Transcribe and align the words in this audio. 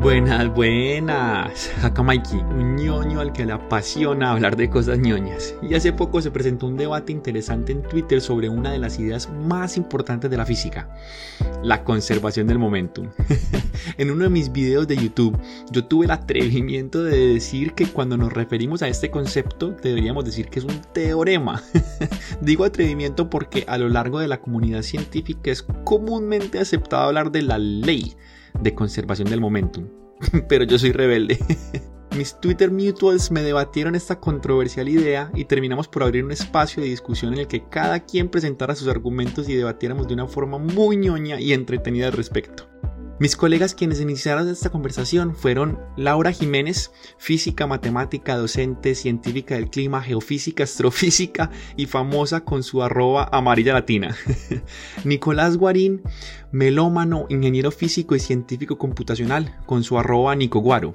Buenas, 0.00 0.48
buenas. 0.54 1.70
Acá 1.84 2.02
Mikey, 2.02 2.40
un 2.40 2.76
ñoño 2.76 3.20
al 3.20 3.34
que 3.34 3.44
le 3.44 3.52
apasiona 3.52 4.30
hablar 4.30 4.56
de 4.56 4.70
cosas 4.70 4.98
ñoñas. 4.98 5.54
Y 5.60 5.74
hace 5.74 5.92
poco 5.92 6.22
se 6.22 6.30
presentó 6.30 6.68
un 6.68 6.78
debate 6.78 7.12
interesante 7.12 7.72
en 7.72 7.82
Twitter 7.82 8.22
sobre 8.22 8.48
una 8.48 8.72
de 8.72 8.78
las 8.78 8.98
ideas 8.98 9.28
más 9.30 9.76
importantes 9.76 10.30
de 10.30 10.38
la 10.38 10.46
física, 10.46 10.88
la 11.62 11.84
conservación 11.84 12.46
del 12.46 12.58
momentum. 12.58 13.10
en 13.98 14.10
uno 14.10 14.24
de 14.24 14.30
mis 14.30 14.50
videos 14.50 14.88
de 14.88 14.96
YouTube, 14.96 15.38
yo 15.70 15.84
tuve 15.84 16.06
el 16.06 16.12
atrevimiento 16.12 17.04
de 17.04 17.34
decir 17.34 17.74
que 17.74 17.86
cuando 17.86 18.16
nos 18.16 18.32
referimos 18.32 18.80
a 18.80 18.88
este 18.88 19.10
concepto, 19.10 19.76
deberíamos 19.82 20.24
decir 20.24 20.48
que 20.48 20.60
es 20.60 20.64
un 20.64 20.80
teorema. 20.94 21.62
Digo 22.40 22.64
atrevimiento 22.64 23.28
porque 23.28 23.66
a 23.68 23.76
lo 23.76 23.90
largo 23.90 24.18
de 24.18 24.28
la 24.28 24.40
comunidad 24.40 24.80
científica 24.80 25.50
es 25.50 25.62
comúnmente 25.84 26.58
aceptado 26.58 27.02
hablar 27.02 27.30
de 27.30 27.42
la 27.42 27.58
ley 27.58 28.16
de 28.58 28.74
conservación 28.74 29.28
del 29.28 29.40
momentum. 29.40 29.88
Pero 30.48 30.64
yo 30.64 30.78
soy 30.78 30.92
rebelde. 30.92 31.38
Mis 32.16 32.38
Twitter 32.40 32.72
Mutuals 32.72 33.30
me 33.30 33.42
debatieron 33.42 33.94
esta 33.94 34.18
controversial 34.18 34.88
idea 34.88 35.30
y 35.32 35.44
terminamos 35.44 35.86
por 35.86 36.02
abrir 36.02 36.24
un 36.24 36.32
espacio 36.32 36.82
de 36.82 36.88
discusión 36.88 37.32
en 37.34 37.40
el 37.40 37.46
que 37.46 37.68
cada 37.68 38.00
quien 38.00 38.28
presentara 38.28 38.74
sus 38.74 38.88
argumentos 38.88 39.48
y 39.48 39.54
debatiéramos 39.54 40.08
de 40.08 40.14
una 40.14 40.26
forma 40.26 40.58
muy 40.58 40.96
ñoña 40.96 41.40
y 41.40 41.52
entretenida 41.52 42.08
al 42.08 42.14
respecto. 42.14 42.68
Mis 43.20 43.36
colegas 43.36 43.74
quienes 43.74 44.00
iniciaron 44.00 44.48
esta 44.48 44.70
conversación 44.70 45.36
fueron 45.36 45.78
Laura 45.94 46.32
Jiménez, 46.32 46.90
física, 47.18 47.66
matemática, 47.66 48.34
docente, 48.34 48.94
científica 48.94 49.56
del 49.56 49.68
clima, 49.68 50.00
geofísica, 50.00 50.64
astrofísica 50.64 51.50
y 51.76 51.84
famosa 51.84 52.46
con 52.46 52.62
su 52.62 52.82
arroba 52.82 53.28
amarilla 53.30 53.74
latina. 53.74 54.16
Nicolás 55.04 55.58
Guarín, 55.58 56.00
melómano, 56.50 57.26
ingeniero 57.28 57.70
físico 57.70 58.16
y 58.16 58.20
científico 58.20 58.78
computacional 58.78 59.54
con 59.66 59.84
su 59.84 59.98
arroba 59.98 60.34
Nicoguaro. 60.34 60.94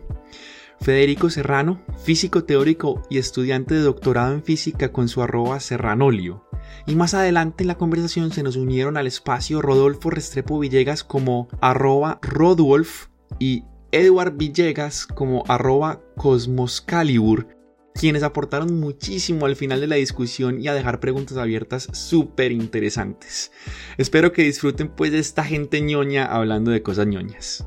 Federico 0.81 1.29
Serrano, 1.29 1.81
físico 2.03 2.43
teórico 2.43 3.01
y 3.09 3.17
estudiante 3.17 3.73
de 3.73 3.81
doctorado 3.81 4.33
en 4.33 4.43
física 4.43 4.91
con 4.91 5.07
su 5.07 5.21
arroba 5.21 5.59
Serranolio. 5.59 6.45
Y 6.85 6.95
más 6.95 7.13
adelante 7.13 7.63
en 7.63 7.67
la 7.67 7.77
conversación 7.77 8.31
se 8.31 8.43
nos 8.43 8.55
unieron 8.55 8.97
al 8.97 9.07
espacio 9.07 9.61
Rodolfo 9.61 10.09
Restrepo 10.09 10.59
Villegas 10.59 11.03
como 11.03 11.47
arroba 11.61 12.19
Rodolf 12.21 13.07
y 13.39 13.63
Edward 13.91 14.35
Villegas 14.35 15.07
como 15.07 15.43
arroba 15.47 16.01
Cosmoscalibur, 16.17 17.47
quienes 17.93 18.23
aportaron 18.23 18.79
muchísimo 18.79 19.45
al 19.45 19.55
final 19.55 19.79
de 19.79 19.87
la 19.87 19.95
discusión 19.95 20.61
y 20.61 20.67
a 20.67 20.73
dejar 20.73 20.99
preguntas 20.99 21.37
abiertas 21.37 21.87
súper 21.93 22.51
interesantes. 22.51 23.51
Espero 23.97 24.33
que 24.33 24.43
disfruten 24.43 24.89
pues 24.89 25.11
de 25.11 25.19
esta 25.19 25.43
gente 25.43 25.81
ñoña 25.81 26.25
hablando 26.25 26.71
de 26.71 26.83
cosas 26.83 27.07
ñoñas. 27.07 27.65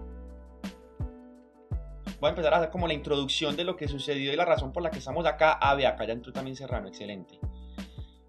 Voy 2.21 2.29
a 2.29 2.31
empezar 2.31 2.55
a 2.55 2.59
hacer 2.59 2.71
como 2.71 2.87
la 2.87 2.95
introducción 2.95 3.57
de 3.57 3.65
lo 3.65 3.77
que 3.77 3.89
sucedió 3.89 4.33
y 4.33 4.37
la 4.37 4.45
razón 4.45 4.73
por 4.73 4.83
la 4.83 4.91
que 4.91 4.99
estamos 4.99 5.25
acá. 5.27 5.59
Ah, 5.61 5.75
ve, 5.75 5.87
acá 5.87 6.05
ya 6.05 6.13
entró 6.13 6.33
también 6.33 6.57
Serrano, 6.57 6.89
excelente 6.89 7.39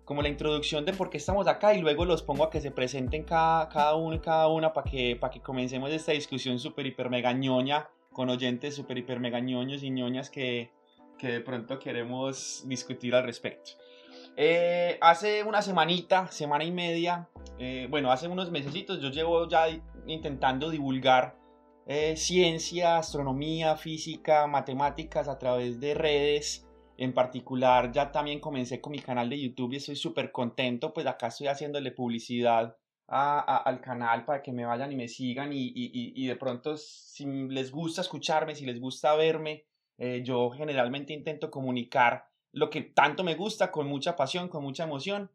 como 0.10 0.24
la 0.24 0.30
introducción 0.30 0.86
de 0.86 0.94
por 0.94 1.12
qué 1.12 1.18
estamos 1.18 1.46
acá 1.46 1.76
y 1.76 1.82
luego 1.82 2.04
los 2.04 2.24
pongo 2.24 2.44
a 2.44 2.50
que 2.50 2.62
se 2.62 2.72
presenten 2.72 3.24
cada, 3.24 3.70
cada 3.70 3.94
uno 3.94 4.16
y 4.16 4.20
cada 4.20 4.48
una 4.48 4.74
para 4.74 4.90
que, 4.90 5.16
para 5.16 5.30
que 5.32 5.40
comencemos 5.40 5.92
esta 5.92 6.14
discusión 6.14 6.58
súper 6.58 6.88
hiper 6.88 7.12
mega 7.12 7.32
ñoña 7.32 7.88
con 8.12 8.28
oyentes 8.32 8.76
súper 8.76 8.98
hiper 8.98 9.20
mega 9.20 9.40
ñoños 9.40 9.84
y 9.84 9.92
ñoñas 9.92 10.32
que, 10.32 10.72
que 11.20 11.28
de 11.28 11.42
pronto 11.42 11.78
queremos 11.78 12.64
discutir 12.66 13.14
al 13.14 13.24
respecto. 13.24 13.74
Eh, 14.36 14.98
hace 15.00 15.44
una 15.44 15.62
semanita, 15.62 16.28
semana 16.32 16.64
y 16.64 16.72
media, 16.72 17.30
eh, 17.60 17.86
bueno, 17.88 18.12
hace 18.12 18.28
unos 18.28 18.50
mesecitos 18.50 19.00
yo 19.00 19.12
llevo 19.12 19.48
ya 19.48 19.68
intentando 20.08 20.72
divulgar 20.72 21.36
eh, 21.92 22.16
ciencia, 22.18 23.00
astronomía, 23.00 23.76
física, 23.76 24.46
matemáticas 24.46 25.28
a 25.28 25.40
través 25.40 25.80
de 25.80 25.96
redes 25.96 26.68
en 26.98 27.14
particular, 27.16 27.92
ya 27.92 28.12
también 28.12 28.40
comencé 28.40 28.80
con 28.80 28.92
mi 28.92 29.00
canal 29.00 29.28
de 29.28 29.42
YouTube 29.42 29.74
y 29.74 29.78
estoy 29.78 29.96
súper 29.96 30.32
contento, 30.32 30.94
pues 30.94 31.08
acá 31.08 31.28
estoy 31.28 31.48
haciéndole 31.48 31.92
publicidad 31.92 32.78
al 33.08 33.82
canal 33.82 34.24
para 34.24 34.44
que 34.44 34.52
me 34.52 34.66
vayan 34.66 34.92
y 34.92 34.98
me 34.98 35.08
sigan 35.08 35.50
y, 35.52 36.28
de 36.28 36.36
pronto 36.36 36.78
si 36.78 37.26
les 37.26 37.72
gusta 37.72 38.02
escucharme, 38.02 38.54
si 38.54 38.68
les 38.68 38.80
gusta 38.80 39.16
verme, 39.16 39.66
eh, 39.98 40.22
yo 40.24 40.52
generalmente 40.52 41.14
intento 41.14 41.50
comunicar 41.50 42.28
lo 42.52 42.70
que 42.70 42.82
tanto 42.82 43.24
me 43.24 43.34
gusta 43.34 43.72
con 43.72 43.88
mucha 43.88 44.16
pasión, 44.16 44.48
con 44.48 44.62
mucha 44.62 44.84
emoción. 44.84 45.32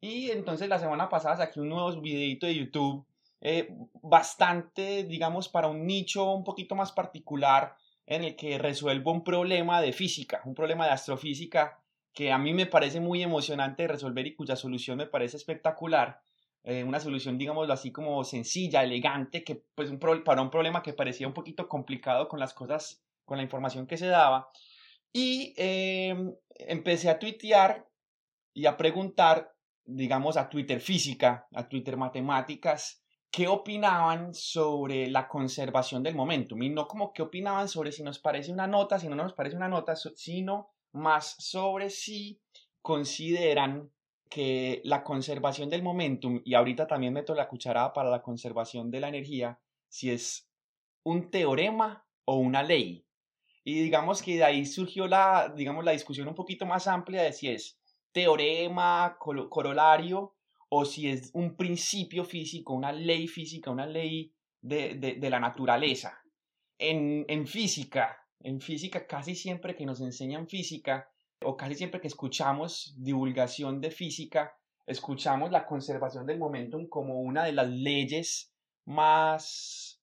Y 0.00 0.30
entonces 0.30 0.70
la 0.70 0.78
semana 0.78 1.10
pasada 1.10 1.36
saqué 1.36 1.60
un 1.60 1.68
nuevo 1.68 2.00
videito 2.00 2.46
de 2.46 2.54
YouTube 2.54 3.04
eh, 3.40 3.68
bastante, 4.02 5.04
digamos, 5.04 5.48
para 5.48 5.68
un 5.68 5.86
nicho 5.86 6.32
un 6.32 6.44
poquito 6.44 6.74
más 6.74 6.92
particular 6.92 7.76
en 8.06 8.24
el 8.24 8.36
que 8.36 8.58
resuelvo 8.58 9.12
un 9.12 9.22
problema 9.22 9.80
de 9.80 9.92
física, 9.92 10.40
un 10.44 10.54
problema 10.54 10.86
de 10.86 10.92
astrofísica 10.92 11.78
que 12.12 12.32
a 12.32 12.38
mí 12.38 12.52
me 12.52 12.66
parece 12.66 13.00
muy 13.00 13.22
emocionante 13.22 13.82
de 13.82 13.88
resolver 13.88 14.26
y 14.26 14.34
cuya 14.34 14.56
solución 14.56 14.98
me 14.98 15.06
parece 15.06 15.36
espectacular. 15.36 16.20
Eh, 16.64 16.82
una 16.82 16.98
solución, 16.98 17.38
digámoslo 17.38 17.72
así, 17.72 17.92
como 17.92 18.24
sencilla, 18.24 18.82
elegante, 18.82 19.44
que 19.44 19.62
pues 19.74 19.90
un 19.90 20.00
para 20.00 20.42
un 20.42 20.50
problema 20.50 20.82
que 20.82 20.92
parecía 20.92 21.28
un 21.28 21.34
poquito 21.34 21.68
complicado 21.68 22.28
con 22.28 22.40
las 22.40 22.54
cosas, 22.54 23.04
con 23.24 23.36
la 23.36 23.44
información 23.44 23.86
que 23.86 23.96
se 23.96 24.08
daba. 24.08 24.50
Y 25.12 25.54
em, 25.56 26.34
empecé 26.56 27.08
a 27.08 27.18
tuitear 27.18 27.86
y 28.52 28.66
a 28.66 28.76
preguntar, 28.76 29.54
digamos, 29.84 30.36
a 30.36 30.48
Twitter 30.48 30.80
física, 30.80 31.46
a 31.54 31.68
Twitter 31.68 31.96
matemáticas, 31.96 33.02
qué 33.30 33.48
opinaban 33.48 34.32
sobre 34.34 35.08
la 35.08 35.28
conservación 35.28 36.02
del 36.02 36.14
momentum 36.14 36.62
y 36.62 36.70
no 36.70 36.88
como 36.88 37.12
qué 37.12 37.22
opinaban 37.22 37.68
sobre 37.68 37.92
si 37.92 38.02
nos 38.02 38.18
parece 38.18 38.52
una 38.52 38.66
nota, 38.66 38.98
si 38.98 39.08
no 39.08 39.16
nos 39.16 39.34
parece 39.34 39.56
una 39.56 39.68
nota, 39.68 39.94
sino 39.96 40.70
más 40.92 41.36
sobre 41.38 41.90
si 41.90 42.40
consideran 42.80 43.90
que 44.28 44.80
la 44.84 45.02
conservación 45.04 45.70
del 45.70 45.82
momentum, 45.82 46.40
y 46.44 46.54
ahorita 46.54 46.86
también 46.86 47.12
meto 47.12 47.34
la 47.34 47.48
cucharada 47.48 47.92
para 47.92 48.10
la 48.10 48.22
conservación 48.22 48.90
de 48.90 49.00
la 49.00 49.08
energía, 49.08 49.58
si 49.88 50.10
es 50.10 50.48
un 51.02 51.30
teorema 51.30 52.06
o 52.24 52.36
una 52.36 52.62
ley. 52.62 53.06
Y 53.64 53.82
digamos 53.82 54.22
que 54.22 54.36
de 54.36 54.44
ahí 54.44 54.66
surgió 54.66 55.06
la, 55.06 55.52
digamos, 55.54 55.84
la 55.84 55.92
discusión 55.92 56.28
un 56.28 56.34
poquito 56.34 56.66
más 56.66 56.86
amplia 56.86 57.22
de 57.22 57.32
si 57.32 57.48
es 57.48 57.78
teorema, 58.12 59.16
corolario 59.18 60.34
o 60.68 60.84
si 60.84 61.08
es 61.08 61.30
un 61.34 61.56
principio 61.56 62.24
físico, 62.24 62.74
una 62.74 62.92
ley 62.92 63.26
física, 63.26 63.70
una 63.70 63.86
ley 63.86 64.32
de, 64.60 64.94
de, 64.94 65.30
la 65.30 65.40
naturaleza. 65.40 66.20
En, 66.78 67.24
en, 67.28 67.46
física, 67.46 68.18
en 68.40 68.60
física 68.60 69.06
casi 69.06 69.34
siempre 69.34 69.74
que 69.74 69.86
nos 69.86 70.00
enseñan 70.00 70.46
física 70.46 71.10
o 71.42 71.56
casi 71.56 71.74
siempre 71.74 72.00
que 72.00 72.08
escuchamos 72.08 72.94
divulgación 72.98 73.80
de 73.80 73.90
física, 73.90 74.52
escuchamos 74.86 75.50
la 75.50 75.66
conservación 75.66 76.26
del 76.26 76.38
momentum 76.38 76.88
como 76.88 77.20
una 77.20 77.44
de 77.44 77.52
las 77.52 77.68
leyes 77.68 78.52
más, 78.84 80.00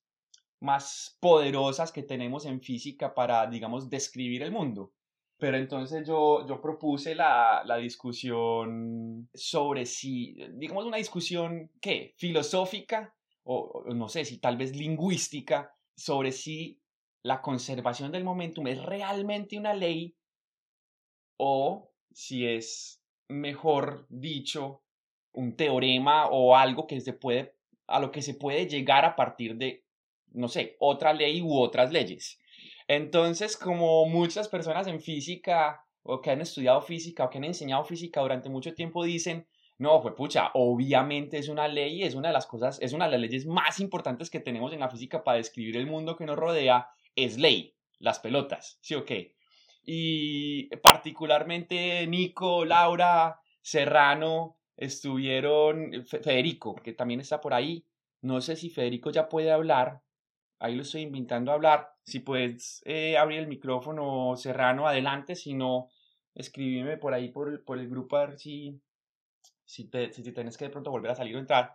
más 0.60 1.16
poderosas 1.20 1.92
que 1.92 2.02
tenemos 2.02 2.46
en 2.46 2.60
física 2.60 3.14
para, 3.14 3.46
digamos, 3.46 3.90
describir 3.90 4.42
el 4.42 4.52
mundo. 4.52 4.92
Pero 5.38 5.58
entonces 5.58 6.06
yo, 6.06 6.46
yo 6.46 6.60
propuse 6.62 7.14
la, 7.14 7.62
la, 7.66 7.76
discusión 7.76 9.28
sobre 9.34 9.84
si, 9.84 10.34
digamos 10.54 10.86
una 10.86 10.96
discusión, 10.96 11.70
¿qué? 11.80 12.14
Filosófica 12.16 13.14
o, 13.44 13.84
no 13.94 14.08
sé, 14.08 14.24
si 14.24 14.38
tal 14.38 14.56
vez 14.56 14.74
lingüística, 14.74 15.72
sobre 15.94 16.32
si 16.32 16.80
la 17.22 17.40
conservación 17.42 18.12
del 18.12 18.24
momentum 18.24 18.66
es 18.66 18.82
realmente 18.82 19.56
una 19.58 19.72
ley 19.72 20.16
o 21.36 21.92
si 22.12 22.46
es, 22.46 23.02
mejor 23.28 24.06
dicho, 24.08 24.82
un 25.32 25.54
teorema 25.54 26.28
o 26.28 26.56
algo 26.56 26.86
que 26.86 27.00
se 27.00 27.12
puede, 27.12 27.54
a 27.86 28.00
lo 28.00 28.10
que 28.10 28.22
se 28.22 28.34
puede 28.34 28.66
llegar 28.66 29.04
a 29.04 29.14
partir 29.14 29.56
de, 29.56 29.84
no 30.32 30.48
sé, 30.48 30.76
otra 30.80 31.12
ley 31.12 31.40
u 31.40 31.56
otras 31.56 31.92
leyes. 31.92 32.40
Entonces, 32.88 33.56
como 33.56 34.06
muchas 34.06 34.48
personas 34.48 34.86
en 34.86 35.00
física 35.00 35.84
o 36.02 36.20
que 36.20 36.30
han 36.30 36.40
estudiado 36.40 36.80
física 36.82 37.24
o 37.24 37.30
que 37.30 37.38
han 37.38 37.44
enseñado 37.44 37.84
física 37.84 38.20
durante 38.20 38.48
mucho 38.48 38.74
tiempo 38.74 39.04
dicen, 39.04 39.46
no, 39.78 40.00
fue 40.00 40.14
pucha, 40.14 40.50
obviamente 40.54 41.38
es 41.38 41.48
una 41.48 41.68
ley, 41.68 42.02
es 42.02 42.14
una 42.14 42.28
de 42.28 42.34
las 42.34 42.46
cosas, 42.46 42.78
es 42.80 42.92
una 42.92 43.06
de 43.06 43.12
las 43.12 43.20
leyes 43.20 43.46
más 43.46 43.80
importantes 43.80 44.30
que 44.30 44.40
tenemos 44.40 44.72
en 44.72 44.80
la 44.80 44.88
física 44.88 45.22
para 45.22 45.38
describir 45.38 45.76
el 45.76 45.86
mundo 45.86 46.16
que 46.16 46.24
nos 46.24 46.38
rodea, 46.38 46.88
es 47.14 47.38
ley, 47.38 47.74
las 47.98 48.20
pelotas, 48.20 48.78
¿sí 48.80 48.94
o 48.94 49.04
qué? 49.04 49.34
Y 49.84 50.68
particularmente 50.76 52.06
Nico, 52.06 52.64
Laura, 52.64 53.40
Serrano, 53.60 54.56
estuvieron, 54.76 56.04
Federico, 56.06 56.74
que 56.76 56.92
también 56.92 57.20
está 57.20 57.40
por 57.40 57.52
ahí, 57.52 57.84
no 58.22 58.40
sé 58.40 58.56
si 58.56 58.70
Federico 58.70 59.10
ya 59.10 59.28
puede 59.28 59.50
hablar, 59.50 60.02
ahí 60.58 60.74
lo 60.74 60.82
estoy 60.82 61.02
invitando 61.02 61.50
a 61.50 61.54
hablar. 61.54 61.95
Si 62.06 62.20
puedes 62.20 62.82
eh, 62.84 63.18
abrir 63.18 63.40
el 63.40 63.48
micrófono, 63.48 64.36
Serrano, 64.36 64.86
adelante. 64.86 65.34
Si 65.34 65.54
no, 65.54 65.88
escríbeme 66.34 66.98
por 66.98 67.12
ahí 67.12 67.30
por, 67.30 67.64
por 67.64 67.80
el 67.80 67.88
grupo 67.88 68.16
a 68.16 68.26
ver 68.26 68.38
si, 68.38 68.80
si, 69.64 69.90
te, 69.90 70.12
si 70.12 70.22
tienes 70.32 70.56
que 70.56 70.66
de 70.66 70.70
pronto 70.70 70.92
volver 70.92 71.10
a 71.10 71.16
salir 71.16 71.34
o 71.34 71.40
entrar. 71.40 71.74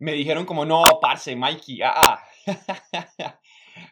Me 0.00 0.14
dijeron 0.14 0.46
como, 0.46 0.64
no, 0.64 0.82
parce, 1.00 1.36
Mikey, 1.36 1.80
ah, 1.82 1.94
ah". 1.94 2.24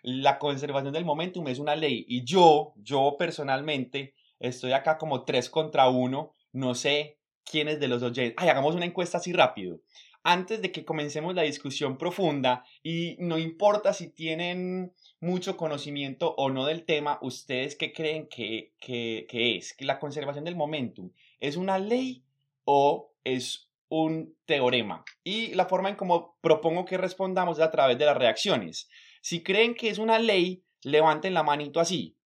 la 0.02 0.40
conservación 0.40 0.93
del 0.93 1.05
momentum 1.05 1.46
es 1.46 1.61
una 1.61 1.76
ley 1.76 2.05
y 2.08 2.25
yo, 2.25 2.73
yo 2.76 3.14
personalmente, 3.16 4.14
estoy 4.40 4.73
acá 4.73 4.99
como 4.99 5.25
tres 5.25 5.49
contra 5.49 5.88
uno, 5.88 6.34
no 6.52 6.75
sé 6.75 7.20
quiénes 7.44 7.78
de 7.78 7.87
los 7.87 8.02
oyentes. 8.02 8.34
Ay, 8.38 8.49
hagamos 8.49 8.75
una 8.75 8.87
encuesta 8.87 9.19
así 9.19 9.32
rápido. 9.32 9.78
Antes 10.22 10.61
de 10.61 10.70
que 10.70 10.84
comencemos 10.84 11.34
la 11.34 11.43
discusión 11.43 11.96
profunda, 11.96 12.64
y 12.82 13.17
no 13.20 13.38
importa 13.38 13.94
si 13.94 14.08
tienen 14.08 14.93
mucho 15.19 15.56
conocimiento 15.56 16.34
o 16.37 16.50
no 16.50 16.67
del 16.67 16.84
tema, 16.84 17.19
¿ustedes 17.22 17.75
qué 17.75 17.93
creen 17.93 18.28
que, 18.28 18.75
que, 18.78 19.26
es? 19.56 19.72
¿Que 19.72 19.87
la 19.87 19.99
conservación 19.99 20.44
del 20.44 20.56
momentum 20.56 21.11
es 21.40 21.56
una 21.56 21.78
ley 21.78 22.22
o 22.64 23.14
es 23.25 23.70
un 23.88 24.37
teorema? 24.44 25.05
Y 25.25 25.55
la 25.55 25.64
forma 25.64 25.88
en 25.88 25.96
cómo 25.96 26.37
propongo 26.43 26.84
que 26.84 26.99
respondamos 26.99 27.58
es 27.58 27.64
a 27.64 27.70
través 27.70 27.96
de 27.96 28.05
las 28.05 28.19
reacciones. 28.19 28.90
Si 29.23 29.43
creen 29.43 29.75
que 29.75 29.88
es 29.88 29.96
una 29.99 30.19
ley, 30.19 30.64
levanten 30.82 31.32
la 31.32 31.43
manito 31.43 31.81
así. 31.81 32.19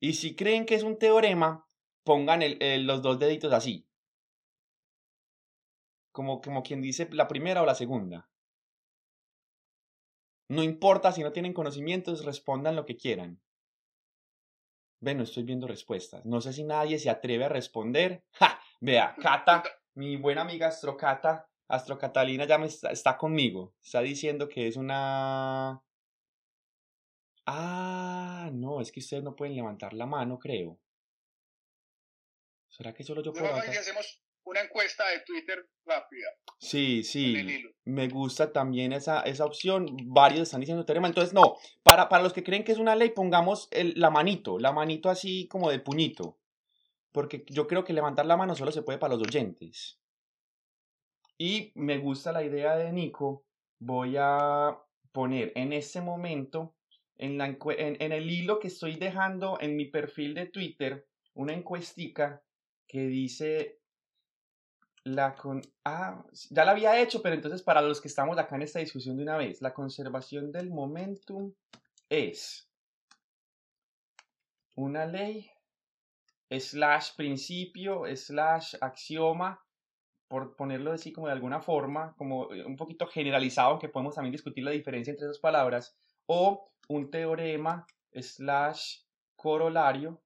Y 0.00 0.14
si 0.14 0.36
creen 0.36 0.66
que 0.66 0.74
es 0.74 0.82
un 0.82 0.98
teorema, 0.98 1.66
pongan 2.04 2.42
los 2.86 3.00
dos 3.00 3.18
deditos 3.18 3.54
así. 3.54 3.86
Como, 6.16 6.40
como 6.40 6.62
quien 6.62 6.80
dice 6.80 7.06
la 7.12 7.28
primera 7.28 7.60
o 7.60 7.66
la 7.66 7.74
segunda. 7.74 8.26
No 10.48 10.62
importa 10.62 11.12
si 11.12 11.22
no 11.22 11.30
tienen 11.30 11.52
conocimientos, 11.52 12.24
respondan 12.24 12.74
lo 12.74 12.86
que 12.86 12.96
quieran. 12.96 13.42
Ven, 14.98 15.18
no 15.18 15.24
estoy 15.24 15.42
viendo 15.42 15.66
respuestas. 15.66 16.24
No 16.24 16.40
sé 16.40 16.54
si 16.54 16.64
nadie 16.64 16.98
se 16.98 17.10
atreve 17.10 17.44
a 17.44 17.50
responder. 17.50 18.24
¡Ja! 18.32 18.58
Vea, 18.80 19.14
Cata, 19.20 19.62
mi 19.92 20.16
buena 20.16 20.40
amiga 20.40 20.68
Astrocata, 20.68 21.50
Astrocatalina 21.68 22.46
ya 22.46 22.56
me 22.56 22.64
está, 22.64 22.90
está 22.92 23.18
conmigo. 23.18 23.74
Está 23.82 24.00
diciendo 24.00 24.48
que 24.48 24.68
es 24.68 24.76
una... 24.78 25.82
Ah, 27.44 28.48
no, 28.54 28.80
es 28.80 28.90
que 28.90 29.00
ustedes 29.00 29.22
no 29.22 29.36
pueden 29.36 29.54
levantar 29.54 29.92
la 29.92 30.06
mano, 30.06 30.38
creo. 30.38 30.78
¿Será 32.68 32.94
que 32.94 33.04
solo 33.04 33.22
yo 33.22 33.34
puedo 33.34 33.48
levantar? 33.48 33.76
hacemos 33.76 34.25
una 34.46 34.60
encuesta 34.60 35.08
de 35.08 35.20
Twitter 35.20 35.68
rápida. 35.84 36.28
Sí, 36.58 37.02
sí. 37.02 37.36
Me 37.84 38.08
gusta 38.08 38.52
también 38.52 38.92
esa, 38.92 39.20
esa 39.22 39.44
opción. 39.44 39.96
Varios 40.04 40.42
están 40.42 40.60
diciendo 40.60 40.86
teorema. 40.86 41.08
Entonces, 41.08 41.34
no. 41.34 41.56
Para, 41.82 42.08
para 42.08 42.22
los 42.22 42.32
que 42.32 42.44
creen 42.44 42.64
que 42.64 42.72
es 42.72 42.78
una 42.78 42.96
ley, 42.96 43.10
pongamos 43.10 43.68
el, 43.72 43.94
la 43.96 44.10
manito. 44.10 44.58
La 44.58 44.72
manito 44.72 45.10
así 45.10 45.48
como 45.48 45.68
de 45.68 45.80
puñito. 45.80 46.38
Porque 47.12 47.44
yo 47.48 47.66
creo 47.66 47.84
que 47.84 47.92
levantar 47.92 48.26
la 48.26 48.36
mano 48.36 48.54
solo 48.54 48.70
se 48.70 48.82
puede 48.82 48.98
para 48.98 49.14
los 49.14 49.22
oyentes. 49.22 49.98
Y 51.36 51.72
me 51.74 51.98
gusta 51.98 52.32
la 52.32 52.44
idea 52.44 52.76
de 52.76 52.92
Nico. 52.92 53.44
Voy 53.80 54.14
a 54.16 54.78
poner 55.12 55.52
en 55.56 55.72
este 55.72 56.00
momento, 56.00 56.76
en, 57.16 57.36
la 57.36 57.46
en, 57.46 57.96
en 58.00 58.12
el 58.12 58.30
hilo 58.30 58.60
que 58.60 58.68
estoy 58.68 58.94
dejando 58.94 59.58
en 59.60 59.76
mi 59.76 59.86
perfil 59.86 60.34
de 60.34 60.46
Twitter, 60.46 61.06
una 61.34 61.52
encuestica 61.52 62.42
que 62.86 63.06
dice 63.06 63.80
la 65.06 65.36
con... 65.36 65.62
Ah, 65.84 66.24
ya 66.50 66.64
la 66.64 66.72
había 66.72 67.00
hecho, 67.00 67.22
pero 67.22 67.36
entonces 67.36 67.62
para 67.62 67.80
los 67.80 68.00
que 68.00 68.08
estamos 68.08 68.36
acá 68.38 68.56
en 68.56 68.62
esta 68.62 68.80
discusión 68.80 69.16
de 69.16 69.22
una 69.22 69.36
vez, 69.36 69.62
la 69.62 69.72
conservación 69.72 70.50
del 70.50 70.68
momentum 70.70 71.52
es 72.08 72.68
una 74.74 75.06
ley 75.06 75.48
slash 76.50 77.14
principio 77.16 78.02
slash 78.16 78.74
axioma, 78.80 79.60
por 80.26 80.56
ponerlo 80.56 80.90
así 80.90 81.12
como 81.12 81.28
de 81.28 81.34
alguna 81.34 81.60
forma, 81.60 82.12
como 82.16 82.52
eh, 82.52 82.64
un 82.64 82.76
poquito 82.76 83.06
generalizado, 83.06 83.70
aunque 83.70 83.88
podemos 83.88 84.16
también 84.16 84.32
discutir 84.32 84.64
la 84.64 84.72
diferencia 84.72 85.12
entre 85.12 85.26
esas 85.26 85.38
palabras, 85.38 85.96
o 86.26 86.68
un 86.88 87.12
teorema 87.12 87.86
slash 88.12 89.02
corolario, 89.36 90.20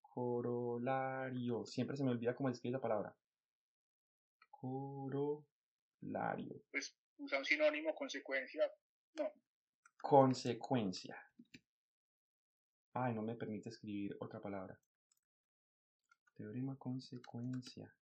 corolario, 0.00 1.66
siempre 1.66 1.98
se 1.98 2.04
me 2.04 2.10
olvida 2.10 2.34
cómo 2.34 2.48
escribe 2.48 2.76
esa 2.76 2.82
palabra, 2.82 3.14
Corolario. 4.60 5.40
Pues 6.70 6.96
usa 7.18 7.38
un 7.38 7.44
sinónimo, 7.44 7.94
consecuencia. 7.94 8.68
No. 9.14 9.30
Consecuencia. 10.00 11.16
Ay, 12.92 13.14
no 13.14 13.22
me 13.22 13.36
permite 13.36 13.68
escribir 13.68 14.16
otra 14.20 14.40
palabra. 14.40 14.78
Teorema 16.34 16.76
consecuencia. 16.76 17.94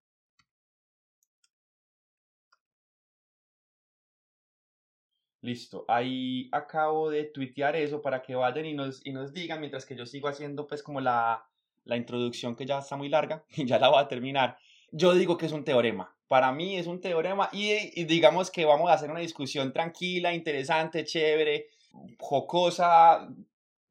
Listo, 5.43 5.85
ahí 5.87 6.49
acabo 6.50 7.11
de 7.11 7.25
tuitear 7.25 7.76
eso 7.76 8.00
para 8.00 8.23
que 8.23 8.35
vayan 8.35 8.64
y 8.64 8.75
nos, 8.75 9.05
y 9.06 9.12
nos 9.12 9.32
digan 9.32 9.61
mientras 9.61 9.85
que 9.85 9.94
yo 9.94 10.06
sigo 10.06 10.29
haciendo 10.29 10.67
pues 10.67 10.82
como 10.82 11.00
la, 11.00 11.47
la 11.85 11.97
introducción 11.97 12.56
que 12.56 12.67
ya 12.67 12.79
está 12.79 12.97
muy 12.97 13.09
larga 13.09 13.44
y 13.50 13.64
ya 13.67 13.79
la 13.79 13.88
voy 13.88 14.02
a 14.02 14.09
terminar. 14.09 14.59
Yo 14.91 15.14
digo 15.14 15.37
que 15.37 15.47
es 15.47 15.52
un 15.52 15.64
teorema. 15.64 16.16
Para 16.28 16.52
mí 16.52 16.76
es 16.76 16.87
un 16.87 17.00
teorema 17.00 17.49
y, 17.52 18.05
digamos 18.05 18.50
que 18.50 18.64
vamos 18.64 18.90
a 18.90 18.94
hacer 18.94 19.11
una 19.11 19.20
discusión 19.20 19.73
tranquila, 19.73 20.34
interesante, 20.34 21.05
chévere, 21.05 21.69
jocosa, 22.19 23.28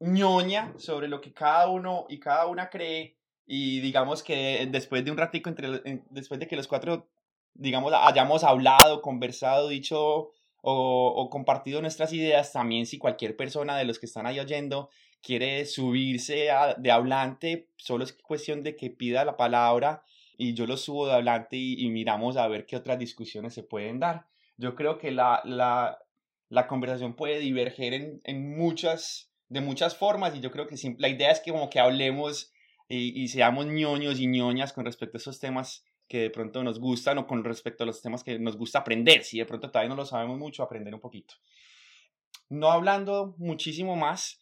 ñoña 0.00 0.74
sobre 0.76 1.08
lo 1.08 1.20
que 1.20 1.32
cada 1.32 1.68
uno 1.68 2.04
y 2.08 2.18
cada 2.18 2.46
una 2.46 2.68
cree 2.68 3.16
y 3.46 3.80
digamos 3.80 4.22
que 4.22 4.68
después 4.70 5.04
de 5.04 5.10
un 5.10 5.16
ratico, 5.16 5.48
entre, 5.48 6.02
después 6.10 6.38
de 6.38 6.46
que 6.46 6.56
los 6.56 6.68
cuatro, 6.68 7.08
digamos, 7.54 7.92
hayamos 7.94 8.44
hablado, 8.44 9.00
conversado, 9.00 9.68
dicho 9.68 10.32
o, 10.62 11.08
o, 11.08 11.30
compartido 11.30 11.80
nuestras 11.80 12.12
ideas, 12.12 12.52
también 12.52 12.86
si 12.86 12.98
cualquier 12.98 13.36
persona 13.36 13.78
de 13.78 13.84
los 13.84 13.98
que 13.98 14.06
están 14.06 14.26
ahí 14.26 14.40
oyendo 14.40 14.90
quiere 15.22 15.64
subirse 15.64 16.48
de 16.78 16.90
hablante, 16.90 17.68
solo 17.76 18.04
es 18.04 18.12
cuestión 18.12 18.62
de 18.62 18.76
que 18.76 18.90
pida 18.90 19.24
la 19.24 19.36
palabra 19.36 20.04
y 20.36 20.54
yo 20.54 20.66
lo 20.66 20.76
subo 20.76 21.06
de 21.06 21.14
adelante 21.14 21.56
y, 21.56 21.88
miramos 21.90 22.36
a 22.36 22.48
ver 22.48 22.66
qué 22.66 22.76
otras 22.76 22.98
discusiones 22.98 23.54
se 23.54 23.62
pueden 23.62 24.00
dar. 24.00 24.26
Yo 24.56 24.74
creo 24.74 24.98
que 24.98 25.10
la, 25.10 25.40
la, 25.44 25.98
la 26.48 26.66
conversación 26.66 27.14
puede 27.14 27.38
diverger 27.38 27.94
en, 27.94 28.20
en, 28.24 28.56
muchas, 28.56 29.30
de 29.48 29.60
muchas 29.60 29.96
formas 29.96 30.34
y 30.34 30.40
yo 30.40 30.50
creo 30.50 30.66
que 30.66 30.76
la 30.98 31.08
idea 31.08 31.30
es 31.30 31.40
que 31.40 31.52
como 31.52 31.70
que 31.70 31.80
hablemos 31.80 32.52
y, 32.88 33.20
y, 33.20 33.28
seamos 33.28 33.66
ñoños 33.66 34.20
y 34.20 34.26
ñoñas 34.26 34.72
con 34.72 34.84
respecto 34.84 35.16
a 35.16 35.20
esos 35.20 35.40
temas 35.40 35.84
que 36.08 36.20
de 36.20 36.30
pronto 36.30 36.62
nos 36.62 36.78
gustan 36.78 37.18
o 37.18 37.26
con 37.26 37.42
respecto 37.42 37.82
a 37.82 37.86
los 37.86 38.00
temas 38.00 38.22
que 38.22 38.38
nos 38.38 38.56
gusta 38.56 38.80
aprender. 38.80 39.24
Si 39.24 39.38
de 39.38 39.46
pronto 39.46 39.70
todavía 39.70 39.88
no 39.88 39.96
lo 39.96 40.06
sabemos 40.06 40.38
mucho, 40.38 40.62
aprender 40.62 40.94
un 40.94 41.00
poquito. 41.00 41.34
No 42.48 42.70
hablando 42.70 43.34
muchísimo 43.38 43.96
más, 43.96 44.40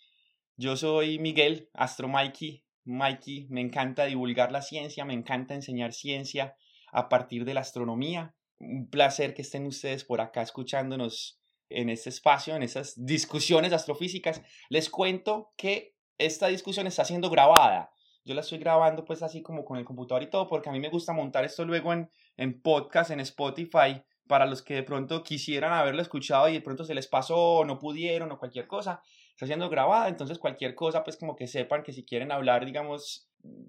yo 0.56 0.76
soy 0.76 1.18
Miguel, 1.18 1.70
Astro 1.72 2.06
Mikey, 2.06 2.63
Mikey, 2.84 3.46
me 3.48 3.60
encanta 3.60 4.04
divulgar 4.04 4.52
la 4.52 4.62
ciencia, 4.62 5.04
me 5.04 5.14
encanta 5.14 5.54
enseñar 5.54 5.92
ciencia 5.92 6.56
a 6.92 7.08
partir 7.08 7.44
de 7.44 7.54
la 7.54 7.60
astronomía. 7.60 8.34
Un 8.58 8.88
placer 8.88 9.34
que 9.34 9.42
estén 9.42 9.66
ustedes 9.66 10.04
por 10.04 10.20
acá 10.20 10.42
escuchándonos 10.42 11.40
en 11.68 11.88
este 11.88 12.10
espacio, 12.10 12.54
en 12.54 12.62
esas 12.62 12.94
discusiones 12.96 13.72
astrofísicas. 13.72 14.42
Les 14.68 14.90
cuento 14.90 15.52
que 15.56 15.96
esta 16.18 16.48
discusión 16.48 16.86
está 16.86 17.04
siendo 17.04 17.30
grabada. 17.30 17.90
Yo 18.24 18.34
la 18.34 18.40
estoy 18.40 18.58
grabando 18.58 19.04
pues 19.04 19.22
así 19.22 19.42
como 19.42 19.64
con 19.64 19.76
el 19.76 19.84
computador 19.84 20.22
y 20.22 20.30
todo 20.30 20.46
porque 20.46 20.68
a 20.68 20.72
mí 20.72 20.80
me 20.80 20.88
gusta 20.88 21.12
montar 21.12 21.44
esto 21.44 21.64
luego 21.64 21.92
en, 21.92 22.10
en 22.36 22.60
podcast, 22.62 23.10
en 23.10 23.20
Spotify, 23.20 24.02
para 24.26 24.46
los 24.46 24.62
que 24.62 24.74
de 24.74 24.82
pronto 24.82 25.22
quisieran 25.22 25.72
haberlo 25.72 26.00
escuchado 26.00 26.48
y 26.48 26.54
de 26.54 26.60
pronto 26.60 26.84
se 26.84 26.94
les 26.94 27.06
pasó 27.06 27.62
no 27.66 27.78
pudieron 27.78 28.32
o 28.32 28.38
cualquier 28.38 28.66
cosa 28.66 29.02
está 29.34 29.46
siendo 29.46 29.68
grabada, 29.68 30.08
entonces 30.08 30.38
cualquier 30.38 30.74
cosa, 30.74 31.02
pues 31.02 31.16
como 31.16 31.34
que 31.34 31.48
sepan 31.48 31.82
que 31.82 31.92
si 31.92 32.04
quieren 32.04 32.30
hablar, 32.30 32.64
digamos, 32.64 33.28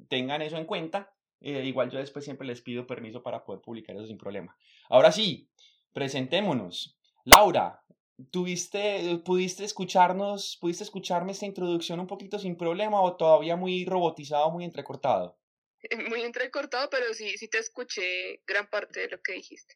tengan 0.10 0.41
eso 0.41 0.57
en 0.57 0.65
cuenta. 0.65 1.12
Eh, 1.41 1.65
igual 1.65 1.91
yo 1.91 2.00
después 2.00 2.24
siempre 2.24 2.48
les 2.48 2.62
pido 2.62 2.88
permiso 2.88 3.22
para 3.22 3.43
poder 3.43 3.62
publicar 3.62 3.95
eso 3.95 4.05
sin 4.05 4.17
problema. 4.17 4.55
Ahora 4.89 5.12
sí, 5.12 5.50
presentémonos. 5.91 6.98
Laura, 7.24 7.84
¿tuviste, 8.31 9.19
pudiste 9.25 9.63
escucharnos, 9.63 10.57
pudiste 10.62 10.84
escucharme 10.84 11.31
esta 11.31 11.45
introducción 11.45 12.00
un 12.00 12.07
poquito 12.07 12.38
sin 12.39 12.55
problema 12.55 13.01
o 13.01 13.15
todavía 13.15 13.55
muy 13.55 13.86
robotizado, 13.86 14.51
muy 14.51 14.63
entrecortado? 14.63 15.38
Muy 16.10 16.22
entrecortado, 16.24 16.89
pero 16.89 17.13
sí, 17.13 17.38
sí 17.38 17.48
te 17.48 17.60
escuché 17.60 18.41
gran 18.48 18.67
parte 18.72 19.01
de 19.01 19.10
lo 19.10 19.22
que 19.22 19.34
dijiste. 19.34 19.75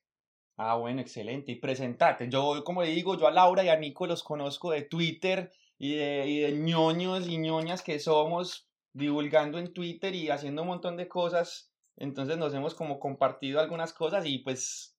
Ah, 0.57 0.75
bueno, 0.75 1.01
excelente. 1.01 1.51
Y 1.51 1.55
presentate. 1.59 2.27
Yo, 2.29 2.63
como 2.63 2.81
le 2.81 2.89
digo, 2.89 3.15
yo 3.15 3.27
a 3.27 3.31
Laura 3.31 3.63
y 3.63 3.69
a 3.69 3.75
Nico 3.75 4.07
los 4.07 4.23
conozco 4.23 4.71
de 4.71 4.81
Twitter 4.81 5.51
y 5.79 5.95
de, 5.95 6.27
y 6.27 6.39
de 6.39 6.51
ñoños 6.51 7.27
y 7.27 7.37
ñoñas 7.37 7.81
que 7.81 7.99
somos 7.99 8.67
divulgando 8.93 9.57
en 9.57 9.73
Twitter 9.73 10.13
y 10.13 10.29
haciendo 10.29 10.61
un 10.61 10.67
montón 10.67 10.97
de 10.97 11.07
cosas. 11.07 11.71
Entonces 11.95 12.37
nos 12.37 12.53
hemos 12.53 12.75
como 12.75 12.99
compartido 12.99 13.59
algunas 13.59 13.93
cosas 13.93 14.25
y 14.25 14.39
pues 14.39 14.95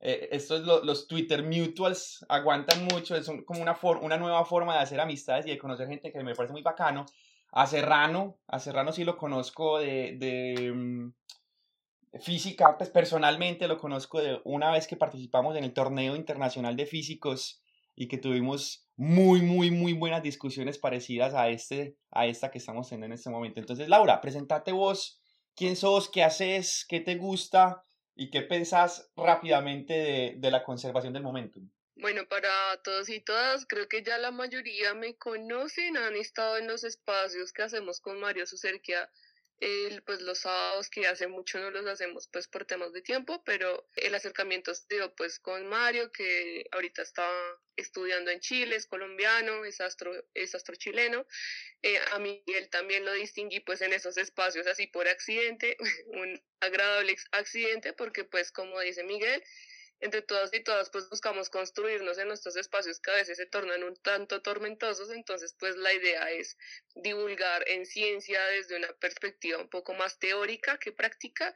eh, 0.00 0.28
estos 0.32 0.84
los 0.84 1.06
Twitter 1.06 1.42
Mutuals 1.44 2.26
aguantan 2.28 2.84
mucho, 2.84 3.16
es 3.16 3.30
como 3.46 3.62
una, 3.62 3.78
una 4.02 4.18
nueva 4.18 4.44
forma 4.44 4.74
de 4.74 4.80
hacer 4.80 5.00
amistades 5.00 5.46
y 5.46 5.50
de 5.50 5.58
conocer 5.58 5.88
gente 5.88 6.12
que 6.12 6.22
me 6.22 6.34
parece 6.34 6.52
muy 6.52 6.62
bacano. 6.62 7.06
A 7.52 7.66
Serrano, 7.66 8.38
a 8.48 8.58
Serrano 8.58 8.92
sí 8.92 9.04
lo 9.04 9.16
conozco 9.16 9.78
de, 9.78 10.16
de 10.18 10.72
mm, 10.72 12.20
física, 12.20 12.76
pues 12.76 12.90
personalmente 12.90 13.68
lo 13.68 13.78
conozco 13.78 14.20
de 14.20 14.40
una 14.44 14.72
vez 14.72 14.88
que 14.88 14.96
participamos 14.96 15.56
en 15.56 15.64
el 15.64 15.72
torneo 15.72 16.16
internacional 16.16 16.76
de 16.76 16.86
físicos 16.86 17.62
y 17.96 18.08
que 18.08 18.18
tuvimos 18.18 18.86
muy, 18.94 19.42
muy, 19.42 19.70
muy 19.70 19.94
buenas 19.94 20.22
discusiones 20.22 20.78
parecidas 20.78 21.34
a, 21.34 21.48
este, 21.48 21.96
a 22.10 22.26
esta 22.26 22.50
que 22.50 22.58
estamos 22.58 22.88
teniendo 22.88 23.06
en 23.06 23.12
este 23.12 23.30
momento. 23.30 23.58
Entonces, 23.58 23.88
Laura, 23.88 24.20
presentate 24.20 24.70
vos, 24.70 25.20
quién 25.56 25.74
sos, 25.74 26.10
qué 26.10 26.22
haces, 26.22 26.84
qué 26.88 27.00
te 27.00 27.16
gusta 27.16 27.82
y 28.14 28.30
qué 28.30 28.42
pensás 28.42 29.10
rápidamente 29.16 29.94
de, 29.94 30.34
de 30.36 30.50
la 30.50 30.62
conservación 30.62 31.12
del 31.12 31.22
momentum. 31.22 31.68
Bueno, 31.96 32.28
para 32.28 32.50
todos 32.84 33.08
y 33.08 33.20
todas, 33.20 33.64
creo 33.66 33.88
que 33.88 34.02
ya 34.02 34.18
la 34.18 34.30
mayoría 34.30 34.92
me 34.94 35.16
conocen, 35.16 35.96
han 35.96 36.14
estado 36.14 36.58
en 36.58 36.66
los 36.66 36.84
espacios 36.84 37.52
que 37.52 37.62
hacemos 37.62 38.00
con 38.00 38.20
Mario 38.20 38.46
Sucerquia 38.46 39.10
el, 39.60 40.02
pues 40.02 40.20
los 40.20 40.40
sábados 40.40 40.90
que 40.90 41.06
hace 41.06 41.28
mucho 41.28 41.58
no 41.58 41.70
los 41.70 41.86
hacemos 41.86 42.28
pues 42.28 42.48
por 42.48 42.66
temas 42.66 42.92
de 42.92 43.02
tiempo, 43.02 43.42
pero 43.44 43.88
el 43.96 44.14
acercamiento 44.14 44.72
dio 44.88 45.14
pues 45.14 45.38
con 45.38 45.66
Mario 45.66 46.12
que 46.12 46.66
ahorita 46.72 47.02
está 47.02 47.26
estudiando 47.76 48.30
en 48.30 48.40
Chile, 48.40 48.76
es 48.76 48.86
colombiano, 48.86 49.64
es 49.64 49.80
astro, 49.80 50.12
es 50.34 50.54
astro 50.54 50.74
chileno. 50.76 51.26
Eh, 51.82 51.98
a 52.12 52.18
Miguel 52.18 52.68
también 52.70 53.04
lo 53.04 53.12
distinguí 53.12 53.60
pues 53.60 53.80
en 53.82 53.92
esos 53.92 54.16
espacios 54.16 54.66
así 54.66 54.86
por 54.86 55.08
accidente, 55.08 55.76
un 56.06 56.42
agradable 56.60 57.16
accidente 57.32 57.92
porque 57.92 58.24
pues 58.24 58.50
como 58.52 58.80
dice 58.80 59.04
Miguel, 59.04 59.42
entre 60.00 60.22
todas 60.22 60.52
y 60.52 60.60
todas 60.60 60.90
pues 60.90 61.08
buscamos 61.08 61.48
construirnos 61.48 62.18
en 62.18 62.28
nuestros 62.28 62.56
espacios 62.56 63.00
que 63.00 63.10
a 63.10 63.14
veces 63.14 63.38
se 63.38 63.46
tornan 63.46 63.82
un 63.82 63.96
tanto 63.96 64.42
tormentosos, 64.42 65.10
entonces 65.10 65.54
pues 65.58 65.76
la 65.76 65.92
idea 65.92 66.30
es 66.30 66.56
divulgar 66.94 67.68
en 67.68 67.86
ciencia 67.86 68.44
desde 68.46 68.76
una 68.76 68.92
perspectiva 68.94 69.58
un 69.58 69.70
poco 69.70 69.94
más 69.94 70.18
teórica 70.18 70.78
que 70.78 70.92
práctica 70.92 71.54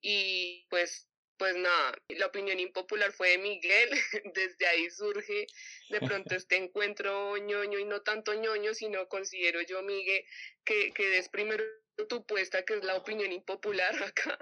y 0.00 0.66
pues 0.70 1.08
pues 1.42 1.56
nada, 1.56 1.92
la 2.10 2.26
opinión 2.26 2.60
impopular 2.60 3.10
fue 3.10 3.30
de 3.30 3.38
Miguel, 3.38 3.90
desde 4.32 4.64
ahí 4.64 4.88
surge 4.90 5.48
de 5.88 5.98
pronto 5.98 6.36
este 6.36 6.54
encuentro 6.54 7.36
ñoño 7.36 7.80
y 7.80 7.84
no 7.84 8.00
tanto 8.02 8.32
ñoño, 8.32 8.74
sino 8.74 9.08
considero 9.08 9.60
yo, 9.62 9.82
Miguel, 9.82 10.24
que, 10.64 10.92
que 10.92 11.08
des 11.08 11.28
primero 11.28 11.64
tu 12.08 12.24
puesta, 12.24 12.64
que 12.64 12.74
es 12.74 12.84
la 12.84 12.94
opinión 12.94 13.32
impopular 13.32 13.92
acá. 14.04 14.38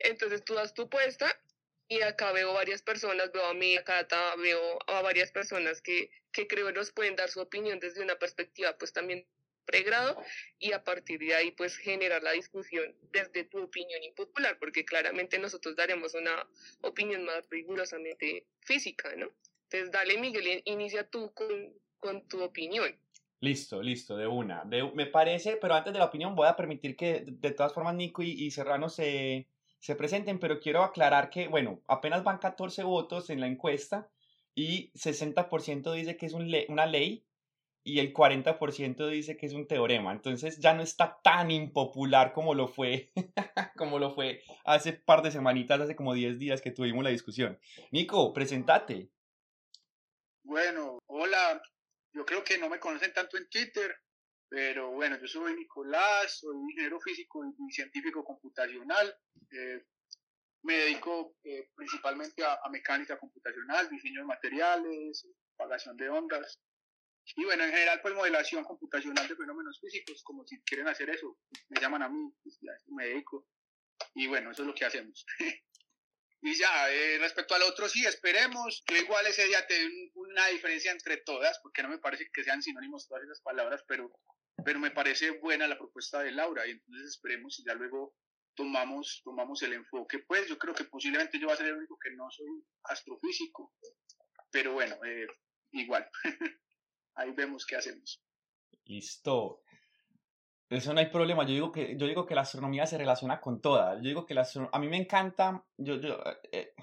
Entonces 0.00 0.44
tú 0.44 0.54
das 0.54 0.74
tu 0.74 0.90
puesta 0.90 1.40
y 1.86 2.00
acá 2.00 2.32
veo 2.32 2.52
varias 2.52 2.82
personas, 2.82 3.30
veo 3.30 3.44
a 3.44 3.54
mí, 3.54 3.76
acá 3.76 4.04
veo 4.34 4.80
a 4.88 5.02
varias 5.02 5.30
personas 5.30 5.80
que, 5.80 6.10
que 6.32 6.48
creo 6.48 6.72
nos 6.72 6.90
pueden 6.90 7.14
dar 7.14 7.30
su 7.30 7.38
opinión 7.38 7.78
desde 7.78 8.02
una 8.02 8.18
perspectiva 8.18 8.76
pues 8.76 8.92
también 8.92 9.24
pregrado 9.70 10.20
y 10.58 10.72
a 10.72 10.82
partir 10.82 11.20
de 11.20 11.34
ahí 11.34 11.50
pues 11.52 11.76
generar 11.76 12.22
la 12.22 12.32
discusión 12.32 12.94
desde 13.12 13.44
tu 13.44 13.62
opinión 13.62 14.02
impopular, 14.02 14.58
porque 14.58 14.84
claramente 14.84 15.38
nosotros 15.38 15.76
daremos 15.76 16.14
una 16.14 16.46
opinión 16.82 17.24
más 17.24 17.44
rigurosamente 17.50 18.46
física, 18.60 19.14
¿no? 19.16 19.28
Entonces 19.64 19.90
dale 19.92 20.18
Miguel, 20.18 20.62
inicia 20.64 21.08
tú 21.08 21.32
con, 21.32 21.72
con 21.98 22.26
tu 22.26 22.42
opinión. 22.42 22.96
Listo, 23.40 23.80
listo, 23.82 24.16
de 24.16 24.26
una. 24.26 24.64
me 24.64 25.06
parece, 25.06 25.56
pero 25.56 25.74
antes 25.74 25.92
de 25.92 25.98
la 25.98 26.04
opinión 26.06 26.34
voy 26.34 26.48
a 26.48 26.56
permitir 26.56 26.96
que 26.96 27.24
de 27.26 27.52
todas 27.52 27.72
formas 27.72 27.94
Nico 27.94 28.22
y, 28.22 28.32
y 28.32 28.50
Serrano 28.50 28.88
se 28.88 29.46
se 29.80 29.96
presenten, 29.96 30.38
pero 30.38 30.60
quiero 30.60 30.84
aclarar 30.84 31.30
que, 31.30 31.48
bueno, 31.48 31.80
apenas 31.88 32.22
van 32.22 32.38
14 32.38 32.84
votos 32.84 33.30
en 33.30 33.40
la 33.40 33.46
encuesta 33.46 34.08
y 34.54 34.92
60% 34.92 35.92
dice 35.94 36.16
que 36.16 36.26
es 36.26 36.34
un 36.34 36.52
una 36.68 36.86
ley 36.86 37.24
y 37.82 37.98
el 37.98 38.12
40% 38.12 39.08
dice 39.08 39.36
que 39.36 39.46
es 39.46 39.54
un 39.54 39.66
teorema. 39.66 40.12
Entonces 40.12 40.58
ya 40.58 40.74
no 40.74 40.82
está 40.82 41.20
tan 41.22 41.50
impopular 41.50 42.32
como 42.32 42.54
lo 42.54 42.68
fue, 42.68 43.12
como 43.76 43.98
lo 43.98 44.14
fue 44.14 44.42
hace 44.64 44.92
par 44.92 45.22
de 45.22 45.30
semanitas, 45.30 45.80
hace 45.80 45.96
como 45.96 46.14
10 46.14 46.38
días 46.38 46.60
que 46.60 46.70
tuvimos 46.70 47.04
la 47.04 47.10
discusión. 47.10 47.58
Nico, 47.90 48.32
presentate. 48.32 49.10
Bueno, 50.42 50.98
hola. 51.06 51.62
Yo 52.12 52.24
creo 52.24 52.42
que 52.42 52.58
no 52.58 52.68
me 52.68 52.80
conocen 52.80 53.12
tanto 53.12 53.36
en 53.36 53.48
Twitter, 53.48 53.94
pero 54.48 54.90
bueno, 54.90 55.16
yo 55.20 55.28
soy 55.28 55.54
Nicolás, 55.54 56.40
soy 56.40 56.56
ingeniero 56.56 57.00
físico 57.00 57.40
y 57.44 57.72
científico 57.72 58.24
computacional. 58.24 59.16
Eh, 59.52 59.84
me 60.62 60.74
dedico 60.74 61.36
eh, 61.44 61.70
principalmente 61.74 62.44
a, 62.44 62.58
mecánica 62.70 63.16
computacional, 63.18 63.88
diseño 63.88 64.22
de 64.22 64.26
materiales, 64.26 65.26
propagación 65.56 65.96
de 65.96 66.10
ondas. 66.10 66.60
Y 67.36 67.44
bueno, 67.44 67.64
en 67.64 67.70
general, 67.70 68.00
pues 68.02 68.14
modelación 68.14 68.64
computacional 68.64 69.26
de 69.28 69.36
fenómenos 69.36 69.80
físicos, 69.80 70.22
como 70.22 70.46
si 70.46 70.60
quieren 70.62 70.88
hacer 70.88 71.10
eso, 71.10 71.38
me 71.68 71.80
llaman 71.80 72.02
a 72.02 72.08
mí, 72.08 72.32
pues 72.42 72.58
ya 72.60 72.72
me 72.88 73.06
dedico. 73.06 73.46
Y 74.14 74.26
bueno, 74.26 74.50
eso 74.50 74.62
es 74.62 74.68
lo 74.68 74.74
que 74.74 74.84
hacemos. 74.84 75.24
y 76.42 76.54
ya, 76.54 76.90
eh, 76.92 77.18
respecto 77.18 77.54
al 77.54 77.62
otro, 77.62 77.88
sí, 77.88 78.04
esperemos. 78.06 78.82
que 78.86 78.98
igual 78.98 79.26
ese 79.26 79.46
día 79.46 79.66
te 79.66 79.88
una 80.14 80.46
diferencia 80.48 80.92
entre 80.92 81.18
todas, 81.18 81.58
porque 81.62 81.82
no 81.82 81.88
me 81.88 81.98
parece 81.98 82.28
que 82.32 82.44
sean 82.44 82.62
sinónimos 82.62 83.06
todas 83.06 83.24
esas 83.24 83.40
palabras, 83.40 83.84
pero 83.86 84.12
pero 84.64 84.78
me 84.78 84.90
parece 84.90 85.30
buena 85.30 85.66
la 85.66 85.78
propuesta 85.78 86.22
de 86.22 86.32
Laura 86.32 86.66
y 86.66 86.72
entonces 86.72 87.08
esperemos 87.08 87.58
y 87.58 87.64
ya 87.64 87.74
luego 87.74 88.14
tomamos, 88.54 89.22
tomamos 89.24 89.62
el 89.62 89.74
enfoque. 89.74 90.20
Pues 90.20 90.48
yo 90.48 90.58
creo 90.58 90.74
que 90.74 90.84
posiblemente 90.84 91.38
yo 91.38 91.46
voy 91.46 91.54
a 91.54 91.58
ser 91.58 91.66
el 91.66 91.76
único 91.76 91.98
que 91.98 92.10
no 92.10 92.30
soy 92.30 92.64
astrofísico, 92.84 93.74
pero 94.50 94.72
bueno, 94.72 94.96
eh, 95.04 95.26
igual, 95.72 96.08
ahí 97.14 97.32
vemos 97.32 97.66
qué 97.66 97.76
hacemos. 97.76 98.22
Listo. 98.84 99.62
Eso 100.68 100.94
no 100.94 101.00
hay 101.00 101.06
problema. 101.06 101.44
Yo 101.44 101.52
digo 101.52 101.72
que, 101.72 101.96
yo 101.96 102.06
digo 102.06 102.26
que 102.26 102.34
la 102.34 102.42
astronomía 102.42 102.86
se 102.86 102.96
relaciona 102.96 103.40
con 103.40 103.60
todas. 103.60 103.96
Yo 103.96 104.08
digo 104.08 104.26
que 104.26 104.34
la 104.34 104.46
a 104.72 104.78
mí 104.78 104.88
me 104.88 104.98
encanta. 104.98 105.64
Yo, 105.76 105.96
yo, 106.00 106.18
eh, 106.52 106.74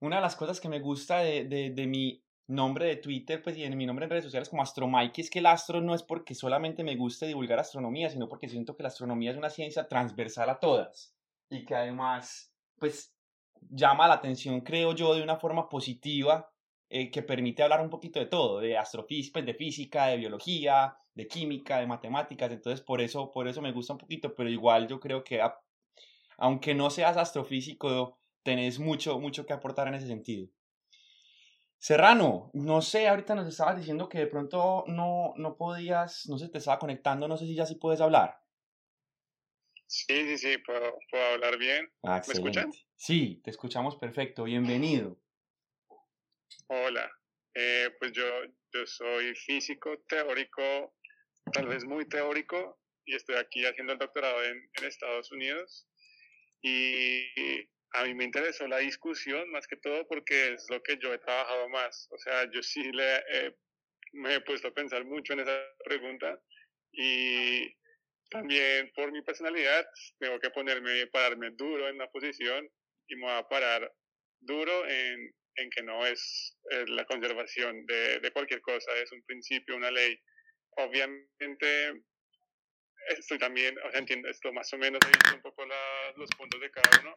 una 0.00 0.16
de 0.16 0.22
las 0.22 0.34
cosas 0.34 0.60
que 0.60 0.68
me 0.68 0.80
gusta 0.80 1.18
de, 1.18 1.44
de, 1.44 1.70
de, 1.70 1.86
mi 1.86 2.24
nombre 2.48 2.86
de 2.86 2.96
Twitter, 2.96 3.40
pues 3.42 3.56
y 3.56 3.64
en 3.64 3.76
mi 3.76 3.86
nombre 3.86 4.04
en 4.04 4.10
redes 4.10 4.24
sociales 4.24 4.48
como 4.48 4.62
AstroMike, 4.62 5.20
es 5.20 5.30
que 5.30 5.38
el 5.38 5.46
astro 5.46 5.80
no 5.80 5.94
es 5.94 6.02
porque 6.02 6.34
solamente 6.34 6.82
me 6.82 6.96
guste 6.96 7.26
divulgar 7.26 7.60
astronomía, 7.60 8.10
sino 8.10 8.28
porque 8.28 8.48
siento 8.48 8.76
que 8.76 8.82
la 8.82 8.88
astronomía 8.88 9.30
es 9.30 9.36
una 9.36 9.50
ciencia 9.50 9.86
transversal 9.88 10.50
a 10.50 10.58
todas 10.58 11.14
y 11.48 11.64
que 11.64 11.74
además, 11.74 12.52
pues, 12.78 13.14
llama 13.70 14.08
la 14.08 14.14
atención, 14.14 14.60
creo 14.60 14.94
yo, 14.94 15.14
de 15.14 15.22
una 15.22 15.36
forma 15.36 15.68
positiva 15.68 16.53
eh, 16.96 17.10
que 17.10 17.22
permite 17.22 17.60
hablar 17.64 17.80
un 17.80 17.90
poquito 17.90 18.20
de 18.20 18.26
todo, 18.26 18.60
de 18.60 18.78
astrofísica, 18.78 19.40
pues, 19.40 19.46
de 19.46 19.54
física, 19.54 20.06
de 20.06 20.16
biología, 20.16 20.96
de 21.12 21.26
química, 21.26 21.78
de 21.80 21.88
matemáticas, 21.88 22.52
entonces 22.52 22.82
por 22.82 23.00
eso, 23.00 23.32
por 23.32 23.48
eso 23.48 23.60
me 23.60 23.72
gusta 23.72 23.94
un 23.94 23.98
poquito, 23.98 24.32
pero 24.32 24.48
igual 24.48 24.86
yo 24.86 25.00
creo 25.00 25.24
que 25.24 25.42
aunque 26.36 26.72
no 26.72 26.90
seas 26.90 27.16
astrofísico, 27.16 28.20
tenés 28.44 28.78
mucho, 28.78 29.18
mucho 29.18 29.44
que 29.44 29.52
aportar 29.52 29.88
en 29.88 29.94
ese 29.94 30.06
sentido. 30.06 30.46
Serrano, 31.78 32.52
no 32.54 32.80
sé, 32.80 33.08
ahorita 33.08 33.34
nos 33.34 33.48
estabas 33.48 33.76
diciendo 33.76 34.08
que 34.08 34.18
de 34.18 34.28
pronto 34.28 34.84
no, 34.86 35.34
no 35.36 35.56
podías, 35.56 36.28
no 36.28 36.38
se 36.38 36.48
te 36.48 36.58
estaba 36.58 36.78
conectando, 36.78 37.26
no 37.26 37.36
sé 37.36 37.46
si 37.46 37.56
ya 37.56 37.66
sí 37.66 37.74
puedes 37.74 38.00
hablar. 38.00 38.38
Sí, 39.88 40.14
sí, 40.28 40.38
sí, 40.38 40.58
puedo, 40.58 40.96
puedo 41.10 41.24
hablar 41.24 41.58
bien. 41.58 41.90
¿Me 42.04 42.18
escuchan? 42.20 42.70
Sí, 42.94 43.40
te 43.42 43.50
escuchamos 43.50 43.96
perfecto, 43.96 44.44
bienvenido. 44.44 45.23
Hola, 46.68 47.10
eh, 47.54 47.90
pues 47.98 48.12
yo, 48.12 48.24
yo 48.72 48.86
soy 48.86 49.34
físico 49.34 49.98
teórico, 50.08 50.94
tal 51.52 51.68
vez 51.68 51.84
muy 51.84 52.08
teórico, 52.08 52.80
y 53.04 53.14
estoy 53.14 53.36
aquí 53.36 53.64
haciendo 53.66 53.92
el 53.92 53.98
doctorado 53.98 54.42
en, 54.44 54.70
Estados 54.82 55.30
Unidos. 55.30 55.86
Y 56.62 57.26
a 57.92 58.04
mí 58.04 58.14
me 58.14 58.24
interesó 58.24 58.66
la 58.66 58.78
discusión 58.78 59.50
más 59.50 59.66
que 59.66 59.76
todo 59.76 60.06
porque 60.08 60.54
es 60.54 60.66
lo 60.70 60.82
que 60.82 60.96
yo 60.98 61.12
he 61.12 61.18
trabajado 61.18 61.68
más. 61.68 62.08
O 62.10 62.18
sea, 62.18 62.50
yo 62.50 62.62
sí 62.62 62.82
le, 62.92 63.22
me 64.12 64.34
he 64.34 64.40
puesto 64.40 64.68
a 64.68 64.74
pensar 64.74 65.04
mucho 65.04 65.34
en 65.34 65.40
esa 65.40 65.58
pregunta 65.84 66.40
y 66.92 67.70
también 68.30 68.90
por 68.94 69.12
mi 69.12 69.22
personalidad 69.22 69.86
tengo 70.18 70.40
que 70.40 70.50
ponerme, 70.50 71.06
pararme 71.08 71.50
duro 71.50 71.88
en 71.88 71.96
una 71.96 72.08
posición 72.08 72.68
y 73.08 73.16
me 73.16 73.22
voy 73.22 73.38
a 73.38 73.48
parar 73.48 73.92
duro 74.40 74.86
en, 74.88 75.34
en 75.56 75.70
que 75.70 75.82
no 75.82 76.06
es 76.06 76.56
la 76.88 77.04
conservación 77.04 77.86
de, 77.86 78.20
de, 78.20 78.30
cualquier 78.32 78.60
cosa, 78.60 78.92
es 78.96 79.12
un 79.12 79.22
principio, 79.24 79.76
una 79.76 79.90
ley. 79.90 80.18
Obviamente, 80.76 82.02
estoy 83.08 83.38
también, 83.38 83.76
o 83.78 83.90
sea, 83.90 84.00
entiendo 84.00 84.28
esto 84.28 84.52
más 84.52 84.72
o 84.72 84.78
menos, 84.78 85.00
he 85.04 85.08
visto 85.08 85.34
un 85.34 85.42
poco 85.42 85.64
los 86.16 86.30
puntos 86.30 86.60
de 86.60 86.70
cada 86.70 87.00
uno, 87.00 87.14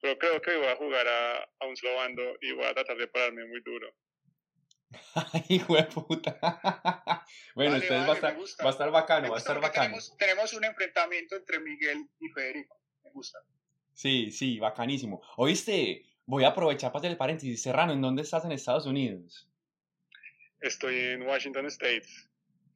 pero 0.00 0.18
creo 0.18 0.40
que 0.40 0.56
voy 0.56 0.66
a 0.66 0.76
jugar 0.76 1.06
a, 1.06 1.48
a 1.60 1.66
un 1.66 1.76
slowando 1.76 2.36
y 2.40 2.52
voy 2.52 2.64
a 2.64 2.74
tratar 2.74 2.96
de 2.96 3.08
pararme 3.08 3.46
muy 3.46 3.60
duro. 3.62 3.94
Ay, 5.32 5.58
puta. 5.94 6.38
bueno, 7.54 7.76
ustedes 7.76 8.08
va, 8.08 8.12
a 8.12 8.14
estar, 8.14 8.36
va 8.36 8.68
a 8.68 8.70
estar 8.70 8.90
bacano, 8.90 9.30
va 9.30 9.36
a 9.36 9.38
estar 9.38 9.60
bacano. 9.60 9.84
Tenemos, 9.84 10.16
tenemos, 10.16 10.52
un 10.54 10.64
enfrentamiento 10.64 11.36
entre 11.36 11.60
Miguel 11.60 12.08
y 12.20 12.28
Federico. 12.30 12.80
Me 13.04 13.10
gusta. 13.10 13.38
Sí, 13.92 14.30
sí, 14.30 14.58
bacanísimo. 14.58 15.20
Oíste, 15.36 16.04
voy 16.28 16.44
a 16.44 16.48
aprovechar 16.48 16.92
para 16.92 17.00
hacer 17.00 17.10
el 17.10 17.16
paréntesis. 17.16 17.62
Serrano, 17.62 17.94
¿en 17.94 18.02
dónde 18.02 18.22
estás 18.22 18.44
en 18.44 18.52
Estados 18.52 18.86
Unidos? 18.86 19.48
Estoy 20.60 20.94
en 20.94 21.22
Washington 21.22 21.66
State. 21.66 22.06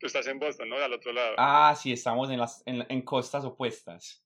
Tú 0.00 0.06
estás 0.06 0.26
en 0.26 0.38
Boston, 0.38 0.71
¿no? 0.71 0.76
Al 0.76 0.92
otro 0.92 1.12
lado. 1.12 1.35
Ah, 1.37 1.75
sí, 1.78 1.92
estamos 1.92 2.30
en, 2.30 2.38
las, 2.38 2.62
en, 2.66 2.85
en 2.88 3.02
costas 3.02 3.44
opuestas. 3.44 4.25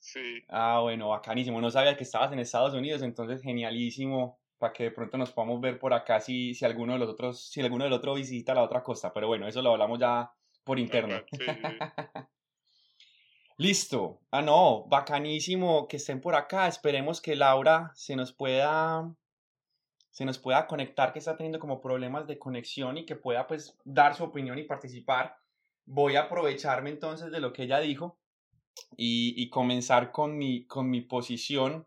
Sí. 0.00 0.42
Ah, 0.48 0.80
bueno, 0.82 1.10
bacanísimo. 1.10 1.60
No 1.60 1.70
sabía 1.70 1.96
que 1.96 2.02
estabas 2.02 2.32
en 2.32 2.40
Estados 2.40 2.74
Unidos, 2.74 3.02
entonces 3.02 3.40
genialísimo 3.40 4.40
para 4.58 4.72
que 4.72 4.84
de 4.84 4.90
pronto 4.90 5.16
nos 5.16 5.30
podamos 5.30 5.60
ver 5.60 5.78
por 5.78 5.94
acá 5.94 6.20
si, 6.20 6.54
si 6.54 6.64
alguno 6.64 6.94
de 6.94 6.98
los 6.98 7.08
otros, 7.08 7.48
si 7.48 7.60
alguno 7.60 7.84
del 7.84 7.92
otro 7.92 8.14
visita 8.14 8.52
la 8.52 8.64
otra 8.64 8.82
costa. 8.82 9.12
Pero 9.12 9.28
bueno, 9.28 9.46
eso 9.46 9.62
lo 9.62 9.70
hablamos 9.70 10.00
ya 10.00 10.32
por 10.64 10.80
interno. 10.80 11.22
Listo. 13.56 14.20
Ah, 14.32 14.42
no, 14.42 14.84
bacanísimo 14.88 15.86
que 15.86 15.98
estén 15.98 16.20
por 16.20 16.34
acá. 16.34 16.66
Esperemos 16.66 17.20
que 17.20 17.36
Laura 17.36 17.92
se 17.94 18.16
nos 18.16 18.32
pueda 18.32 19.14
se 20.10 20.24
nos 20.24 20.38
pueda 20.38 20.68
conectar, 20.68 21.12
que 21.12 21.18
está 21.18 21.36
teniendo 21.36 21.58
como 21.58 21.80
problemas 21.80 22.28
de 22.28 22.38
conexión 22.38 22.96
y 22.98 23.04
que 23.04 23.16
pueda 23.16 23.48
pues 23.48 23.76
dar 23.84 24.14
su 24.14 24.22
opinión 24.22 24.56
y 24.58 24.62
participar. 24.62 25.36
Voy 25.86 26.14
a 26.14 26.22
aprovecharme 26.22 26.90
entonces 26.90 27.32
de 27.32 27.40
lo 27.40 27.52
que 27.52 27.64
ella 27.64 27.80
dijo 27.80 28.16
y, 28.96 29.50
comenzar 29.50 30.12
con 30.12 30.38
mi, 30.38 30.66
con 30.66 30.88
mi 30.88 31.00
posición, 31.00 31.86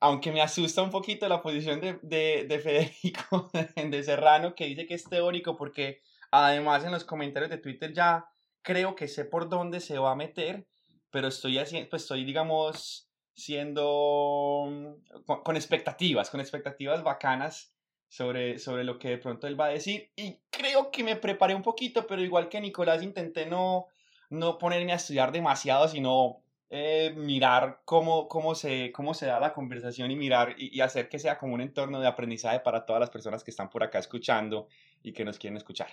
aunque 0.00 0.32
me 0.32 0.42
asusta 0.42 0.82
un 0.82 0.90
poquito 0.90 1.28
la 1.28 1.42
posición 1.42 1.80
de, 1.80 2.00
de, 2.02 2.44
de 2.48 2.58
Federico 2.58 3.50
de 3.76 4.02
Serrano, 4.02 4.56
que 4.56 4.66
dice 4.66 4.86
que 4.86 4.94
es 4.94 5.04
teórico, 5.04 5.56
porque 5.56 6.00
además 6.32 6.84
en 6.84 6.90
los 6.90 7.04
comentarios 7.04 7.50
de 7.50 7.58
Twitter 7.58 7.92
ya 7.92 8.26
creo 8.62 8.96
que 8.96 9.06
sé 9.06 9.24
por 9.24 9.48
dónde 9.48 9.78
se 9.78 9.98
va 9.98 10.10
a 10.10 10.16
meter, 10.16 10.66
pero 11.10 11.28
estoy, 11.28 11.58
haciendo, 11.58 11.88
pues 11.90 12.02
estoy 12.02 12.24
digamos, 12.24 13.08
siendo 13.34 14.66
mm, 14.68 15.42
con, 15.42 15.56
expectativas, 15.56 16.30
con 16.30 16.40
expectativas 16.40 17.02
bacanas 17.02 17.74
sobre, 18.08 18.58
sobre 18.58 18.84
lo 18.84 18.98
que 18.98 19.10
de 19.10 19.18
pronto 19.18 19.46
él 19.46 19.58
va 19.58 19.66
a 19.66 19.70
decir. 19.70 20.10
Y 20.16 20.38
creo 20.50 20.90
que 20.90 21.04
me 21.04 21.16
preparé 21.16 21.54
un 21.54 21.62
poquito, 21.62 22.06
pero 22.06 22.22
igual 22.22 22.48
que 22.48 22.60
Nicolás 22.60 23.02
intenté 23.02 23.46
no, 23.46 23.86
no 24.30 24.58
ponerme 24.58 24.92
a 24.92 24.96
estudiar 24.96 25.32
demasiado, 25.32 25.88
sino 25.88 26.42
eh, 26.72 27.12
mirar 27.16 27.80
cómo, 27.84 28.28
cómo, 28.28 28.54
se, 28.54 28.92
cómo 28.92 29.12
se 29.12 29.26
da 29.26 29.40
la 29.40 29.52
conversación 29.52 30.10
y 30.12 30.16
mirar 30.16 30.54
y, 30.56 30.80
hacer 30.80 31.08
que 31.08 31.18
sea 31.18 31.36
como 31.36 31.54
un 31.54 31.60
entorno 31.60 31.98
de 31.98 32.06
aprendizaje 32.06 32.60
para 32.60 32.86
todas 32.86 33.00
las 33.00 33.10
personas 33.10 33.42
que 33.42 33.50
están 33.50 33.68
por 33.68 33.82
acá 33.82 33.98
escuchando 33.98 34.68
y 35.02 35.12
que 35.12 35.24
nos 35.24 35.36
quieren 35.36 35.56
escuchar. 35.56 35.88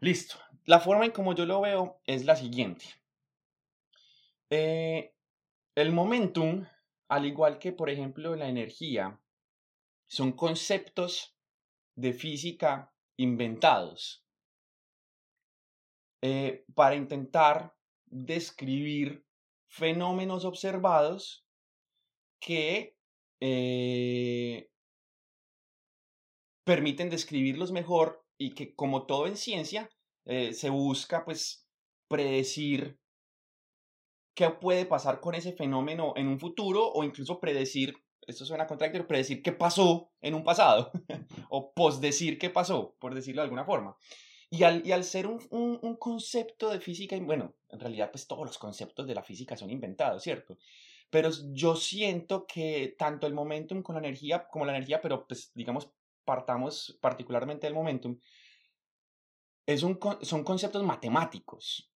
Listo. 0.00 0.36
La 0.64 0.80
forma 0.80 1.04
en 1.04 1.10
como 1.10 1.34
yo 1.34 1.44
lo 1.44 1.60
veo 1.60 2.00
es 2.06 2.24
la 2.24 2.36
siguiente. 2.36 2.86
Eh, 4.50 5.14
el 5.74 5.92
momentum, 5.92 6.66
al 7.08 7.26
igual 7.26 7.58
que 7.58 7.72
por 7.72 7.90
ejemplo 7.90 8.34
la 8.34 8.48
energía, 8.48 9.20
son 10.08 10.32
conceptos 10.32 11.36
de 11.96 12.12
física 12.12 12.94
inventados 13.18 14.24
eh, 16.22 16.64
para 16.74 16.94
intentar 16.94 17.76
describir 18.06 19.26
fenómenos 19.68 20.44
observados 20.44 21.44
que 22.40 22.96
eh, 23.40 24.70
permiten 26.64 27.10
describirlos 27.10 27.70
mejor 27.70 28.24
y 28.38 28.54
que 28.54 28.74
como 28.74 29.04
todo 29.04 29.26
en 29.26 29.36
ciencia 29.36 29.90
se 30.24 30.68
busca 30.68 31.24
pues 31.24 31.66
predecir 32.06 33.00
qué 34.38 34.50
puede 34.50 34.86
pasar 34.86 35.18
con 35.18 35.34
ese 35.34 35.52
fenómeno 35.52 36.12
en 36.14 36.28
un 36.28 36.38
futuro 36.38 36.88
o 36.88 37.02
incluso 37.02 37.40
predecir, 37.40 37.96
esto 38.24 38.44
suena 38.44 38.68
contradictorio, 38.68 39.08
predecir 39.08 39.42
qué 39.42 39.50
pasó 39.50 40.12
en 40.20 40.34
un 40.34 40.44
pasado 40.44 40.92
o 41.50 41.72
posdecir 41.72 42.38
qué 42.38 42.48
pasó, 42.48 42.94
por 43.00 43.16
decirlo 43.16 43.42
de 43.42 43.46
alguna 43.46 43.64
forma. 43.64 43.96
Y 44.48 44.62
al, 44.62 44.86
y 44.86 44.92
al 44.92 45.02
ser 45.02 45.26
un, 45.26 45.40
un, 45.50 45.96
concepto 45.96 46.70
de 46.70 46.78
física, 46.78 47.18
bueno, 47.20 47.56
en 47.68 47.80
realidad 47.80 48.12
pues 48.12 48.28
todos 48.28 48.46
los 48.46 48.58
conceptos 48.58 49.08
de 49.08 49.16
la 49.16 49.24
física 49.24 49.56
son 49.56 49.70
inventados, 49.70 50.22
¿cierto? 50.22 50.56
Pero 51.10 51.30
yo 51.52 51.74
siento 51.74 52.46
que 52.46 52.94
tanto 52.96 53.26
el 53.26 53.34
momentum 53.34 53.82
con 53.82 53.96
la 53.96 54.02
energía, 54.02 54.46
como 54.46 54.64
la 54.64 54.76
energía, 54.76 55.00
pero 55.00 55.26
pues 55.26 55.50
digamos, 55.52 55.90
partamos 56.24 56.96
particularmente 57.00 57.66
del 57.66 57.74
momentum, 57.74 58.16
es 59.66 59.82
un, 59.82 59.98
son 60.22 60.44
conceptos 60.44 60.84
matemáticos 60.84 61.90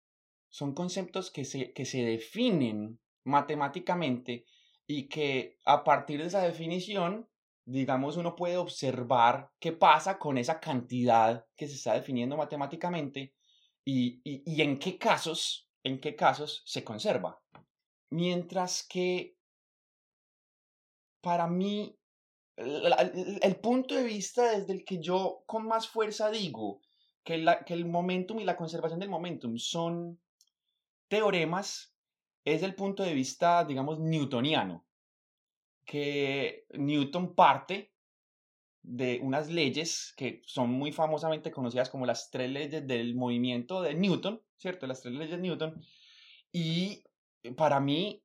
son 0.51 0.75
conceptos 0.75 1.31
que 1.31 1.45
se, 1.45 1.73
que 1.73 1.85
se 1.85 2.03
definen 2.03 3.01
matemáticamente 3.25 4.47
y 4.87 5.09
que 5.09 5.59
a 5.67 5.85
partir 5.85 6.21
de 6.21 6.29
esa 6.29 6.43
definición, 6.43 7.29
digamos, 7.65 8.17
uno 8.17 8.35
puede 8.35 8.57
observar 8.57 9.51
qué 9.61 9.73
pasa 9.73 10.19
con 10.19 10.39
esa 10.39 10.61
cantidad 10.61 11.45
que 11.57 11.69
se 11.69 11.75
está 11.75 11.95
definiendo 11.95 12.37
matemáticamente 12.37 13.35
y, 13.85 14.21
y, 14.25 14.63
en 14.63 14.79
qué 14.79 14.99
casos, 14.99 15.69
en 15.83 16.01
qué 16.01 16.17
casos 16.17 16.63
se 16.67 16.85
conserva. 16.85 17.41
Mientras 18.11 18.87
que 18.87 19.37
para 21.21 21.47
mí 21.47 21.99
el, 22.57 22.93
el, 23.43 23.57
punto 23.57 23.95
de 23.95 24.05
vista 24.05 24.59
desde 24.59 24.73
el 24.73 24.85
que 24.85 25.01
yo 25.01 25.43
con 25.47 25.67
más 25.67 25.89
fuerza 25.89 26.31
digo 26.31 26.81
que, 27.23 27.39
la, 27.39 27.65
que 27.65 27.75
el 27.75 27.85
momentum 27.85 28.41
y 28.41 28.45
la 28.45 28.57
conservación 28.57 29.01
del 29.01 29.11
momentum 29.11 29.59
son 29.59 30.21
teoremas 31.09 31.95
es 32.45 32.63
el 32.63 32.75
punto 32.75 33.03
de 33.03 33.15
vista, 33.15 33.65
digamos, 33.65 33.99
newtoniano, 33.99 34.87
que 35.85 36.67
Newton 36.71 37.35
parte 37.35 37.93
de 38.83 39.21
unas 39.23 39.51
leyes 39.51 40.15
que 40.17 40.43
son 40.47 40.71
muy 40.71 40.93
famosamente 40.93 41.51
conocidas 41.51 41.91
como 41.91 42.07
las 42.07 42.31
tres 42.31 42.51
leyes 42.51 42.87
del 42.87 43.15
movimiento 43.15 43.83
de 43.83 43.95
Newton, 43.95 44.41
¿cierto? 44.57 44.87
Las 44.87 45.03
tres 45.03 45.15
leyes 45.15 45.31
de 45.31 45.39
Newton. 45.39 45.83
Y 46.53 47.03
para 47.57 47.81
mí, 47.81 48.23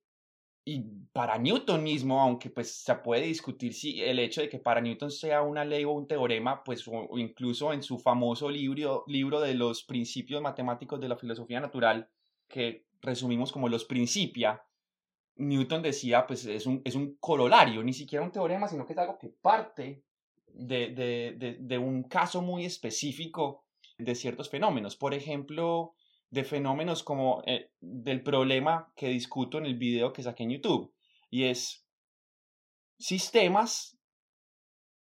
y 0.65 0.81
para 1.11 1.37
Newton 1.37 1.83
mismo, 1.83 2.21
aunque 2.21 2.49
pues 2.49 2.83
se 2.83 2.95
puede 2.95 3.23
discutir 3.23 3.73
si 3.73 4.01
el 4.01 4.19
hecho 4.19 4.41
de 4.41 4.49
que 4.49 4.59
para 4.59 4.79
Newton 4.79 5.11
sea 5.11 5.41
una 5.41 5.65
ley 5.65 5.83
o 5.83 5.91
un 5.91 6.07
teorema, 6.07 6.63
pues 6.63 6.87
o, 6.87 7.17
incluso 7.17 7.73
en 7.73 7.83
su 7.83 7.99
famoso 7.99 8.49
libro, 8.49 9.03
libro 9.07 9.41
de 9.41 9.55
los 9.55 9.83
principios 9.83 10.41
matemáticos 10.41 11.01
de 11.01 11.09
la 11.09 11.17
filosofía 11.17 11.59
natural, 11.59 12.09
que 12.53 12.85
resumimos 13.01 13.51
como 13.51 13.67
los 13.67 13.83
principia, 13.83 14.63
Newton 15.37 15.81
decía, 15.81 16.27
pues 16.27 16.45
es 16.45 16.67
un, 16.67 16.83
es 16.85 16.93
un 16.93 17.17
corolario, 17.19 17.83
ni 17.83 17.93
siquiera 17.93 18.23
un 18.23 18.31
teorema, 18.31 18.67
sino 18.67 18.85
que 18.85 18.93
es 18.93 18.99
algo 18.99 19.17
que 19.17 19.29
parte 19.29 20.03
de, 20.45 20.89
de, 20.91 21.57
de, 21.59 21.77
un 21.79 22.03
caso 22.03 22.43
muy 22.43 22.63
específico 22.65 23.65
de 23.97 24.13
ciertos 24.13 24.51
fenómenos. 24.51 24.95
Por 24.95 25.15
ejemplo, 25.15 25.95
de 26.29 26.43
fenómenos 26.43 27.01
como 27.01 27.41
eh, 27.47 27.71
del 27.81 28.21
problema 28.21 28.93
que 28.95 29.07
discuto 29.07 29.57
en 29.57 29.65
el 29.65 29.75
video 29.75 30.13
que 30.13 30.21
saqué 30.21 30.43
en 30.43 30.51
YouTube, 30.51 30.93
y 31.31 31.45
es 31.45 31.87
sistemas 32.99 33.97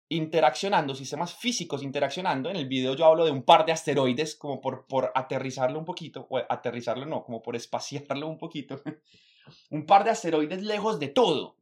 interaccionando, 0.08 0.94
sistemas 0.94 1.34
físicos 1.34 1.82
interaccionando. 1.82 2.50
En 2.50 2.56
el 2.56 2.68
video 2.68 2.94
yo 2.94 3.06
hablo 3.06 3.24
de 3.24 3.30
un 3.30 3.42
par 3.42 3.64
de 3.64 3.72
asteroides, 3.72 4.36
como 4.36 4.60
por, 4.60 4.86
por 4.86 5.12
aterrizarlo 5.14 5.78
un 5.78 5.84
poquito, 5.84 6.26
o 6.30 6.38
aterrizarlo 6.38 7.06
no, 7.06 7.24
como 7.24 7.42
por 7.42 7.56
espaciarlo 7.56 8.28
un 8.28 8.38
poquito. 8.38 8.80
un 9.70 9.86
par 9.86 10.04
de 10.04 10.10
asteroides 10.10 10.62
lejos 10.62 10.98
de 10.98 11.08
todo. 11.08 11.56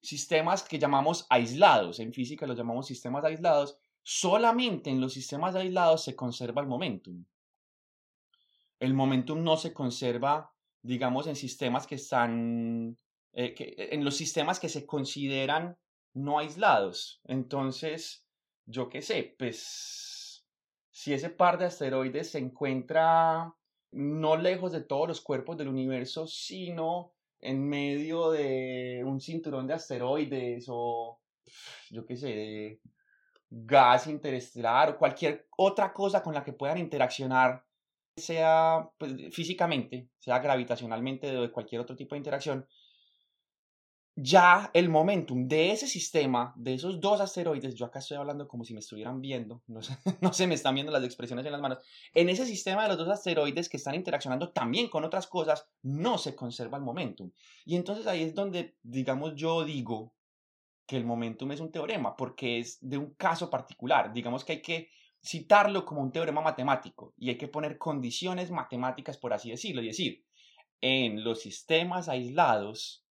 Sistemas 0.00 0.62
que 0.62 0.78
llamamos 0.78 1.26
aislados, 1.30 1.98
en 1.98 2.12
física 2.12 2.46
los 2.46 2.56
llamamos 2.56 2.86
sistemas 2.86 3.24
aislados. 3.24 3.78
Solamente 4.02 4.90
en 4.90 5.00
los 5.00 5.14
sistemas 5.14 5.54
aislados 5.54 6.04
se 6.04 6.14
conserva 6.14 6.60
el 6.60 6.68
momentum. 6.68 7.24
El 8.78 8.92
momentum 8.92 9.42
no 9.42 9.56
se 9.56 9.72
conserva, 9.72 10.52
digamos, 10.82 11.26
en 11.26 11.36
sistemas 11.36 11.86
que 11.86 11.94
están, 11.94 12.98
eh, 13.32 13.54
que, 13.54 13.74
en 13.92 14.04
los 14.04 14.16
sistemas 14.16 14.60
que 14.60 14.68
se 14.68 14.84
consideran 14.84 15.78
no 16.14 16.38
aislados. 16.38 17.20
Entonces, 17.24 18.26
yo 18.66 18.88
qué 18.88 19.02
sé, 19.02 19.34
pues 19.38 20.46
si 20.90 21.12
ese 21.12 21.28
par 21.28 21.58
de 21.58 21.66
asteroides 21.66 22.30
se 22.30 22.38
encuentra 22.38 23.54
no 23.92 24.36
lejos 24.36 24.72
de 24.72 24.80
todos 24.80 25.08
los 25.08 25.20
cuerpos 25.20 25.56
del 25.56 25.68
universo, 25.68 26.26
sino 26.26 27.12
en 27.40 27.68
medio 27.68 28.30
de 28.30 29.02
un 29.04 29.20
cinturón 29.20 29.66
de 29.66 29.74
asteroides 29.74 30.66
o 30.68 31.20
yo 31.90 32.06
qué 32.06 32.16
sé, 32.16 32.28
de 32.28 32.80
gas 33.50 34.06
interestelar 34.06 34.90
o 34.90 34.98
cualquier 34.98 35.46
otra 35.56 35.92
cosa 35.92 36.22
con 36.22 36.34
la 36.34 36.42
que 36.42 36.52
puedan 36.52 36.78
interaccionar, 36.78 37.64
sea 38.16 38.88
pues, 38.98 39.14
físicamente, 39.32 40.08
sea 40.18 40.38
gravitacionalmente 40.38 41.36
o 41.36 41.42
de 41.42 41.52
cualquier 41.52 41.80
otro 41.80 41.94
tipo 41.94 42.14
de 42.14 42.20
interacción, 42.20 42.66
ya 44.16 44.70
el 44.74 44.88
momentum 44.88 45.48
de 45.48 45.72
ese 45.72 45.88
sistema, 45.88 46.52
de 46.56 46.74
esos 46.74 47.00
dos 47.00 47.20
asteroides, 47.20 47.74
yo 47.74 47.86
acá 47.86 47.98
estoy 47.98 48.16
hablando 48.16 48.46
como 48.46 48.64
si 48.64 48.72
me 48.72 48.78
estuvieran 48.78 49.20
viendo, 49.20 49.62
no, 49.66 49.82
sé, 49.82 49.96
no 50.20 50.32
se 50.32 50.46
me 50.46 50.54
están 50.54 50.74
viendo 50.74 50.92
las 50.92 51.02
expresiones 51.02 51.44
en 51.46 51.52
las 51.52 51.60
manos, 51.60 51.78
en 52.14 52.28
ese 52.28 52.46
sistema 52.46 52.84
de 52.84 52.90
los 52.90 52.98
dos 52.98 53.08
asteroides 53.08 53.68
que 53.68 53.76
están 53.76 53.94
interaccionando 53.94 54.52
también 54.52 54.88
con 54.88 55.04
otras 55.04 55.26
cosas, 55.26 55.66
no 55.82 56.18
se 56.18 56.36
conserva 56.36 56.78
el 56.78 56.84
momentum. 56.84 57.32
Y 57.64 57.74
entonces 57.76 58.06
ahí 58.06 58.22
es 58.22 58.34
donde, 58.34 58.76
digamos, 58.82 59.34
yo 59.34 59.64
digo 59.64 60.14
que 60.86 60.96
el 60.96 61.04
momentum 61.04 61.50
es 61.52 61.60
un 61.60 61.72
teorema, 61.72 62.14
porque 62.14 62.58
es 62.58 62.78
de 62.80 62.98
un 62.98 63.14
caso 63.14 63.50
particular, 63.50 64.12
digamos 64.12 64.44
que 64.44 64.52
hay 64.52 64.62
que 64.62 64.90
citarlo 65.24 65.86
como 65.86 66.02
un 66.02 66.12
teorema 66.12 66.42
matemático 66.42 67.14
y 67.16 67.30
hay 67.30 67.38
que 67.38 67.48
poner 67.48 67.78
condiciones 67.78 68.50
matemáticas, 68.50 69.16
por 69.16 69.32
así 69.32 69.50
decirlo, 69.50 69.82
y 69.82 69.86
decir, 69.86 70.24
en 70.80 71.24
los 71.24 71.40
sistemas 71.40 72.08
aislados, 72.08 73.03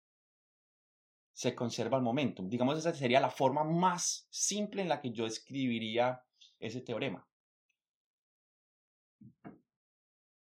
se 1.33 1.55
conserva 1.55 1.97
el 1.97 2.03
momentum. 2.03 2.49
Digamos, 2.49 2.79
esa 2.79 2.95
sería 2.95 3.21
la 3.21 3.31
forma 3.31 3.65
más 3.65 4.27
simple 4.31 4.83
en 4.83 4.89
la 4.89 5.01
que 5.01 5.11
yo 5.11 5.27
escribiría 5.27 6.23
ese 6.59 6.81
teorema. 6.81 7.27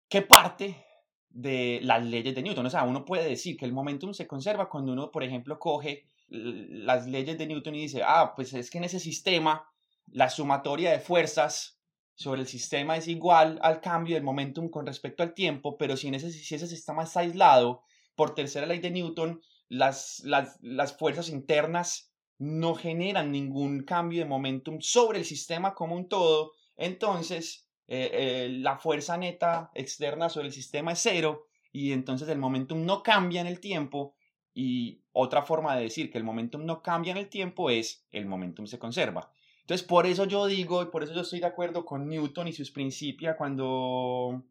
¿Qué 0.08 0.22
parte 0.22 0.84
de 1.30 1.80
las 1.82 2.04
leyes 2.04 2.34
de 2.34 2.42
Newton? 2.42 2.66
O 2.66 2.70
sea, 2.70 2.84
uno 2.84 3.04
puede 3.04 3.28
decir 3.28 3.56
que 3.56 3.64
el 3.64 3.72
momentum 3.72 4.12
se 4.12 4.26
conserva 4.26 4.68
cuando 4.68 4.92
uno, 4.92 5.10
por 5.10 5.24
ejemplo, 5.24 5.58
coge 5.58 6.06
las 6.28 7.06
leyes 7.06 7.38
de 7.38 7.46
Newton 7.46 7.74
y 7.74 7.82
dice, 7.82 8.02
ah, 8.04 8.32
pues 8.34 8.52
es 8.54 8.70
que 8.70 8.78
en 8.78 8.84
ese 8.84 9.00
sistema 9.00 9.68
la 10.06 10.30
sumatoria 10.30 10.90
de 10.90 11.00
fuerzas 11.00 11.80
sobre 12.14 12.40
el 12.40 12.46
sistema 12.46 12.96
es 12.96 13.08
igual 13.08 13.58
al 13.62 13.80
cambio 13.80 14.14
del 14.14 14.24
momentum 14.24 14.70
con 14.70 14.86
respecto 14.86 15.22
al 15.22 15.34
tiempo, 15.34 15.76
pero 15.76 15.96
si, 15.96 16.08
en 16.08 16.14
ese, 16.14 16.32
si 16.32 16.54
ese 16.54 16.66
sistema 16.66 17.02
está 17.02 17.20
aislado 17.20 17.82
por 18.14 18.34
tercera 18.34 18.66
ley 18.66 18.78
de 18.78 18.90
Newton, 18.90 19.40
las, 19.68 20.22
las, 20.24 20.96
fuerzas 20.96 21.28
internas 21.28 22.12
no 22.38 22.74
generan 22.74 23.32
ningún 23.32 23.82
cambio 23.82 24.20
de 24.20 24.28
momentum 24.28 24.80
sobre 24.80 25.18
el 25.18 25.24
sistema 25.24 25.74
como 25.74 25.96
un 25.96 26.08
todo, 26.08 26.52
entonces 26.76 27.68
eh, 27.88 28.10
eh, 28.12 28.48
la 28.50 28.76
fuerza 28.76 29.16
neta 29.16 29.70
externa 29.74 30.28
sobre 30.28 30.48
el 30.48 30.52
sistema 30.52 30.92
es 30.92 31.00
cero 31.02 31.46
y 31.72 31.92
entonces 31.92 32.28
el 32.28 32.38
momentum 32.38 32.84
no 32.84 33.02
cambia 33.02 33.40
en 33.40 33.46
el 33.46 33.60
tiempo 33.60 34.14
y 34.54 35.02
otra 35.12 35.42
forma 35.42 35.76
de 35.76 35.82
decir 35.82 36.10
que 36.10 36.18
el 36.18 36.24
momentum 36.24 36.64
no 36.64 36.82
cambia 36.82 37.12
en 37.12 37.18
el 37.18 37.28
tiempo 37.28 37.70
es 37.70 38.06
el 38.10 38.26
momentum 38.26 38.66
se 38.66 38.78
conserva. 38.78 39.30
Entonces 39.60 39.86
por 39.86 40.06
eso 40.06 40.24
yo 40.24 40.46
digo 40.46 40.82
y 40.82 40.86
por 40.86 41.02
eso 41.02 41.12
yo 41.12 41.22
estoy 41.22 41.40
de 41.40 41.46
acuerdo 41.46 41.84
con 41.84 42.08
Newton 42.08 42.48
y 42.48 42.52
sus 42.52 42.70
principios 42.70 43.36
cuando, 43.36 44.44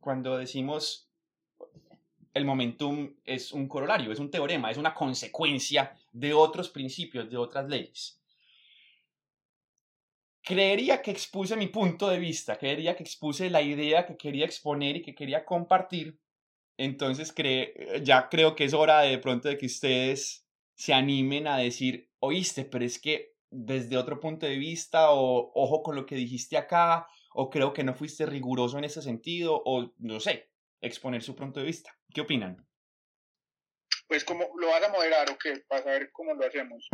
cuando 0.00 0.36
decimos 0.36 1.11
el 2.34 2.44
momentum 2.44 3.14
es 3.24 3.52
un 3.52 3.68
corolario, 3.68 4.12
es 4.12 4.18
un 4.18 4.30
teorema, 4.30 4.70
es 4.70 4.78
una 4.78 4.94
consecuencia 4.94 5.94
de 6.12 6.32
otros 6.32 6.70
principios, 6.70 7.28
de 7.30 7.36
otras 7.36 7.68
leyes. 7.68 8.18
Creería 10.42 11.02
que 11.02 11.10
expuse 11.10 11.56
mi 11.56 11.68
punto 11.68 12.08
de 12.08 12.18
vista, 12.18 12.56
creería 12.56 12.96
que 12.96 13.04
expuse 13.04 13.48
la 13.48 13.62
idea 13.62 14.06
que 14.06 14.16
quería 14.16 14.44
exponer 14.44 14.96
y 14.96 15.02
que 15.02 15.14
quería 15.14 15.44
compartir. 15.44 16.18
Entonces 16.76 17.32
ya 18.02 18.28
creo 18.28 18.56
que 18.56 18.64
es 18.64 18.74
hora 18.74 19.00
de, 19.00 19.18
pronto 19.18 19.48
de 19.48 19.58
que 19.58 19.66
ustedes 19.66 20.46
se 20.74 20.94
animen 20.94 21.46
a 21.46 21.58
decir, 21.58 22.10
oíste, 22.18 22.64
pero 22.64 22.84
es 22.84 22.98
que 22.98 23.36
desde 23.50 23.98
otro 23.98 24.18
punto 24.18 24.46
de 24.46 24.56
vista 24.56 25.12
o 25.12 25.52
ojo 25.54 25.82
con 25.82 25.94
lo 25.94 26.06
que 26.06 26.16
dijiste 26.16 26.56
acá 26.56 27.06
o 27.34 27.50
creo 27.50 27.72
que 27.72 27.84
no 27.84 27.94
fuiste 27.94 28.26
riguroso 28.26 28.78
en 28.78 28.84
ese 28.84 29.02
sentido 29.02 29.62
o 29.64 29.92
no 29.98 30.18
sé, 30.18 30.48
exponer 30.80 31.22
su 31.22 31.36
punto 31.36 31.60
de 31.60 31.66
vista. 31.66 31.96
¿Qué 32.12 32.20
opinan? 32.20 32.66
Pues 34.06 34.24
como 34.24 34.46
lo 34.58 34.68
vas 34.68 34.82
a 34.82 34.90
moderar 34.90 35.30
o 35.30 35.38
qué, 35.38 35.62
para 35.68 35.82
saber 35.82 36.10
cómo 36.12 36.34
lo 36.34 36.46
hacemos. 36.46 36.88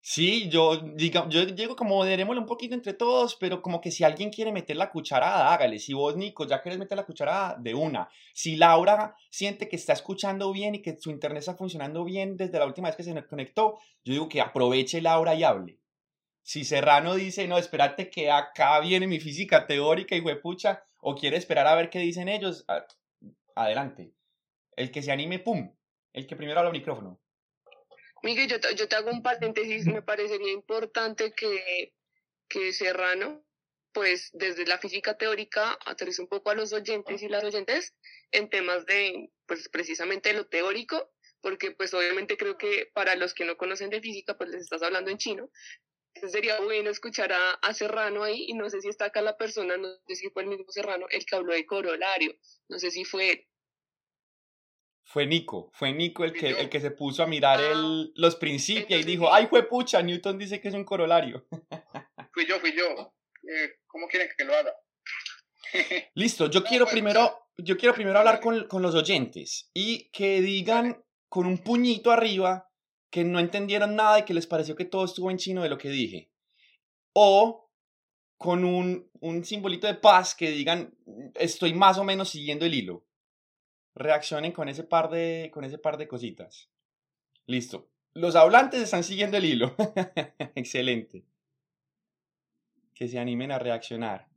Sí, 0.00 0.48
yo, 0.48 0.76
diga, 0.94 1.28
yo 1.28 1.44
digo 1.44 1.76
como 1.76 1.96
moderémoslo 1.96 2.40
un 2.40 2.46
poquito 2.46 2.74
entre 2.74 2.94
todos, 2.94 3.36
pero 3.36 3.60
como 3.60 3.78
que 3.78 3.90
si 3.90 4.04
alguien 4.04 4.30
quiere 4.30 4.52
meter 4.52 4.76
la 4.76 4.90
cucharada, 4.90 5.52
hágale. 5.52 5.78
Si 5.78 5.92
vos, 5.92 6.16
Nico, 6.16 6.46
ya 6.46 6.62
quieres 6.62 6.78
meter 6.78 6.96
la 6.96 7.04
cucharada, 7.04 7.56
de 7.58 7.74
una. 7.74 8.08
Si 8.32 8.56
Laura 8.56 9.14
siente 9.28 9.68
que 9.68 9.76
está 9.76 9.92
escuchando 9.92 10.50
bien 10.50 10.76
y 10.76 10.80
que 10.80 10.96
su 10.96 11.10
internet 11.10 11.40
está 11.40 11.56
funcionando 11.56 12.04
bien 12.04 12.38
desde 12.38 12.58
la 12.58 12.64
última 12.64 12.88
vez 12.88 12.96
que 12.96 13.02
se 13.02 13.26
conectó, 13.26 13.78
yo 14.02 14.12
digo 14.14 14.28
que 14.30 14.40
aproveche 14.40 15.02
Laura 15.02 15.34
y 15.34 15.44
hable. 15.44 15.78
Si 16.42 16.64
Serrano 16.64 17.14
dice, 17.14 17.46
no, 17.46 17.58
espérate 17.58 18.08
que 18.08 18.30
acá 18.30 18.80
viene 18.80 19.06
mi 19.06 19.20
física 19.20 19.66
teórica 19.66 20.16
y 20.16 20.20
huepucha, 20.20 20.82
o 21.00 21.14
quiere 21.14 21.36
esperar 21.36 21.66
a 21.66 21.74
ver 21.74 21.90
qué 21.90 21.98
dicen 21.98 22.30
ellos, 22.30 22.64
adelante. 23.62 24.12
El 24.76 24.90
que 24.90 25.02
se 25.02 25.12
anime, 25.12 25.38
pum. 25.38 25.74
El 26.12 26.26
que 26.26 26.36
primero 26.36 26.58
habla 26.58 26.70
al 26.70 26.76
micrófono. 26.76 27.20
Miguel, 28.22 28.48
yo 28.48 28.60
te, 28.60 28.74
yo 28.74 28.88
te 28.88 28.96
hago 28.96 29.10
un 29.10 29.22
paréntesis. 29.22 29.86
Me 29.86 30.02
parecería 30.02 30.52
importante 30.52 31.32
que, 31.32 31.94
que 32.48 32.72
Serrano, 32.72 33.44
pues 33.92 34.30
desde 34.32 34.66
la 34.66 34.78
física 34.78 35.16
teórica, 35.16 35.78
aterrice 35.84 36.22
un 36.22 36.28
poco 36.28 36.50
a 36.50 36.54
los 36.54 36.72
oyentes 36.72 37.22
y 37.22 37.28
las 37.28 37.44
oyentes 37.44 37.94
en 38.30 38.50
temas 38.50 38.86
de, 38.86 39.30
pues 39.46 39.68
precisamente 39.68 40.32
lo 40.32 40.46
teórico, 40.46 41.10
porque 41.40 41.70
pues 41.70 41.94
obviamente 41.94 42.36
creo 42.36 42.58
que 42.58 42.90
para 42.92 43.14
los 43.16 43.34
que 43.34 43.44
no 43.44 43.56
conocen 43.56 43.90
de 43.90 44.00
física, 44.00 44.36
pues 44.36 44.50
les 44.50 44.62
estás 44.62 44.82
hablando 44.82 45.10
en 45.10 45.18
chino, 45.18 45.50
sería 46.14 46.60
bueno 46.60 46.90
escuchar 46.90 47.32
a, 47.32 47.52
a, 47.52 47.74
Serrano 47.74 48.24
ahí 48.24 48.46
y 48.48 48.54
no 48.54 48.68
sé 48.70 48.80
si 48.80 48.88
está 48.88 49.06
acá 49.06 49.22
la 49.22 49.36
persona, 49.36 49.76
no 49.76 49.88
sé 50.06 50.16
si 50.16 50.30
fue 50.30 50.42
el 50.42 50.48
mismo 50.48 50.64
Serrano 50.68 51.06
el 51.10 51.24
que 51.24 51.36
habló 51.36 51.52
de 51.52 51.66
corolario, 51.66 52.34
no 52.68 52.78
sé 52.78 52.90
si 52.90 53.04
fue 53.04 53.46
Fue 55.04 55.26
Nico, 55.26 55.70
fue 55.74 55.92
Nico 55.92 56.24
el 56.24 56.32
que, 56.32 56.50
el 56.50 56.68
que 56.68 56.80
se 56.80 56.90
puso 56.90 57.22
a 57.22 57.26
mirar 57.26 57.60
el, 57.60 58.10
ah, 58.10 58.12
los 58.16 58.36
principios 58.36 59.00
y 59.00 59.04
dijo, 59.04 59.32
ay, 59.32 59.46
fue 59.46 59.68
pucha, 59.68 60.02
Newton 60.02 60.38
dice 60.38 60.60
que 60.60 60.68
es 60.68 60.74
un 60.74 60.84
corolario. 60.84 61.46
Fui 62.32 62.46
yo, 62.46 62.60
fui 62.60 62.72
yo. 62.72 63.14
Eh, 63.42 63.78
¿Cómo 63.86 64.06
quieren 64.06 64.28
que 64.36 64.44
lo 64.44 64.54
haga? 64.54 64.72
Listo, 66.14 66.50
yo 66.50 66.62
quiero 66.62 66.84
pues, 66.84 66.92
primero, 66.92 67.48
yo 67.56 67.76
quiero 67.76 67.94
primero 67.94 68.18
hablar 68.18 68.40
con, 68.40 68.68
con 68.68 68.82
los 68.82 68.94
oyentes 68.94 69.70
y 69.74 70.10
que 70.10 70.40
digan 70.40 71.04
con 71.28 71.46
un 71.46 71.58
puñito 71.58 72.10
arriba 72.10 72.67
que 73.10 73.24
no 73.24 73.38
entendieron 73.38 73.96
nada 73.96 74.18
y 74.18 74.24
que 74.24 74.34
les 74.34 74.46
pareció 74.46 74.76
que 74.76 74.84
todo 74.84 75.04
estuvo 75.04 75.30
en 75.30 75.38
chino 75.38 75.62
de 75.62 75.68
lo 75.68 75.78
que 75.78 75.90
dije. 75.90 76.30
O 77.12 77.70
con 78.36 78.64
un, 78.64 79.10
un 79.20 79.44
simbolito 79.44 79.86
de 79.86 79.94
paz 79.94 80.34
que 80.34 80.50
digan, 80.50 80.94
estoy 81.34 81.74
más 81.74 81.98
o 81.98 82.04
menos 82.04 82.30
siguiendo 82.30 82.64
el 82.64 82.74
hilo. 82.74 83.04
Reaccionen 83.94 84.52
con 84.52 84.68
ese 84.68 84.84
par 84.84 85.10
de, 85.10 85.50
con 85.52 85.64
ese 85.64 85.78
par 85.78 85.96
de 85.96 86.06
cositas. 86.06 86.70
Listo. 87.46 87.90
Los 88.12 88.36
hablantes 88.36 88.80
están 88.80 89.04
siguiendo 89.04 89.36
el 89.36 89.44
hilo. 89.44 89.74
Excelente. 90.54 91.24
Que 92.94 93.08
se 93.08 93.18
animen 93.18 93.50
a 93.52 93.58
reaccionar. 93.58 94.28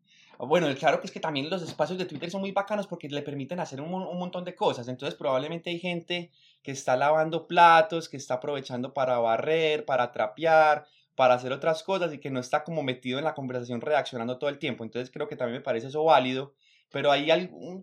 Bueno, 0.48 0.74
claro 0.76 1.00
que 1.00 1.08
es 1.08 1.14
que 1.14 1.20
también 1.20 1.50
los 1.50 1.62
espacios 1.62 2.00
de 2.00 2.06
Twitter 2.06 2.32
son 2.32 2.42
muy 2.42 2.52
bacanos 2.52 2.88
porque 2.88 3.08
le 3.08 3.22
permiten 3.22 3.60
hacer 3.60 3.80
un, 3.80 3.94
un, 3.94 4.18
montón 4.18 4.44
de 4.44 4.56
cosas. 4.56 4.88
Entonces 4.88 5.18
probablemente 5.18 5.70
hay 5.70 5.80
gente 5.80 6.32
que 6.64 6.72
está 6.72 6.96
lavando 6.96 7.48
platos, 7.48 8.10
que 8.10 8.18
está 8.18 8.36
aprovechando 8.36 8.94
para 8.94 9.20
barrer, 9.20 9.86
para 9.86 10.12
trapear, 10.12 10.88
para 11.16 11.36
hacer 11.36 11.52
otras 11.52 11.84
cosas 11.84 12.12
y 12.14 12.20
que 12.20 12.32
no 12.32 12.40
está 12.40 12.64
como 12.64 12.82
metido 12.82 13.20
en 13.20 13.26
la 13.26 13.36
conversación 13.36 13.82
reaccionando 13.82 14.40
todo 14.40 14.50
el 14.50 14.58
tiempo. 14.58 14.84
Entonces 14.84 15.12
creo 15.12 15.28
que 15.28 15.36
también 15.36 15.60
me 15.60 15.64
parece 15.64 15.88
eso 15.88 16.04
válido. 16.04 16.56
Pero 16.92 17.12
ahí 17.12 17.30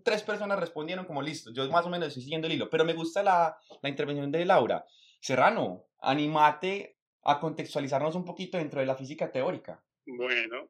tres 0.03 0.21
personas 0.23 0.59
respondieron 0.59 1.05
como 1.05 1.21
listo, 1.21 1.51
yo 1.51 1.67
más 1.69 1.85
o 1.85 1.89
menos 1.89 2.09
estoy 2.09 2.23
siguiendo 2.23 2.47
el 2.47 2.53
hilo. 2.53 2.69
Pero 2.69 2.85
me 2.85 2.93
gusta 2.93 3.23
la, 3.23 3.57
la 3.81 3.89
intervención 3.89 4.31
de 4.31 4.45
Laura. 4.45 4.85
Serrano, 5.19 5.85
animate 5.99 6.97
a 7.23 7.39
contextualizarnos 7.39 8.15
un 8.15 8.25
poquito 8.25 8.57
dentro 8.57 8.81
de 8.81 8.85
la 8.85 8.95
física 8.95 9.31
teórica. 9.31 9.81
Bueno, 10.05 10.69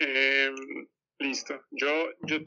eh, 0.00 0.50
Listo. 1.18 1.64
Yo, 1.70 2.10
yo 2.26 2.38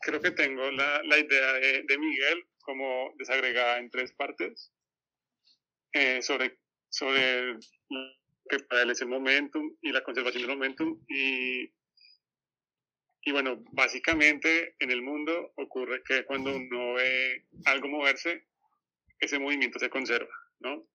creo 0.00 0.20
que 0.20 0.30
tengo 0.30 0.70
la, 0.70 1.02
la 1.04 1.18
idea 1.18 1.52
de, 1.54 1.82
de, 1.82 1.98
Miguel 1.98 2.46
como 2.60 3.12
desagregada 3.18 3.78
en 3.78 3.90
tres 3.90 4.12
partes 4.12 4.72
eh, 5.92 6.22
sobre, 6.22 6.58
sobre 6.88 7.58
que 8.48 8.58
para 8.60 8.82
él 8.82 8.90
es 8.90 9.00
el 9.00 9.08
momentum 9.08 9.76
y 9.82 9.90
la 9.90 10.04
conservación 10.04 10.42
del 10.42 10.56
momentum. 10.56 11.04
Y, 11.08 11.72
y 13.24 13.32
bueno, 13.32 13.62
básicamente 13.72 14.76
en 14.78 14.90
el 14.90 15.02
mundo 15.02 15.52
ocurre 15.56 16.02
que 16.04 16.24
cuando 16.24 16.54
uno 16.54 16.94
ve 16.94 17.46
algo 17.64 17.88
moverse, 17.88 18.46
ese 19.18 19.38
movimiento 19.38 19.78
se 19.78 19.90
conserva, 19.90 20.34
¿no? 20.60 20.88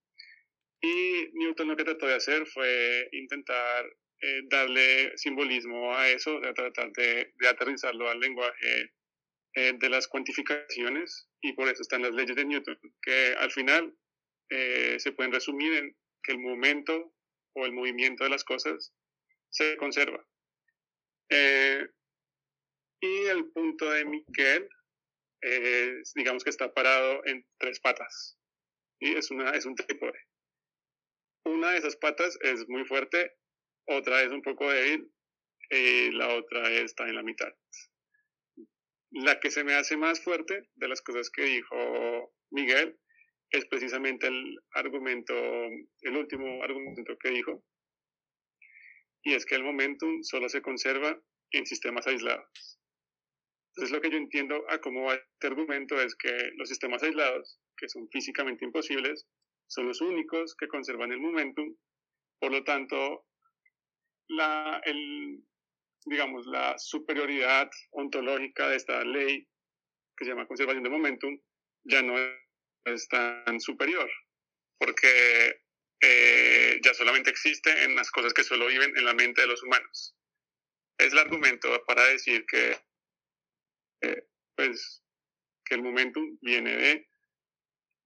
Y 0.80 1.30
Newton 1.32 1.68
lo 1.68 1.76
que 1.76 1.84
trató 1.84 2.06
de 2.06 2.14
hacer 2.14 2.46
fue 2.46 3.08
intentar 3.12 3.84
eh, 4.20 4.42
darle 4.50 5.16
simbolismo 5.16 5.94
a 5.94 6.08
eso, 6.08 6.40
tratar 6.40 6.92
de, 6.92 7.32
aterrizarlo 7.48 8.10
al 8.10 8.18
lenguaje 8.18 8.92
eh, 9.54 9.72
de 9.78 9.88
las 9.88 10.08
cuantificaciones 10.08 11.28
y 11.40 11.52
por 11.52 11.68
eso 11.68 11.82
están 11.82 12.02
las 12.02 12.12
leyes 12.12 12.34
de 12.34 12.44
Newton, 12.44 12.78
que 13.00 13.34
al 13.38 13.52
final 13.52 13.96
eh, 14.50 14.96
se 14.98 15.12
pueden 15.12 15.32
resumir 15.32 15.72
en 15.72 15.96
que 16.24 16.32
el 16.32 16.38
momento 16.40 17.14
o 17.54 17.64
el 17.64 17.72
movimiento 17.72 18.24
de 18.24 18.30
las 18.30 18.42
cosas 18.42 18.92
se 19.50 19.76
conserva. 19.76 20.26
y 23.00 23.26
el 23.26 23.50
punto 23.52 23.88
de 23.88 24.04
Miquel, 24.04 24.68
digamos 26.16 26.42
que 26.42 26.50
está 26.50 26.74
parado 26.74 27.24
en 27.24 27.46
tres 27.58 27.78
patas, 27.78 28.36
y 29.00 29.14
es, 29.14 29.30
una, 29.30 29.50
es 29.50 29.64
un 29.64 29.76
trípode. 29.76 30.18
Una 31.44 31.70
de 31.70 31.78
esas 31.78 31.96
patas 31.96 32.36
es 32.42 32.68
muy 32.68 32.84
fuerte 32.84 33.38
otra 33.88 34.22
es 34.22 34.30
un 34.30 34.42
poco 34.42 34.70
débil 34.70 35.10
y 35.70 36.10
la 36.12 36.34
otra 36.34 36.70
está 36.70 37.08
en 37.08 37.14
la 37.14 37.22
mitad. 37.22 37.52
La 39.10 39.40
que 39.40 39.50
se 39.50 39.64
me 39.64 39.74
hace 39.74 39.96
más 39.96 40.22
fuerte 40.22 40.68
de 40.74 40.88
las 40.88 41.00
cosas 41.02 41.30
que 41.30 41.42
dijo 41.42 42.34
Miguel 42.50 42.98
es 43.50 43.66
precisamente 43.66 44.26
el 44.26 44.58
argumento, 44.72 45.34
el 45.34 46.16
último 46.16 46.62
argumento 46.62 47.16
que 47.18 47.30
dijo, 47.30 47.64
y 49.22 49.34
es 49.34 49.46
que 49.46 49.54
el 49.54 49.64
momentum 49.64 50.22
solo 50.22 50.48
se 50.48 50.62
conserva 50.62 51.18
en 51.52 51.66
sistemas 51.66 52.06
aislados. 52.06 52.78
Entonces 53.70 53.94
lo 53.94 54.00
que 54.02 54.10
yo 54.10 54.18
entiendo 54.18 54.64
a 54.68 54.80
cómo 54.80 55.04
va 55.04 55.14
este 55.14 55.46
argumento 55.46 56.00
es 56.00 56.14
que 56.16 56.50
los 56.56 56.68
sistemas 56.68 57.02
aislados, 57.02 57.58
que 57.76 57.88
son 57.88 58.08
físicamente 58.10 58.64
imposibles, 58.64 59.26
son 59.66 59.86
los 59.86 60.00
únicos 60.00 60.54
que 60.56 60.68
conservan 60.68 61.12
el 61.12 61.20
momentum. 61.20 61.76
Por 62.40 62.52
lo 62.52 62.64
tanto, 62.64 63.27
la, 64.28 64.80
el, 64.84 65.42
digamos, 66.04 66.46
la 66.46 66.78
superioridad 66.78 67.70
ontológica 67.90 68.68
de 68.68 68.76
esta 68.76 69.04
ley 69.04 69.46
que 70.16 70.24
se 70.24 70.30
llama 70.30 70.46
conservación 70.46 70.82
de 70.82 70.90
momentum 70.90 71.40
ya 71.84 72.02
no 72.02 72.14
es 72.84 73.08
tan 73.08 73.60
superior, 73.60 74.10
porque 74.78 75.62
eh, 76.00 76.80
ya 76.82 76.94
solamente 76.94 77.30
existe 77.30 77.84
en 77.84 77.94
las 77.96 78.10
cosas 78.10 78.34
que 78.34 78.44
solo 78.44 78.66
viven 78.66 78.96
en 78.96 79.04
la 79.04 79.14
mente 79.14 79.42
de 79.42 79.46
los 79.46 79.62
humanos. 79.62 80.16
Es 80.98 81.12
el 81.12 81.18
argumento 81.18 81.68
para 81.86 82.04
decir 82.06 82.44
que, 82.46 82.76
eh, 84.02 84.26
pues, 84.56 85.02
que 85.64 85.76
el 85.76 85.82
momentum 85.82 86.38
viene 86.40 86.76
de, 86.76 87.08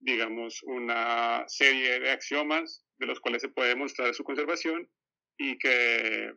digamos, 0.01 0.63
una 0.65 1.45
serie 1.49 2.01
de 2.01 2.11
axiomas 2.11 2.85
de 2.99 3.07
los 3.07 3.21
cuales 3.21 3.43
se 3.43 3.49
puede 3.49 3.71
demostrar 3.71 4.15
su 4.15 4.25
conservación 4.25 4.91
y 5.39 5.59
que 5.59 6.33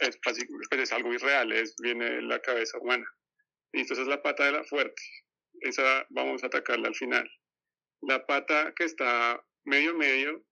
es, 0.00 0.18
pues, 0.22 0.38
es 0.70 0.92
algo 0.92 1.12
irreal, 1.12 1.52
es, 1.52 1.74
viene 1.82 2.04
de 2.04 2.22
la 2.22 2.40
cabeza 2.40 2.78
humana. 2.78 3.06
Y 3.72 3.82
esa 3.82 3.94
es 3.94 4.08
la 4.08 4.22
pata 4.22 4.44
de 4.44 4.52
la 4.52 4.64
fuerte. 4.64 5.02
Esa 5.60 6.06
vamos 6.10 6.42
a 6.42 6.46
atacarla 6.46 6.88
al 6.88 6.94
final. 6.94 7.30
La 8.02 8.26
pata 8.26 8.72
que 8.76 8.84
está 8.84 9.42
medio 9.64 9.94
medio, 9.94 10.44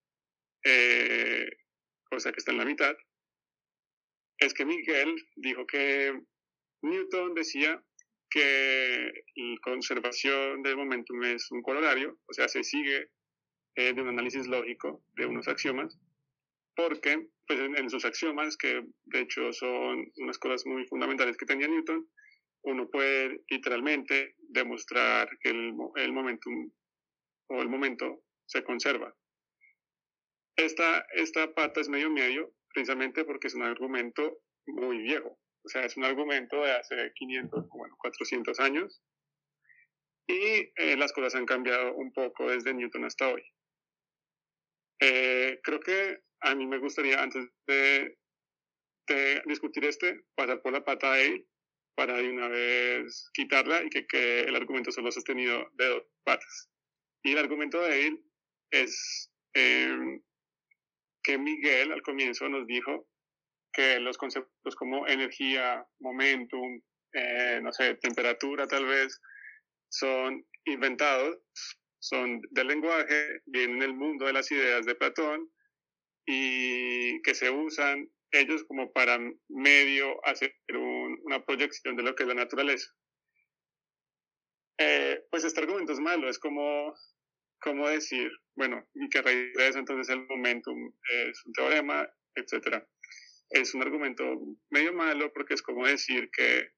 eh, 0.64 1.48
o 2.10 2.18
sea 2.18 2.32
que 2.32 2.38
está 2.38 2.52
en 2.52 2.58
la 2.58 2.64
mitad, 2.64 2.96
es 4.38 4.54
que 4.54 4.64
Miguel 4.64 5.14
dijo 5.36 5.66
que 5.66 6.12
Newton 6.82 7.34
decía 7.34 7.82
que 8.30 9.12
la 9.36 9.58
conservación 9.62 10.62
del 10.62 10.76
momentum 10.76 11.22
es 11.22 11.50
un 11.50 11.62
corolario, 11.62 12.18
o 12.26 12.32
sea, 12.32 12.48
se 12.48 12.64
sigue 12.64 13.10
eh, 13.76 13.92
de 13.92 14.02
un 14.02 14.08
análisis 14.08 14.46
lógico 14.46 15.04
de 15.14 15.26
unos 15.26 15.46
axiomas, 15.46 15.96
porque 16.74 17.28
pues, 17.46 17.60
en, 17.60 17.90
sus 17.90 18.04
axiomas, 18.04 18.56
que 18.56 18.82
de 19.04 19.20
hecho 19.20 19.52
son 19.52 20.10
unas 20.16 20.38
cosas 20.38 20.64
muy 20.66 20.86
fundamentales 20.86 21.36
que 21.36 21.46
tenía 21.46 21.68
Newton, 21.68 22.08
uno 22.62 22.88
puede 22.88 23.42
literalmente 23.48 24.34
demostrar 24.38 25.28
que 25.40 25.50
el, 25.50 25.74
el 25.96 26.12
momentum 26.12 26.70
o 27.48 27.60
el 27.60 27.68
momento 27.68 28.22
se 28.46 28.64
conserva. 28.64 29.14
Esta, 30.56 31.06
esta 31.14 31.52
pata 31.52 31.80
es 31.80 31.88
medio 31.88 32.10
medio, 32.10 32.54
precisamente 32.72 33.24
porque 33.24 33.48
es 33.48 33.54
un 33.54 33.62
argumento 33.62 34.38
muy 34.66 34.98
viejo. 34.98 35.38
O 35.64 35.68
sea, 35.68 35.84
es 35.84 35.96
un 35.96 36.04
argumento 36.04 36.62
de 36.62 36.72
hace 36.72 37.12
500, 37.14 37.68
bueno, 37.68 37.96
400 37.98 38.60
años. 38.60 39.02
Y 40.26 40.72
eh, 40.76 40.96
las 40.96 41.12
cosas 41.12 41.34
han 41.34 41.46
cambiado 41.46 41.94
un 41.94 42.12
poco 42.12 42.48
desde 42.48 42.72
Newton 42.72 43.04
hasta 43.04 43.28
hoy. 43.28 43.42
Eh, 45.00 45.60
creo 45.62 45.80
que 45.80 46.20
a 46.44 46.54
mí 46.54 46.66
me 46.66 46.78
gustaría, 46.78 47.22
antes 47.22 47.48
de, 47.66 48.16
discutir 49.46 49.84
este, 49.84 50.24
pasar 50.34 50.62
por 50.62 50.72
la 50.72 50.84
pata 50.84 51.12
de 51.12 51.26
él 51.26 51.46
para 51.94 52.16
de 52.16 52.28
una 52.28 52.48
vez 52.48 53.28
quitarla 53.32 53.82
y 53.82 53.90
que, 53.90 54.06
que 54.06 54.40
el 54.40 54.56
argumento 54.56 54.90
solo 54.90 55.10
sostenido 55.12 55.68
de 55.74 55.88
dos 55.88 56.04
patas. 56.24 56.70
Y 57.22 57.32
el 57.32 57.38
argumento 57.38 57.80
de 57.82 58.06
él 58.06 58.24
es 58.70 59.30
em, 59.54 60.22
que 61.22 61.38
Miguel 61.38 61.92
al 61.92 62.02
comienzo 62.02 62.48
nos 62.48 62.66
dijo 62.66 63.08
que 63.72 64.00
los 64.00 64.18
conceptos 64.18 64.74
como 64.76 65.06
energía, 65.06 65.86
momentum, 66.00 66.80
eh, 67.12 67.60
no 67.62 67.72
sé, 67.72 67.94
temperatura 67.96 68.66
tal 68.66 68.86
vez, 68.86 69.20
son 69.88 70.44
inventados, 70.64 71.38
son 71.98 72.40
del 72.50 72.68
lenguaje, 72.68 73.42
vienen 73.46 73.78
del 73.78 73.94
mundo 73.94 74.26
de 74.26 74.32
las 74.32 74.50
ideas 74.50 74.84
de 74.86 74.94
Platón 74.94 75.53
y 76.26 77.20
que 77.22 77.34
se 77.34 77.50
usan 77.50 78.08
ellos 78.30 78.64
como 78.64 78.92
para 78.92 79.18
medio 79.48 80.24
hacer 80.26 80.54
una 81.22 81.44
proyección 81.44 81.96
de 81.96 82.02
lo 82.02 82.14
que 82.14 82.24
es 82.24 82.28
la 82.28 82.34
naturaleza. 82.34 82.90
Eh, 84.78 85.24
pues 85.30 85.44
este 85.44 85.60
argumento 85.60 85.92
es 85.92 86.00
malo, 86.00 86.28
es 86.28 86.38
como, 86.38 86.94
como 87.60 87.88
decir, 87.88 88.30
bueno, 88.56 88.84
y 88.94 89.08
que 89.08 89.18
a 89.18 89.22
raíz 89.22 89.52
de 89.54 89.68
eso 89.68 89.78
entonces 89.78 90.08
el 90.08 90.26
momentum 90.26 90.92
es 91.28 91.46
un 91.46 91.52
teorema, 91.52 92.08
etc. 92.34 92.82
Es 93.50 93.74
un 93.74 93.82
argumento 93.82 94.24
medio 94.70 94.92
malo 94.92 95.32
porque 95.32 95.54
es 95.54 95.62
como 95.62 95.86
decir 95.86 96.28
que 96.32 96.70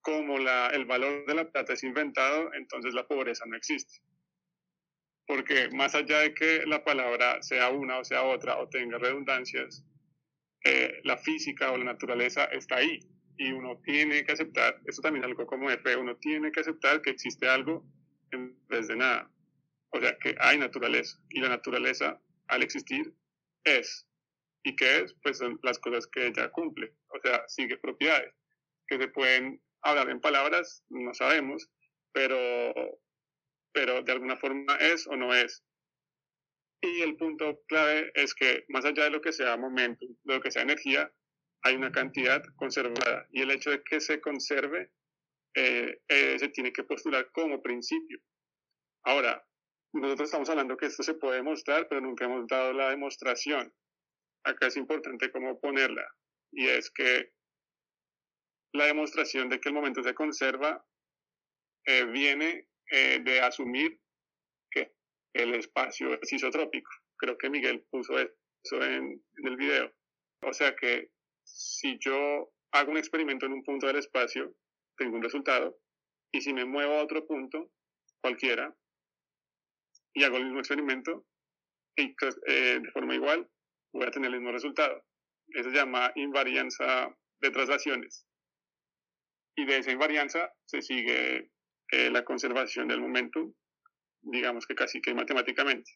como 0.00 0.38
la, 0.38 0.68
el 0.68 0.84
valor 0.86 1.26
de 1.26 1.34
la 1.34 1.50
plata 1.50 1.74
es 1.74 1.82
inventado, 1.82 2.52
entonces 2.54 2.94
la 2.94 3.06
pobreza 3.06 3.44
no 3.46 3.56
existe 3.56 4.00
porque 5.26 5.68
más 5.70 5.94
allá 5.94 6.20
de 6.20 6.34
que 6.34 6.64
la 6.66 6.84
palabra 6.84 7.42
sea 7.42 7.70
una 7.70 7.98
o 7.98 8.04
sea 8.04 8.22
otra 8.22 8.58
o 8.58 8.68
tenga 8.68 8.98
redundancias, 8.98 9.84
eh, 10.64 11.00
la 11.04 11.16
física 11.16 11.72
o 11.72 11.78
la 11.78 11.84
naturaleza 11.84 12.44
está 12.46 12.76
ahí 12.76 13.00
y 13.36 13.52
uno 13.52 13.80
tiene 13.84 14.24
que 14.24 14.32
aceptar, 14.32 14.80
eso 14.84 15.02
también 15.02 15.24
es 15.24 15.30
algo 15.30 15.46
como 15.46 15.68
de 15.68 15.78
fe, 15.78 15.96
uno 15.96 16.16
tiene 16.16 16.52
que 16.52 16.60
aceptar 16.60 17.02
que 17.02 17.10
existe 17.10 17.48
algo 17.48 17.84
en 18.30 18.56
vez 18.68 18.88
de 18.88 18.96
nada, 18.96 19.30
o 19.90 20.00
sea 20.00 20.16
que 20.18 20.34
hay 20.38 20.58
naturaleza 20.58 21.18
y 21.30 21.40
la 21.40 21.48
naturaleza 21.48 22.20
al 22.48 22.62
existir 22.62 23.12
es. 23.64 24.06
¿Y 24.66 24.76
qué 24.76 25.00
es? 25.00 25.14
Pues 25.22 25.38
son 25.38 25.60
las 25.62 25.78
cosas 25.78 26.06
que 26.06 26.26
ella 26.26 26.50
cumple, 26.50 26.94
o 27.08 27.20
sea, 27.22 27.46
sigue 27.48 27.76
propiedades, 27.76 28.32
que 28.86 28.98
se 28.98 29.08
pueden 29.08 29.60
hablar 29.82 30.08
en 30.08 30.20
palabras, 30.20 30.82
no 30.88 31.12
sabemos, 31.12 31.68
pero 32.12 32.98
pero 33.74 34.02
de 34.02 34.12
alguna 34.12 34.36
forma 34.36 34.76
es 34.76 35.06
o 35.06 35.16
no 35.16 35.34
es. 35.34 35.62
Y 36.80 37.02
el 37.02 37.16
punto 37.16 37.60
clave 37.66 38.12
es 38.14 38.34
que 38.34 38.64
más 38.68 38.84
allá 38.84 39.04
de 39.04 39.10
lo 39.10 39.20
que 39.20 39.32
sea 39.32 39.56
momento, 39.56 40.06
de 40.22 40.34
lo 40.34 40.40
que 40.40 40.50
sea 40.50 40.62
energía, 40.62 41.12
hay 41.62 41.74
una 41.74 41.90
cantidad 41.90 42.42
conservada 42.56 43.26
y 43.32 43.42
el 43.42 43.50
hecho 43.50 43.70
de 43.70 43.82
que 43.82 44.00
se 44.00 44.20
conserve 44.20 44.92
eh, 45.54 46.00
eh, 46.08 46.38
se 46.38 46.48
tiene 46.50 46.72
que 46.72 46.84
postular 46.84 47.30
como 47.32 47.62
principio. 47.62 48.20
Ahora, 49.02 49.44
nosotros 49.92 50.28
estamos 50.28 50.48
hablando 50.50 50.76
que 50.76 50.86
esto 50.86 51.02
se 51.02 51.14
puede 51.14 51.36
demostrar, 51.36 51.88
pero 51.88 52.00
nunca 52.00 52.26
hemos 52.26 52.46
dado 52.46 52.72
la 52.72 52.90
demostración. 52.90 53.72
Acá 54.44 54.66
es 54.66 54.76
importante 54.76 55.30
cómo 55.30 55.58
ponerla 55.58 56.06
y 56.52 56.68
es 56.68 56.90
que 56.90 57.32
la 58.72 58.86
demostración 58.86 59.48
de 59.48 59.60
que 59.60 59.68
el 59.68 59.74
momento 59.74 60.02
se 60.02 60.14
conserva 60.14 60.84
eh, 61.86 62.04
viene 62.04 62.68
eh, 62.96 63.18
de 63.24 63.40
asumir 63.40 63.98
que 64.70 64.92
el 65.32 65.52
espacio 65.56 66.16
es 66.22 66.32
isotrópico. 66.32 66.92
Creo 67.16 67.36
que 67.36 67.50
Miguel 67.50 67.84
puso 67.90 68.16
eso 68.20 68.84
en, 68.84 69.20
el 69.42 69.56
video. 69.56 69.92
O 70.42 70.52
sea 70.52 70.76
que 70.76 71.10
si 71.42 71.98
yo 71.98 72.52
hago 72.70 72.92
un 72.92 72.96
experimento 72.96 73.46
en 73.46 73.54
un 73.54 73.64
punto 73.64 73.88
del 73.88 73.96
espacio, 73.96 74.54
tengo 74.96 75.16
un 75.16 75.24
resultado, 75.24 75.76
y 76.32 76.40
si 76.40 76.52
me 76.52 76.64
muevo 76.64 76.94
a 76.94 77.02
otro 77.02 77.26
punto, 77.26 77.72
cualquiera, 78.20 78.72
y 80.14 80.22
hago 80.22 80.36
el 80.36 80.44
mismo 80.44 80.60
experimento, 80.60 81.26
y, 81.96 82.14
eh, 82.46 82.78
de 82.80 82.90
forma 82.92 83.16
igual, 83.16 83.50
voy 83.92 84.06
a 84.06 84.12
tener 84.12 84.30
el 84.30 84.36
mismo 84.36 84.52
resultado. 84.52 85.04
Eso 85.48 85.68
se 85.68 85.76
llama 85.76 86.12
invarianza 86.14 87.12
de 87.40 87.50
traslaciones. 87.50 88.24
Y 89.56 89.64
de 89.64 89.78
esa 89.78 89.90
invarianza 89.90 90.54
se 90.64 90.80
sigue 90.80 91.50
eh, 91.90 92.10
la 92.10 92.24
conservación 92.24 92.88
del 92.88 93.00
momento, 93.00 93.54
digamos 94.22 94.66
que 94.66 94.74
casi 94.74 95.00
que 95.00 95.14
matemáticamente. 95.14 95.92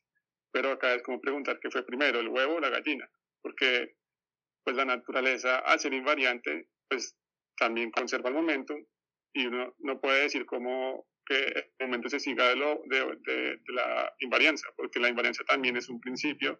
Pero 0.50 0.72
acá 0.72 0.94
es 0.94 1.02
como 1.02 1.20
preguntar 1.20 1.58
qué 1.60 1.70
fue 1.70 1.84
primero, 1.84 2.20
el 2.20 2.28
huevo 2.28 2.54
o 2.56 2.60
la 2.60 2.70
gallina, 2.70 3.08
porque 3.42 3.96
pues 4.64 4.76
la 4.76 4.84
naturaleza, 4.84 5.58
al 5.58 5.80
ser 5.80 5.94
invariante, 5.94 6.68
pues 6.88 7.16
también 7.56 7.90
conserva 7.90 8.28
el 8.28 8.34
momento 8.34 8.74
y 9.32 9.46
uno 9.46 9.74
no 9.78 10.00
puede 10.00 10.22
decir 10.22 10.46
cómo 10.46 11.06
que 11.26 11.72
el 11.78 11.86
momento 11.86 12.08
se 12.08 12.20
siga 12.20 12.48
de, 12.48 12.56
lo, 12.56 12.82
de, 12.86 13.18
de, 13.24 13.60
la 13.68 14.14
invarianza, 14.20 14.68
porque 14.76 14.98
la 14.98 15.08
invarianza 15.08 15.44
también 15.44 15.76
es 15.76 15.88
un 15.88 16.00
principio 16.00 16.58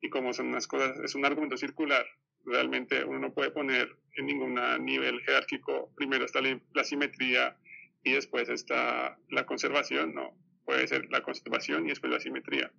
y 0.00 0.08
como 0.08 0.32
son 0.32 0.48
unas 0.48 0.66
cosas, 0.66 0.98
es 1.00 1.14
un 1.14 1.24
argumento 1.24 1.56
circular. 1.56 2.06
Realmente 2.44 3.04
uno 3.04 3.18
no 3.18 3.34
puede 3.34 3.50
poner 3.50 3.94
en 4.14 4.26
ningún 4.26 4.54
nivel 4.84 5.20
jerárquico, 5.22 5.92
primero 5.96 6.24
está 6.24 6.40
la, 6.40 6.58
la 6.74 6.84
simetría 6.84 7.58
y 8.06 8.12
después 8.12 8.48
está 8.48 9.18
la 9.30 9.46
conservación, 9.46 10.14
no, 10.14 10.38
puede 10.64 10.86
ser 10.86 11.08
la 11.10 11.22
conservación 11.22 11.86
y 11.86 11.88
después 11.88 12.12
la 12.12 12.20
simetría. 12.20 12.72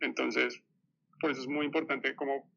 Entonces, 0.00 0.62
por 1.18 1.30
eso 1.30 1.40
es 1.40 1.46
muy 1.46 1.64
importante 1.64 2.14
como 2.14 2.52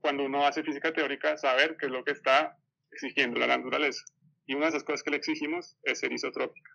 cuando 0.00 0.24
uno 0.24 0.46
hace 0.46 0.62
física 0.62 0.92
teórica 0.92 1.36
saber 1.36 1.76
qué 1.76 1.86
es 1.86 1.92
lo 1.92 2.02
que 2.02 2.12
está 2.12 2.56
exigiendo 2.90 3.38
la 3.38 3.58
naturaleza. 3.58 4.02
Y 4.46 4.54
una 4.54 4.66
de 4.66 4.70
esas 4.70 4.84
cosas 4.84 5.02
que 5.02 5.10
le 5.10 5.18
exigimos 5.18 5.76
es 5.82 6.00
ser 6.00 6.12
isotrópica. 6.12 6.72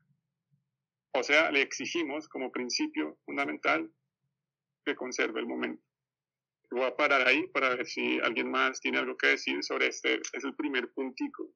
O 1.13 1.23
sea, 1.23 1.49
le 1.49 1.61
exigimos 1.61 2.27
como 2.27 2.51
principio 2.51 3.17
fundamental 3.25 3.91
que 4.85 4.95
conserve 4.95 5.39
el 5.39 5.47
momento. 5.47 5.83
Voy 6.69 6.83
a 6.83 6.95
parar 6.95 7.27
ahí 7.27 7.47
para 7.47 7.69
ver 7.69 7.87
si 7.87 8.19
alguien 8.19 8.51
más 8.51 8.79
tiene 8.81 8.99
algo 8.99 9.17
que 9.17 9.27
decir 9.27 9.63
sobre 9.63 9.87
este. 9.87 10.21
Es 10.33 10.43
el 10.43 10.55
primer 10.55 10.91
puntico 10.91 11.55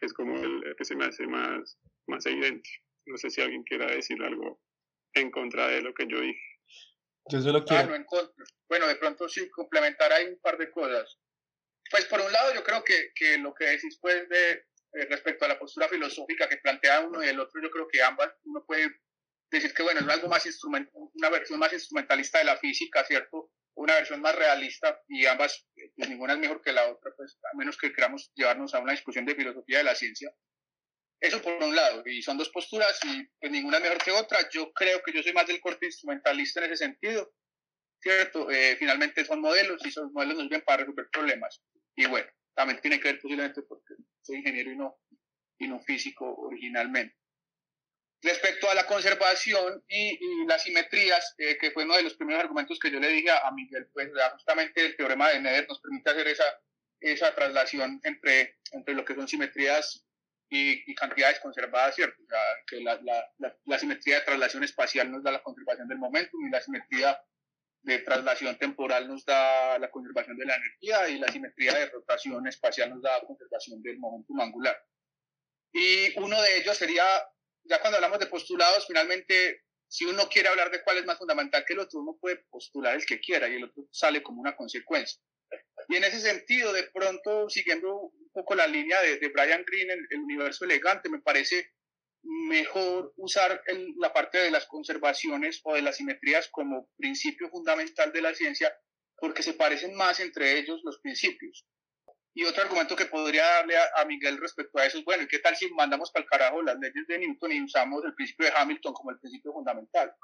que 0.00 0.06
es 0.06 0.12
como 0.12 0.36
el, 0.36 0.74
que 0.76 0.84
se 0.84 0.96
me 0.96 1.04
hace 1.04 1.26
más, 1.26 1.78
más 2.06 2.24
evidente. 2.26 2.68
No 3.06 3.16
sé 3.18 3.30
si 3.30 3.40
alguien 3.40 3.62
quiera 3.64 3.86
decir 3.86 4.22
algo 4.22 4.60
en 5.14 5.30
contra 5.30 5.68
de 5.68 5.82
lo 5.82 5.92
que 5.94 6.06
yo 6.08 6.20
dije. 6.20 6.58
Yo 7.30 7.40
solo 7.40 7.64
quiero... 7.64 7.82
Ah, 7.82 7.86
no 7.86 7.94
en 7.94 8.04
contra. 8.04 8.44
Bueno, 8.68 8.86
de 8.86 8.96
pronto 8.96 9.28
sí, 9.28 9.48
complementar 9.50 10.12
ahí 10.12 10.26
un 10.26 10.38
par 10.40 10.56
de 10.56 10.70
cosas. 10.70 11.18
Pues 11.90 12.06
por 12.06 12.20
un 12.20 12.32
lado 12.32 12.54
yo 12.54 12.62
creo 12.64 12.82
que, 12.84 13.12
que 13.14 13.38
lo 13.38 13.52
que 13.54 13.64
decís 13.64 13.98
pues 14.00 14.28
de 14.28 14.64
eh, 14.92 15.06
respecto 15.08 15.44
a 15.44 15.48
la 15.48 15.58
postura 15.58 15.88
filosófica 15.88 16.48
que 16.48 16.56
plantea 16.56 17.00
uno 17.00 17.22
y 17.22 17.28
el 17.28 17.38
otro, 17.38 17.60
yo 17.62 17.70
creo 17.70 17.86
que 17.86 18.02
ambas 18.02 18.32
uno 18.44 18.64
puede 18.64 19.00
decir 19.50 19.72
que 19.74 19.82
bueno, 19.82 20.00
es 20.00 20.08
algo 20.08 20.28
más 20.28 20.46
instrument, 20.46 20.88
una 20.92 21.30
versión 21.30 21.58
más 21.58 21.72
instrumentalista 21.72 22.38
de 22.38 22.44
la 22.44 22.56
física, 22.56 23.04
¿cierto? 23.04 23.50
Una 23.74 23.94
versión 23.94 24.20
más 24.20 24.34
realista 24.34 25.00
y 25.08 25.26
ambas, 25.26 25.66
ninguna 26.08 26.34
es 26.34 26.38
mejor 26.38 26.62
que 26.62 26.72
la 26.72 26.90
otra, 26.90 27.12
pues 27.16 27.38
a 27.52 27.56
menos 27.56 27.76
que 27.76 27.92
queramos 27.92 28.30
llevarnos 28.34 28.74
a 28.74 28.80
una 28.80 28.92
discusión 28.92 29.24
de 29.24 29.34
filosofía 29.34 29.78
de 29.78 29.84
la 29.84 29.94
ciencia. 29.94 30.32
Eso 31.20 31.42
por 31.42 31.62
un 31.62 31.76
lado, 31.76 32.02
y 32.06 32.22
son 32.22 32.38
dos 32.38 32.48
posturas 32.48 32.98
y 33.04 33.24
pues 33.38 33.52
ninguna 33.52 33.76
es 33.76 33.82
mejor 33.82 33.98
que 34.02 34.10
otra. 34.10 34.48
Yo 34.50 34.72
creo 34.72 35.02
que 35.02 35.12
yo 35.12 35.22
soy 35.22 35.34
más 35.34 35.46
del 35.46 35.60
corte 35.60 35.86
instrumentalista 35.86 36.60
en 36.60 36.72
ese 36.72 36.84
sentido, 36.84 37.34
¿cierto? 38.00 38.50
Eh, 38.50 38.76
finalmente 38.78 39.24
son 39.24 39.40
modelos 39.42 39.84
y 39.84 39.88
esos 39.88 40.10
modelos 40.12 40.36
nos 40.36 40.44
sirven 40.44 40.62
para 40.62 40.78
resolver 40.78 41.08
problemas. 41.12 41.62
Y 41.94 42.06
bueno, 42.06 42.28
también 42.54 42.80
tiene 42.80 42.98
que 42.98 43.08
ver 43.08 43.20
posiblemente 43.20 43.62
porque 43.62 43.94
soy 44.22 44.36
ingeniero 44.38 44.72
y 44.72 44.76
no, 44.76 44.98
y 45.58 45.68
no 45.68 45.80
físico 45.80 46.34
originalmente. 46.34 47.19
Respecto 48.22 48.70
a 48.70 48.74
la 48.74 48.86
conservación 48.86 49.82
y, 49.88 50.44
las 50.46 50.62
simetrías, 50.64 51.34
eh, 51.38 51.56
que 51.58 51.70
fue 51.70 51.84
uno 51.84 51.96
de 51.96 52.02
los 52.02 52.14
primeros 52.14 52.42
argumentos 52.42 52.78
que 52.78 52.90
yo 52.90 53.00
le 53.00 53.08
dije 53.08 53.30
a 53.30 53.50
Miguel, 53.52 53.88
pues 53.92 54.10
justamente 54.34 54.84
el 54.84 54.96
teorema 54.96 55.30
de 55.30 55.40
Nether 55.40 55.66
nos 55.68 55.80
permite 55.80 56.10
hacer 56.10 56.28
esa, 56.28 56.44
esa 57.00 57.34
traslación 57.34 57.98
entre, 58.04 58.58
entre 58.72 58.94
lo 58.94 59.04
que 59.04 59.14
son 59.14 59.26
simetrías 59.26 60.04
y, 60.50 60.94
cantidades 60.94 61.40
conservadas, 61.40 61.94
¿cierto? 61.94 62.22
O 62.22 62.26
sea, 62.26 62.40
que 62.66 62.80
la, 62.80 63.00
la, 63.02 63.56
la, 63.64 63.78
simetría 63.78 64.16
de 64.16 64.24
traslación 64.24 64.64
espacial 64.64 65.10
nos 65.10 65.22
da 65.22 65.30
la 65.30 65.42
conservación 65.42 65.88
del 65.88 65.98
momentum 65.98 66.46
y 66.46 66.50
la 66.50 66.60
simetría 66.60 67.18
de 67.82 67.98
traslación 68.00 68.58
temporal 68.58 69.08
nos 69.08 69.24
da 69.24 69.78
la 69.78 69.90
conservación 69.90 70.36
de 70.36 70.44
la 70.44 70.56
energía 70.56 71.08
y 71.08 71.18
la 71.18 71.28
simetría 71.28 71.72
de 71.72 71.86
rotación 71.86 72.46
espacial 72.46 72.90
nos 72.90 73.00
da 73.00 73.18
la 73.18 73.26
conservación 73.26 73.80
del 73.82 73.98
momentum 73.98 74.40
angular. 74.40 74.76
Y 75.72 76.18
uno 76.18 76.42
de 76.42 76.58
ellos 76.58 76.76
sería 76.76 77.04
ya 77.64 77.80
cuando 77.80 77.96
hablamos 77.96 78.18
de 78.18 78.26
postulados, 78.26 78.86
finalmente, 78.86 79.62
si 79.88 80.04
uno 80.04 80.28
quiere 80.28 80.48
hablar 80.48 80.70
de 80.70 80.82
cuál 80.82 80.98
es 80.98 81.06
más 81.06 81.18
fundamental 81.18 81.64
que 81.66 81.74
el 81.74 81.80
otro, 81.80 82.00
uno 82.00 82.16
puede 82.20 82.36
postular 82.50 82.94
el 82.94 83.06
que 83.06 83.20
quiera 83.20 83.48
y 83.48 83.54
el 83.54 83.64
otro 83.64 83.86
sale 83.90 84.22
como 84.22 84.40
una 84.40 84.56
consecuencia. 84.56 85.20
Y 85.88 85.96
en 85.96 86.04
ese 86.04 86.20
sentido, 86.20 86.72
de 86.72 86.84
pronto, 86.84 87.48
siguiendo 87.48 87.96
un 87.96 88.30
poco 88.32 88.54
la 88.54 88.66
línea 88.66 89.00
de, 89.00 89.28
Brian 89.28 89.64
Greene, 89.66 89.94
el, 89.94 90.06
el, 90.10 90.20
universo 90.20 90.64
elegante, 90.64 91.08
me 91.08 91.20
parece 91.20 91.72
mejor 92.22 93.12
usar 93.16 93.62
la 93.96 94.12
parte 94.12 94.38
de 94.38 94.50
las 94.50 94.66
conservaciones 94.66 95.60
o 95.64 95.74
de 95.74 95.82
las 95.82 95.96
simetrías 95.96 96.48
como 96.50 96.88
principio 96.96 97.48
fundamental 97.48 98.12
de 98.12 98.22
la 98.22 98.34
ciencia, 98.34 98.72
porque 99.16 99.42
se 99.42 99.54
parecen 99.54 99.94
más 99.94 100.20
entre 100.20 100.58
ellos 100.58 100.80
los 100.84 101.00
principios. 101.00 101.66
Y 102.32 102.44
otro 102.44 102.62
argumento 102.62 102.94
que 102.94 103.06
podría 103.06 103.44
darle 103.44 103.76
a, 103.76 104.04
Miguel 104.04 104.38
respecto 104.38 104.78
a 104.78 104.86
eso 104.86 104.98
es, 104.98 105.04
bueno, 105.04 105.24
¿y 105.24 105.28
qué 105.28 105.40
tal 105.40 105.56
si 105.56 105.68
mandamos 105.72 106.12
para 106.12 106.22
el 106.22 106.30
carajo 106.30 106.62
las 106.62 106.78
leyes 106.78 107.06
de 107.08 107.18
Newton 107.18 107.52
y 107.52 107.62
usamos 107.62 108.04
el 108.04 108.14
principio 108.14 108.46
de 108.46 108.52
Hamilton 108.56 108.92
como 108.92 109.10
el 109.10 109.18
principio 109.18 109.52
fundamental? 109.52 110.14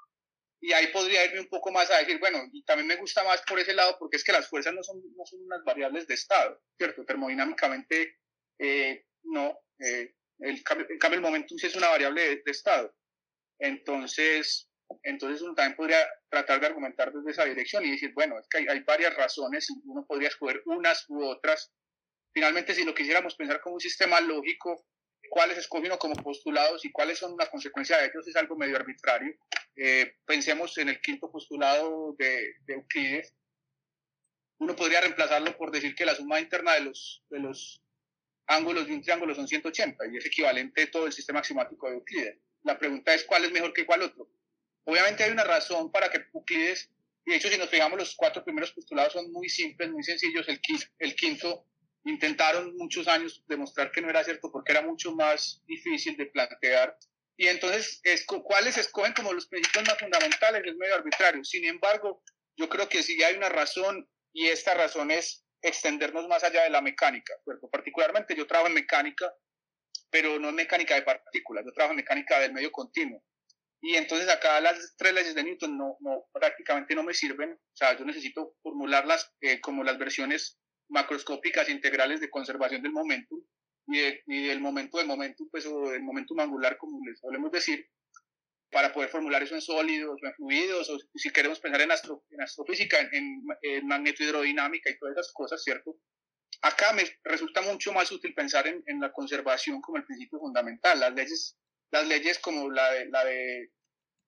Y 0.60 0.72
ahí 0.72 0.86
podría 0.88 1.24
irme 1.24 1.40
un 1.40 1.48
poco 1.48 1.70
más 1.70 1.90
a 1.90 1.98
decir, 1.98 2.18
bueno, 2.18 2.38
y 2.52 2.62
también 2.62 2.86
me 2.86 2.96
gusta 2.96 3.24
más 3.24 3.42
por 3.42 3.58
ese 3.58 3.74
lado 3.74 3.96
porque 3.98 4.16
es 4.16 4.24
que 4.24 4.32
las 4.32 4.48
fuerzas 4.48 4.72
no 4.72 4.82
son, 4.82 5.02
no 5.16 5.26
son 5.26 5.42
unas 5.42 5.64
variables 5.64 6.06
de 6.06 6.14
estado, 6.14 6.62
¿cierto? 6.78 7.04
Termodinámicamente, 7.04 8.18
eh, 8.58 9.04
no. 9.24 9.58
Eh, 9.80 10.14
el, 10.38 10.56
en 10.56 10.98
cambio, 10.98 11.16
el 11.16 11.20
momentum 11.20 11.58
sí 11.58 11.66
es 11.66 11.76
una 11.76 11.88
variable 11.88 12.22
de, 12.22 12.42
de, 12.44 12.50
estado. 12.50 12.94
Entonces, 13.58 14.68
entonces 15.02 15.42
uno 15.42 15.54
también 15.54 15.76
podría 15.76 16.06
tratar 16.28 16.60
de 16.60 16.66
argumentar 16.66 17.12
desde 17.12 17.30
esa 17.30 17.44
dirección 17.44 17.84
y 17.84 17.90
decir, 17.90 18.12
bueno, 18.14 18.38
es 18.38 18.48
que 18.48 18.58
hay, 18.58 18.66
hay 18.68 18.80
varias 18.80 19.14
razones 19.14 19.68
y 19.70 19.74
uno 19.84 20.06
podría 20.06 20.28
escoger 20.28 20.62
unas 20.66 21.04
u 21.08 21.24
otras 21.24 21.72
Finalmente, 22.36 22.74
si 22.74 22.84
lo 22.84 22.94
quisiéramos 22.94 23.34
pensar 23.34 23.62
como 23.62 23.76
un 23.76 23.80
sistema 23.80 24.20
lógico, 24.20 24.84
cuáles 25.30 25.56
escoge 25.56 25.86
uno 25.86 25.98
como 25.98 26.14
postulados 26.16 26.84
y 26.84 26.92
cuáles 26.92 27.18
son 27.18 27.34
las 27.38 27.48
consecuencias 27.48 27.98
de 27.98 28.08
ellos 28.08 28.28
es 28.28 28.36
algo 28.36 28.58
medio 28.58 28.76
arbitrario. 28.76 29.34
Eh, 29.74 30.16
pensemos 30.26 30.76
en 30.76 30.90
el 30.90 31.00
quinto 31.00 31.32
postulado 31.32 32.14
de, 32.18 32.56
de, 32.66 32.74
Euclides. 32.74 33.34
Uno 34.58 34.76
podría 34.76 35.00
reemplazarlo 35.00 35.56
por 35.56 35.70
decir 35.70 35.94
que 35.94 36.04
la 36.04 36.14
suma 36.14 36.38
interna 36.38 36.74
de 36.74 36.82
los, 36.82 37.24
de 37.30 37.38
los 37.38 37.82
ángulos 38.48 38.86
de 38.86 38.92
un 38.92 39.00
triángulo 39.00 39.34
son 39.34 39.48
180 39.48 40.06
y 40.12 40.18
es 40.18 40.26
equivalente 40.26 40.82
a 40.82 40.90
todo 40.90 41.06
el 41.06 41.14
sistema 41.14 41.38
axiomático 41.38 41.88
de 41.88 41.94
Euclides. 41.94 42.38
La 42.64 42.78
pregunta 42.78 43.14
es 43.14 43.24
cuál 43.24 43.46
es 43.46 43.50
mejor 43.50 43.72
que 43.72 43.86
cuál 43.86 44.02
otro. 44.02 44.28
Obviamente 44.84 45.24
hay 45.24 45.30
una 45.30 45.44
razón 45.44 45.90
para 45.90 46.10
que 46.10 46.26
Euclides, 46.34 46.90
y 47.24 47.30
de 47.30 47.38
hecho 47.38 47.48
si 47.48 47.56
nos 47.56 47.70
fijamos 47.70 47.98
los 47.98 48.14
cuatro 48.14 48.44
primeros 48.44 48.72
postulados 48.72 49.14
son 49.14 49.32
muy 49.32 49.48
simples, 49.48 49.90
muy 49.90 50.02
sencillos, 50.02 50.46
el, 50.50 50.60
el 50.98 51.16
quinto 51.16 51.64
intentaron 52.06 52.76
muchos 52.76 53.08
años 53.08 53.42
demostrar 53.48 53.90
que 53.90 54.00
no 54.00 54.08
era 54.08 54.22
cierto 54.22 54.50
porque 54.50 54.72
era 54.72 54.82
mucho 54.82 55.14
más 55.14 55.62
difícil 55.66 56.16
de 56.16 56.26
plantear. 56.26 56.96
Y 57.36 57.48
entonces, 57.48 58.00
¿cuáles 58.44 58.78
escogen 58.78 59.12
como 59.12 59.32
los 59.32 59.46
principios 59.46 59.86
más 59.86 59.98
fundamentales? 59.98 60.62
Es 60.64 60.76
medio 60.76 60.94
arbitrario. 60.94 61.44
Sin 61.44 61.64
embargo, 61.64 62.22
yo 62.56 62.68
creo 62.68 62.88
que 62.88 63.02
sí 63.02 63.22
hay 63.22 63.36
una 63.36 63.48
razón 63.48 64.08
y 64.32 64.46
esta 64.46 64.74
razón 64.74 65.10
es 65.10 65.44
extendernos 65.60 66.28
más 66.28 66.44
allá 66.44 66.62
de 66.62 66.70
la 66.70 66.80
mecánica. 66.80 67.34
Particularmente 67.70 68.36
yo 68.36 68.46
trabajo 68.46 68.68
en 68.68 68.74
mecánica, 68.74 69.34
pero 70.08 70.38
no 70.38 70.50
en 70.50 70.54
mecánica 70.54 70.94
de 70.94 71.02
partículas, 71.02 71.64
yo 71.64 71.72
trabajo 71.72 71.92
en 71.92 71.96
mecánica 71.96 72.38
del 72.38 72.52
medio 72.52 72.70
continuo. 72.70 73.22
Y 73.82 73.96
entonces 73.96 74.28
acá 74.28 74.60
las 74.60 74.94
tres 74.96 75.12
leyes 75.12 75.34
de 75.34 75.44
Newton 75.44 75.76
no, 75.76 75.96
no 76.00 76.24
prácticamente 76.32 76.94
no 76.94 77.02
me 77.02 77.12
sirven. 77.12 77.52
O 77.52 77.76
sea, 77.76 77.96
yo 77.98 78.04
necesito 78.04 78.56
formularlas 78.62 79.32
eh, 79.40 79.60
como 79.60 79.84
las 79.84 79.98
versiones 79.98 80.58
macroscópicas 80.88 81.68
integrales 81.68 82.20
de 82.20 82.30
conservación 82.30 82.82
del 82.82 82.92
momentum 82.92 83.42
y, 83.88 84.46
del 84.48 84.60
momento 84.60 84.98
de 84.98 85.04
momentum, 85.04 85.48
pues, 85.50 85.66
o 85.66 85.90
del 85.90 86.02
momentum 86.02 86.40
angular, 86.40 86.76
como 86.76 86.98
les 87.06 87.20
solemos 87.20 87.52
decir, 87.52 87.88
para 88.70 88.92
poder 88.92 89.08
formular 89.08 89.42
eso 89.42 89.54
en 89.54 89.60
sólidos 89.60 90.18
o 90.22 90.26
en 90.26 90.34
fluidos, 90.34 90.90
o 90.90 90.98
si 91.14 91.30
queremos 91.30 91.60
pensar 91.60 91.80
en, 91.82 91.90
en 92.30 92.40
astrofísica, 92.40 93.00
en, 93.12 93.42
en, 93.62 93.86
magnetohidrodinámica 93.86 94.90
y 94.90 94.98
todas 94.98 95.16
esas 95.16 95.32
cosas, 95.32 95.62
¿cierto? 95.62 95.96
Acá 96.62 96.92
me 96.92 97.04
resulta 97.22 97.62
mucho 97.62 97.92
más 97.92 98.10
útil 98.10 98.34
pensar 98.34 98.66
en, 98.66 98.82
en, 98.86 99.00
la 99.00 99.12
conservación 99.12 99.80
como 99.80 99.98
el 99.98 100.04
principio 100.04 100.40
fundamental. 100.40 100.98
Las 100.98 101.14
leyes, 101.14 101.56
las 101.92 102.06
leyes 102.08 102.38
como 102.38 102.70
la 102.70 102.90
de, 102.90 103.06
la 103.06 103.24
de, 103.24 103.70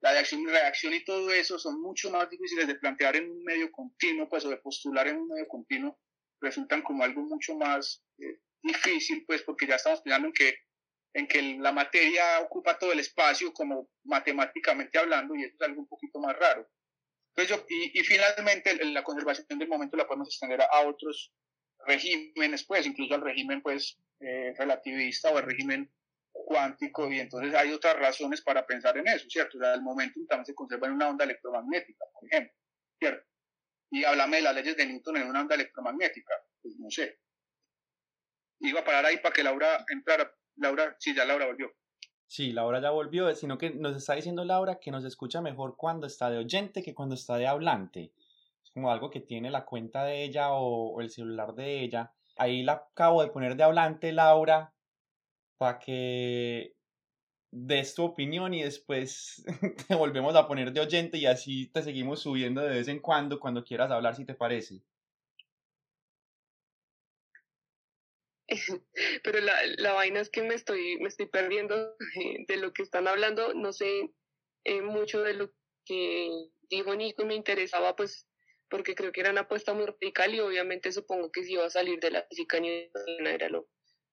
la 0.01 0.13
de 0.13 0.19
acción 0.21 0.43
y 0.43 0.47
reacción 0.47 0.95
y 0.95 1.05
todo 1.05 1.33
eso 1.33 1.59
son 1.59 1.81
mucho 1.81 2.11
más 2.11 2.31
difíciles 2.31 2.69
de 2.69 2.77
plantear 2.77 3.17
en 3.17 3.31
un 3.31 3.43
medio 3.43 3.73
continuo, 3.73 4.29
pues, 4.29 4.45
o 4.45 4.51
de 4.51 4.59
postular 4.59 5.09
en 5.09 5.17
un 5.17 5.29
medio 5.29 5.49
continuo 5.49 5.99
resultan 6.41 6.83
como 6.83 7.05
algo 7.05 7.23
mucho 7.23 7.57
más 7.57 8.03
eh, 8.19 8.41
difícil, 8.63 9.25
pues 9.27 9.43
porque 9.43 9.67
ya 9.67 9.77
estamos 9.77 10.01
pensando 10.01 10.29
en 10.29 10.35
que, 10.35 10.55
en 11.15 11.27
que 11.27 11.59
la 11.59 11.73
materia 11.73 12.41
ocupa 12.41 12.79
todo 12.79 12.93
el 12.93 13.01
espacio, 13.01 13.53
como 13.53 13.91
matemáticamente 14.05 14.99
hablando, 14.99 15.35
y 15.35 15.45
eso 15.45 15.55
es 15.55 15.63
algo 15.63 15.81
un 15.81 15.89
poquito 15.89 16.19
más 16.21 16.37
raro. 16.37 16.69
Entonces 17.37 17.65
y, 17.69 17.99
y, 17.99 18.03
finalmente 18.03 18.85
la 18.87 19.05
conservación 19.05 19.59
del 19.59 19.69
momento 19.69 19.97
la 19.97 20.07
podemos 20.07 20.29
extender 20.29 20.61
a, 20.61 20.81
otros 20.81 21.33
regímenes, 21.87 22.65
pues 22.65 22.87
incluso 22.87 23.15
al 23.15 23.21
régimen 23.21 23.63
pues 23.63 23.97
eh, 24.21 24.53
relativista 24.59 25.31
o 25.31 25.39
al 25.39 25.45
régimen 25.45 25.89
cuántico, 26.33 27.11
y 27.11 27.21
entonces 27.21 27.55
hay 27.55 27.73
otras 27.73 27.97
razones 27.97 28.41
para 28.43 28.67
pensar 28.67 28.97
en 28.97 29.07
eso, 29.09 29.29
¿cierto? 29.29 29.59
O 29.59 29.61
sea, 29.61 29.75
el 29.75 29.83
momento 29.83 30.21
también 30.29 30.47
se 30.47 30.55
conserva 30.55 30.87
en 30.87 30.95
una 30.95 31.09
onda 31.09 31.25
electromagnética, 31.25 32.05
por 32.13 32.25
ejemplo, 32.27 32.53
¿cierto? 32.99 33.27
Y 33.91 34.05
háblame 34.05 34.39
de 34.39 34.43
las 34.43 34.55
leyes 34.55 34.77
de 34.77 34.87
Newton 34.87 35.17
en 35.17 35.29
una 35.29 35.41
onda 35.41 35.55
electromagnética. 35.55 36.35
Pues 36.63 36.77
no 36.79 36.91
sé. 36.91 37.19
Iba 38.61 38.81
a 38.81 38.85
parar 38.85 39.07
ahí 39.07 39.19
para 39.19 39.33
que 39.33 39.43
Laura 39.43 39.85
entrara. 39.89 40.31
Laura, 40.57 40.97
sí, 40.99 41.15
ya 41.15 41.25
Laura 41.25 41.47
volvió. 41.47 41.73
Sí, 42.27 42.53
Laura 42.53 42.81
ya 42.81 42.91
volvió, 42.91 43.35
sino 43.35 43.57
que 43.57 43.71
nos 43.71 43.97
está 43.97 44.15
diciendo 44.15 44.45
Laura 44.45 44.79
que 44.81 44.91
nos 44.91 45.05
escucha 45.05 45.41
mejor 45.41 45.77
cuando 45.77 46.07
está 46.07 46.29
de 46.29 46.39
oyente 46.39 46.83
que 46.83 46.95
cuando 46.95 47.15
está 47.15 47.37
de 47.37 47.47
hablante. 47.47 48.13
Es 48.63 48.71
como 48.73 48.91
algo 48.91 49.09
que 49.09 49.21
tiene 49.21 49.51
la 49.51 49.65
cuenta 49.65 50.05
de 50.05 50.25
ella 50.25 50.53
o, 50.53 50.91
o 50.91 51.01
el 51.01 51.11
celular 51.11 51.55
de 51.55 51.81
ella. 51.81 52.13
Ahí 52.37 52.63
la 52.63 52.73
acabo 52.73 53.23
de 53.23 53.31
poner 53.31 53.57
de 53.57 53.63
hablante, 53.63 54.13
Laura, 54.13 54.73
para 55.57 55.79
que 55.79 56.78
des 57.51 57.95
tu 57.95 58.05
opinión 58.05 58.53
y 58.55 58.63
después 58.63 59.45
te 59.89 59.95
volvemos 59.95 60.37
a 60.37 60.47
poner 60.47 60.73
de 60.73 60.81
oyente 60.81 61.19
y 61.19 61.27
así 61.27 61.67
te 61.69 61.83
seguimos 61.83 62.21
subiendo 62.21 62.61
de 62.61 62.71
vez 62.71 62.89
en 62.89 63.01
cuando 63.01 63.41
cuando 63.41 63.65
quieras 63.65 63.91
hablar 63.91 64.15
si 64.17 64.25
te 64.25 64.35
parece. 64.35 64.83
Pero 69.23 69.41
la, 69.41 69.55
la 69.79 69.93
vaina 69.93 70.21
es 70.21 70.31
que 70.31 70.43
me 70.43 70.55
estoy, 70.55 70.99
me 70.99 71.09
estoy 71.09 71.27
perdiendo 71.27 71.97
de 72.49 72.57
lo 72.57 72.73
que 72.73 72.83
están 72.83 73.09
hablando, 73.09 73.55
no 73.55 73.73
sé 73.73 74.11
eh, 74.65 74.83
mucho 74.83 75.23
de 75.23 75.35
lo 75.35 75.51
que 75.85 76.31
dijo 76.69 76.95
Nico 76.95 77.23
y 77.23 77.27
me 77.27 77.35
interesaba 77.35 77.97
pues 77.97 78.27
porque 78.71 78.95
creo 78.95 79.13
que 79.13 79.21
era 79.21 79.31
una 79.31 79.43
apuesta 79.43 79.73
muy 79.73 79.87
radical 79.87 80.35
y 80.35 80.41
obviamente 80.41 80.93
supongo 80.93 81.31
que 81.31 81.43
si 81.43 81.53
iba 81.53 81.65
a 81.65 81.71
salir 81.71 82.01
de 82.01 82.11
la 82.11 82.23
física 82.25 82.61
ni 82.61 82.91
era 83.25 83.49
lo, 83.49 83.67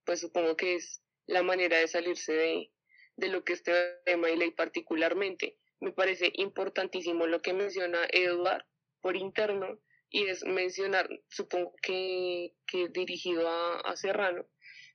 pues 0.05 0.21
supongo 0.21 0.55
que 0.55 0.75
es 0.75 1.01
la 1.27 1.43
manera 1.43 1.77
de 1.77 1.87
salirse 1.89 2.31
de, 2.31 2.71
de 3.17 3.29
lo 3.29 3.43
que 3.43 3.53
este 3.53 3.73
tema 4.05 4.29
y 4.29 4.37
ley 4.37 4.51
particularmente. 4.51 5.57
me 5.79 5.91
parece 5.91 6.31
importantísimo 6.35 7.27
lo 7.27 7.41
que 7.41 7.53
menciona 7.53 8.07
Edward 8.11 8.65
por 9.01 9.15
interno 9.15 9.79
y 10.09 10.27
es 10.27 10.43
mencionar, 10.45 11.09
supongo 11.29 11.75
que, 11.81 12.53
que 12.67 12.87
dirigido 12.89 13.47
a, 13.47 13.79
a 13.81 13.95
Serrano, 13.95 14.47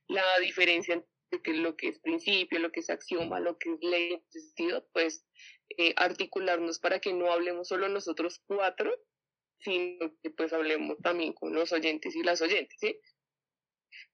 la 0.07 0.23
diferencia 0.39 1.03
entre 1.31 1.53
lo 1.53 1.75
que 1.77 1.89
es 1.89 1.99
principio, 1.99 2.59
lo 2.59 2.71
que 2.71 2.81
es 2.81 2.89
axioma, 2.89 3.39
lo 3.39 3.57
que 3.57 3.73
es 3.73 3.79
ley, 3.81 4.13
en 4.13 4.23
sentido, 4.31 4.87
pues 4.93 5.25
eh, 5.77 5.93
articularnos 5.95 6.79
para 6.79 6.99
que 6.99 7.13
no 7.13 7.31
hablemos 7.31 7.69
solo 7.69 7.87
nosotros 7.87 8.41
cuatro, 8.45 8.93
sino 9.59 10.13
que 10.21 10.31
pues 10.31 10.51
hablemos 10.53 10.97
también 11.01 11.33
con 11.33 11.53
los 11.53 11.71
oyentes 11.71 12.15
y 12.15 12.23
las 12.23 12.41
oyentes, 12.41 12.77
¿sí? 12.79 12.99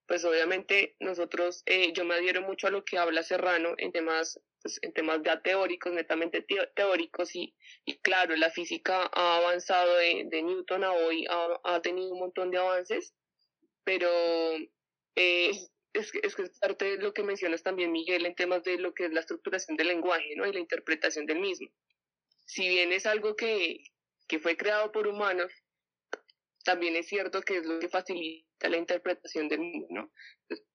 Pues 0.07 0.23
obviamente 0.23 0.95
nosotros, 0.99 1.63
eh, 1.65 1.91
yo 1.91 2.05
me 2.05 2.15
adhiero 2.15 2.41
mucho 2.41 2.67
a 2.67 2.71
lo 2.71 2.85
que 2.85 2.97
habla 2.97 3.23
Serrano 3.23 3.75
en 3.77 3.91
temas, 3.91 4.39
pues, 4.61 4.79
en 4.81 4.93
temas 4.93 5.19
ya 5.23 5.41
teóricos, 5.41 5.91
netamente 5.91 6.45
teóricos, 6.75 7.35
y, 7.35 7.53
y 7.83 7.97
claro, 7.97 8.35
la 8.37 8.49
física 8.49 9.09
ha 9.11 9.37
avanzado 9.37 9.97
de, 9.97 10.25
de 10.29 10.43
Newton 10.43 10.85
a 10.85 10.93
hoy, 10.93 11.25
ha, 11.29 11.59
ha, 11.63 11.81
tenido 11.81 12.13
un 12.13 12.19
montón 12.19 12.51
de 12.51 12.57
avances, 12.57 13.13
pero 13.83 14.09
eh, 15.15 15.51
es 15.93 16.13
es 16.23 16.35
que 16.35 16.43
es 16.43 16.59
parte 16.59 16.85
de 16.85 17.03
lo 17.03 17.13
que 17.13 17.23
mencionas 17.23 17.63
también, 17.63 17.91
Miguel, 17.91 18.25
en 18.25 18.35
temas 18.35 18.63
de 18.63 18.77
lo 18.77 18.93
que 18.93 19.05
es 19.05 19.11
la 19.11 19.19
estructuración 19.19 19.75
del 19.75 19.87
lenguaje, 19.87 20.35
¿no? 20.37 20.45
Y 20.45 20.53
la 20.53 20.59
interpretación 20.59 21.25
del 21.25 21.39
mismo. 21.39 21.67
Si 22.45 22.67
bien 22.67 22.93
es 22.93 23.05
algo 23.05 23.35
que, 23.35 23.83
que 24.27 24.39
fue 24.39 24.55
creado 24.55 24.91
por 24.91 25.07
humanos, 25.07 25.51
también 26.67 26.97
es 26.97 27.07
cierto 27.07 27.41
que 27.41 27.59
es 27.59 27.65
lo 27.65 27.79
que 27.79 27.87
facilita 27.87 28.67
la 28.67 28.75
interpretación 28.75 29.47
del 29.47 29.61
mismo, 29.61 29.87
¿no? 29.89 30.11
Entonces, 30.41 30.67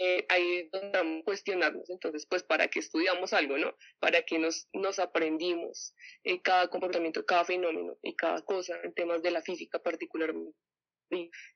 eh, 0.00 0.26
ahí 0.28 0.58
es 0.58 0.70
donde 0.70 0.98
vamos 0.98 1.22
a 1.22 1.24
cuestionarnos, 1.24 1.88
entonces, 1.88 2.26
pues, 2.26 2.42
¿para 2.42 2.68
qué 2.68 2.80
estudiamos 2.80 3.32
algo, 3.32 3.56
no? 3.56 3.74
¿Para 3.98 4.22
qué 4.22 4.38
nos, 4.38 4.68
nos 4.74 4.98
aprendimos 4.98 5.94
eh, 6.24 6.42
cada 6.42 6.68
comportamiento, 6.68 7.24
cada 7.24 7.46
fenómeno 7.46 7.96
y 8.02 8.14
cada 8.16 8.42
cosa 8.42 8.78
en 8.84 8.92
temas 8.92 9.22
de 9.22 9.30
la 9.30 9.40
física 9.40 9.78
particularmente? 9.78 10.54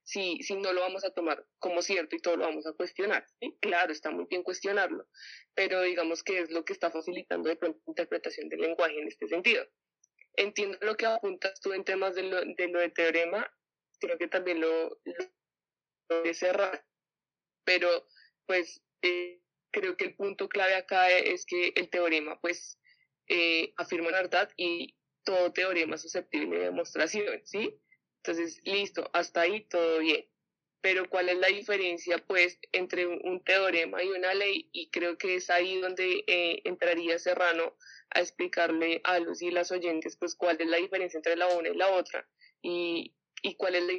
si, 0.03 0.43
si 0.43 0.57
no 0.57 0.73
lo 0.73 0.81
vamos 0.81 1.05
a 1.05 1.11
tomar 1.11 1.45
como 1.59 1.83
cierto 1.83 2.17
y 2.17 2.21
todo 2.21 2.37
lo 2.37 2.47
vamos 2.47 2.67
a 2.67 2.73
cuestionar. 2.73 3.27
¿sí? 3.39 3.55
Claro, 3.61 3.93
está 3.93 4.11
muy 4.11 4.25
bien 4.31 4.43
cuestionarlo, 4.43 5.07
pero 5.55 5.83
digamos 5.83 6.23
que 6.23 6.39
es 6.39 6.51
lo 6.51 6.65
que 6.65 6.73
está 6.73 6.91
facilitando 6.91 7.51
de 7.51 7.57
pronto 7.57 7.79
la 7.87 7.91
interpretación 7.91 8.49
del 8.49 8.61
lenguaje 8.61 8.99
en 8.99 9.09
este 9.09 9.29
sentido. 9.29 9.63
Entiendo 10.37 10.79
lo 10.81 10.97
que 10.97 11.07
apuntas 11.07 11.61
tú 11.61 11.73
en 11.73 11.85
temas 11.85 12.15
de 12.15 12.23
lo 12.23 12.41
de, 12.41 12.69
lo 12.69 12.81
de 12.81 12.91
teorema, 12.91 13.53
creo 14.01 14.19
que 14.19 14.29
también 14.29 14.61
lo, 14.61 15.01
lo, 16.09 16.23
de 16.23 16.35
cerrar, 16.35 16.85
pero 17.65 18.07
pues 18.47 18.83
eh, 19.03 19.41
creo 19.71 19.97
que 19.97 20.05
el 20.05 20.17
punto 20.17 20.49
clave 20.49 20.75
acá 20.75 21.11
es 21.11 21.45
que 21.47 21.73
el 21.77 21.91
teorema 21.91 22.41
pues 22.41 22.79
eh, 23.29 23.73
afirma 23.77 24.11
la 24.11 24.23
verdad 24.23 24.51
y 24.57 24.97
todo 25.25 25.53
teorema 25.53 25.95
es 25.95 26.03
susceptible 26.03 26.59
de 26.59 26.65
demostración, 26.65 27.41
¿sí? 27.45 27.79
Entonces, 28.25 28.61
listo, 28.65 29.11
hasta 29.13 29.43
ahí 29.43 29.65
todo 29.65 29.99
bien. 29.99 30.25
Pero 30.83 31.09
¿cuál 31.09 31.29
es 31.31 31.39
la 31.39 31.47
diferencia, 31.47 32.19
pues, 32.19 32.59
entre 32.73 33.07
un 33.07 33.43
teorema 33.45 34.03
y 34.03 34.09
una 34.09 34.35
ley? 34.35 34.69
Y 34.73 34.91
creo 34.91 35.17
que 35.17 35.37
es 35.37 35.49
ahí 35.49 35.81
donde 35.81 36.25
eh, 36.27 36.61
entraría 36.65 37.19
Serrano 37.19 37.77
a 38.11 38.21
explicarle 38.21 39.01
a 39.05 39.19
los 39.21 39.41
y 39.41 39.51
las 39.51 39.71
oyentes, 39.71 40.17
pues, 40.17 40.35
cuál 40.35 40.61
es 40.61 40.67
la 40.67 40.77
diferencia 40.77 41.17
entre 41.17 41.37
la 41.37 41.47
una 41.47 41.69
y 41.69 41.77
la 41.77 41.89
otra. 41.89 42.29
Y, 42.61 43.15
y 43.43 43.55
cuál 43.55 43.77
es 43.77 43.85
la 43.85 43.95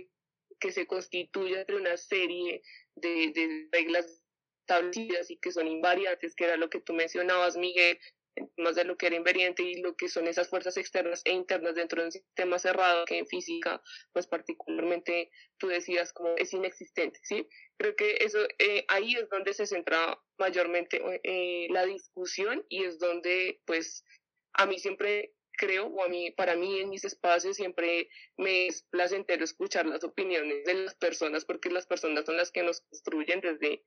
que 0.60 0.72
se 0.72 0.86
constituye 0.86 1.60
entre 1.60 1.78
una 1.78 1.98
serie 1.98 2.62
de, 2.96 3.32
de 3.34 3.68
reglas 3.72 4.22
establecidas 4.62 5.32
y 5.32 5.38
que 5.38 5.52
son 5.52 5.68
invariantes, 5.68 6.36
que 6.36 6.46
era 6.46 6.58
lo 6.58 6.70
que 6.70 6.80
tú 6.80 6.94
mencionabas, 6.94 7.58
Miguel, 7.58 7.98
más 8.58 8.76
de 8.76 8.84
lo 8.84 8.98
que 8.98 9.08
era 9.08 9.16
invariante 9.16 9.64
y 9.64 9.82
lo 9.82 9.96
que 9.96 10.10
son 10.10 10.28
esas 10.28 10.50
fuerzas 10.50 10.78
externas 10.78 11.22
e 11.26 11.32
internas 11.32 11.76
dentro 11.76 12.02
de 12.02 12.08
un 12.08 12.12
sistema 12.12 12.60
cerrado 12.60 13.06
que 13.06 13.20
en 13.20 13.28
física, 13.28 13.82
pues 14.12 14.28
particularmente 14.28 15.30
tú 15.58 15.68
decías 15.68 16.14
como 16.14 16.36
es 16.38 16.54
inexistente, 16.54 17.20
¿sí? 17.24 17.48
Creo 17.78 17.96
que 17.96 18.18
eso, 18.22 18.40
eh, 18.60 18.86
ahí 18.88 19.16
es 19.16 19.30
donde 19.30 19.54
se 19.54 19.68
centra 19.68 20.20
mayormente 20.38 21.02
eh, 21.24 21.68
la 21.70 21.86
discusión 21.86 22.66
y 22.70 22.84
es 22.84 23.00
donde, 23.00 23.62
pues, 23.66 24.04
a 24.54 24.66
mí 24.66 24.80
siempre 24.80 25.34
creo, 25.58 25.88
o 25.88 26.04
a 26.04 26.10
mí, 26.10 26.32
para 26.32 26.56
mí 26.56 26.80
en 26.80 26.90
mis 26.90 27.06
espacios 27.06 27.56
siempre 27.56 28.10
me 28.38 28.68
es 28.68 28.84
placentero 28.90 29.44
escuchar 29.44 29.86
las 29.86 30.04
opiniones 30.04 30.66
de 30.66 30.74
las 30.74 30.96
personas 30.96 31.46
porque 31.46 31.70
las 31.70 31.86
personas 31.86 32.26
son 32.26 32.38
las 32.38 32.52
que 32.52 32.64
nos 32.64 32.82
construyen 32.82 33.40
desde 33.42 33.84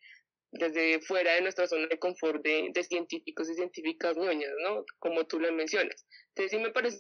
desde 0.53 1.01
fuera 1.01 1.35
de 1.35 1.43
nuestra 1.43 1.67
zona 1.67 1.87
de 1.87 1.99
confort 1.99 2.43
de, 2.43 2.71
de 2.73 2.85
científicos 2.85 3.49
y 3.51 3.55
científicas 3.55 4.17
ñoñas, 4.17 4.53
¿no? 4.63 4.85
Como 4.99 5.27
tú 5.27 5.41
lo 5.41 5.53
mencionas. 5.53 6.07
Entonces 6.29 6.51
sí 6.51 6.59
me 6.59 6.71
parece 6.71 6.99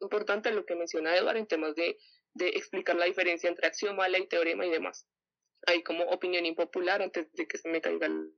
importante 0.00 0.50
lo 0.52 0.64
que 0.64 0.76
menciona 0.76 1.16
Eduardo 1.16 1.38
en 1.40 1.46
temas 1.46 1.74
de, 1.74 1.96
de 2.34 2.48
explicar 2.48 2.96
la 2.96 3.06
diferencia 3.06 3.48
entre 3.48 3.66
axioma, 3.66 4.08
ley, 4.08 4.26
teorema 4.26 4.66
y 4.66 4.70
demás. 4.70 5.06
Hay 5.66 5.82
como 5.82 6.04
opinión 6.04 6.46
impopular 6.46 7.02
antes 7.02 7.32
de 7.32 7.46
que 7.46 7.58
se 7.58 7.68
me 7.68 7.80
caiga 7.80 8.06
el... 8.06 8.32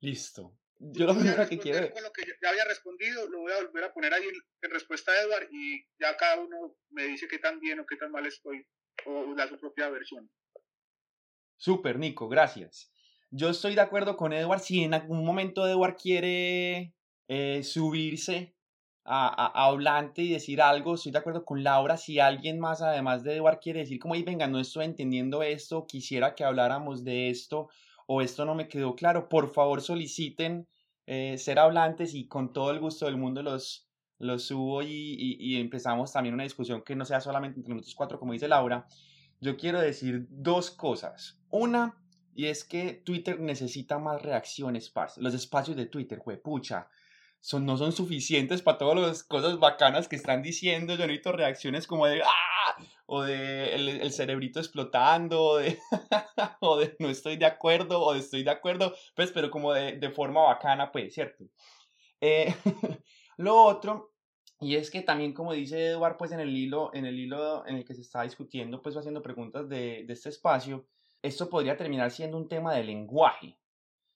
Listo. 0.00 0.56
Yo 0.78 1.06
lo 1.06 1.14
primero 1.14 1.48
que 1.48 1.58
quiero... 1.58 1.90
Con 1.90 2.02
lo 2.02 2.12
que 2.12 2.22
ya 2.40 2.50
había 2.50 2.64
respondido, 2.64 3.28
lo 3.28 3.40
voy 3.40 3.52
a 3.52 3.62
volver 3.62 3.84
a 3.84 3.92
poner 3.92 4.12
ahí 4.12 4.24
en, 4.28 4.70
respuesta 4.70 5.10
a 5.10 5.22
Eduardo 5.22 5.48
y 5.50 5.84
ya 5.98 6.16
cada 6.16 6.40
uno 6.40 6.76
me 6.90 7.04
dice 7.04 7.26
qué 7.28 7.38
tan 7.38 7.58
bien 7.60 7.80
o 7.80 7.86
qué 7.86 7.96
tan 7.96 8.12
mal 8.12 8.26
estoy 8.26 8.66
o 9.06 9.34
da 9.34 9.48
su 9.48 9.58
propia 9.58 9.88
versión. 9.88 10.30
Súper, 11.56 11.98
Nico, 11.98 12.28
gracias. 12.28 12.92
Yo 13.30 13.48
estoy 13.48 13.74
de 13.74 13.80
acuerdo 13.80 14.16
con 14.16 14.32
Edward. 14.32 14.60
Si 14.60 14.82
en 14.84 14.94
algún 14.94 15.24
momento 15.24 15.66
Edward 15.66 15.96
quiere 15.96 16.94
eh, 17.28 17.62
subirse 17.62 18.54
a, 19.04 19.28
a, 19.28 19.66
hablante 19.66 20.22
y 20.22 20.30
decir 20.30 20.60
algo, 20.60 20.94
estoy 20.94 21.12
de 21.12 21.18
acuerdo 21.18 21.44
con 21.44 21.62
Laura. 21.62 21.96
Si 21.96 22.20
alguien 22.20 22.60
más, 22.60 22.82
además 22.82 23.24
de 23.24 23.36
Edward, 23.36 23.58
quiere 23.60 23.80
decir 23.80 23.98
como, 23.98 24.14
venga, 24.14 24.46
no 24.46 24.60
estoy 24.60 24.84
entendiendo 24.84 25.42
esto, 25.42 25.86
quisiera 25.86 26.34
que 26.34 26.44
habláramos 26.44 27.04
de 27.04 27.30
esto 27.30 27.68
o 28.06 28.20
esto 28.20 28.44
no 28.44 28.54
me 28.54 28.68
quedó 28.68 28.94
claro, 28.94 29.28
por 29.28 29.52
favor 29.52 29.82
soliciten 29.82 30.68
eh, 31.06 31.38
ser 31.38 31.58
hablantes 31.58 32.14
y 32.14 32.28
con 32.28 32.52
todo 32.52 32.70
el 32.70 32.78
gusto 32.78 33.06
del 33.06 33.16
mundo 33.16 33.42
los, 33.42 33.88
los 34.18 34.44
subo 34.44 34.82
y, 34.82 35.36
y 35.40 35.56
empezamos 35.60 36.12
también 36.12 36.34
una 36.34 36.44
discusión 36.44 36.82
que 36.82 36.94
no 36.94 37.04
sea 37.04 37.20
solamente 37.20 37.58
entre 37.58 37.74
nosotros 37.74 37.94
cuatro, 37.96 38.20
como 38.20 38.32
dice 38.32 38.46
Laura 38.46 38.86
yo 39.40 39.56
quiero 39.56 39.80
decir 39.80 40.26
dos 40.30 40.70
cosas. 40.70 41.35
Una, 41.56 41.96
y 42.34 42.46
es 42.46 42.64
que 42.64 42.92
Twitter 42.92 43.40
necesita 43.40 43.98
más 43.98 44.20
reacciones. 44.20 44.92
Los 45.16 45.32
espacios 45.32 45.74
de 45.76 45.86
Twitter, 45.86 46.22
pucha, 46.42 46.88
son, 47.40 47.64
no 47.64 47.78
son 47.78 47.92
suficientes 47.92 48.60
para 48.60 48.76
todas 48.76 48.98
las 48.98 49.24
cosas 49.24 49.58
bacanas 49.58 50.06
que 50.06 50.16
están 50.16 50.42
diciendo. 50.42 50.94
Yo 50.94 51.06
necesito 51.06 51.32
reacciones 51.32 51.86
como 51.86 52.06
de 52.06 52.22
¡ah! 52.22 52.76
O 53.06 53.22
de 53.22 53.74
el, 53.74 54.12
cerebrito 54.12 54.58
explotando, 54.58 55.42
o 55.42 55.56
de, 55.56 55.78
o 56.60 56.76
de 56.76 56.94
no 56.98 57.08
estoy 57.08 57.36
de 57.36 57.46
acuerdo, 57.46 58.02
o 58.02 58.12
de 58.12 58.18
estoy 58.18 58.42
de 58.42 58.50
acuerdo, 58.50 58.94
pues, 59.14 59.32
pero 59.32 59.50
como 59.50 59.72
de, 59.72 59.92
de 59.92 60.10
forma 60.10 60.42
bacana, 60.42 60.92
pues, 60.92 61.14
¿cierto? 61.14 61.44
Eh, 62.20 62.54
lo 63.38 63.62
otro 63.62 64.12
y 64.60 64.76
es 64.76 64.90
que 64.90 65.02
también, 65.02 65.32
como 65.34 65.52
dice 65.52 65.88
Eduard, 65.88 66.16
pues 66.16 66.32
en 66.32 66.40
el 66.40 66.56
hilo, 66.56 66.90
en 66.94 67.04
el 67.04 67.18
hilo 67.18 67.66
en 67.66 67.76
el 67.76 67.84
que 67.84 67.94
se 67.94 68.00
está 68.00 68.22
discutiendo, 68.22 68.80
pues 68.80 68.96
haciendo 68.96 69.22
preguntas 69.22 69.68
de, 69.68 70.04
de 70.06 70.12
este 70.12 70.30
espacio, 70.30 70.86
esto 71.22 71.48
podría 71.48 71.76
terminar 71.76 72.10
siendo 72.10 72.36
un 72.36 72.48
tema 72.48 72.74
de 72.74 72.84
lenguaje. 72.84 73.58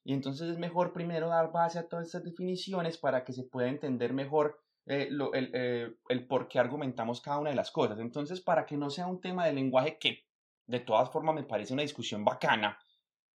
Y 0.05 0.14
entonces 0.14 0.48
es 0.48 0.59
mejor 0.59 0.92
primero 0.92 1.28
dar 1.28 1.53
base 1.53 1.78
a 1.78 1.88
todas 1.88 2.07
estas 2.07 2.24
definiciones 2.24 2.98
para 2.98 3.24
que 3.24 3.32
se 3.32 3.44
pueda 3.44 3.68
entender 3.68 4.12
mejor 4.12 4.61
eh, 4.86 5.09
lo, 5.11 5.32
el, 5.34 5.51
eh, 5.53 5.94
el 6.09 6.26
por 6.26 6.48
qué 6.48 6.59
argumentamos 6.59 7.20
cada 7.20 7.38
una 7.38 7.51
de 7.51 7.57
las 7.57 7.70
cosas. 7.70 7.98
Entonces, 7.98 8.40
para 8.40 8.66
que 8.66 8.76
no 8.76 8.90
sea 8.90 9.07
un 9.07 9.20
tema 9.20 9.46
de 9.46 9.53
lenguaje 9.53 9.98
que 9.98 10.24
de 10.66 10.80
todas 10.80 11.11
formas 11.11 11.34
me 11.34 11.42
parece 11.42 11.74
una 11.74 11.82
discusión 11.82 12.24
bacana, 12.24 12.78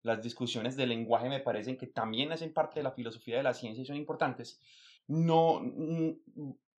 las 0.02 0.22
discusiones 0.22 0.76
de 0.76 0.88
lenguaje 0.88 1.30
me 1.30 1.40
parecen 1.40 1.78
que 1.78 1.88
también 1.88 2.32
hacen 2.32 2.54
parte 2.54 2.80
de 2.80 2.84
la 2.84 2.92
filosofía 2.92 3.38
de 3.38 3.44
la 3.44 3.54
ciencia 3.54 3.82
y 3.82 3.86
son 3.86 3.98
importantes, 3.98 4.62
no, 5.08 5.62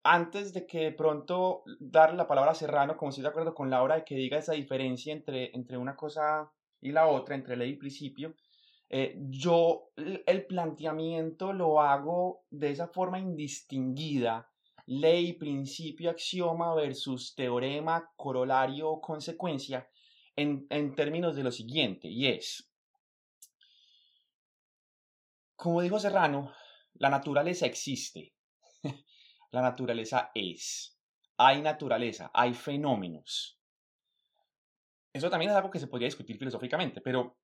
antes 0.02 0.52
de 0.52 0.66
que 0.66 0.80
de 0.80 0.92
pronto 0.92 1.64
darle 1.80 2.16
la 2.16 2.28
palabra 2.28 2.52
a 2.52 2.54
Serrano, 2.54 2.96
como 2.96 3.10
estoy 3.10 3.22
de 3.22 3.28
acuerdo 3.28 3.54
con 3.54 3.70
Laura, 3.70 3.96
de 3.96 4.04
que 4.04 4.14
diga 4.14 4.38
esa 4.38 4.52
diferencia 4.52 5.12
entre, 5.12 5.54
entre 5.54 5.76
una 5.76 5.96
cosa 5.96 6.50
y 6.80 6.92
la 6.92 7.06
otra, 7.06 7.34
entre 7.34 7.56
ley 7.56 7.70
y 7.70 7.76
principio, 7.76 8.34
eh, 8.88 9.16
yo 9.28 9.90
el 9.96 10.46
planteamiento 10.46 11.52
lo 11.52 11.80
hago 11.80 12.44
de 12.50 12.70
esa 12.70 12.88
forma 12.88 13.18
indistinguida, 13.18 14.48
ley, 14.86 15.32
principio, 15.32 16.10
axioma 16.10 16.74
versus 16.74 17.34
teorema, 17.34 18.12
corolario 18.16 19.00
consecuencia, 19.00 19.88
en, 20.36 20.66
en 20.70 20.94
términos 20.94 21.34
de 21.34 21.42
lo 21.42 21.50
siguiente, 21.50 22.08
y 22.08 22.26
es, 22.26 22.70
como 25.56 25.80
dijo 25.80 25.98
Serrano, 25.98 26.52
la 26.94 27.08
naturaleza 27.10 27.66
existe. 27.66 28.34
La 29.52 29.62
naturaleza 29.62 30.30
es. 30.34 30.98
Hay 31.38 31.62
naturaleza, 31.62 32.30
hay 32.34 32.52
fenómenos. 32.52 33.55
Eso 35.16 35.30
también 35.30 35.50
es 35.50 35.56
algo 35.56 35.70
que 35.70 35.78
se 35.80 35.86
podría 35.88 36.06
discutir 36.06 36.38
filosóficamente, 36.38 37.00
pero 37.00 37.36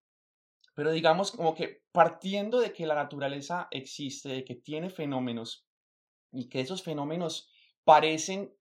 Pero 0.75 0.91
digamos 0.93 1.33
como 1.33 1.55
que 1.55 1.83
partiendo 1.93 2.61
de 2.61 2.73
que 2.73 2.87
la 2.87 2.95
naturaleza 2.95 3.69
existe, 3.71 4.29
de 4.31 4.45
que 4.45 4.55
tiene 4.57 4.91
fenómenos 4.91 5.67
y 6.33 6.49
que 6.49 6.61
esos 6.61 6.83
fenómenos 6.83 7.51
parecen 7.85 8.55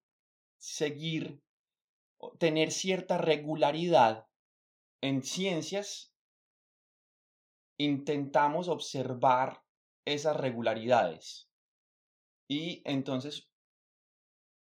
seguir, 0.59 1.41
tener 2.39 2.71
cierta 2.71 3.17
regularidad 3.17 4.27
en 5.01 5.23
ciencias, 5.23 6.13
intentamos 7.79 8.67
observar 8.69 9.63
esas 10.05 10.37
regularidades. 10.37 11.49
Y 12.47 12.81
entonces 12.85 13.49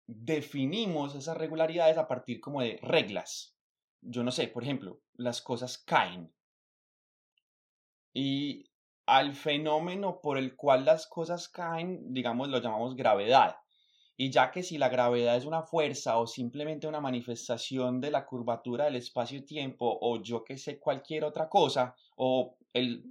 definimos 0.09 1.14
esas 1.14 1.36
regularidades 1.36 1.97
a 1.97 2.09
partir 2.09 2.40
como 2.40 2.61
de 2.61 2.78
reglas. 2.82 3.55
Yo 4.09 4.22
no 4.22 4.30
sé, 4.30 4.48
por 4.48 4.62
ejemplo, 4.62 5.00
las 5.14 5.42
cosas 5.42 5.78
caen. 5.78 6.32
Y 8.12 8.64
al 9.07 9.34
fenómeno 9.34 10.20
por 10.20 10.38
el 10.38 10.57
cual 10.57 10.84
las 10.84 11.07
cosas 11.07 11.48
caen, 11.48 12.12
digamos, 12.12 12.48
lo 12.48 12.61
llamamos 12.61 12.96
gravedad. 12.96 13.57
Y 14.16 14.30
ya 14.30 14.50
que 14.50 14.62
si 14.62 14.78
la 14.78 14.88
gravedad 14.88 15.36
es 15.36 15.44
una 15.44 15.62
fuerza 15.62 16.18
o 16.18 16.26
simplemente 16.26 16.86
una 16.86 17.00
manifestación 17.00 18.00
de 18.00 18.11
la 18.11 18.24
curvatura 18.24 18.86
del 18.86 18.96
espacio-tiempo 18.96 19.98
o 20.00 20.22
yo 20.22 20.42
que 20.42 20.57
sé 20.57 20.78
cualquier 20.78 21.24
otra 21.24 21.48
cosa, 21.48 21.94
o 22.16 22.57
el 22.72 23.04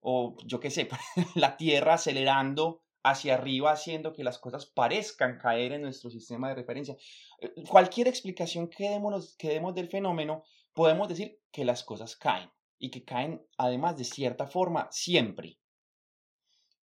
o 0.00 0.36
yo 0.44 0.60
qué 0.60 0.70
sé, 0.70 0.88
la 1.34 1.56
Tierra 1.56 1.94
acelerando 1.94 2.83
hacia 3.04 3.34
arriba 3.34 3.70
haciendo 3.70 4.14
que 4.14 4.24
las 4.24 4.38
cosas 4.38 4.66
parezcan 4.66 5.38
caer 5.38 5.72
en 5.72 5.82
nuestro 5.82 6.10
sistema 6.10 6.48
de 6.48 6.54
referencia. 6.56 6.96
Eh, 7.38 7.52
cualquier 7.68 8.08
explicación 8.08 8.68
que 8.68 8.88
demos, 8.88 9.36
que 9.36 9.50
demos 9.50 9.74
del 9.74 9.88
fenómeno, 9.88 10.42
podemos 10.72 11.08
decir 11.08 11.38
que 11.52 11.66
las 11.66 11.84
cosas 11.84 12.16
caen 12.16 12.50
y 12.78 12.90
que 12.90 13.04
caen 13.04 13.46
además 13.58 13.98
de 13.98 14.04
cierta 14.04 14.46
forma 14.46 14.88
siempre. 14.90 15.58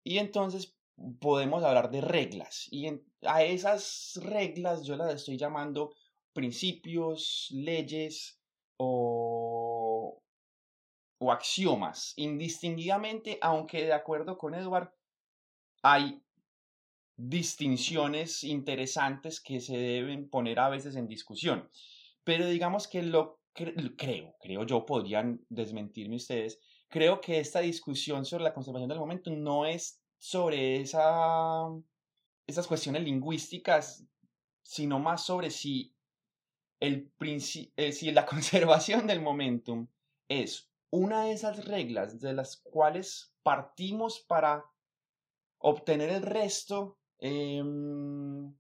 Y 0.03 0.17
entonces 0.17 0.75
podemos 1.21 1.63
hablar 1.63 1.89
de 1.89 2.01
reglas 2.01 2.67
y 2.69 2.89
a 3.25 3.43
esas 3.43 4.19
reglas 4.21 4.83
yo 4.83 4.97
las 4.97 5.13
estoy 5.13 5.37
llamando 5.37 5.95
principios, 6.33 7.47
leyes 7.51 8.41
o, 8.75 10.21
o 11.17 11.31
axiomas, 11.31 12.13
indistinguidamente, 12.17 13.37
aunque 13.41 13.85
de 13.85 13.93
acuerdo 13.93 14.37
con 14.37 14.53
Edward, 14.53 14.91
hay 15.81 16.21
distinciones 17.15 18.43
interesantes 18.43 19.41
que 19.41 19.59
se 19.59 19.77
deben 19.77 20.29
poner 20.29 20.59
a 20.59 20.69
veces 20.69 20.95
en 20.95 21.07
discusión. 21.07 21.69
Pero 22.23 22.47
digamos 22.47 22.87
que 22.87 23.03
lo 23.03 23.39
creo, 23.53 24.35
creo 24.39 24.65
yo, 24.65 24.85
podrían 24.85 25.43
desmentirme 25.49 26.15
ustedes, 26.15 26.59
creo 26.87 27.19
que 27.19 27.39
esta 27.39 27.59
discusión 27.59 28.25
sobre 28.25 28.45
la 28.45 28.53
conservación 28.53 28.89
del 28.89 28.99
momento 28.99 29.31
no 29.31 29.65
es 29.65 30.01
sobre 30.17 30.81
esa, 30.81 31.67
esas 32.47 32.67
cuestiones 32.67 33.03
lingüísticas, 33.03 34.05
sino 34.61 34.99
más 34.99 35.25
sobre 35.25 35.49
si, 35.49 35.93
el 36.79 37.11
eh, 37.19 37.91
si 37.91 38.11
la 38.11 38.25
conservación 38.25 39.07
del 39.07 39.21
momentum 39.21 39.87
es 40.27 40.69
una 40.91 41.25
de 41.25 41.33
esas 41.33 41.65
reglas 41.65 42.19
de 42.19 42.33
las 42.33 42.57
cuales 42.57 43.33
partimos 43.43 44.19
para 44.19 44.65
obtener 45.59 46.09
el 46.09 46.23
resto 46.23 46.97
em, 47.19 48.53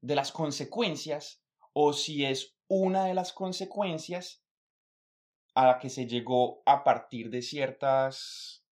de 0.00 0.14
las 0.14 0.32
consecuencias 0.32 1.42
o 1.72 1.92
si 1.92 2.24
es 2.24 2.56
una 2.68 3.04
de 3.06 3.14
las 3.14 3.32
consecuencias 3.32 4.42
a 5.54 5.66
la 5.66 5.78
que 5.78 5.90
se 5.90 6.06
llegó 6.06 6.62
a 6.66 6.84
partir 6.84 7.30
de 7.30 7.42
ciertas 7.42 8.64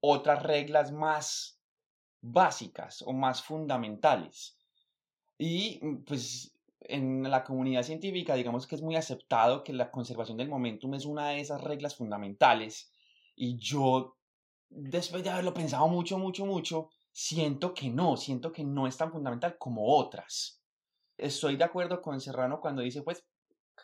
otras 0.00 0.42
reglas 0.42 0.92
más 0.92 1.60
básicas 2.22 3.02
o 3.02 3.12
más 3.12 3.42
fundamentales. 3.42 4.56
Y 5.38 5.78
mm, 5.82 6.04
pues 6.04 6.54
en 6.80 7.30
la 7.30 7.44
comunidad 7.44 7.82
científica 7.82 8.34
digamos 8.34 8.66
que 8.66 8.74
es 8.74 8.82
muy 8.82 8.96
aceptado 8.96 9.62
que 9.62 9.72
la 9.72 9.90
conservación 9.90 10.38
del 10.38 10.48
momentum 10.48 10.94
es 10.94 11.04
una 11.04 11.28
de 11.28 11.40
esas 11.40 11.60
reglas 11.60 11.94
fundamentales 11.94 12.90
y 13.36 13.58
yo 13.58 14.16
después 14.70 15.22
de 15.22 15.30
haberlo 15.30 15.52
pensado 15.52 15.86
mucho, 15.88 16.18
mucho, 16.18 16.46
mucho, 16.46 16.88
siento 17.12 17.74
que 17.74 17.90
no, 17.90 18.16
siento 18.16 18.52
que 18.52 18.64
no 18.64 18.86
es 18.86 18.96
tan 18.96 19.12
fundamental 19.12 19.56
como 19.58 19.96
otras. 19.96 20.62
Estoy 21.18 21.56
de 21.56 21.64
acuerdo 21.64 22.00
con 22.00 22.20
Serrano 22.20 22.60
cuando 22.60 22.82
dice, 22.82 23.02
pues, 23.02 23.26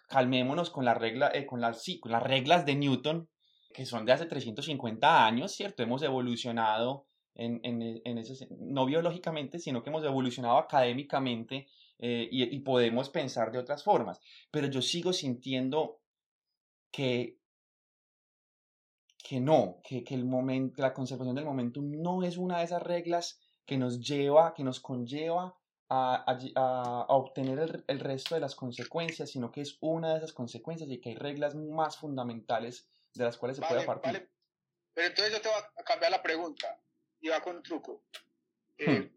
calmémonos 0.08 0.70
con, 0.70 0.84
la 0.84 0.94
regla, 0.94 1.30
eh, 1.34 1.44
con, 1.44 1.60
las, 1.60 1.82
sí, 1.82 1.98
con 2.00 2.12
las 2.12 2.22
reglas 2.22 2.64
de 2.64 2.76
Newton, 2.76 3.28
que 3.74 3.84
son 3.84 4.06
de 4.06 4.12
hace 4.12 4.26
350 4.26 5.26
años, 5.26 5.52
¿cierto? 5.52 5.82
Hemos 5.82 6.02
evolucionado 6.02 7.06
en, 7.34 7.60
en, 7.62 8.00
en 8.04 8.18
ese, 8.18 8.48
no 8.50 8.86
biológicamente, 8.86 9.58
sino 9.58 9.82
que 9.82 9.90
hemos 9.90 10.04
evolucionado 10.04 10.56
académicamente 10.56 11.66
eh, 11.98 12.28
y, 12.30 12.44
y 12.44 12.60
podemos 12.60 13.10
pensar 13.10 13.52
de 13.52 13.58
otras 13.58 13.82
formas. 13.84 14.20
Pero 14.50 14.68
yo 14.68 14.80
sigo 14.80 15.12
sintiendo 15.12 16.00
que 16.90 17.38
que 19.26 19.40
no, 19.40 19.80
que, 19.82 20.04
que 20.04 20.14
el 20.14 20.24
momento, 20.24 20.80
la 20.80 20.94
conservación 20.94 21.34
del 21.34 21.44
momento 21.44 21.80
no 21.82 22.22
es 22.22 22.36
una 22.36 22.58
de 22.58 22.64
esas 22.64 22.80
reglas 22.80 23.40
que 23.64 23.76
nos 23.76 23.98
lleva, 23.98 24.54
que 24.54 24.62
nos 24.62 24.78
conlleva 24.78 25.58
a, 25.88 26.38
a, 26.54 27.06
obtener 27.08 27.58
el, 27.58 27.84
el, 27.88 27.98
resto 27.98 28.36
de 28.36 28.40
las 28.40 28.54
consecuencias, 28.54 29.28
sino 29.30 29.50
que 29.50 29.62
es 29.62 29.78
una 29.80 30.12
de 30.12 30.18
esas 30.18 30.32
consecuencias 30.32 30.88
y 30.90 31.00
que 31.00 31.08
hay 31.08 31.14
reglas 31.16 31.56
más 31.56 31.96
fundamentales 31.96 32.88
de 33.14 33.24
las 33.24 33.36
cuales 33.36 33.56
se 33.56 33.66
puede 33.66 33.84
partir. 33.84 34.12
Vale. 34.12 34.28
Pero 34.94 35.08
entonces 35.08 35.34
yo 35.34 35.40
te 35.40 35.48
voy 35.48 35.58
a 35.76 35.82
cambiar 35.82 36.12
la 36.12 36.22
pregunta 36.22 36.80
y 37.20 37.28
va 37.28 37.40
con 37.40 37.56
un 37.56 37.62
truco. 37.64 38.04
Eh, 38.78 39.00
hmm 39.00 39.15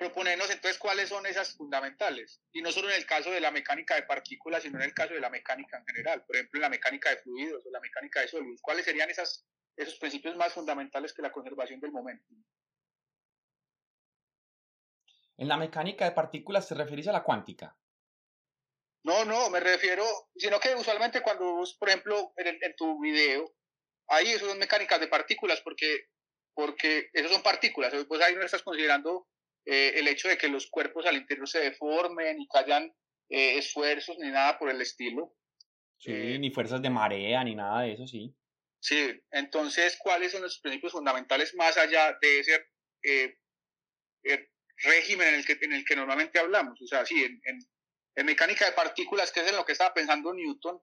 proponernos 0.00 0.50
entonces 0.50 0.78
cuáles 0.78 1.10
son 1.10 1.26
esas 1.26 1.54
fundamentales. 1.54 2.40
Y 2.52 2.62
no 2.62 2.72
solo 2.72 2.88
en 2.88 2.96
el 2.96 3.04
caso 3.04 3.30
de 3.30 3.38
la 3.38 3.50
mecánica 3.50 3.96
de 3.96 4.04
partículas, 4.04 4.62
sino 4.62 4.78
en 4.78 4.84
el 4.84 4.94
caso 4.94 5.12
de 5.12 5.20
la 5.20 5.28
mecánica 5.28 5.76
en 5.76 5.84
general. 5.84 6.24
Por 6.24 6.36
ejemplo, 6.36 6.56
en 6.56 6.62
la 6.62 6.70
mecánica 6.70 7.10
de 7.10 7.18
fluidos 7.18 7.66
o 7.66 7.70
la 7.70 7.80
mecánica 7.80 8.22
de 8.22 8.28
sólidos. 8.28 8.62
¿Cuáles 8.62 8.86
serían 8.86 9.10
esas, 9.10 9.46
esos 9.76 9.96
principios 9.96 10.34
más 10.36 10.54
fundamentales 10.54 11.12
que 11.12 11.20
la 11.20 11.30
conservación 11.30 11.80
del 11.80 11.92
momento? 11.92 12.24
En 15.36 15.48
la 15.48 15.58
mecánica 15.58 16.06
de 16.06 16.12
partículas 16.12 16.66
te 16.66 16.74
refieres 16.74 17.08
a 17.08 17.12
la 17.12 17.22
cuántica. 17.22 17.76
No, 19.02 19.26
no, 19.26 19.50
me 19.50 19.60
refiero, 19.60 20.04
sino 20.34 20.58
que 20.60 20.74
usualmente 20.74 21.20
cuando 21.20 21.44
vos, 21.56 21.74
por 21.74 21.90
ejemplo, 21.90 22.32
en, 22.36 22.58
en 22.62 22.74
tu 22.74 22.98
video, 23.00 23.54
ahí 24.08 24.28
eso 24.28 24.48
son 24.48 24.58
mecánicas 24.58 24.98
de 24.98 25.08
partículas 25.08 25.60
porque, 25.60 26.08
porque 26.54 27.10
eso 27.12 27.28
son 27.28 27.42
partículas, 27.42 27.92
pues 28.08 28.22
ahí 28.22 28.34
no 28.34 28.42
estás 28.42 28.62
considerando 28.62 29.28
eh, 29.72 30.00
el 30.00 30.08
hecho 30.08 30.26
de 30.26 30.36
que 30.36 30.48
los 30.48 30.68
cuerpos 30.68 31.06
al 31.06 31.14
interior 31.14 31.48
se 31.48 31.60
deformen 31.60 32.40
y 32.40 32.48
que 32.48 32.58
hayan 32.58 32.92
eh, 33.28 33.56
esfuerzos 33.56 34.18
ni 34.18 34.28
nada 34.28 34.58
por 34.58 34.68
el 34.68 34.80
estilo. 34.80 35.36
Sí, 35.96 36.10
eh, 36.10 36.38
ni 36.40 36.50
fuerzas 36.50 36.82
de 36.82 36.90
marea 36.90 37.44
ni 37.44 37.54
nada 37.54 37.82
de 37.82 37.92
eso, 37.92 38.04
sí. 38.04 38.34
Sí, 38.80 39.12
entonces, 39.30 39.96
¿cuáles 40.02 40.32
son 40.32 40.42
los 40.42 40.58
principios 40.58 40.90
fundamentales 40.90 41.54
más 41.54 41.76
allá 41.76 42.18
de 42.20 42.40
ese 42.40 42.66
régimen 44.78 45.28
en 45.28 45.34
el, 45.34 45.44
que, 45.44 45.56
en 45.60 45.72
el 45.72 45.84
que 45.84 45.94
normalmente 45.94 46.40
hablamos? 46.40 46.82
O 46.82 46.86
sea, 46.88 47.06
sí, 47.06 47.22
en, 47.22 47.40
en, 48.16 48.26
mecánica 48.26 48.66
de 48.66 48.72
partículas, 48.72 49.30
que 49.30 49.38
es 49.38 49.50
en 49.50 49.56
lo 49.56 49.64
que 49.64 49.72
estaba 49.72 49.94
pensando 49.94 50.34
Newton, 50.34 50.80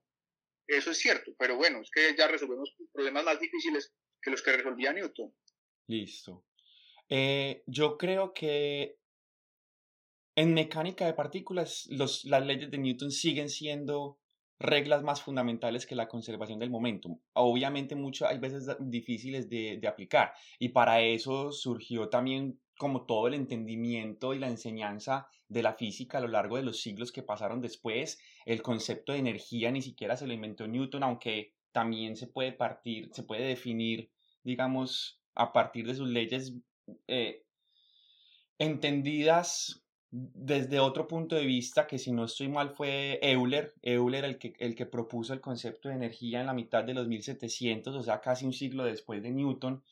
eso 0.65 0.91
es 0.91 0.97
cierto, 0.97 1.33
pero 1.37 1.57
bueno, 1.57 1.81
es 1.81 1.91
que 1.91 2.15
ya 2.15 2.29
resolvemos 2.29 2.73
problemas 2.93 3.25
más 3.25 3.39
difíciles 3.41 3.93
que 4.21 4.31
los 4.31 4.41
que 4.41 4.53
resolvía 4.53 4.93
Newton. 4.93 5.35
Listo. 5.87 6.46
Eh, 7.09 7.63
yo 7.65 7.97
creo 7.97 8.33
que 8.33 8.97
en 10.35 10.53
mecánica 10.53 11.05
de 11.05 11.13
partículas 11.13 11.87
los, 11.89 12.25
las 12.25 12.45
leyes 12.45 12.69
de 12.69 12.77
Newton 12.77 13.11
siguen 13.11 13.49
siendo 13.49 14.19
reglas 14.59 15.03
más 15.03 15.21
fundamentales 15.21 15.85
que 15.85 15.95
la 15.95 16.07
conservación 16.07 16.59
del 16.59 16.69
momentum. 16.69 17.19
Obviamente 17.33 17.95
mucho, 17.95 18.27
hay 18.27 18.39
veces 18.39 18.67
difíciles 18.79 19.49
de, 19.49 19.77
de 19.77 19.87
aplicar 19.87 20.33
y 20.59 20.69
para 20.69 21.01
eso 21.01 21.51
surgió 21.51 22.09
también 22.09 22.59
como 22.77 23.05
todo 23.05 23.27
el 23.27 23.33
entendimiento 23.33 24.33
y 24.33 24.39
la 24.39 24.47
enseñanza 24.47 25.27
de 25.47 25.63
la 25.63 25.73
física 25.73 26.17
a 26.17 26.21
lo 26.21 26.27
largo 26.27 26.57
de 26.57 26.63
los 26.63 26.81
siglos 26.81 27.11
que 27.11 27.23
pasaron 27.23 27.61
después. 27.61 28.19
El 28.45 28.61
concepto 28.61 29.13
de 29.13 29.19
energía 29.19 29.71
ni 29.71 29.81
siquiera 29.81 30.15
se 30.15 30.27
lo 30.27 30.33
inventó 30.33 30.67
Newton, 30.67 31.03
aunque 31.03 31.53
también 31.71 32.15
se 32.15 32.27
puede 32.27 32.51
partir, 32.51 33.09
se 33.13 33.23
puede 33.23 33.47
definir, 33.47 34.11
digamos, 34.43 35.19
a 35.35 35.53
partir 35.53 35.85
de 35.87 35.95
sus 35.95 36.07
leyes 36.07 36.53
eh, 37.07 37.43
entendidas 38.57 39.83
desde 40.09 40.79
otro 40.79 41.07
punto 41.07 41.35
de 41.35 41.45
vista 41.45 41.85
que 41.85 41.99
si 41.99 42.11
no 42.11 42.25
estoy 42.25 42.47
mal 42.47 42.71
fue 42.71 43.19
Euler, 43.21 43.73
Euler 43.81 44.23
el 44.23 44.37
que, 44.37 44.53
el 44.59 44.73
que 44.75 44.85
propuso 44.85 45.33
el 45.33 45.41
concepto 45.41 45.89
de 45.89 45.95
energía 45.95 46.39
en 46.39 46.47
la 46.47 46.53
mitad 46.53 46.83
de 46.83 46.93
los 46.93 47.07
1700, 47.07 47.95
o 47.95 48.01
sea, 48.01 48.21
casi 48.21 48.45
un 48.45 48.53
siglo 48.53 48.85
después 48.85 49.21
de 49.21 49.31
Newton, 49.31 49.83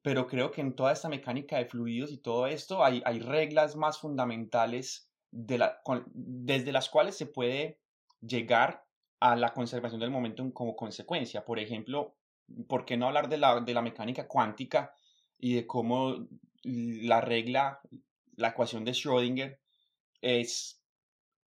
pero 0.00 0.26
creo 0.26 0.50
que 0.50 0.60
en 0.60 0.74
toda 0.76 0.92
esta 0.92 1.08
mecánica 1.08 1.58
de 1.58 1.66
fluidos 1.66 2.12
y 2.12 2.18
todo 2.18 2.46
esto 2.46 2.84
hay, 2.84 3.02
hay 3.04 3.18
reglas 3.18 3.74
más 3.74 3.98
fundamentales 3.98 5.08
de 5.30 5.58
la, 5.58 5.80
desde 6.12 6.72
las 6.72 6.88
cuales 6.88 7.16
se 7.16 7.26
puede 7.26 7.80
llegar 8.20 8.84
a 9.18 9.34
la 9.34 9.52
conservación 9.52 10.00
del 10.00 10.10
momentum 10.10 10.52
como 10.52 10.76
consecuencia. 10.76 11.44
Por 11.44 11.58
ejemplo, 11.58 12.14
¿por 12.68 12.84
qué 12.84 12.96
no 12.96 13.06
hablar 13.06 13.28
de 13.28 13.38
la, 13.38 13.60
de 13.60 13.74
la 13.74 13.82
mecánica 13.82 14.28
cuántica 14.28 14.94
y 15.38 15.54
de 15.54 15.66
cómo 15.66 16.26
la 16.62 17.20
regla, 17.20 17.80
la 18.36 18.48
ecuación 18.48 18.84
de 18.84 18.92
Schrödinger 18.92 19.58
es 20.20 20.82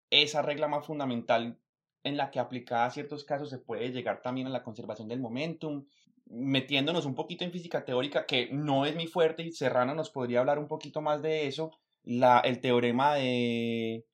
esa 0.09 0.41
regla 0.41 0.67
más 0.67 0.85
fundamental 0.85 1.59
en 2.03 2.17
la 2.17 2.31
que 2.31 2.39
aplicada 2.39 2.85
a 2.85 2.91
ciertos 2.91 3.23
casos 3.23 3.49
se 3.49 3.57
puede 3.59 3.91
llegar 3.91 4.21
también 4.21 4.47
a 4.47 4.51
la 4.51 4.63
conservación 4.63 5.07
del 5.07 5.19
momentum, 5.19 5.85
metiéndonos 6.25 7.05
un 7.05 7.15
poquito 7.15 7.43
en 7.43 7.51
física 7.51 7.83
teórica, 7.83 8.25
que 8.25 8.49
no 8.51 8.85
es 8.85 8.95
mi 8.95 9.07
fuerte, 9.07 9.43
y 9.43 9.51
Serrano 9.51 9.95
nos 9.95 10.09
podría 10.09 10.39
hablar 10.39 10.59
un 10.59 10.67
poquito 10.67 11.01
más 11.01 11.21
de 11.21 11.47
eso, 11.47 11.71
la, 12.03 12.39
el 12.39 12.61
teorema 12.61 13.15
de, 13.15 14.05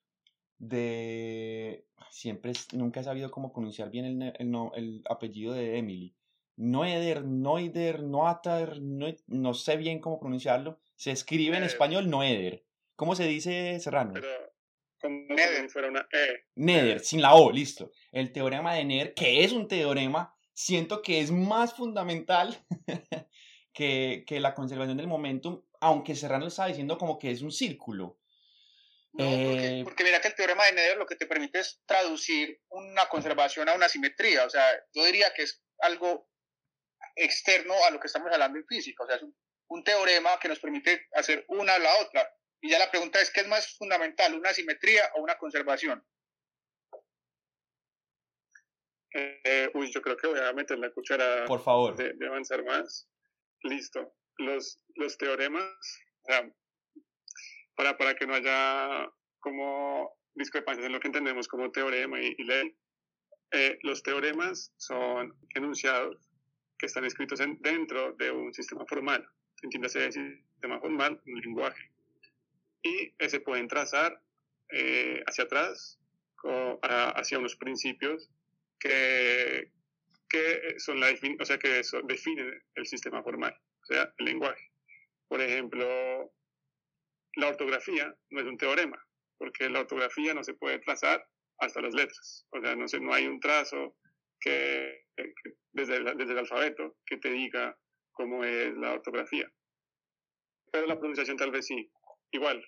de 0.57 1.85
siempre 2.09 2.53
nunca 2.73 3.01
he 3.01 3.03
sabido 3.03 3.29
cómo 3.29 3.51
pronunciar 3.51 3.91
bien 3.91 4.05
el, 4.05 4.33
el, 4.39 4.55
el 4.75 5.03
apellido 5.09 5.53
de 5.53 5.77
Emily. 5.77 6.15
Noeder, 6.57 7.23
Noider, 7.23 8.01
Noater, 8.01 8.81
no, 8.81 9.07
no, 9.27 9.53
sé 9.53 9.77
bien 9.77 9.99
cómo 9.99 10.19
pronunciarlo. 10.19 10.79
Se 10.95 11.11
escribe 11.11 11.57
en 11.57 11.63
español 11.63 12.09
Noeder. 12.09 12.63
¿Cómo 12.95 13.15
se 13.15 13.25
dice 13.25 13.79
Serrano? 13.79 14.13
Neder 15.03 15.69
fuera 15.69 15.89
una 15.89 16.07
E. 16.11 16.45
Neder, 16.55 16.99
sin 17.01 17.21
la 17.21 17.35
O, 17.35 17.51
listo. 17.51 17.91
El 18.11 18.31
teorema 18.31 18.73
de 18.73 18.85
Neder, 18.85 19.13
que 19.13 19.43
es 19.43 19.51
un 19.51 19.67
teorema, 19.67 20.35
siento 20.53 21.01
que 21.01 21.19
es 21.19 21.31
más 21.31 21.75
fundamental 21.75 22.57
que, 23.73 24.23
que, 24.25 24.39
la 24.39 24.53
conservación 24.53 24.97
del 24.97 25.07
momentum, 25.07 25.61
aunque 25.81 26.15
Serrano 26.15 26.47
estaba 26.47 26.69
diciendo 26.69 26.97
como 26.97 27.19
que 27.19 27.31
es 27.31 27.41
un 27.41 27.51
círculo. 27.51 28.17
No, 29.13 29.25
porque, 29.25 29.79
eh, 29.79 29.83
porque, 29.83 30.03
mira 30.03 30.19
que 30.19 30.27
el 30.27 30.35
teorema 30.35 30.65
de 30.65 30.73
Neder 30.73 30.97
lo 30.97 31.05
que 31.05 31.15
te 31.15 31.25
permite 31.25 31.59
es 31.59 31.81
traducir 31.85 32.61
una 32.69 33.07
conservación 33.07 33.69
a 33.69 33.73
una 33.73 33.87
simetría. 33.87 34.45
O 34.45 34.49
sea, 34.49 34.65
yo 34.93 35.05
diría 35.05 35.27
que 35.33 35.43
es 35.43 35.61
algo 35.79 36.27
externo 37.15 37.73
a 37.87 37.91
lo 37.91 37.99
que 37.99 38.07
estamos 38.07 38.31
hablando 38.31 38.59
en 38.59 38.65
física. 38.65 39.03
O 39.03 39.07
sea, 39.07 39.15
es 39.15 39.23
un, 39.23 39.35
un 39.69 39.83
teorema 39.83 40.37
que 40.39 40.49
nos 40.49 40.59
permite 40.59 41.07
hacer 41.13 41.45
una 41.47 41.75
a 41.75 41.79
la 41.79 41.95
otra. 42.01 42.29
Y 42.61 42.69
ya 42.69 42.79
la 42.79 42.89
pregunta 42.89 43.21
es, 43.21 43.31
¿qué 43.31 43.41
es 43.41 43.47
más 43.47 43.77
fundamental, 43.77 44.33
una 44.33 44.53
simetría 44.53 45.11
o 45.15 45.21
una 45.21 45.37
conservación? 45.37 46.03
Eh, 49.13 49.69
uy, 49.73 49.89
yo 49.91 50.01
creo 50.01 50.17
que 50.17 50.27
voy 50.27 50.39
a 50.39 50.51
meter 50.51 50.77
la 50.77 50.91
cuchara 50.91 51.45
Por 51.45 51.63
favor. 51.63 51.95
De, 51.95 52.13
avanzar 52.27 52.63
más. 52.65 53.09
Listo. 53.61 54.13
Los, 54.37 54.83
los 54.95 55.17
teoremas, 55.17 55.63
o 56.23 56.25
sea, 56.25 56.51
para, 57.75 57.97
para 57.97 58.15
que 58.15 58.27
no 58.27 58.35
haya 58.35 59.09
como 59.39 60.17
discrepancias 60.33 60.85
en 60.85 60.91
lo 60.91 60.99
que 60.99 61.07
entendemos 61.07 61.47
como 61.47 61.71
teorema 61.71 62.19
y, 62.19 62.35
ley, 62.43 62.77
eh, 63.51 63.79
los 63.83 64.03
teoremas 64.03 64.73
son 64.75 65.33
enunciados 65.55 66.29
que 66.77 66.85
están 66.85 67.05
escritos 67.05 67.39
en, 67.39 67.59
dentro 67.61 68.13
de 68.13 68.31
un 68.31 68.53
sistema 68.53 68.85
formal. 68.85 69.27
Entiéndase, 69.61 70.11
sistema 70.11 70.79
formal, 70.79 71.21
un 71.25 71.41
lenguaje 71.41 71.91
y 72.85 73.11
se 73.27 73.39
pueden 73.39 73.67
trazar 73.67 74.21
eh, 74.69 75.23
hacia 75.25 75.45
atrás 75.45 75.99
hacia 76.83 77.39
unos 77.39 77.55
principios 77.55 78.29
que, 78.79 79.71
que 80.29 80.75
son 80.77 80.99
la 80.99 81.07
o 81.39 81.45
sea, 81.45 81.57
que 81.57 81.81
definen 82.03 82.63
el 82.75 82.85
sistema 82.85 83.23
formal, 83.23 83.57
o 83.81 83.85
sea, 83.87 84.13
el 84.19 84.25
lenguaje. 84.25 84.71
Por 85.27 85.41
ejemplo, 85.41 86.31
la 87.37 87.47
ortografía 87.47 88.15
no 88.29 88.41
es 88.41 88.45
un 88.45 88.59
teorema, 88.59 89.03
porque 89.39 89.67
la 89.71 89.79
ortografía 89.79 90.35
no 90.35 90.43
se 90.43 90.53
puede 90.53 90.77
trazar 90.77 91.27
hasta 91.57 91.81
las 91.81 91.95
letras. 91.95 92.45
O 92.51 92.61
sea, 92.61 92.75
no, 92.75 92.87
sé, 92.87 92.99
no 92.99 93.11
hay 93.11 93.25
un 93.25 93.39
trazo 93.39 93.95
que, 94.45 95.05
desde, 95.71 96.03
desde 96.15 96.33
el 96.33 96.37
alfabeto 96.37 96.97
que 97.05 97.17
te 97.17 97.31
diga 97.31 97.75
cómo 98.11 98.43
es 98.43 98.77
la 98.77 98.93
ortografía. 98.93 99.51
Pero 100.71 100.85
la 100.85 100.99
pronunciación 100.99 101.37
tal 101.37 101.51
vez 101.51 101.65
sí. 101.65 101.89
Igual, 102.31 102.63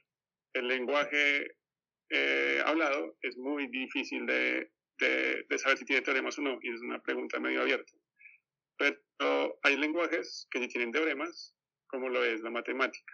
el 0.53 0.67
lenguaje 0.67 1.55
eh, 2.09 2.61
hablado 2.65 3.17
es 3.21 3.37
muy 3.37 3.67
difícil 3.67 4.25
de, 4.25 4.71
de, 4.97 5.57
saber 5.59 5.77
si 5.77 5.85
tiene 5.85 6.01
teoremas 6.01 6.39
o 6.39 6.41
no, 6.41 6.57
y 6.61 6.73
es 6.73 6.81
una 6.81 6.99
pregunta 7.01 7.39
medio 7.39 7.61
abierta. 7.61 7.93
Pero 8.77 9.59
hay 9.61 9.77
lenguajes 9.77 10.47
que 10.49 10.59
sí 10.59 10.67
tienen 10.67 10.91
teoremas, 10.91 11.55
como 11.87 12.09
lo 12.09 12.23
es 12.23 12.41
la 12.41 12.49
matemática. 12.49 13.13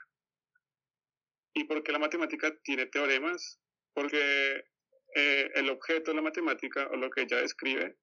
¿Y 1.54 1.66
por 1.66 1.84
qué 1.84 1.92
la 1.92 2.00
matemática 2.00 2.56
tiene 2.64 2.86
teoremas? 2.86 3.60
Porque 3.94 4.64
eh, 5.16 5.52
el 5.54 5.70
objeto 5.70 6.12
de 6.12 6.16
la 6.16 6.24
matemática, 6.24 6.88
o 6.92 6.96
lo 6.96 7.10
que 7.10 7.22
ella 7.22 7.38
describe, 7.42 7.98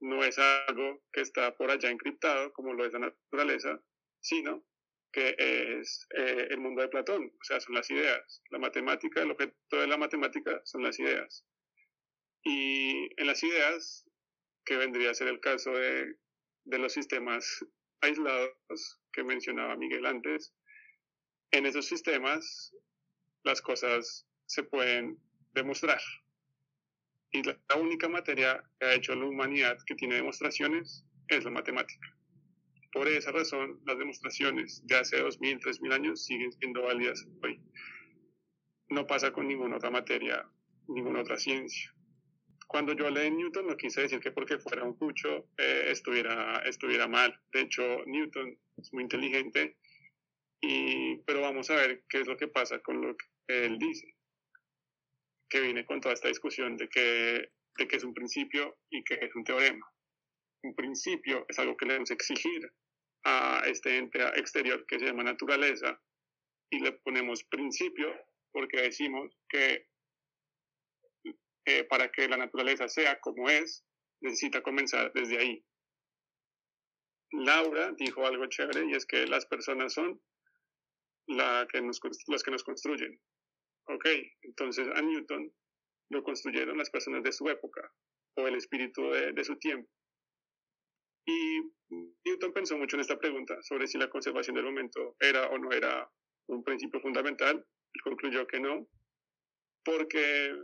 no 0.00 0.24
es 0.24 0.38
algo 0.38 1.02
que 1.12 1.20
está 1.20 1.56
por 1.56 1.70
allá 1.70 1.90
encriptado, 1.90 2.52
como 2.52 2.72
lo 2.72 2.84
es 2.84 2.92
la 2.92 3.00
naturaleza, 3.00 3.82
sino 4.20 4.64
que 5.12 5.34
es 5.38 6.06
eh, 6.16 6.48
el 6.50 6.58
mundo 6.58 6.82
de 6.82 6.88
Platón, 6.88 7.32
o 7.40 7.44
sea, 7.44 7.60
son 7.60 7.74
las 7.74 7.90
ideas. 7.90 8.42
La 8.50 8.58
matemática, 8.58 9.22
el 9.22 9.30
objeto 9.30 9.80
de 9.80 9.86
la 9.86 9.96
matemática 9.96 10.60
son 10.64 10.82
las 10.82 10.98
ideas. 10.98 11.44
Y 12.44 13.08
en 13.20 13.26
las 13.26 13.42
ideas, 13.42 14.04
que 14.64 14.76
vendría 14.76 15.10
a 15.10 15.14
ser 15.14 15.28
el 15.28 15.40
caso 15.40 15.72
de, 15.72 16.16
de 16.64 16.78
los 16.78 16.92
sistemas 16.92 17.64
aislados 18.00 19.00
que 19.12 19.24
mencionaba 19.24 19.76
Miguel 19.76 20.06
antes, 20.06 20.52
en 21.50 21.66
esos 21.66 21.86
sistemas 21.86 22.74
las 23.44 23.62
cosas 23.62 24.26
se 24.46 24.62
pueden 24.62 25.18
demostrar. 25.52 26.00
Y 27.30 27.42
la 27.42 27.76
única 27.76 28.08
materia 28.08 28.62
que 28.78 28.86
ha 28.86 28.94
hecho 28.94 29.14
la 29.14 29.26
humanidad 29.26 29.76
que 29.86 29.94
tiene 29.94 30.16
demostraciones 30.16 31.04
es 31.28 31.44
la 31.44 31.50
matemática. 31.50 32.08
Por 32.92 33.06
esa 33.06 33.32
razón, 33.32 33.80
las 33.86 33.98
demostraciones 33.98 34.86
de 34.86 34.96
hace 34.96 35.22
2.000, 35.22 35.60
3.000 35.60 35.92
años 35.92 36.24
siguen 36.24 36.52
siendo 36.52 36.82
válidas 36.82 37.26
hoy. 37.42 37.60
No 38.88 39.06
pasa 39.06 39.30
con 39.30 39.46
ninguna 39.46 39.76
otra 39.76 39.90
materia, 39.90 40.48
ninguna 40.88 41.20
otra 41.20 41.36
ciencia. 41.36 41.92
Cuando 42.66 42.94
yo 42.94 43.10
leí 43.10 43.30
Newton, 43.30 43.66
no 43.66 43.76
quise 43.76 44.02
decir 44.02 44.20
que 44.20 44.30
porque 44.30 44.58
fuera 44.58 44.84
un 44.84 44.94
cucho 44.94 45.48
eh, 45.58 45.84
estuviera, 45.88 46.58
estuviera 46.66 47.06
mal. 47.08 47.38
De 47.52 47.62
hecho, 47.62 47.82
Newton 48.06 48.58
es 48.76 48.92
muy 48.92 49.02
inteligente, 49.02 49.76
y, 50.60 51.16
pero 51.18 51.42
vamos 51.42 51.70
a 51.70 51.76
ver 51.76 52.04
qué 52.08 52.20
es 52.20 52.26
lo 52.26 52.36
que 52.36 52.48
pasa 52.48 52.80
con 52.80 53.00
lo 53.00 53.16
que 53.16 53.66
él 53.66 53.78
dice, 53.78 54.14
que 55.48 55.60
viene 55.60 55.84
con 55.84 56.00
toda 56.00 56.14
esta 56.14 56.28
discusión 56.28 56.76
de 56.76 56.88
que, 56.88 57.50
de 57.76 57.88
que 57.88 57.96
es 57.96 58.04
un 58.04 58.14
principio 58.14 58.78
y 58.90 59.02
que 59.04 59.14
es 59.14 59.34
un 59.34 59.44
teorema 59.44 59.86
un 60.62 60.74
principio, 60.74 61.44
es 61.48 61.58
algo 61.58 61.76
que 61.76 61.86
le 61.86 61.92
debemos 61.92 62.10
exigir 62.10 62.72
a 63.24 63.62
este 63.66 63.96
ente 63.96 64.22
exterior 64.38 64.84
que 64.86 64.98
se 64.98 65.06
llama 65.06 65.22
naturaleza 65.22 66.00
y 66.70 66.80
le 66.80 66.92
ponemos 66.92 67.44
principio 67.44 68.14
porque 68.52 68.82
decimos 68.82 69.36
que 69.48 69.88
eh, 71.64 71.84
para 71.84 72.10
que 72.10 72.28
la 72.28 72.36
naturaleza 72.36 72.88
sea 72.88 73.20
como 73.20 73.48
es, 73.48 73.84
necesita 74.20 74.62
comenzar 74.62 75.12
desde 75.12 75.38
ahí. 75.38 75.64
Laura 77.30 77.92
dijo 77.92 78.26
algo 78.26 78.46
chévere 78.46 78.86
y 78.86 78.94
es 78.94 79.04
que 79.04 79.26
las 79.26 79.44
personas 79.46 79.92
son 79.92 80.20
la 81.26 81.68
que 81.70 81.82
nos, 81.82 82.00
las 82.26 82.42
que 82.42 82.50
nos 82.50 82.64
construyen. 82.64 83.20
Ok, 83.88 84.06
entonces 84.42 84.86
a 84.94 85.00
Newton 85.00 85.52
lo 86.10 86.22
construyeron 86.22 86.76
las 86.78 86.90
personas 86.90 87.22
de 87.22 87.32
su 87.32 87.48
época 87.48 87.90
o 88.36 88.46
el 88.46 88.54
espíritu 88.54 89.10
de, 89.10 89.32
de 89.32 89.44
su 89.44 89.56
tiempo. 89.56 89.90
Y 91.26 91.60
Newton 92.24 92.52
pensó 92.52 92.76
mucho 92.76 92.96
en 92.96 93.00
esta 93.00 93.18
pregunta 93.18 93.56
sobre 93.62 93.86
si 93.86 93.98
la 93.98 94.10
conservación 94.10 94.56
del 94.56 94.64
momento 94.64 95.16
era 95.20 95.48
o 95.48 95.58
no 95.58 95.72
era 95.72 96.10
un 96.48 96.62
principio 96.64 97.00
fundamental. 97.00 97.64
y 97.94 98.00
concluyó 98.00 98.46
que 98.46 98.60
no, 98.60 98.86
porque 99.84 100.54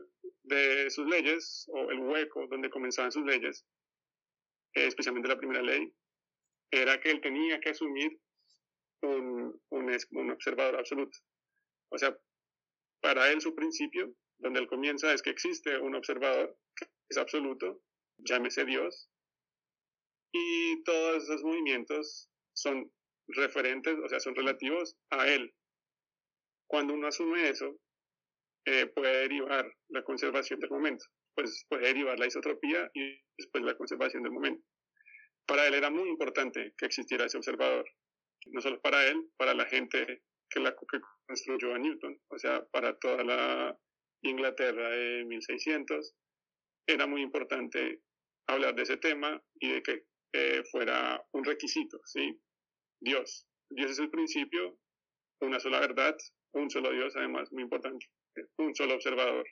de 0.43 0.91
sus 0.91 1.07
leyes, 1.07 1.67
o 1.69 1.91
el 1.91 2.01
hueco 2.01 2.47
donde 2.49 2.71
comenzaban 2.71 3.13
sus 3.13 3.25
leyes, 3.25 3.65
especialmente 4.75 5.29
la 5.29 5.39
primera 5.39 5.63
ley, 5.63 5.93
era 6.71 7.01
que 7.01 7.11
él 7.11 7.21
tenía 7.21 7.61
que 7.61 7.71
asumir 7.71 8.19
un, 9.03 9.61
un, 9.71 9.97
un 10.13 10.31
observador 10.31 10.77
absoluto. 10.77 11.19
O 11.91 11.99
sea, 11.99 12.17
para 13.05 13.31
él 13.31 13.43
su 13.43 13.55
principio, 13.55 14.15
donde 14.39 14.61
él 14.61 14.67
comienza, 14.67 15.13
es 15.13 15.21
que 15.21 15.29
existe 15.29 15.79
un 15.79 15.95
observador 15.95 16.57
que 16.75 16.87
es 17.11 17.19
absoluto, 17.19 17.83
llámese 18.17 18.65
Dios, 18.65 19.11
y 20.33 20.83
todos 20.85 21.25
esos 21.25 21.43
movimientos 21.43 22.31
son 22.55 22.91
referentes, 23.27 23.95
o 24.03 24.09
sea, 24.09 24.21
son 24.21 24.35
relativos 24.35 24.97
a 25.11 25.29
él. 25.29 25.55
Cuando 26.67 26.95
uno 26.95 27.09
asume 27.09 27.51
eso, 27.51 27.79
eh, 28.65 28.87
puede 28.87 29.19
derivar 29.19 29.71
la 29.89 30.03
conservación 30.03 30.61
del 30.61 30.71
momento, 30.71 31.05
pues 31.35 31.67
puede 31.69 31.89
derivar 31.89 32.19
la 32.19 32.27
isotropía 32.27 32.91
y 32.95 33.21
después 33.37 33.65
la 33.65 33.77
conservación 33.77 34.23
del 34.23 34.33
momento. 34.33 34.65
Para 35.47 35.67
él 35.67 35.75
era 35.75 35.91
muy 35.91 36.09
importante 36.09 36.73
que 36.79 36.87
existiera 36.87 37.27
ese 37.27 37.37
observador, 37.37 37.85
no 38.47 38.63
solo 38.63 38.81
para 38.81 39.07
él, 39.07 39.31
para 39.37 39.53
la 39.53 39.67
gente 39.67 40.23
que, 40.49 40.61
la, 40.61 40.75
que 40.75 41.01
construyó 41.27 41.75
a 41.75 41.79
Newton, 41.79 42.21
o 42.29 42.39
sea, 42.39 42.65
para 42.67 42.99
toda 42.99 43.25
la 43.25 43.79
Inglaterra 44.23 44.89
de 44.91 45.25
1600, 45.25 46.15
era 46.87 47.07
muy 47.07 47.23
importante 47.23 48.01
hablar 48.47 48.75
de 48.75 48.83
ese 48.83 48.97
tema 48.97 49.43
y 49.61 49.73
de 49.73 49.83
que 49.83 50.05
eh, 50.33 50.63
fuera 50.71 51.25
un 51.33 51.45
requisito, 51.45 52.01
¿sí? 52.05 52.41
Dios. 53.01 53.47
Dios 53.71 53.93
es 53.93 53.99
el 53.99 54.11
principio, 54.11 54.79
una 55.41 55.61
sola 55.61 55.81
verdad, 55.81 56.17
un 56.53 56.71
solo 56.71 56.93
Dios, 56.93 57.15
además, 57.17 57.51
muy 57.53 57.63
importante, 57.63 58.07
un 58.59 58.75
solo 58.75 58.95
observador. 58.95 59.47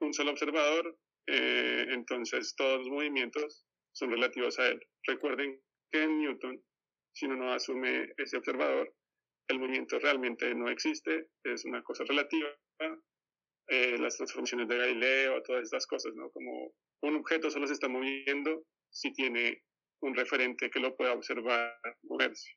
Un 0.00 0.12
solo 0.12 0.32
observador, 0.32 0.98
eh, 1.26 1.86
entonces 1.90 2.54
todos 2.56 2.80
los 2.80 2.88
movimientos 2.88 3.64
son 3.92 4.10
relativos 4.10 4.58
a 4.58 4.68
él. 4.68 4.80
Recuerden 5.06 5.60
que 5.90 6.02
en 6.02 6.18
Newton, 6.18 6.62
si 7.12 7.26
uno 7.26 7.36
no 7.36 7.52
asume 7.52 8.12
ese 8.16 8.36
observador, 8.36 8.92
el 9.48 9.58
movimiento 9.58 9.98
realmente 9.98 10.54
no 10.54 10.68
existe, 10.70 11.28
es 11.44 11.64
una 11.64 11.82
cosa 11.82 12.04
relativa. 12.04 12.48
Eh, 13.68 13.96
las 13.98 14.16
transformaciones 14.16 14.68
de 14.68 14.76
Galileo, 14.76 15.42
todas 15.42 15.62
estas 15.62 15.86
cosas, 15.86 16.12
¿no? 16.14 16.30
Como 16.30 16.72
un 17.02 17.16
objeto 17.16 17.50
solo 17.50 17.66
se 17.66 17.74
está 17.74 17.88
moviendo 17.88 18.64
si 18.90 19.12
tiene 19.12 19.62
un 20.02 20.14
referente 20.14 20.68
que 20.70 20.80
lo 20.80 20.96
pueda 20.96 21.12
observar 21.12 21.78
moverse. 22.02 22.50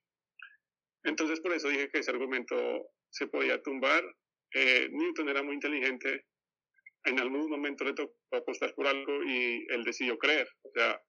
Entonces, 1.04 1.40
por 1.40 1.54
eso 1.54 1.70
dije 1.70 1.90
que 1.90 2.00
ese 2.00 2.12
argumento 2.12 2.90
se 3.12 3.28
podía 3.28 3.62
tumbar. 3.62 4.04
Eh, 4.54 4.90
Newton 4.92 5.30
era 5.30 5.44
muy 5.44 5.54
inteligente. 5.54 6.26
En 7.06 7.20
algún 7.20 7.50
momento 7.50 7.84
le 7.84 7.94
tocó 7.94 8.16
apostar 8.32 8.74
por 8.74 8.88
algo 8.88 9.24
y 9.24 9.66
él 9.70 9.84
decidió 9.84 10.18
creer. 10.18 10.50
O 10.64 10.72
sea, 10.74 11.00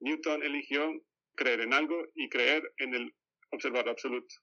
Newton 0.00 0.42
eligió 0.42 0.90
creer 1.36 1.60
en 1.60 1.74
algo 1.74 2.08
y 2.14 2.28
creer 2.28 2.72
en 2.78 2.94
el 2.94 3.14
observador 3.50 3.90
absoluto. 3.90 4.34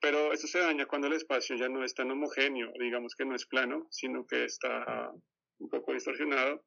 Pero 0.00 0.32
eso 0.32 0.46
se 0.46 0.60
daña 0.60 0.86
cuando 0.86 1.08
el 1.08 1.14
espacio 1.14 1.56
ya 1.56 1.68
no 1.68 1.84
es 1.84 1.94
tan 1.94 2.10
homogéneo, 2.10 2.72
digamos 2.78 3.14
que 3.16 3.24
no 3.24 3.34
es 3.34 3.46
plano, 3.46 3.88
sino 3.90 4.26
que 4.26 4.44
está 4.44 5.12
un 5.58 5.68
poco 5.68 5.92
distorsionado. 5.92 6.64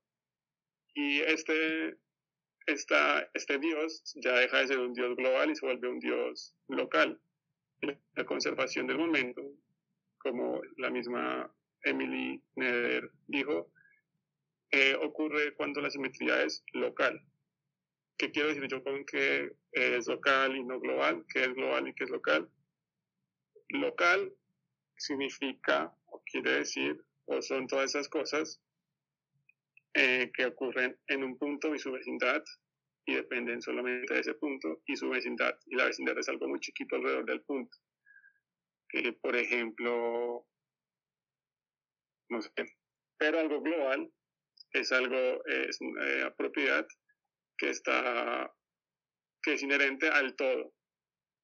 Y 0.93 1.19
este, 1.21 1.97
esta, 2.65 3.29
este 3.33 3.57
Dios 3.59 4.03
ya 4.15 4.33
deja 4.33 4.59
de 4.59 4.67
ser 4.67 4.79
un 4.79 4.93
Dios 4.93 5.15
global 5.15 5.49
y 5.49 5.55
se 5.55 5.65
vuelve 5.65 5.87
un 5.87 5.99
Dios 5.99 6.53
local. 6.67 7.19
La 8.15 8.25
conservación 8.25 8.87
del 8.87 8.97
momento, 8.97 9.41
como 10.17 10.61
la 10.77 10.89
misma 10.89 11.51
Emily 11.83 12.43
Neder 12.55 13.09
dijo, 13.27 13.71
eh, 14.71 14.95
ocurre 14.95 15.53
cuando 15.55 15.81
la 15.81 15.89
simetría 15.89 16.43
es 16.43 16.63
local. 16.73 17.21
¿Qué 18.17 18.31
quiero 18.31 18.49
decir 18.49 18.67
yo 18.67 18.83
con 18.83 19.03
que 19.05 19.51
es 19.71 20.07
local 20.07 20.55
y 20.55 20.63
no 20.63 20.79
global? 20.79 21.25
¿Qué 21.33 21.43
es 21.43 21.53
global 21.55 21.87
y 21.87 21.93
qué 21.95 22.03
es 22.03 22.09
local? 22.09 22.49
Local 23.73 24.33
significa 24.97 25.93
o 26.05 26.21
quiere 26.25 26.59
decir 26.59 27.03
o 27.25 27.41
son 27.41 27.67
todas 27.67 27.95
esas 27.95 28.09
cosas 28.09 28.61
eh, 29.93 30.31
que 30.33 30.45
ocurren 30.45 30.97
en 31.07 31.23
un 31.23 31.37
punto 31.37 31.73
y 31.73 31.79
su 31.79 31.91
vecindad 31.91 32.43
y 33.05 33.15
dependen 33.15 33.61
solamente 33.61 34.13
de 34.13 34.19
ese 34.19 34.33
punto 34.35 34.81
y 34.85 34.95
su 34.95 35.09
vecindad. 35.09 35.57
Y 35.65 35.75
la 35.75 35.85
vecindad 35.85 36.17
es 36.17 36.29
algo 36.29 36.47
muy 36.47 36.59
chiquito 36.59 36.95
alrededor 36.95 37.25
del 37.25 37.41
punto. 37.41 37.77
por 39.21 39.35
ejemplo, 39.35 40.45
no 42.29 42.41
sé, 42.41 42.51
pero 43.17 43.39
algo 43.39 43.61
global 43.61 44.11
es 44.73 44.91
algo, 44.91 45.45
es 45.45 45.79
una 45.81 46.33
propiedad 46.35 46.87
que 47.57 47.69
está, 47.69 48.53
que 49.41 49.53
es 49.53 49.63
inherente 49.63 50.09
al 50.09 50.35
todo, 50.35 50.73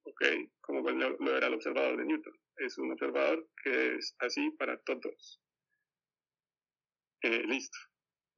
¿ok? 0.07 0.23
Como 0.61 0.89
lo, 0.89 1.37
era 1.37 1.47
el 1.47 1.53
observador 1.53 1.97
de 1.97 2.05
Newton. 2.05 2.33
Es 2.57 2.77
un 2.77 2.91
observador 2.91 3.47
que 3.63 3.95
es 3.95 4.15
así 4.19 4.51
para 4.51 4.77
todos. 4.81 5.41
Eh, 7.23 7.43
listo. 7.45 7.77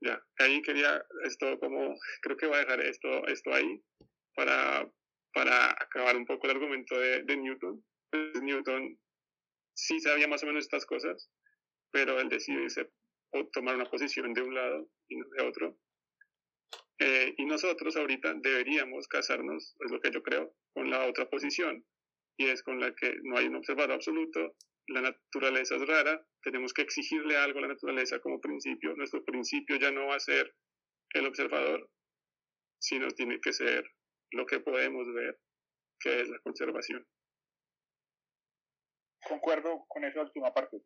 Ya, 0.01 0.21
ahí 0.37 0.61
quería 0.61 1.03
esto 1.25 1.59
como, 1.59 1.95
creo 2.21 2.37
que 2.37 2.47
voy 2.47 2.55
a 2.55 2.59
dejar 2.61 2.79
esto, 2.81 3.27
esto 3.27 3.53
ahí 3.53 3.83
para, 4.33 4.89
para 5.33 5.71
acabar 5.71 6.15
un 6.15 6.25
poco 6.25 6.47
el 6.47 6.55
argumento 6.55 6.97
de, 6.97 7.37
Newton. 7.37 7.83
Pues 8.09 8.41
Newton 8.41 8.97
sí 9.73 9.99
sabía 9.99 10.27
más 10.27 10.43
o 10.43 10.47
menos 10.47 10.63
estas 10.63 10.85
cosas, 10.85 11.29
pero 11.91 12.19
él 12.19 12.29
decidió 12.29 12.65
tomar 13.51 13.75
una 13.75 13.89
posición 13.89 14.33
de 14.33 14.41
un 14.41 14.55
lado 14.55 14.89
y 15.09 15.17
no 15.17 15.27
de 15.29 15.43
otro. 15.43 15.77
Eh, 16.99 17.33
y 17.37 17.45
nosotros 17.45 17.95
ahorita 17.95 18.33
deberíamos 18.35 19.07
casarnos, 19.07 19.75
es 19.79 19.91
lo 19.91 20.01
que 20.01 20.11
yo 20.11 20.21
creo, 20.21 20.53
con 20.73 20.89
la 20.89 21.05
otra 21.07 21.29
posición, 21.29 21.85
y 22.37 22.47
es 22.47 22.61
con 22.61 22.79
la 22.79 22.93
que 22.93 23.15
no 23.23 23.37
hay 23.37 23.47
un 23.47 23.55
observador 23.55 23.93
absoluto, 23.93 24.55
la 24.87 25.01
naturaleza 25.01 25.75
es 25.75 25.87
rara, 25.87 26.25
tenemos 26.41 26.73
que 26.73 26.81
exigirle 26.81 27.37
algo 27.37 27.59
a 27.59 27.61
la 27.63 27.67
naturaleza 27.69 28.19
como 28.19 28.41
principio. 28.41 28.95
Nuestro 28.95 29.23
principio 29.23 29.77
ya 29.77 29.91
no 29.91 30.07
va 30.07 30.15
a 30.15 30.19
ser 30.19 30.55
el 31.13 31.27
observador, 31.27 31.89
sino 32.79 33.09
tiene 33.11 33.39
que 33.39 33.53
ser 33.53 33.83
lo 34.31 34.45
que 34.45 34.59
podemos 34.59 35.11
ver, 35.13 35.39
que 35.99 36.21
es 36.21 36.29
la 36.29 36.39
conservación. 36.39 37.05
Concuerdo 39.27 39.85
con 39.87 40.03
esa 40.05 40.21
última 40.21 40.53
parte. 40.53 40.81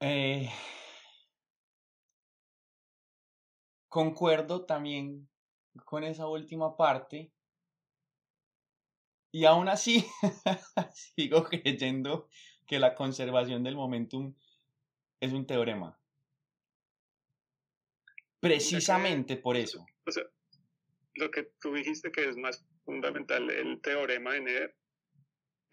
Eh, 0.00 0.48
concuerdo 3.88 4.64
también 4.64 5.28
con 5.84 6.04
esa 6.04 6.28
última 6.28 6.76
parte. 6.76 7.32
Y 9.30 9.44
aún 9.44 9.68
así, 9.68 10.06
sigo 10.94 11.44
creyendo 11.44 12.28
que 12.66 12.78
la 12.78 12.94
conservación 12.94 13.62
del 13.62 13.76
momentum 13.76 14.34
es 15.20 15.32
un 15.32 15.46
teorema. 15.46 15.98
Precisamente 18.40 19.36
por 19.36 19.56
eso. 19.56 19.84
O 20.06 20.12
sea, 20.12 20.24
lo 21.14 21.30
que 21.30 21.50
tú 21.60 21.74
dijiste 21.74 22.12
que 22.12 22.28
es 22.28 22.36
más 22.36 22.64
fundamental, 22.84 23.50
el 23.50 23.80
teorema 23.80 24.34
de 24.34 24.40
Neder, 24.40 24.76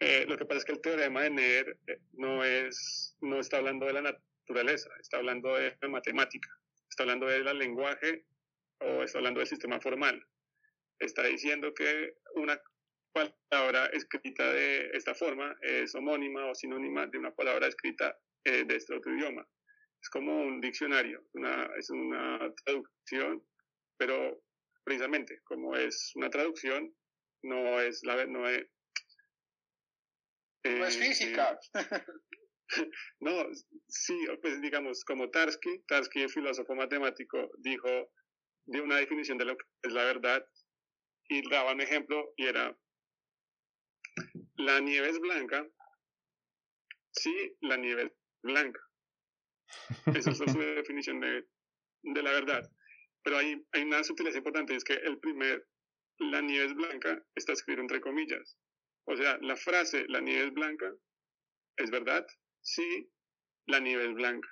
eh, 0.00 0.26
lo 0.28 0.36
que 0.36 0.44
pasa 0.44 0.58
es 0.58 0.64
que 0.64 0.72
el 0.72 0.80
teorema 0.80 1.22
de 1.22 1.30
Neder 1.30 1.78
eh, 1.86 2.00
no, 2.12 2.44
es, 2.44 3.16
no 3.20 3.38
está 3.38 3.58
hablando 3.58 3.86
de 3.86 3.92
la 3.94 4.02
naturaleza, 4.02 4.90
está 5.00 5.18
hablando 5.18 5.54
de 5.54 5.76
matemática, 5.88 6.50
está 6.96 7.02
hablando 7.02 7.26
del 7.26 7.58
lenguaje 7.58 8.24
o 8.80 9.02
está 9.02 9.18
hablando 9.18 9.40
del 9.40 9.46
sistema 9.46 9.78
formal. 9.78 10.26
Está 10.98 11.24
diciendo 11.24 11.74
que 11.74 12.14
una 12.36 12.58
palabra 13.12 13.86
escrita 13.92 14.50
de 14.50 14.90
esta 14.94 15.14
forma 15.14 15.54
es 15.60 15.94
homónima 15.94 16.46
o 16.46 16.54
sinónima 16.54 17.06
de 17.06 17.18
una 17.18 17.34
palabra 17.34 17.66
escrita 17.66 18.18
eh, 18.44 18.64
de 18.64 18.76
este 18.76 18.94
otro 18.94 19.14
idioma. 19.14 19.46
Es 20.00 20.08
como 20.08 20.40
un 20.40 20.58
diccionario, 20.62 21.22
una, 21.34 21.70
es 21.76 21.90
una 21.90 22.50
traducción, 22.64 23.46
pero 23.98 24.42
precisamente 24.82 25.42
como 25.44 25.76
es 25.76 26.12
una 26.14 26.30
traducción, 26.30 26.96
no 27.42 27.78
es 27.78 28.02
la 28.04 28.24
no 28.24 28.48
es, 28.48 28.66
no 30.64 30.86
es 30.86 30.96
física. 30.96 31.60
no, 33.20 33.32
sí, 33.88 34.26
pues 34.42 34.60
digamos, 34.60 35.04
como 35.04 35.30
Tarski, 35.30 35.80
Tarski, 35.86 36.22
el 36.22 36.30
filósofo 36.30 36.74
matemático, 36.74 37.50
dijo, 37.58 38.10
dio 38.66 38.82
una 38.84 38.96
definición 38.96 39.38
de 39.38 39.44
lo 39.44 39.56
que 39.56 39.64
es 39.82 39.92
la 39.92 40.04
verdad 40.04 40.44
y 41.28 41.48
daba 41.48 41.72
un 41.72 41.80
ejemplo 41.80 42.32
y 42.36 42.46
era, 42.46 42.76
la 44.56 44.80
nieve 44.80 45.10
es 45.10 45.18
blanca, 45.20 45.66
sí, 47.12 47.56
la 47.60 47.76
nieve 47.76 48.04
es 48.04 48.12
blanca. 48.42 48.80
Esa 50.14 50.30
es 50.30 50.38
su 50.38 50.44
definición 50.58 51.20
de, 51.20 51.46
de, 52.02 52.22
la 52.22 52.32
verdad. 52.32 52.70
Pero 53.22 53.38
hay, 53.38 53.60
hay 53.72 53.82
una 53.82 54.04
sutileza 54.04 54.38
importante, 54.38 54.74
es 54.74 54.84
que 54.84 54.94
el 54.94 55.18
primer, 55.18 55.66
la 56.18 56.40
nieve 56.40 56.66
es 56.66 56.74
blanca, 56.74 57.22
está 57.34 57.52
escrito 57.52 57.80
entre 57.80 58.00
comillas. 58.00 58.56
O 59.04 59.16
sea, 59.16 59.38
la 59.40 59.56
frase, 59.56 60.04
la 60.08 60.20
nieve 60.20 60.46
es 60.46 60.52
blanca, 60.52 60.92
es 61.76 61.90
verdad, 61.90 62.26
sí, 62.66 63.08
la 63.66 63.80
nieve 63.80 64.06
es 64.06 64.14
blanca. 64.14 64.48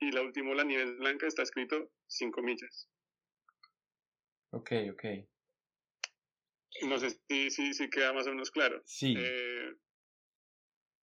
Y 0.00 0.12
la 0.12 0.22
última, 0.22 0.54
la 0.54 0.64
nieve 0.64 0.84
es 0.84 0.96
blanca, 0.96 1.26
está 1.26 1.42
escrito 1.42 1.90
sin 2.06 2.30
comillas. 2.30 2.88
Ok, 4.50 4.70
ok. 4.92 5.04
No 6.82 6.98
sé 6.98 7.10
si, 7.28 7.50
si, 7.50 7.74
si 7.74 7.90
queda 7.90 8.12
más 8.12 8.26
o 8.28 8.30
menos 8.30 8.52
claro. 8.52 8.80
Sí. 8.86 9.14
Eh, 9.18 9.74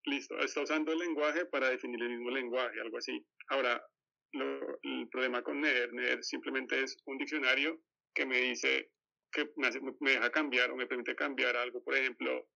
listo, 0.05 0.39
está 0.39 0.61
usando 0.61 0.93
el 0.93 0.99
lenguaje 0.99 1.45
para 1.45 1.69
definir 1.69 2.01
el 2.01 2.09
mismo 2.09 2.29
lenguaje, 2.29 2.79
algo 2.79 2.97
así. 2.97 3.25
Ahora, 3.49 3.85
el 4.31 5.09
problema 5.09 5.43
con 5.43 5.59
NER, 5.59 5.93
NER 5.93 6.23
simplemente 6.23 6.81
es 6.81 6.97
un 7.05 7.17
diccionario 7.17 7.81
que 8.13 8.25
me 8.25 8.39
dice, 8.39 8.91
que 9.29 9.51
me, 9.57 9.69
me 9.99 10.11
deja 10.11 10.31
cambiar 10.31 10.71
o 10.71 10.77
me 10.77 10.87
permite 10.87 11.15
cambiar 11.15 11.57
algo, 11.57 11.83
por 11.83 11.95
ejemplo, 11.95 12.47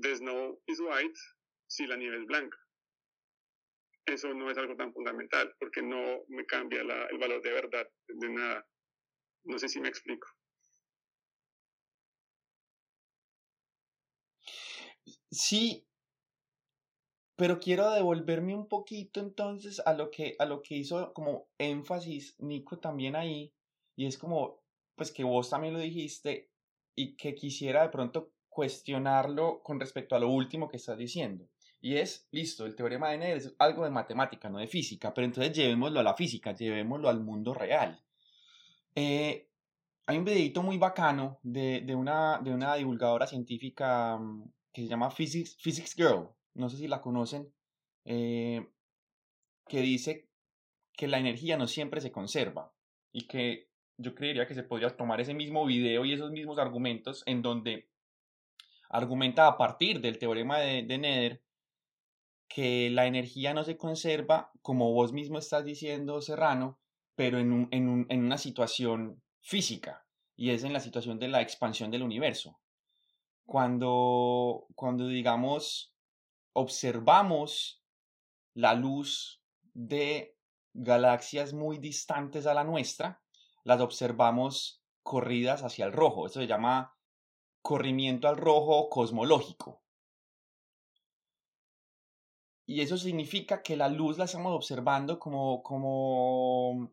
the 0.00 0.16
snow 0.16 0.60
is 0.66 0.80
white 0.80 1.18
si 1.66 1.86
la 1.86 1.96
nieve 1.96 2.18
es 2.18 2.26
blanca. 2.26 2.58
Eso 4.06 4.32
no 4.34 4.50
es 4.50 4.58
algo 4.58 4.76
tan 4.76 4.92
fundamental 4.92 5.54
porque 5.58 5.82
no 5.82 6.24
me 6.28 6.46
cambia 6.46 6.84
la, 6.84 7.06
el 7.06 7.18
valor 7.18 7.42
de 7.42 7.52
verdad 7.52 7.88
de 8.06 8.28
nada. 8.28 8.66
No 9.44 9.58
sé 9.58 9.68
si 9.68 9.80
me 9.80 9.88
explico. 9.88 10.28
Sí, 15.30 15.86
Pero 17.36 17.60
quiero 17.60 17.90
devolverme 17.90 18.54
un 18.54 18.66
poquito 18.66 19.20
entonces 19.20 19.82
a 19.84 19.92
lo 19.92 20.10
que, 20.10 20.36
a 20.38 20.46
lo 20.46 20.62
que 20.62 20.74
hizo 20.76 21.12
como 21.12 21.48
énfasis 21.58 22.34
Nico 22.40 22.78
también 22.78 23.14
ahí, 23.14 23.52
y 23.94 24.06
es 24.06 24.16
como, 24.16 24.62
pues 24.94 25.12
que 25.12 25.22
vos 25.22 25.50
también 25.50 25.74
lo 25.74 25.80
dijiste, 25.80 26.50
y 26.94 27.14
que 27.16 27.34
quisiera 27.34 27.82
de 27.82 27.90
pronto 27.90 28.32
cuestionarlo 28.56 29.62
con 29.62 29.78
respecto 29.78 30.16
a 30.16 30.18
lo 30.18 30.30
último 30.30 30.66
que 30.66 30.78
estás 30.78 30.96
diciendo. 30.96 31.46
Y 31.78 31.96
es, 31.96 32.26
listo, 32.30 32.64
el 32.64 32.74
teorema 32.74 33.10
de 33.10 33.18
Nether 33.18 33.36
es 33.36 33.54
algo 33.58 33.84
de 33.84 33.90
matemática, 33.90 34.48
no 34.48 34.58
de 34.58 34.66
física, 34.66 35.12
pero 35.12 35.26
entonces 35.26 35.54
llevémoslo 35.54 36.00
a 36.00 36.02
la 36.02 36.14
física, 36.14 36.54
llevémoslo 36.54 37.10
al 37.10 37.20
mundo 37.20 37.52
real. 37.52 38.02
Eh, 38.94 39.50
hay 40.06 40.16
un 40.16 40.24
videito 40.24 40.62
muy 40.62 40.78
bacano 40.78 41.38
de, 41.42 41.82
de, 41.82 41.94
una, 41.94 42.40
de 42.42 42.54
una 42.54 42.74
divulgadora 42.76 43.26
científica 43.26 44.16
mm, 44.16 44.50
que 44.72 44.80
se 44.80 44.88
llama 44.88 45.10
Physics, 45.10 45.58
Physics 45.60 45.94
Girl, 45.94 46.30
no 46.54 46.70
sé 46.70 46.78
si 46.78 46.88
la 46.88 47.02
conocen, 47.02 47.52
eh, 48.06 48.66
que 49.68 49.82
dice 49.82 50.30
que 50.94 51.08
la 51.08 51.18
energía 51.18 51.58
no 51.58 51.66
siempre 51.66 52.00
se 52.00 52.10
conserva 52.10 52.72
y 53.12 53.26
que 53.26 53.68
yo 53.98 54.14
creería 54.14 54.46
que 54.46 54.54
se 54.54 54.62
podría 54.62 54.96
tomar 54.96 55.20
ese 55.20 55.34
mismo 55.34 55.66
video 55.66 56.06
y 56.06 56.14
esos 56.14 56.30
mismos 56.30 56.58
argumentos 56.58 57.22
en 57.26 57.42
donde 57.42 57.90
argumenta 58.88 59.46
a 59.46 59.56
partir 59.56 60.00
del 60.00 60.18
teorema 60.18 60.58
de, 60.58 60.82
de 60.82 60.98
Nether 60.98 61.42
que 62.48 62.90
la 62.90 63.06
energía 63.06 63.54
no 63.54 63.64
se 63.64 63.76
conserva, 63.76 64.52
como 64.62 64.92
vos 64.92 65.12
mismo 65.12 65.38
estás 65.38 65.64
diciendo, 65.64 66.20
Serrano, 66.22 66.78
pero 67.14 67.38
en, 67.38 67.52
un, 67.52 67.68
en, 67.70 67.88
un, 67.88 68.06
en 68.08 68.24
una 68.24 68.38
situación 68.38 69.22
física, 69.40 70.06
y 70.36 70.50
es 70.50 70.64
en 70.64 70.72
la 70.72 70.80
situación 70.80 71.18
de 71.18 71.28
la 71.28 71.40
expansión 71.40 71.90
del 71.90 72.02
universo. 72.02 72.60
Cuando, 73.44 74.66
cuando 74.74 75.06
digamos, 75.08 75.94
observamos 76.52 77.82
la 78.54 78.74
luz 78.74 79.42
de 79.72 80.36
galaxias 80.72 81.52
muy 81.52 81.78
distantes 81.78 82.46
a 82.46 82.54
la 82.54 82.64
nuestra, 82.64 83.22
las 83.64 83.80
observamos 83.80 84.82
corridas 85.02 85.62
hacia 85.62 85.86
el 85.86 85.92
rojo. 85.92 86.26
Eso 86.26 86.40
se 86.40 86.46
llama 86.46 86.95
corrimiento 87.66 88.28
al 88.28 88.36
rojo 88.36 88.88
cosmológico. 88.88 89.82
Y 92.64 92.80
eso 92.80 92.96
significa 92.96 93.60
que 93.60 93.76
la 93.76 93.88
luz 93.88 94.18
la 94.18 94.26
estamos 94.26 94.54
observando 94.54 95.18
como, 95.18 95.64
como, 95.64 96.92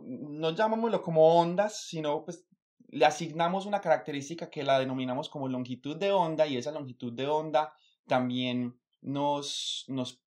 no 0.00 0.50
llamámoslo 0.52 1.02
como 1.02 1.38
ondas, 1.38 1.82
sino 1.82 2.24
pues 2.24 2.46
le 2.88 3.04
asignamos 3.04 3.66
una 3.66 3.82
característica 3.82 4.48
que 4.48 4.62
la 4.62 4.78
denominamos 4.78 5.28
como 5.28 5.46
longitud 5.46 5.96
de 5.96 6.10
onda 6.10 6.46
y 6.46 6.56
esa 6.56 6.72
longitud 6.72 7.12
de 7.12 7.28
onda 7.28 7.74
también 8.06 8.80
nos, 9.02 9.84
nos 9.88 10.22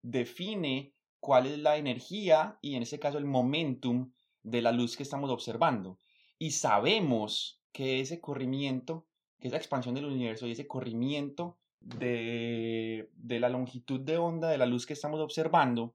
define 0.00 0.94
cuál 1.20 1.46
es 1.48 1.58
la 1.58 1.76
energía 1.76 2.58
y 2.62 2.76
en 2.76 2.82
ese 2.82 2.98
caso 2.98 3.18
el 3.18 3.26
momentum 3.26 4.10
de 4.42 4.62
la 4.62 4.72
luz 4.72 4.96
que 4.96 5.02
estamos 5.02 5.30
observando. 5.30 5.98
Y 6.42 6.50
sabemos 6.50 7.62
que 7.70 8.00
ese 8.00 8.20
corrimiento, 8.20 9.06
que 9.38 9.46
esa 9.46 9.58
expansión 9.58 9.94
del 9.94 10.06
universo 10.06 10.48
y 10.48 10.50
ese 10.50 10.66
corrimiento 10.66 11.56
de, 11.78 13.12
de 13.14 13.38
la 13.38 13.48
longitud 13.48 14.00
de 14.00 14.18
onda 14.18 14.48
de 14.48 14.58
la 14.58 14.66
luz 14.66 14.84
que 14.84 14.94
estamos 14.94 15.20
observando 15.20 15.94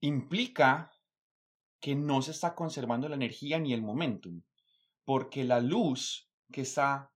implica 0.00 0.92
que 1.78 1.94
no 1.94 2.22
se 2.22 2.30
está 2.30 2.54
conservando 2.54 3.06
la 3.06 3.16
energía 3.16 3.58
ni 3.58 3.74
el 3.74 3.82
momentum 3.82 4.40
porque 5.04 5.44
la 5.44 5.60
luz 5.60 6.30
que 6.50 6.62
está, 6.62 7.12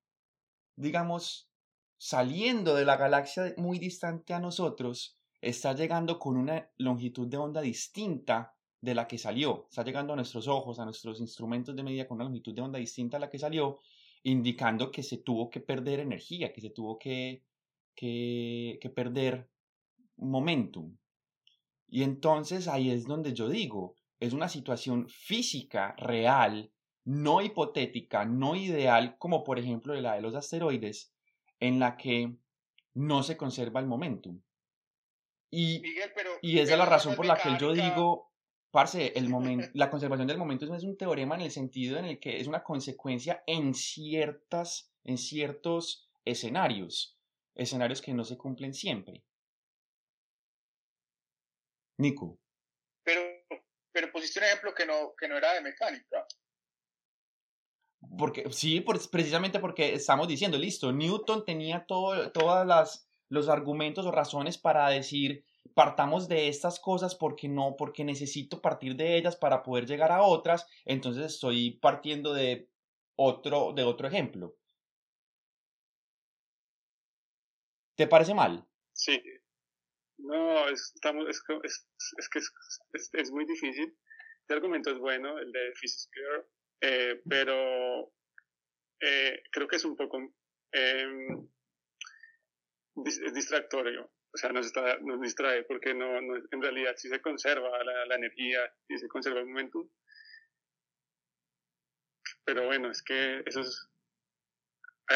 digamos, 0.74 1.50
saliendo 1.96 2.74
de 2.74 2.84
la 2.84 2.98
galaxia 2.98 3.54
muy 3.56 3.78
distante 3.78 4.34
a 4.34 4.40
nosotros, 4.40 5.18
está 5.40 5.72
llegando 5.72 6.18
con 6.18 6.36
una 6.36 6.70
longitud 6.76 7.26
de 7.26 7.38
onda 7.38 7.62
distinta 7.62 8.54
de 8.80 8.94
la 8.94 9.06
que 9.06 9.18
salió. 9.18 9.66
Está 9.68 9.82
llegando 9.84 10.12
a 10.12 10.16
nuestros 10.16 10.48
ojos, 10.48 10.78
a 10.78 10.84
nuestros 10.84 11.20
instrumentos 11.20 11.74
de 11.74 11.82
medida 11.82 12.06
con 12.06 12.16
una 12.16 12.24
longitud 12.24 12.54
de 12.54 12.62
onda 12.62 12.78
distinta 12.78 13.16
a 13.16 13.20
la 13.20 13.30
que 13.30 13.38
salió, 13.38 13.80
indicando 14.22 14.90
que 14.90 15.02
se 15.02 15.18
tuvo 15.18 15.50
que 15.50 15.60
perder 15.60 16.00
energía, 16.00 16.52
que 16.52 16.60
se 16.60 16.70
tuvo 16.70 16.98
que, 16.98 17.42
que, 17.94 18.78
que 18.80 18.90
perder 18.90 19.48
momentum. 20.16 20.96
Y 21.88 22.02
entonces 22.02 22.68
ahí 22.68 22.90
es 22.90 23.04
donde 23.04 23.32
yo 23.32 23.48
digo, 23.48 23.94
es 24.18 24.32
una 24.32 24.48
situación 24.48 25.08
física 25.08 25.94
real 25.98 26.72
no 27.06 27.40
hipotética, 27.40 28.24
no 28.24 28.56
ideal, 28.56 29.16
como 29.18 29.44
por 29.44 29.58
ejemplo 29.58 29.94
la 29.94 30.16
de 30.16 30.22
los 30.22 30.34
asteroides, 30.34 31.14
en 31.60 31.78
la 31.78 31.96
que 31.96 32.34
no 32.94 33.22
se 33.22 33.36
conserva 33.36 33.80
el 33.80 33.86
momentum. 33.86 34.42
Y, 35.48 35.82
y 36.42 36.58
esa 36.58 36.72
es 36.72 36.78
la 36.78 36.84
razón 36.84 37.14
por 37.14 37.24
la 37.24 37.36
que 37.36 37.56
yo 37.60 37.72
digo, 37.72 38.32
parce, 38.76 39.14
el 39.16 39.30
momento, 39.30 39.66
la 39.74 39.88
conservación 39.88 40.28
del 40.28 40.36
momentum 40.36 40.74
es 40.74 40.84
un 40.84 40.98
teorema 40.98 41.34
en 41.36 41.40
el 41.40 41.50
sentido 41.50 41.96
en 41.96 42.04
el 42.04 42.20
que 42.20 42.38
es 42.38 42.46
una 42.46 42.62
consecuencia 42.62 43.42
en 43.46 43.72
ciertas, 43.72 44.92
en 45.02 45.16
ciertos 45.16 46.10
escenarios, 46.26 47.18
escenarios 47.54 48.02
que 48.02 48.12
no 48.12 48.22
se 48.22 48.36
cumplen 48.36 48.74
siempre. 48.74 49.24
Nico. 51.96 52.38
Pero, 53.02 53.22
pero 53.92 54.12
pusiste 54.12 54.40
un 54.40 54.44
ejemplo 54.44 54.74
que 54.74 54.84
no, 54.84 55.14
que 55.18 55.26
no 55.26 55.38
era 55.38 55.54
de 55.54 55.62
mecánica. 55.62 56.26
Porque, 58.18 58.44
sí, 58.52 58.84
precisamente 59.10 59.58
porque 59.58 59.94
estamos 59.94 60.28
diciendo, 60.28 60.58
listo, 60.58 60.92
Newton 60.92 61.46
tenía 61.46 61.86
todo, 61.86 62.30
todas 62.30 62.66
las 62.66 63.06
los 63.28 63.48
argumentos 63.48 64.06
o 64.06 64.12
razones 64.12 64.58
para 64.58 64.88
decir 64.88 65.44
partamos 65.74 66.28
de 66.28 66.48
estas 66.48 66.80
cosas 66.80 67.14
porque 67.14 67.48
no, 67.48 67.76
porque 67.76 68.04
necesito 68.04 68.60
partir 68.60 68.96
de 68.96 69.16
ellas 69.16 69.36
para 69.36 69.62
poder 69.62 69.86
llegar 69.86 70.12
a 70.12 70.22
otras, 70.22 70.66
entonces 70.84 71.24
estoy 71.26 71.72
partiendo 71.72 72.34
de 72.34 72.68
otro, 73.16 73.72
de 73.72 73.84
otro 73.84 74.08
ejemplo. 74.08 74.56
¿Te 77.96 78.06
parece 78.06 78.34
mal? 78.34 78.66
Sí. 78.92 79.22
No, 80.18 80.68
estamos, 80.68 81.28
es, 81.28 81.42
es, 81.62 81.86
es 82.18 82.28
que 82.28 82.38
es, 82.38 83.10
es, 83.12 83.30
muy 83.30 83.44
difícil. 83.44 83.96
Este 84.40 84.54
argumento 84.54 84.90
es 84.90 84.98
bueno, 84.98 85.38
el 85.38 85.50
de 85.52 85.72
Physics 85.74 86.10
eh, 86.80 87.22
pero 87.28 88.12
eh, 89.00 89.42
creo 89.50 89.66
que 89.66 89.76
es 89.76 89.84
un 89.84 89.96
poco 89.96 90.18
em, 90.72 91.48
distractorio. 93.34 94.10
O 94.36 94.38
sea, 94.38 94.52
nos, 94.52 94.66
está, 94.66 94.98
nos 94.98 95.18
distrae 95.18 95.64
porque 95.64 95.94
no, 95.94 96.20
no, 96.20 96.36
en 96.36 96.60
realidad 96.60 96.94
si 96.98 97.08
se 97.08 97.22
conserva 97.22 97.82
la, 97.82 98.04
la 98.04 98.16
energía, 98.16 98.70
y 98.86 98.98
se 98.98 99.08
conserva 99.08 99.40
el 99.40 99.46
momento. 99.46 99.88
Pero 102.44 102.66
bueno, 102.66 102.90
es 102.90 103.02
que 103.02 103.42
eso 103.46 103.62
es, 103.62 103.88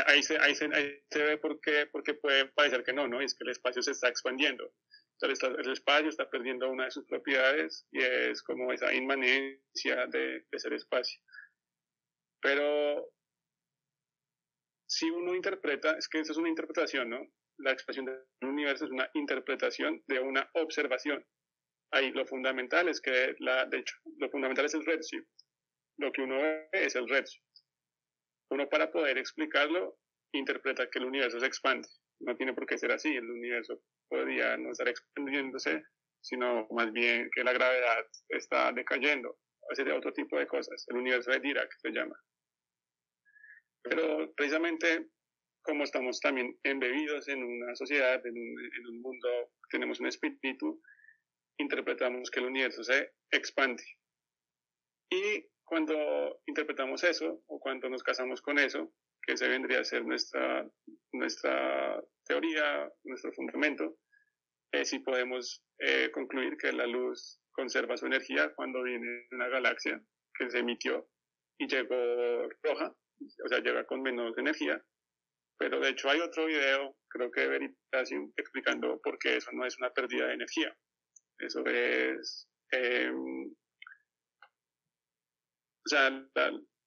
ahí 0.07 0.23
se, 0.23 0.39
ahí 0.39 0.55
se, 0.55 0.75
ahí 0.75 1.05
se 1.11 1.23
ve 1.23 1.37
por 1.37 1.61
qué, 1.61 1.87
porque 1.93 2.15
puede 2.15 2.47
parecer 2.47 2.83
que 2.83 2.95
no, 2.95 3.09
¿no? 3.09 3.21
es 3.21 3.35
que 3.35 3.45
el 3.45 3.51
espacio 3.51 3.83
se 3.83 3.91
está 3.91 4.09
expandiendo. 4.09 4.73
el 5.21 5.71
espacio 5.71 6.09
está 6.09 6.31
perdiendo 6.31 6.71
una 6.71 6.87
de 6.87 6.91
sus 6.91 7.05
propiedades 7.05 7.87
y 7.93 7.99
es 8.01 8.43
como 8.43 8.73
esa 8.73 8.91
inmanencia 8.95 10.07
de, 10.07 10.47
de 10.51 10.59
ser 10.59 10.73
espacio. 10.73 11.21
Pero 12.41 13.13
si 14.87 15.11
uno 15.11 15.35
interpreta, 15.35 15.99
es 15.99 16.09
que 16.09 16.21
eso 16.21 16.33
es 16.33 16.39
una 16.39 16.49
interpretación, 16.49 17.11
¿no? 17.11 17.31
La 17.63 17.73
expresión 17.73 18.07
del 18.07 18.23
universo 18.43 18.85
es 18.85 18.91
una 18.91 19.09
interpretación 19.15 20.03
de 20.07 20.21
una 20.21 20.49
observación. 20.55 21.25
Ahí 21.93 22.11
lo 22.13 22.25
fundamental 22.27 22.89
es 22.89 23.01
que, 23.01 23.35
la, 23.39 23.67
de 23.67 23.79
hecho, 23.79 23.97
lo 24.19 24.31
fundamental 24.31 24.65
es 24.65 24.75
el 24.75 24.85
redshift. 24.85 25.29
Lo 25.99 26.13
que 26.13 26.23
uno 26.23 26.39
ve 26.39 26.69
es 26.73 26.95
el 26.97 27.09
redshift. 27.09 27.45
Uno 28.51 28.69
para 28.69 28.91
poder 28.91 29.19
explicarlo 29.19 29.99
interpreta 30.33 30.89
que 30.89 30.99
el 30.99 31.07
universo 31.07 31.39
se 31.41 31.47
expande. 31.47 31.89
No 32.21 32.37
tiene 32.37 32.55
por 32.55 32.67
qué 32.67 32.79
ser 32.79 32.93
así. 32.93 33.15
El 33.15 33.31
universo 33.31 33.83
podría 34.09 34.57
no 34.57 34.71
estar 34.71 34.89
expandiéndose, 34.89 35.83
sino 36.23 36.67
más 36.71 36.93
bien 36.93 37.29
que 37.35 37.45
la 37.45 37.53
gravedad 37.53 38.07
está 38.29 38.73
decayendo. 38.73 39.39
Sea, 39.73 39.85
de 39.85 39.93
otro 39.93 40.13
tipo 40.13 40.39
de 40.39 40.47
cosas. 40.47 40.85
El 40.89 40.97
universo 40.97 41.31
de 41.31 41.41
Dirac 41.41 41.71
se 41.79 41.91
llama. 41.91 42.17
Pero 43.83 44.33
precisamente 44.35 45.11
como 45.71 45.85
estamos 45.85 46.19
también 46.19 46.59
embebidos 46.65 47.29
en 47.29 47.45
una 47.45 47.77
sociedad, 47.77 48.21
en 48.27 48.37
un, 48.37 49.01
mundo, 49.01 49.53
tenemos 49.71 50.01
un 50.01 50.09
espíritu, 50.09 50.83
interpretamos 51.59 52.29
que 52.29 52.41
el 52.41 52.47
universo 52.47 52.83
se 52.83 53.13
expande. 53.31 53.85
Y 55.09 55.47
cuando 55.63 56.41
interpretamos 56.47 57.05
eso, 57.05 57.45
o 57.47 57.61
cuando 57.61 57.89
nos 57.89 58.03
casamos 58.03 58.43
con 58.43 58.59
eso, 58.59 58.93
que 59.23 59.37
se 59.37 59.47
vendría 59.47 59.79
a 59.79 59.85
ser 59.85 60.05
nuestra, 60.05 60.69
nuestra 61.13 62.03
teoría, 62.27 62.91
nuestro 63.05 63.33
fundamento, 63.33 63.97
eh, 64.73 64.85
si 64.85 64.99
podemos 64.99 65.63
eh, 65.79 66.11
concluir 66.13 66.57
que 66.57 66.73
la 66.73 66.87
luz 66.89 67.41
conserva 67.53 67.97
su 67.97 68.07
energía 68.07 68.53
cuando 68.57 68.83
viene 68.83 69.07
de 69.07 69.37
una 69.37 69.47
galaxia 69.47 70.03
que 70.35 70.51
se 70.51 70.59
emitió 70.59 71.09
y 71.59 71.69
llegó 71.69 72.49
roja, 72.65 72.93
o 73.45 73.49
sea, 73.49 73.61
llega 73.61 73.85
con 73.85 74.03
menos 74.03 74.37
energía, 74.37 74.83
Pero 75.61 75.79
de 75.79 75.91
hecho 75.91 76.09
hay 76.09 76.21
otro 76.21 76.47
video, 76.47 76.97
creo 77.07 77.31
que 77.31 77.43
de 77.43 77.49
Veritasium, 77.49 78.33
explicando 78.35 78.99
por 79.03 79.19
qué 79.19 79.37
eso 79.37 79.53
no 79.53 79.67
es 79.67 79.77
una 79.77 79.93
pérdida 79.93 80.29
de 80.29 80.35
energía. 80.35 80.75
Eso 81.39 81.63
es... 81.67 82.49
Em, 82.71 83.53
o 85.85 85.89
sea, 85.89 86.09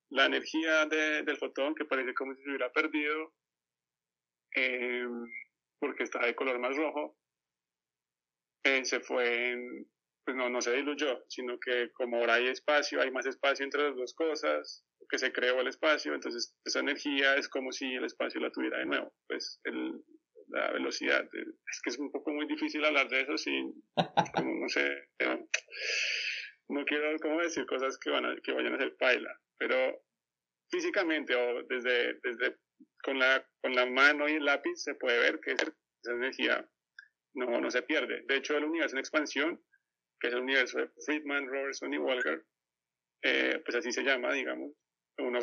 la, 0.09 0.25
energía 0.25 0.87
del 0.87 1.37
fotón 1.37 1.75
que 1.75 1.85
parece 1.85 2.15
como 2.15 2.33
si 2.33 2.41
se 2.41 2.49
hubiera 2.49 2.71
perdido 2.71 3.33
em, 4.55 5.23
porque 5.79 6.03
está 6.03 6.25
de 6.25 6.35
color 6.35 6.57
más 6.57 6.75
rojo, 6.75 7.15
eh, 8.63 8.85
se 8.85 9.01
fue 9.01 9.51
en, 9.51 9.87
pues 10.25 10.35
no, 10.35 10.49
no 10.49 10.61
se 10.61 10.73
diluyó, 10.73 11.23
sino 11.27 11.59
que 11.59 11.91
como 11.91 12.17
ahora 12.17 12.35
hay 12.35 12.47
espacio, 12.47 13.01
hay 13.01 13.11
más 13.11 13.27
espacio 13.27 13.65
entre 13.65 13.83
las 13.83 13.95
dos 13.95 14.15
cosas, 14.15 14.83
que 15.09 15.17
se 15.17 15.31
creó 15.31 15.59
el 15.61 15.67
espacio, 15.67 16.13
entonces 16.13 16.55
esa 16.65 16.79
energía 16.79 17.35
es 17.35 17.49
como 17.49 17.71
si 17.71 17.93
el 17.93 18.05
espacio 18.05 18.41
la 18.41 18.51
tuviera 18.51 18.79
de 18.79 18.85
nuevo, 18.85 19.13
pues 19.27 19.59
el, 19.63 20.01
la 20.49 20.71
velocidad, 20.71 21.27
es 21.33 21.81
que 21.81 21.89
es 21.89 21.99
un 21.99 22.11
poco 22.11 22.31
muy 22.31 22.47
difícil 22.47 22.83
hablar 22.85 23.09
de 23.09 23.21
eso 23.21 23.37
sin, 23.37 23.73
como 24.35 24.55
no 24.61 24.69
sé, 24.69 25.09
no, 26.69 26.85
quiero 26.85 27.17
como 27.19 27.41
decir 27.41 27.65
cosas 27.65 27.97
que, 27.97 28.09
van 28.09 28.25
a, 28.25 28.35
que 28.41 28.51
vayan 28.51 28.73
a 28.73 28.79
ser 28.79 28.95
paila, 28.97 29.39
pero 29.57 30.01
físicamente 30.71 31.35
o 31.35 31.63
desde, 31.63 32.19
desde 32.23 32.57
con, 33.03 33.19
la, 33.19 33.45
con 33.61 33.73
la 33.75 33.85
mano 33.85 34.27
y 34.27 34.33
el 34.33 34.45
lápiz 34.45 34.75
se 34.77 34.95
puede 34.95 35.19
ver 35.19 35.39
que 35.39 35.51
esa 35.51 36.11
energía 36.11 36.67
no, 37.35 37.59
no 37.61 37.69
se 37.69 37.83
pierde. 37.83 38.23
De 38.27 38.37
hecho, 38.37 38.57
el 38.57 38.65
universo 38.65 38.95
en 38.95 38.99
expansión 38.99 39.61
que 40.23 40.29
es 40.29 40.35
el 40.35 40.41
universo 40.41 40.77
de 40.79 40.89
Friedman, 41.05 41.47
Robertson 41.47 41.93
y 41.93 41.97
Walker, 41.97 42.45
eh, 43.23 43.61
pues 43.65 43.75
así 43.75 43.91
se 43.91 44.03
llama, 44.03 44.31
digamos. 44.31 44.71
Uno 45.17 45.39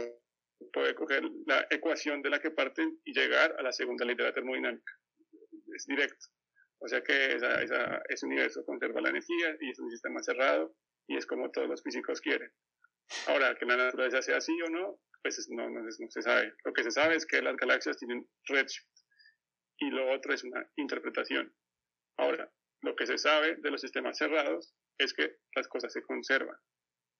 puede 0.72 0.94
coger 0.94 1.22
la 1.46 1.66
ecuación 1.70 2.22
de 2.22 2.30
la 2.30 2.40
que 2.40 2.50
parten 2.50 3.00
y 3.04 3.12
llegar 3.12 3.54
a 3.58 3.62
la 3.62 3.72
segunda 3.72 4.04
ley 4.04 4.14
de 4.14 4.24
la 4.24 4.32
termodinámica. 4.32 4.92
Es 5.74 5.86
directo. 5.86 6.26
O 6.80 6.88
sea 6.88 7.02
que 7.02 7.36
ese 7.36 8.26
universo 8.26 8.64
conserva 8.64 9.00
la 9.00 9.10
energía 9.10 9.56
y 9.60 9.70
es 9.70 9.78
un 9.78 9.90
sistema 9.90 10.22
cerrado 10.22 10.74
y 11.06 11.16
es 11.16 11.26
como 11.26 11.50
todos 11.50 11.68
los 11.68 11.82
físicos 11.82 12.20
quieren. 12.20 12.50
Ahora, 13.26 13.54
que 13.56 13.66
la 13.66 13.76
naturaleza 13.76 14.22
sea 14.22 14.38
así 14.38 14.52
o 14.62 14.70
no, 14.70 15.00
pues 15.22 15.46
no, 15.50 15.68
no, 15.68 15.80
no 15.82 16.10
se 16.10 16.22
sabe. 16.22 16.54
Lo 16.64 16.72
que 16.72 16.84
se 16.84 16.90
sabe 16.90 17.16
es 17.16 17.26
que 17.26 17.42
las 17.42 17.56
galaxias 17.56 17.98
tienen 17.98 18.26
redshift 18.46 18.86
y 19.78 19.90
lo 19.90 20.10
otro 20.12 20.32
es 20.32 20.44
una 20.44 20.64
interpretación. 20.76 21.54
Ahora, 22.18 22.50
lo 22.82 22.94
que 22.96 23.06
se 23.06 23.18
sabe 23.18 23.56
de 23.56 23.70
los 23.70 23.80
sistemas 23.80 24.16
cerrados 24.16 24.74
es 24.98 25.12
que 25.12 25.36
las 25.54 25.68
cosas 25.68 25.92
se 25.92 26.02
conservan 26.02 26.56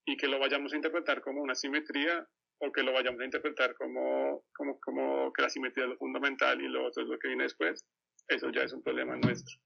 y 0.07 0.17
que 0.17 0.29
lo 0.29 0.39
vayamos 0.39 0.73
a 0.73 0.77
interpretar 0.77 1.21
como 1.21 1.43
una 1.43 1.55
simetría 1.55 2.27
o 2.61 2.73
que 2.73 2.83
lo 2.83 2.93
vayamos 2.93 3.21
a 3.21 3.25
interpretar 3.25 3.75
como, 3.75 4.45
como, 4.55 4.79
como 4.81 5.33
que 5.33 5.43
la 5.43 5.51
simetría 5.51 5.85
es 5.85 5.91
lo 5.91 5.97
fundamental 5.97 6.61
y 6.61 6.69
lo 6.69 6.87
otro 6.87 7.03
es 7.03 7.09
lo 7.09 7.19
que 7.19 7.29
viene 7.29 7.45
después, 7.45 7.87
eso 8.29 8.51
ya 8.51 8.63
es 8.63 8.73
un 8.73 8.83
problema 8.83 9.17
nuestro. 9.17 9.59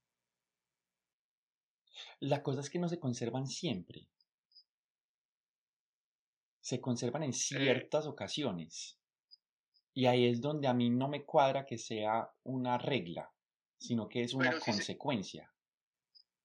La 2.21 2.43
cosa 2.43 2.61
es 2.61 2.71
que 2.71 2.79
no 2.79 2.89
se 2.89 2.99
conservan 2.99 3.47
siempre. 3.47 4.09
Se 6.61 6.81
conservan 6.81 7.25
en 7.25 7.33
ciertas 7.33 8.07
ocasiones. 8.07 8.99
Y 9.93 10.07
ahí 10.07 10.27
es 10.27 10.41
donde 10.41 10.67
a 10.67 10.75
mí 10.75 10.91
no 10.91 11.09
me 11.09 11.25
cuadra 11.25 11.67
que 11.67 11.79
sea 11.79 12.33
una 12.43 12.79
regla, 12.79 13.31
sino 13.79 14.09
que 14.09 14.23
es 14.23 14.35
una 14.35 14.59
consecuencia. 14.59 15.53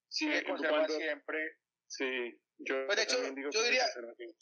Sí, 0.10 0.32
se 0.32 0.43
conserva 0.43 0.88
siempre. 0.88 1.58
Sí, 1.88 2.39
yo, 2.60 2.86
pues 2.86 2.97
de 2.97 3.03
hecho, 3.03 3.18
yo 3.51 3.64
diría, 3.64 3.86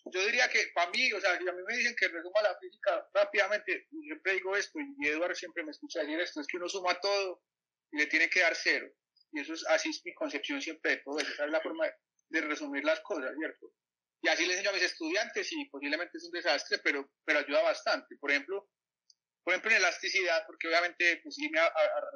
yo 0.05 0.25
diría 0.25 0.49
que 0.49 0.71
para 0.73 0.89
mí, 0.89 1.11
o 1.13 1.21
sea, 1.21 1.37
si 1.37 1.47
a 1.47 1.51
mí 1.51 1.61
me 1.67 1.77
dicen 1.77 1.95
que 1.95 2.07
resuma 2.07 2.41
la 2.41 2.57
física 2.57 3.07
rápidamente, 3.13 3.87
siempre 3.89 4.33
digo 4.33 4.55
esto, 4.55 4.79
y 4.79 5.07
Eduardo 5.07 5.35
siempre 5.35 5.63
me 5.63 5.71
escucha 5.71 5.99
decir 5.99 6.19
esto, 6.19 6.41
es 6.41 6.47
que 6.47 6.57
uno 6.57 6.67
suma 6.67 6.99
todo 6.99 7.43
y 7.91 7.97
le 7.97 8.07
tiene 8.07 8.29
que 8.29 8.41
dar 8.41 8.55
cero. 8.55 8.91
Y 9.31 9.41
eso 9.41 9.53
es, 9.53 9.65
así 9.67 9.89
es 9.89 10.03
mi 10.03 10.15
concepción 10.15 10.61
siempre 10.61 10.91
de 10.91 10.97
todo 10.97 11.19
eso, 11.19 11.31
esa 11.31 11.45
es 11.45 11.51
la 11.51 11.61
forma 11.61 11.85
de 12.29 12.41
resumir 12.41 12.83
las 12.83 12.99
cosas, 13.01 13.35
¿cierto? 13.37 13.71
Y 14.21 14.29
así 14.29 14.45
le 14.47 14.53
enseño 14.53 14.71
a 14.71 14.73
mis 14.73 14.83
estudiantes 14.83 15.51
y 15.53 15.65
posiblemente 15.65 16.17
es 16.17 16.23
un 16.23 16.31
desastre, 16.31 16.79
pero, 16.83 17.11
pero 17.23 17.39
ayuda 17.39 17.61
bastante. 17.61 18.17
Por 18.17 18.31
ejemplo, 18.31 18.67
por 19.43 19.53
ejemplo, 19.53 19.71
en 19.71 19.77
elasticidad, 19.77 20.43
porque 20.47 20.67
obviamente 20.67 21.21
pues, 21.23 21.37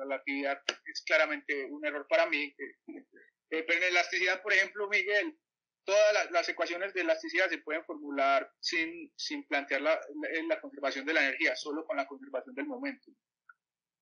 la 0.08 0.16
actividad 0.16 0.62
es 0.86 1.02
claramente 1.06 1.66
un 1.66 1.86
error 1.86 2.08
para 2.10 2.26
mí, 2.26 2.54
eh, 2.58 3.64
pero 3.64 3.74
en 3.74 3.84
elasticidad, 3.84 4.42
por 4.42 4.52
ejemplo, 4.52 4.90
Miguel, 4.90 5.38
todas 5.84 6.32
las, 6.32 6.48
ecuaciones 6.50 6.94
de 6.94 7.02
elasticidad 7.02 7.50
se 7.50 7.60
pueden 7.60 7.84
formular 7.86 8.52
sin, 8.60 9.12
sin 9.16 9.46
plantear 9.48 9.82
la, 9.82 10.00
la, 10.48 10.62
conservación 10.62 11.06
de 11.06 11.14
la 11.14 11.22
energía, 11.22 11.56
solo 11.56 11.86
con 11.86 11.98
la 11.98 12.08
conservación 12.08 12.56
del 12.56 12.68
momento. 12.68 13.12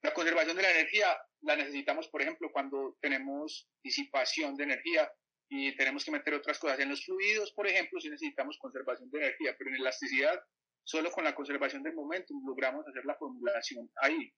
La 0.02 0.14
conservación 0.14 0.56
de 0.56 0.64
la 0.64 0.72
energía 0.72 1.18
la 1.42 1.56
necesitamos, 1.56 2.08
por 2.10 2.22
ejemplo, 2.22 2.50
cuando 2.52 2.98
tenemos 3.02 3.70
disipación 3.84 4.56
de 4.56 4.64
energía 4.66 5.12
y 5.50 5.76
tenemos 5.76 6.06
que 6.06 6.12
meter 6.12 6.34
otras 6.34 6.60
cosas. 6.60 6.80
En 6.80 6.90
los 6.90 7.04
fluidos, 7.04 7.52
por 7.54 7.68
ejemplo, 7.68 8.00
sí 8.00 8.10
necesitamos 8.10 8.58
conservación 8.60 9.10
de 9.12 9.20
energía, 9.20 9.56
pero 9.58 9.70
en 9.70 9.78
elasticidad, 9.78 10.40
solo 10.84 11.12
con 11.12 11.24
la 11.24 11.36
conservación 11.36 11.84
del 11.84 11.94
momento 11.94 12.34
logramos 12.46 12.88
hacer 12.88 13.06
la 13.06 13.16
formulación 13.16 13.90
ahí. 13.98 14.32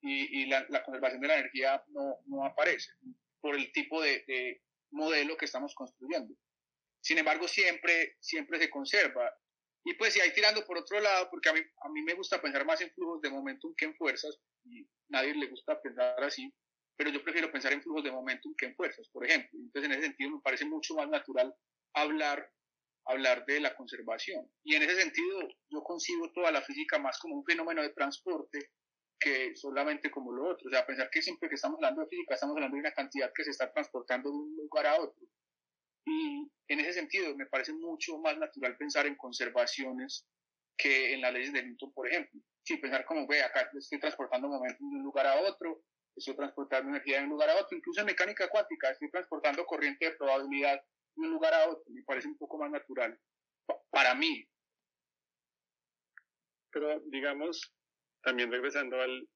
Y, 0.00 0.42
y 0.42 0.46
la, 0.46 0.64
la, 0.68 0.84
conservación 0.84 1.20
de 1.20 1.28
la 1.28 1.38
energía 1.38 1.82
no, 1.88 2.18
no 2.26 2.44
aparece 2.44 2.92
por 3.40 3.56
el 3.56 3.70
tipo 3.72 4.00
de, 4.02 4.62
modelo 4.90 5.36
que 5.36 5.44
estamos 5.44 5.74
construyendo. 5.74 6.34
Sin 7.08 7.16
embargo, 7.16 7.48
siempre, 7.48 8.16
siempre 8.20 8.58
se 8.58 8.68
conserva. 8.68 9.34
Y 9.82 9.94
pues 9.94 10.12
si 10.12 10.20
hay 10.20 10.30
tirando 10.34 10.62
por 10.66 10.76
otro 10.76 11.00
lado, 11.00 11.30
porque 11.30 11.48
a 11.48 11.54
mí, 11.54 11.60
a 11.80 11.88
mí 11.88 12.02
me 12.02 12.12
gusta 12.12 12.38
pensar 12.38 12.66
más 12.66 12.82
en 12.82 12.90
flujos 12.90 13.22
de 13.22 13.30
momentum 13.30 13.74
que 13.74 13.86
en 13.86 13.94
fuerzas, 13.96 14.38
y 14.66 14.86
nadie 15.08 15.34
le 15.34 15.46
gusta 15.46 15.80
pensar 15.80 16.22
así, 16.22 16.52
pero 16.98 17.08
yo 17.08 17.24
prefiero 17.24 17.50
pensar 17.50 17.72
en 17.72 17.82
flujos 17.82 18.04
de 18.04 18.12
momentum 18.12 18.54
que 18.58 18.66
en 18.66 18.76
fuerzas, 18.76 19.08
por 19.08 19.24
ejemplo. 19.24 19.58
Entonces, 19.58 19.90
en 19.90 19.92
ese 19.92 20.06
sentido, 20.08 20.32
me 20.32 20.42
parece 20.42 20.66
mucho 20.66 20.96
más 20.96 21.08
natural 21.08 21.54
hablar, 21.94 22.52
hablar 23.06 23.46
de 23.46 23.60
la 23.60 23.74
conservación. 23.74 24.46
Y 24.62 24.74
en 24.74 24.82
ese 24.82 24.96
sentido, 25.00 25.48
yo 25.70 25.82
concibo 25.82 26.30
toda 26.32 26.52
la 26.52 26.60
física 26.60 26.98
más 26.98 27.18
como 27.18 27.36
un 27.36 27.44
fenómeno 27.46 27.80
de 27.80 27.94
transporte 27.94 28.72
que 29.18 29.56
solamente 29.56 30.10
como 30.10 30.30
lo 30.30 30.50
otro. 30.50 30.68
O 30.68 30.70
sea, 30.70 30.84
pensar 30.84 31.08
que 31.08 31.22
siempre 31.22 31.48
que 31.48 31.54
estamos 31.54 31.76
hablando 31.76 32.02
de 32.02 32.08
física, 32.08 32.34
estamos 32.34 32.54
hablando 32.54 32.74
de 32.74 32.80
una 32.80 32.92
cantidad 32.92 33.32
que 33.34 33.44
se 33.44 33.52
está 33.52 33.72
transportando 33.72 34.28
de 34.28 34.36
un 34.36 34.56
lugar 34.58 34.88
a 34.88 35.00
otro. 35.00 35.26
En 36.70 36.80
ese 36.80 36.92
sentido, 36.92 37.34
me 37.34 37.46
parece 37.46 37.72
mucho 37.72 38.18
más 38.18 38.36
natural 38.36 38.76
pensar 38.76 39.06
en 39.06 39.16
conservaciones 39.16 40.26
que 40.76 41.14
en 41.14 41.22
las 41.22 41.32
leyes 41.32 41.50
de 41.50 41.62
Newton, 41.62 41.94
por 41.94 42.06
ejemplo. 42.06 42.42
Sí, 42.62 42.76
pensar 42.76 43.06
como, 43.06 43.26
ve, 43.26 43.42
acá 43.42 43.70
estoy 43.74 43.98
transportando 43.98 44.48
momentos 44.48 44.78
de 44.78 44.84
un 44.84 45.02
lugar 45.02 45.26
a 45.26 45.40
otro, 45.40 45.82
estoy 46.14 46.36
transportando 46.36 46.90
energía 46.90 47.18
de 47.18 47.24
un 47.24 47.30
lugar 47.30 47.48
a 47.48 47.56
otro, 47.56 47.74
incluso 47.74 48.00
en 48.00 48.06
mecánica 48.06 48.50
cuántica, 48.50 48.90
estoy 48.90 49.10
transportando 49.10 49.64
corriente 49.64 50.04
de 50.04 50.16
probabilidad 50.16 50.78
de 51.16 51.22
un 51.22 51.30
lugar 51.30 51.54
a 51.54 51.68
otro. 51.70 51.84
Me 51.88 52.02
parece 52.02 52.28
un 52.28 52.36
poco 52.36 52.58
más 52.58 52.70
natural 52.70 53.18
para 53.90 54.14
mí. 54.14 54.46
Pero 56.70 57.00
digamos, 57.06 57.74
también 58.22 58.50
regresando 58.50 59.00
al, 59.00 59.28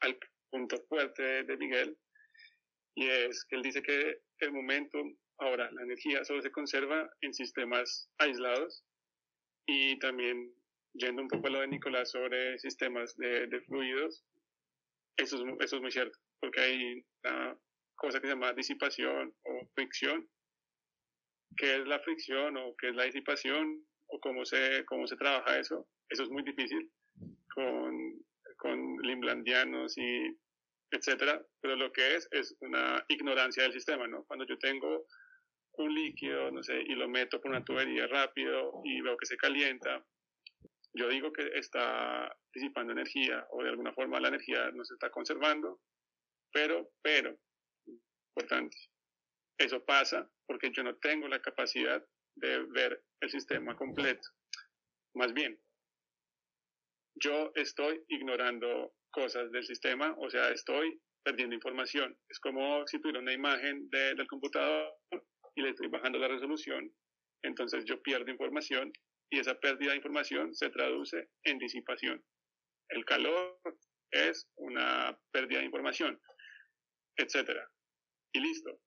al 0.00 0.18
punto 0.50 0.76
fuerte 0.88 1.44
de, 1.44 1.56
Miguel, 1.56 1.98
y 2.96 3.08
es 3.08 3.44
que 3.44 3.56
él 3.56 3.62
dice 3.62 3.82
que 3.82 4.20
el 4.38 4.52
momento, 4.52 4.98
ahora 5.38 5.70
la 5.72 5.82
energía 5.82 6.24
solo 6.24 6.42
se 6.42 6.50
conserva 6.50 7.10
en 7.20 7.34
sistemas 7.34 8.08
aislados 8.18 8.84
y 9.66 9.98
también 9.98 10.52
yendo 10.94 11.22
un 11.22 11.28
poco 11.28 11.48
a 11.48 11.50
lo 11.50 11.60
de 11.60 11.68
Nicolás 11.68 12.10
sobre 12.10 12.58
sistemas 12.58 13.16
de, 13.16 13.46
de 13.48 13.60
fluidos, 13.62 14.24
eso 15.16 15.36
es, 15.36 15.54
eso 15.60 15.76
es 15.76 15.82
muy 15.82 15.90
cierto, 15.90 16.18
porque 16.40 16.60
hay 16.60 17.04
una 17.24 17.58
cosa 17.94 18.20
que 18.20 18.26
se 18.26 18.32
llama 18.34 18.52
disipación 18.52 19.34
o 19.44 19.68
fricción. 19.74 20.28
¿Qué 21.56 21.76
es 21.76 21.86
la 21.86 22.00
fricción 22.00 22.56
o 22.56 22.74
qué 22.76 22.88
es 22.88 22.96
la 22.96 23.04
disipación 23.04 23.86
o 24.06 24.20
cómo 24.20 24.44
se, 24.44 24.84
cómo 24.86 25.06
se 25.06 25.16
trabaja 25.16 25.58
eso? 25.58 25.88
Eso 26.08 26.24
es 26.24 26.30
muy 26.30 26.42
difícil 26.42 26.90
con, 27.54 28.24
con 28.56 28.96
limblandianos 29.02 29.96
y 29.96 30.36
etcétera, 30.90 31.44
pero 31.60 31.76
lo 31.76 31.92
que 31.92 32.16
es 32.16 32.28
es 32.30 32.56
una 32.60 33.04
ignorancia 33.08 33.62
del 33.62 33.72
sistema, 33.72 34.06
¿no? 34.06 34.24
Cuando 34.24 34.46
yo 34.46 34.58
tengo 34.58 35.06
un 35.78 35.94
líquido, 35.94 36.50
no 36.50 36.62
sé, 36.62 36.80
y 36.80 36.94
lo 36.94 37.08
meto 37.08 37.40
por 37.40 37.50
una 37.50 37.64
tubería 37.64 38.06
rápido 38.06 38.80
y 38.84 39.00
veo 39.00 39.16
que 39.16 39.26
se 39.26 39.36
calienta, 39.36 40.04
yo 40.94 41.08
digo 41.08 41.32
que 41.32 41.46
está 41.54 42.34
disipando 42.52 42.92
energía 42.92 43.46
o 43.50 43.62
de 43.62 43.70
alguna 43.70 43.92
forma 43.92 44.20
la 44.20 44.28
energía 44.28 44.70
no 44.70 44.84
se 44.84 44.94
está 44.94 45.10
conservando, 45.10 45.80
pero, 46.52 46.92
pero, 47.02 47.36
importante, 48.36 48.76
eso 49.58 49.84
pasa 49.84 50.30
porque 50.46 50.70
yo 50.70 50.82
no 50.82 50.96
tengo 50.96 51.26
la 51.28 51.40
capacidad 51.40 52.04
de 52.36 52.64
ver 52.66 53.02
el 53.20 53.30
sistema 53.30 53.76
completo. 53.76 54.28
Más 55.14 55.32
bien, 55.32 55.60
yo 57.16 57.52
estoy 57.54 58.04
ignorando 58.08 58.94
cosas 59.10 59.50
del 59.52 59.64
sistema, 59.64 60.14
o 60.18 60.28
sea, 60.30 60.50
estoy 60.50 61.00
perdiendo 61.24 61.54
información. 61.54 62.16
Es 62.28 62.38
como 62.38 62.86
si 62.86 63.00
tuviera 63.00 63.20
una 63.20 63.32
imagen 63.32 63.88
del 63.90 64.26
computador 64.26 64.92
y 65.56 65.62
le 65.62 65.70
estoy 65.70 65.88
bajando 65.88 66.18
la 66.18 66.28
resolución, 66.28 66.92
entonces 67.42 67.84
yo 67.84 68.02
pierdo 68.02 68.30
información 68.30 68.92
y 69.30 69.38
esa 69.38 69.58
pérdida 69.58 69.90
de 69.90 69.96
información 69.96 70.54
se 70.54 70.70
traduce 70.70 71.28
en 71.44 71.58
disipación. 71.58 72.24
El 72.88 73.04
calor 73.04 73.60
es 74.10 74.48
una 74.56 75.18
pérdida 75.32 75.58
de 75.58 75.66
información, 75.66 76.20
etcétera. 77.16 77.68
Y 78.32 78.40
listo. 78.40 78.80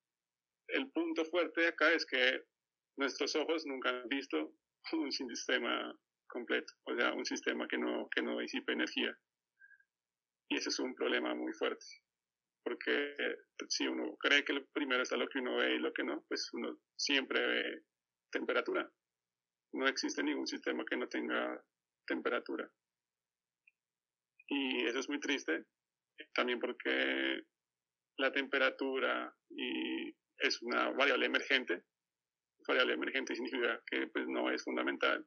El 0.68 0.91
punto 0.91 1.24
fuerte 1.26 1.61
de 1.61 1.68
acá 1.68 1.91
es 1.93 2.05
que 2.05 2.43
nuestros 2.97 3.36
ojos 3.36 3.65
nunca 3.65 3.89
han 3.89 4.07
visto 4.09 4.53
un 4.93 5.11
sistema 5.11 5.93
completo, 6.28 6.74
o 6.86 6.95
sea, 6.95 7.13
un 7.13 7.26
sistema 7.26 7.68
que 7.68 7.78
no, 7.78 8.09
que 8.09 8.22
no 8.22 8.39
disipe 8.39 8.74
energía. 8.74 9.18
Y 10.49 10.57
ese 10.57 10.70
es 10.70 10.80
un 10.80 10.95
problema 10.95 11.34
muy 11.36 11.53
fuerte, 11.53 11.86
porque 12.68 13.15
si 13.70 13.88
uno 13.88 14.18
cree 14.18 14.43
que 14.43 14.59
primero 14.74 15.01
está 15.01 15.15
lo 15.15 15.30
que 15.30 15.39
uno 15.39 15.55
ve 15.55 15.76
y 15.76 15.80
lo 15.80 15.93
que 15.93 16.03
no, 16.03 16.26
pues 16.28 16.49
uno 16.51 16.78
siempre 16.97 17.39
ve 17.47 17.84
temperatura. 18.30 18.91
No 19.72 19.88
existe 19.88 20.22
ningún 20.22 20.47
sistema 20.47 20.84
que 20.84 20.97
no 20.97 21.07
tenga 21.07 21.63
temperatura. 22.05 22.70
Y 24.49 24.86
eso 24.86 24.99
es 24.99 25.07
muy 25.07 25.18
triste, 25.22 25.63
también 26.34 26.59
porque 26.59 27.43
la 28.18 28.34
temperatura 28.34 29.34
y 29.49 30.13
es 30.38 30.61
una 30.61 30.89
variable 30.89 31.28
emergente. 31.28 31.84
Variable 32.68 32.95
emergente 32.95 33.34
significa 33.34 33.82
que 33.86 34.07
pues, 34.07 34.28
no 34.28 34.51
es 34.51 34.61
fundamental, 34.61 35.26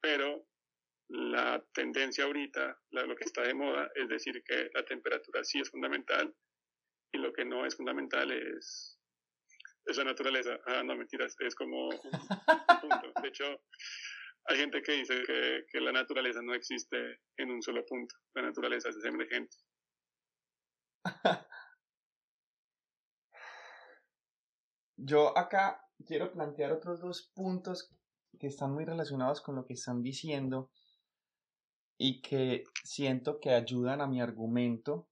pero 0.00 0.46
la 1.08 1.60
tendencia 1.72 2.24
ahorita, 2.24 2.80
lo 2.90 3.16
que 3.16 3.24
está 3.24 3.42
de 3.42 3.54
moda, 3.54 3.90
es 3.96 4.08
decir 4.08 4.44
que 4.44 4.70
la 4.74 4.84
temperatura 4.84 5.42
sí 5.42 5.58
es 5.58 5.70
fundamental 5.70 6.32
y 7.12 7.18
lo 7.18 7.32
que 7.32 7.44
no 7.44 7.64
es 7.66 7.76
fundamental 7.76 8.30
es, 8.30 8.98
es 9.86 9.96
la 9.96 10.04
naturaleza. 10.04 10.58
Ah, 10.66 10.82
no, 10.82 10.96
mentiras, 10.96 11.34
es 11.40 11.54
como 11.54 11.88
un 11.88 12.00
punto. 12.80 13.12
De 13.22 13.28
hecho, 13.28 13.44
hay 14.44 14.56
gente 14.58 14.82
que 14.82 14.92
dice 14.92 15.22
que, 15.26 15.64
que, 15.70 15.80
la 15.80 15.92
naturaleza 15.92 16.40
no 16.42 16.54
existe 16.54 17.20
en 17.36 17.50
un 17.50 17.62
solo 17.62 17.84
punto. 17.86 18.14
La 18.34 18.42
naturaleza 18.42 18.88
es 18.90 19.04
emergente. 19.04 19.56
Yo 24.96 25.36
acá 25.38 25.80
quiero 26.06 26.32
plantear 26.32 26.72
otros 26.72 27.00
dos 27.00 27.30
puntos 27.34 27.94
que 28.38 28.48
están 28.48 28.72
muy 28.72 28.84
relacionados 28.84 29.40
con 29.40 29.54
lo 29.54 29.64
que 29.64 29.74
están 29.74 30.02
diciendo 30.02 30.70
y 31.98 32.20
que 32.20 32.64
siento 32.84 33.40
que 33.40 33.50
ayudan 33.50 34.00
a 34.00 34.06
mi 34.06 34.20
argumento. 34.20 35.08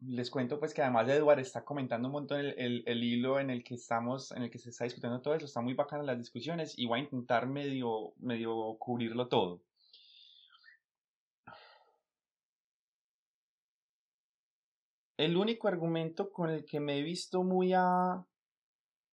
Les 0.00 0.30
cuento 0.30 0.60
pues 0.60 0.74
que 0.74 0.82
además 0.82 1.08
Edward 1.08 1.40
está 1.40 1.64
comentando 1.64 2.08
un 2.08 2.12
montón 2.12 2.40
el, 2.40 2.84
el, 2.86 3.02
hilo 3.02 3.40
en 3.40 3.50
el 3.50 3.64
que 3.64 3.74
estamos, 3.74 4.30
en 4.30 4.42
el 4.42 4.50
que 4.50 4.58
se 4.58 4.70
está 4.70 4.84
discutiendo 4.84 5.20
todo 5.20 5.34
eso, 5.34 5.46
está 5.46 5.60
muy 5.60 5.74
bacana 5.74 6.04
las 6.04 6.18
discusiones 6.18 6.78
y 6.78 6.86
voy 6.86 7.00
a 7.00 7.02
intentar 7.02 7.48
medio, 7.48 8.12
medio 8.18 8.76
cubrirlo 8.78 9.26
todo. 9.28 9.60
El 15.16 15.36
único 15.36 15.66
argumento 15.66 16.30
con 16.30 16.48
el 16.48 16.64
que 16.64 16.78
me 16.78 16.98
he 16.98 17.02
visto 17.02 17.42
muy 17.42 17.72
a, 17.74 18.24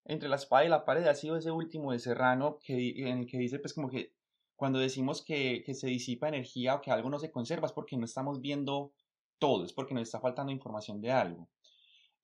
entre 0.06 0.30
la 0.30 0.36
espada 0.36 0.66
y 0.66 0.70
la 0.70 0.86
pared 0.86 1.08
ha 1.08 1.16
sido 1.16 1.36
ese 1.36 1.50
último 1.50 1.94
de 1.94 2.00
Serrano 2.00 2.60
que, 2.64 3.10
en 3.10 3.20
el 3.20 3.28
que 3.28 3.40
dice 3.40 3.58
pues 3.58 3.74
como 3.74 3.90
que 3.90 4.14
cuando 4.56 4.78
decimos 4.78 5.24
que, 5.24 5.64
que, 5.66 5.74
se 5.74 5.88
disipa 5.88 6.28
energía 6.28 6.76
o 6.76 6.82
que 6.82 6.92
algo 6.92 7.10
no 7.10 7.18
se 7.18 7.32
conserva 7.32 7.66
es 7.66 7.74
porque 7.74 7.98
no 7.98 8.06
estamos 8.06 8.40
viendo 8.40 8.94
todo, 9.40 9.66
es 9.66 9.74
porque 9.74 9.94
nos 9.94 10.04
está 10.04 10.20
faltando 10.20 10.52
información 10.52 11.02
de 11.02 11.12
algo. 11.12 11.48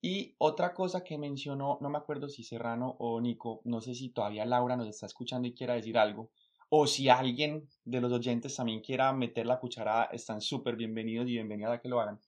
Y 0.00 0.34
otra 0.38 0.74
cosa 0.74 1.04
que 1.04 1.16
mencionó, 1.16 1.78
no 1.80 1.88
me 1.88 1.98
acuerdo 1.98 2.28
si 2.28 2.42
Serrano 2.42 2.96
o 2.98 3.20
Nico, 3.20 3.60
no 3.64 3.80
sé 3.80 3.94
si 3.94 4.08
todavía 4.08 4.44
Laura 4.44 4.76
nos 4.76 4.88
está 4.88 5.06
escuchando 5.06 5.46
y 5.46 5.54
quiera 5.54 5.74
decir 5.74 5.96
algo, 5.96 6.30
o 6.68 6.86
si 6.86 7.08
alguien 7.08 7.68
de 7.84 8.00
los 8.00 8.12
oyentes 8.12 8.56
también 8.56 8.80
quiera 8.80 9.12
meter 9.12 9.46
la 9.46 9.60
cucharada, 9.60 10.06
están 10.06 10.40
súper 10.40 10.74
bienvenidos 10.74 11.28
y 11.28 11.32
bienvenidas 11.32 11.74
a 11.74 11.80
que 11.80 11.88
lo 11.88 12.00
hagan. 12.00 12.18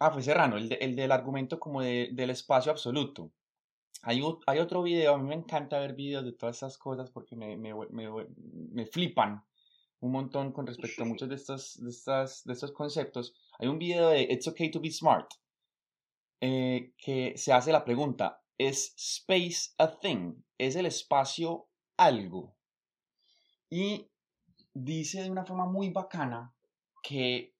Ah, 0.00 0.10
fue 0.10 0.22
Serrano, 0.22 0.56
el, 0.56 0.76
el 0.80 0.96
del 0.96 1.12
argumento 1.12 1.58
como 1.58 1.80
de, 1.80 2.10
del 2.12 2.30
espacio 2.30 2.70
absoluto. 2.70 3.30
Hay, 4.02 4.22
hay, 4.46 4.58
otro 4.58 4.82
video, 4.82 5.14
a 5.14 5.18
mí 5.18 5.28
me 5.28 5.34
encanta 5.34 5.78
ver 5.78 5.94
videos 5.94 6.24
de 6.24 6.32
todas 6.32 6.56
esas 6.56 6.76
cosas 6.76 7.10
porque 7.10 7.36
me, 7.36 7.56
me, 7.56 7.72
me, 7.90 8.08
me 8.70 8.86
flipan 8.86 9.42
un 10.00 10.12
montón 10.12 10.52
con 10.52 10.66
respecto 10.66 11.02
a 11.02 11.06
muchos 11.06 11.28
de 11.28 11.34
estos, 11.34 11.82
de, 11.82 11.90
estas, 11.90 12.44
de 12.44 12.52
estos 12.52 12.72
conceptos. 12.72 13.34
Hay 13.58 13.66
un 13.66 13.78
video 13.78 14.10
de 14.10 14.22
It's 14.22 14.46
Okay 14.46 14.70
to 14.70 14.80
Be 14.80 14.90
Smart 14.90 15.32
eh, 16.40 16.92
que 16.96 17.36
se 17.36 17.52
hace 17.52 17.72
la 17.72 17.84
pregunta, 17.84 18.40
¿es 18.56 18.94
space 18.96 19.72
a 19.78 19.98
thing? 19.98 20.34
¿Es 20.56 20.76
el 20.76 20.86
espacio 20.86 21.68
algo? 21.96 22.54
Y 23.68 24.08
dice 24.72 25.24
de 25.24 25.30
una 25.30 25.44
forma 25.44 25.66
muy 25.66 25.90
bacana 25.90 26.54
que 27.02 27.56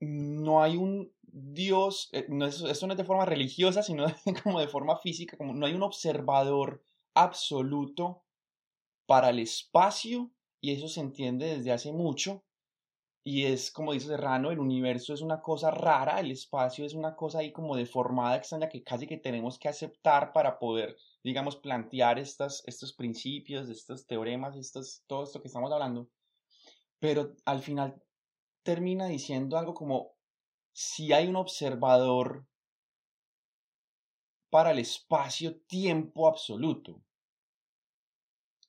no 0.00 0.60
hay 0.60 0.76
un 0.76 1.14
Dios, 1.22 2.10
eh, 2.12 2.26
no 2.28 2.44
es, 2.44 2.60
esto 2.62 2.88
no 2.88 2.94
es 2.94 2.98
de 2.98 3.04
forma 3.04 3.24
religiosa, 3.24 3.84
sino 3.84 4.06
como 4.42 4.58
de 4.58 4.66
forma 4.66 4.98
física, 4.98 5.36
como 5.36 5.54
no 5.54 5.66
hay 5.66 5.74
un 5.74 5.84
observador 5.84 6.82
absoluto 7.14 8.24
para 9.06 9.30
el 9.30 9.38
espacio, 9.38 10.32
y 10.60 10.72
eso 10.72 10.88
se 10.88 11.00
entiende 11.00 11.56
desde 11.56 11.72
hace 11.72 11.92
mucho, 11.92 12.42
y 13.24 13.44
es 13.44 13.70
como 13.70 13.92
dice 13.92 14.08
Serrano, 14.08 14.50
el 14.50 14.58
universo 14.58 15.14
es 15.14 15.20
una 15.20 15.40
cosa 15.40 15.70
rara, 15.70 16.18
el 16.18 16.32
espacio 16.32 16.84
es 16.84 16.94
una 16.94 17.14
cosa 17.14 17.38
ahí 17.38 17.52
como 17.52 17.76
deformada, 17.76 18.36
extraña, 18.36 18.68
que 18.68 18.82
casi 18.82 19.06
que 19.06 19.16
tenemos 19.16 19.58
que 19.58 19.68
aceptar 19.68 20.32
para 20.32 20.58
poder, 20.58 20.96
digamos, 21.22 21.56
plantear 21.56 22.18
estas, 22.18 22.64
estos 22.66 22.92
principios, 22.92 23.68
estos 23.68 24.06
teoremas, 24.06 24.56
estos, 24.56 25.04
todo 25.06 25.22
esto 25.22 25.40
que 25.40 25.48
estamos 25.48 25.70
hablando, 25.72 26.08
pero 26.98 27.34
al 27.44 27.60
final 27.62 28.02
termina 28.64 29.06
diciendo 29.06 29.56
algo 29.56 29.74
como 29.74 30.12
si 30.72 31.12
hay 31.12 31.28
un 31.28 31.36
observador 31.36 32.46
para 34.50 34.72
el 34.72 34.80
espacio-tiempo 34.80 36.28
absoluto. 36.28 37.02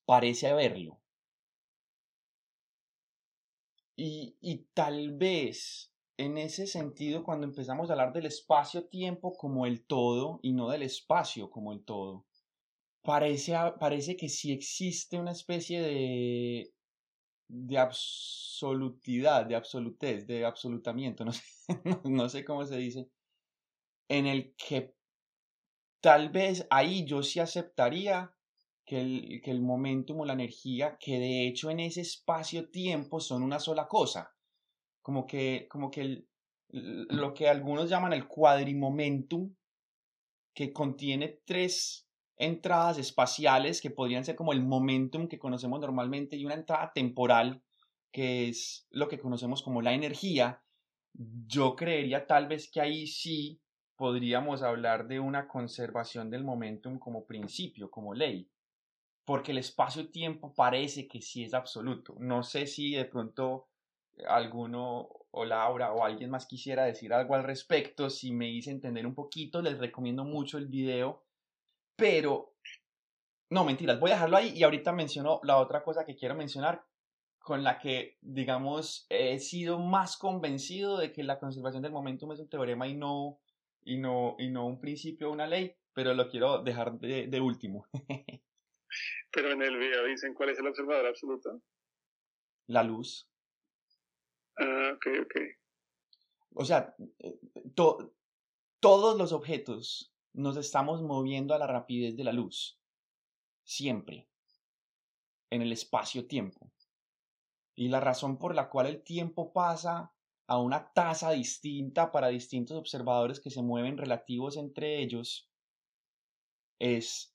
Parece 0.05 0.47
haberlo. 0.47 1.02
Y, 3.95 4.37
y 4.41 4.65
tal 4.73 5.15
vez 5.15 5.93
en 6.17 6.37
ese 6.37 6.67
sentido, 6.67 7.23
cuando 7.23 7.45
empezamos 7.45 7.89
a 7.89 7.93
hablar 7.93 8.13
del 8.13 8.25
espacio-tiempo 8.25 9.35
como 9.35 9.65
el 9.65 9.85
todo 9.85 10.39
y 10.43 10.53
no 10.53 10.69
del 10.69 10.83
espacio 10.83 11.49
como 11.49 11.73
el 11.73 11.83
todo, 11.83 12.25
parece, 13.01 13.53
parece 13.79 14.15
que 14.15 14.29
sí 14.29 14.51
existe 14.51 15.17
una 15.17 15.31
especie 15.31 15.81
de, 15.81 16.73
de 17.47 17.77
absolutidad, 17.77 19.45
de 19.45 19.55
absolutez, 19.55 20.27
de 20.27 20.45
absolutamiento, 20.45 21.25
no 21.25 21.31
sé, 21.33 21.43
no 22.05 22.29
sé 22.29 22.45
cómo 22.45 22.65
se 22.65 22.77
dice, 22.77 23.09
en 24.07 24.27
el 24.27 24.55
que 24.55 24.95
tal 26.01 26.29
vez 26.29 26.67
ahí 26.69 27.05
yo 27.05 27.23
sí 27.23 27.39
aceptaría 27.39 28.33
que 28.85 29.01
el, 29.01 29.41
que 29.43 29.51
el 29.51 29.61
momentum 29.61 30.21
o 30.21 30.25
la 30.25 30.33
energía, 30.33 30.97
que 30.99 31.19
de 31.19 31.47
hecho 31.47 31.69
en 31.69 31.79
ese 31.79 32.01
espacio-tiempo 32.01 33.19
son 33.19 33.43
una 33.43 33.59
sola 33.59 33.87
cosa, 33.87 34.33
como 35.01 35.25
que, 35.25 35.67
como 35.69 35.89
que 35.89 36.01
el, 36.01 36.27
lo 36.69 37.33
que 37.33 37.47
algunos 37.47 37.89
llaman 37.89 38.13
el 38.13 38.27
cuadrimomentum, 38.27 39.55
que 40.53 40.71
contiene 40.71 41.39
tres 41.45 42.07
entradas 42.37 42.97
espaciales 42.97 43.81
que 43.81 43.91
podrían 43.91 44.25
ser 44.25 44.35
como 44.35 44.53
el 44.53 44.63
momentum 44.63 45.27
que 45.27 45.39
conocemos 45.39 45.79
normalmente 45.79 46.35
y 46.35 46.45
una 46.45 46.55
entrada 46.55 46.91
temporal 46.93 47.63
que 48.11 48.47
es 48.47 48.87
lo 48.91 49.07
que 49.07 49.17
conocemos 49.17 49.63
como 49.63 49.81
la 49.81 49.93
energía, 49.93 50.63
yo 51.13 51.75
creería 51.75 52.27
tal 52.27 52.47
vez 52.47 52.69
que 52.71 52.79
ahí 52.79 53.07
sí 53.07 53.59
podríamos 53.95 54.61
hablar 54.61 55.07
de 55.07 55.19
una 55.19 55.47
conservación 55.47 56.29
del 56.29 56.43
momentum 56.43 56.99
como 56.99 57.25
principio, 57.25 57.89
como 57.89 58.13
ley, 58.13 58.49
porque 59.25 59.51
el 59.51 59.57
espacio-tiempo 59.59 60.53
parece 60.53 61.07
que 61.07 61.21
sí 61.21 61.43
es 61.43 61.53
absoluto. 61.53 62.15
No 62.19 62.43
sé 62.43 62.67
si 62.67 62.93
de 62.93 63.05
pronto 63.05 63.67
alguno 64.27 65.09
o 65.31 65.45
Laura 65.45 65.93
o 65.93 66.03
alguien 66.03 66.29
más 66.29 66.45
quisiera 66.45 66.85
decir 66.85 67.13
algo 67.13 67.35
al 67.35 67.43
respecto, 67.43 68.09
si 68.09 68.31
me 68.31 68.49
hice 68.49 68.71
entender 68.71 69.07
un 69.07 69.15
poquito, 69.15 69.61
les 69.61 69.79
recomiendo 69.79 70.23
mucho 70.23 70.57
el 70.57 70.67
video 70.67 71.23
pero, 71.95 72.55
no, 73.49 73.65
mentiras, 73.65 73.99
voy 73.99 74.11
a 74.11 74.15
dejarlo 74.15 74.37
ahí 74.37 74.49
y 74.55 74.63
ahorita 74.63 74.91
menciono 74.91 75.39
la 75.43 75.57
otra 75.57 75.83
cosa 75.83 76.05
que 76.05 76.15
quiero 76.15 76.35
mencionar 76.35 76.83
con 77.39 77.63
la 77.63 77.77
que, 77.79 78.17
digamos, 78.21 79.05
he 79.09 79.39
sido 79.39 79.79
más 79.79 80.17
convencido 80.17 80.97
de 80.97 81.11
que 81.11 81.23
la 81.23 81.39
conservación 81.39 81.83
del 81.83 81.91
momentum 81.91 82.31
es 82.31 82.39
un 82.39 82.49
teorema 82.49 82.87
y 82.87 82.95
no, 82.95 83.39
y 83.83 83.97
no, 83.97 84.35
y 84.39 84.49
no 84.49 84.65
un 84.65 84.79
principio 84.79 85.29
o 85.29 85.33
una 85.33 85.45
ley, 85.45 85.75
pero 85.93 86.13
lo 86.13 86.29
quiero 86.29 86.63
dejar 86.63 86.97
de, 86.99 87.27
de 87.27 87.41
último. 87.41 87.85
pero 89.31 89.51
en 89.51 89.61
el 89.61 89.77
video 89.77 90.05
dicen 90.05 90.33
cuál 90.33 90.49
es 90.49 90.59
el 90.59 90.67
observador 90.67 91.07
absoluto. 91.07 91.61
La 92.67 92.83
luz. 92.83 93.29
Ah, 94.57 94.93
ok, 94.95 95.07
ok. 95.23 95.35
O 96.55 96.65
sea, 96.65 96.95
eh, 97.19 97.39
to 97.75 98.13
todos 98.79 99.17
los 99.17 99.31
objetos 99.31 100.13
nos 100.33 100.57
estamos 100.57 101.01
moviendo 101.01 101.53
a 101.53 101.57
la 101.57 101.67
rapidez 101.67 102.17
de 102.17 102.25
la 102.25 102.33
luz, 102.33 102.77
siempre, 103.63 104.27
en 105.49 105.61
el 105.61 105.71
espacio-tiempo. 105.71 106.69
Y 107.75 107.87
la 107.87 107.99
razón 108.01 108.37
por 108.37 108.55
la 108.55 108.69
cual 108.69 108.87
el 108.87 109.03
tiempo 109.03 109.53
pasa 109.53 110.13
a 110.47 110.57
una 110.59 110.91
tasa 110.91 111.31
distinta 111.31 112.11
para 112.11 112.27
distintos 112.27 112.77
observadores 112.77 113.39
que 113.39 113.49
se 113.49 113.61
mueven 113.61 113.97
relativos 113.97 114.57
entre 114.57 115.01
ellos, 115.01 115.49
es 116.79 117.32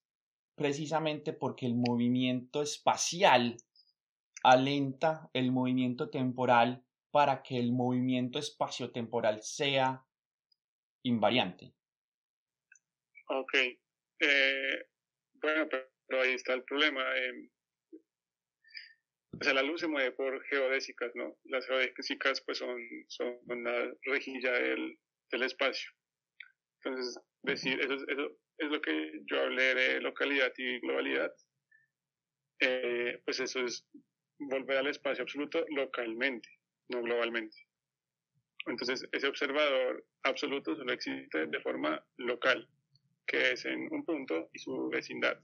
precisamente 0.59 1.32
porque 1.32 1.64
el 1.64 1.74
movimiento 1.74 2.60
espacial 2.60 3.56
alenta 4.43 5.30
el 5.32 5.51
movimiento 5.52 6.10
temporal 6.10 6.85
para 7.10 7.43
que 7.43 7.59
el 7.59 7.72
movimiento 7.72 8.39
espaciotemporal 8.39 9.43
sea 9.43 10.05
invariante. 11.05 11.72
Ok. 13.28 13.55
Eh, 14.20 14.86
bueno, 15.35 15.68
pero, 15.68 16.22
ahí 16.22 16.32
está 16.32 16.55
el 16.55 16.64
problema. 16.64 17.02
Eh, 17.16 17.51
o 19.40 19.44
sea, 19.44 19.55
la 19.55 19.62
luz 19.62 19.80
se 19.80 19.89
mueve 19.89 20.12
por 20.12 20.44
geodésicas, 20.47 21.12
¿no? 21.14 21.36
Las 21.44 21.66
geodésicas 21.66 22.43
pues 22.43 22.59
son, 22.59 22.78
son 23.09 23.39
una 23.47 23.93
rejilla 24.02 24.52
del, 24.52 24.98
del 25.30 25.43
espacio. 25.43 25.90
Entonces, 26.82 27.20
decir, 27.43 27.80
eso, 27.80 27.94
eso, 27.94 28.39
es 28.59 28.70
lo 28.70 28.80
que 28.80 29.22
yo 29.26 29.40
hablé 29.40 29.74
de 29.74 30.01
localidad 30.01 30.52
y 30.56 30.80
globalidad. 30.80 31.32
Eh, 32.60 33.20
pues 33.24 33.40
eso 33.40 33.60
es 33.60 33.86
volver 34.39 34.78
al 34.78 34.89
espacio 34.89 35.22
absoluto 35.22 35.64
localmente, 35.70 36.48
no 36.89 37.02
globalmente. 37.02 37.56
Entonces, 38.66 39.06
ese 39.12 39.28
observador 39.28 40.05
absoluto 40.24 40.76
solo 40.76 40.93
existe 40.93 41.47
de 41.47 41.60
forma 41.60 42.05
local, 42.18 42.68
que 43.26 43.52
es 43.52 43.64
en 43.64 43.89
un 43.93 44.05
punto 44.05 44.51
y 44.52 44.59
su 44.59 44.89
vecindad. 44.89 45.40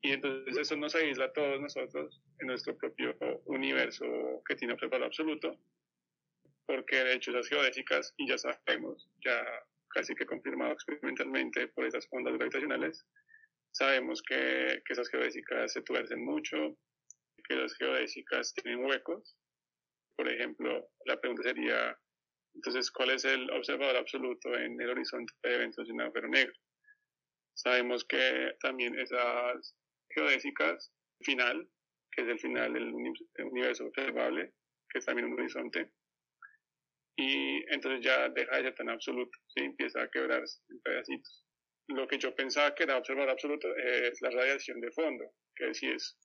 Y 0.00 0.12
entonces 0.12 0.56
eso 0.56 0.76
nos 0.76 0.94
aísla 0.94 1.26
a 1.26 1.32
todos 1.32 1.60
nosotros 1.60 2.22
en 2.38 2.46
nuestro 2.46 2.76
propio 2.76 3.16
universo 3.46 4.06
que 4.46 4.54
tiene 4.54 4.74
observador 4.74 5.06
absoluto, 5.06 5.58
porque 6.66 6.96
de 6.96 7.14
hecho 7.14 7.32
esas 7.32 7.48
geodésicas, 7.48 8.14
y 8.16 8.28
ya 8.28 8.38
sabemos, 8.38 9.08
ya 9.24 9.44
casi 9.88 10.14
que 10.14 10.26
confirmado 10.26 10.72
experimentalmente 10.72 11.68
por 11.68 11.86
esas 11.86 12.06
ondas 12.10 12.34
gravitacionales, 12.34 13.06
sabemos 13.72 14.22
que, 14.22 14.82
que 14.84 14.92
esas 14.92 15.08
geodésicas 15.08 15.72
se 15.72 15.82
tuercen 15.82 16.24
mucho, 16.24 16.76
que 17.48 17.56
las 17.56 17.74
geodésicas 17.76 18.52
tienen 18.54 18.84
huecos. 18.84 19.36
Por 20.16 20.28
ejemplo, 20.28 20.90
la 21.06 21.20
pregunta 21.20 21.42
sería, 21.42 21.98
entonces, 22.54 22.90
¿cuál 22.90 23.10
es 23.10 23.24
el 23.24 23.50
observador 23.50 23.96
absoluto 23.96 24.54
en 24.54 24.80
el 24.80 24.90
horizonte 24.90 25.32
de 25.42 25.54
eventos 25.54 25.86
de 25.86 25.92
un 25.92 26.00
agujero 26.00 26.28
negro? 26.28 26.54
Sabemos 27.54 28.04
que 28.04 28.54
también 28.60 28.98
esas 28.98 29.76
geodésicas 30.10 30.92
final, 31.24 31.68
que 32.12 32.22
es 32.22 32.28
el 32.28 32.38
final 32.38 32.72
del 32.72 32.92
universo 32.92 33.86
observable, 33.86 34.52
que 34.90 34.98
es 34.98 35.04
también 35.04 35.28
un 35.28 35.38
horizonte, 35.38 35.92
y 37.18 37.64
entonces 37.74 38.00
ya 38.04 38.28
deja 38.28 38.56
de 38.56 38.62
ser 38.62 38.74
tan 38.76 38.90
absoluto, 38.90 39.36
¿sí? 39.48 39.64
empieza 39.64 40.00
a 40.00 40.08
quebrarse 40.08 40.62
en 40.68 40.80
pedacitos. 40.80 41.44
Lo 41.88 42.06
que 42.06 42.16
yo 42.16 42.32
pensaba 42.32 42.74
que 42.76 42.84
era 42.84 42.96
observador 42.96 43.30
absoluto 43.30 43.74
es 43.76 44.20
la 44.22 44.30
radiación 44.30 44.80
de 44.80 44.92
fondo, 44.92 45.24
que 45.56 45.74
si 45.74 45.88
es, 45.88 46.16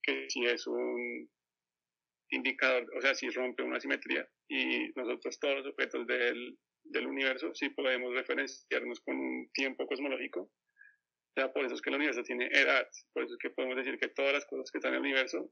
que 0.00 0.30
si 0.30 0.44
es 0.44 0.68
un 0.68 1.28
indicador, 2.30 2.86
o 2.96 3.00
sea, 3.00 3.12
si 3.16 3.28
rompe 3.30 3.64
una 3.64 3.80
simetría 3.80 4.28
y 4.48 4.88
nosotros 4.94 5.40
todos 5.40 5.56
los 5.56 5.66
objetos 5.66 6.06
del, 6.06 6.56
del 6.84 7.06
universo 7.08 7.52
sí 7.52 7.70
podemos 7.70 8.14
referenciarnos 8.14 9.00
con 9.00 9.16
un 9.16 9.50
tiempo 9.52 9.84
cosmológico. 9.86 10.42
O 10.42 11.34
sea, 11.34 11.52
por 11.52 11.64
eso 11.64 11.74
es 11.74 11.82
que 11.82 11.90
el 11.90 11.96
universo 11.96 12.22
tiene 12.22 12.46
edad, 12.52 12.86
por 13.12 13.24
eso 13.24 13.32
es 13.32 13.38
que 13.38 13.50
podemos 13.50 13.76
decir 13.76 13.98
que 13.98 14.08
todas 14.08 14.32
las 14.32 14.46
cosas 14.46 14.70
que 14.70 14.78
están 14.78 14.92
en 14.92 14.98
el 14.98 15.10
universo 15.10 15.50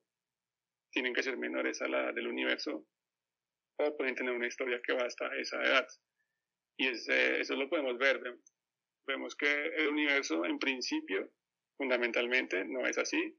tienen 0.92 1.14
que 1.14 1.22
ser 1.24 1.36
menores 1.36 1.82
a 1.82 1.88
la 1.88 2.12
del 2.12 2.28
universo 2.28 2.86
o 3.80 3.96
pueden 3.96 4.14
tener 4.14 4.32
una 4.32 4.46
historia 4.46 4.80
que 4.82 4.92
va 4.92 5.04
hasta 5.04 5.34
esa 5.36 5.62
edad. 5.62 5.86
Y 6.78 6.88
eso 6.88 7.56
lo 7.56 7.68
podemos 7.68 7.98
ver. 7.98 8.20
Vemos 9.06 9.36
que 9.36 9.66
el 9.76 9.88
universo 9.88 10.44
en 10.44 10.58
principio, 10.58 11.30
fundamentalmente, 11.76 12.64
no 12.64 12.86
es 12.86 12.96
así, 12.98 13.36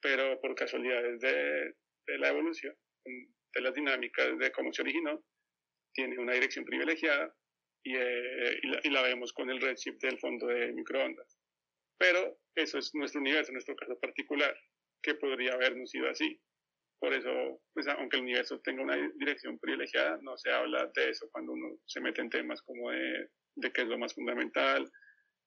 pero 0.00 0.40
por 0.40 0.54
casualidades 0.54 1.20
de, 1.20 1.74
la 2.18 2.28
evolución, 2.28 2.74
de 3.04 3.60
las 3.60 3.74
dinámicas 3.74 4.36
de 4.38 4.50
cómo 4.50 4.72
se 4.72 4.82
originó, 4.82 5.24
tiene 5.94 6.18
una 6.18 6.32
dirección 6.32 6.64
privilegiada 6.64 7.34
y, 7.84 7.94
eh, 7.96 8.60
y, 8.82 8.90
la, 8.90 9.02
vemos 9.02 9.32
con 9.32 9.50
el 9.50 9.60
redshift 9.60 10.00
del 10.00 10.18
fondo 10.18 10.46
de 10.46 10.72
microondas. 10.72 11.38
Pero 11.98 12.40
eso 12.54 12.78
es 12.78 12.94
nuestro 12.94 13.20
universo, 13.20 13.52
nuestro 13.52 13.76
caso 13.76 13.98
particular, 14.00 14.58
que 15.02 15.14
podría 15.14 15.52
habernos 15.52 15.90
sido 15.90 16.08
así. 16.08 16.40
Por 17.02 17.12
eso, 17.14 17.60
pues, 17.74 17.88
aunque 17.88 18.16
el 18.16 18.22
universo 18.22 18.60
tenga 18.60 18.84
una 18.84 18.96
dirección 19.16 19.58
privilegiada, 19.58 20.20
no 20.22 20.38
se 20.38 20.52
habla 20.52 20.88
de 20.94 21.10
eso 21.10 21.28
cuando 21.32 21.50
uno 21.50 21.76
se 21.84 22.00
mete 22.00 22.20
en 22.20 22.30
temas 22.30 22.62
como 22.62 22.92
de, 22.92 23.28
de 23.56 23.72
qué 23.72 23.82
es 23.82 23.88
lo 23.88 23.98
más 23.98 24.14
fundamental, 24.14 24.88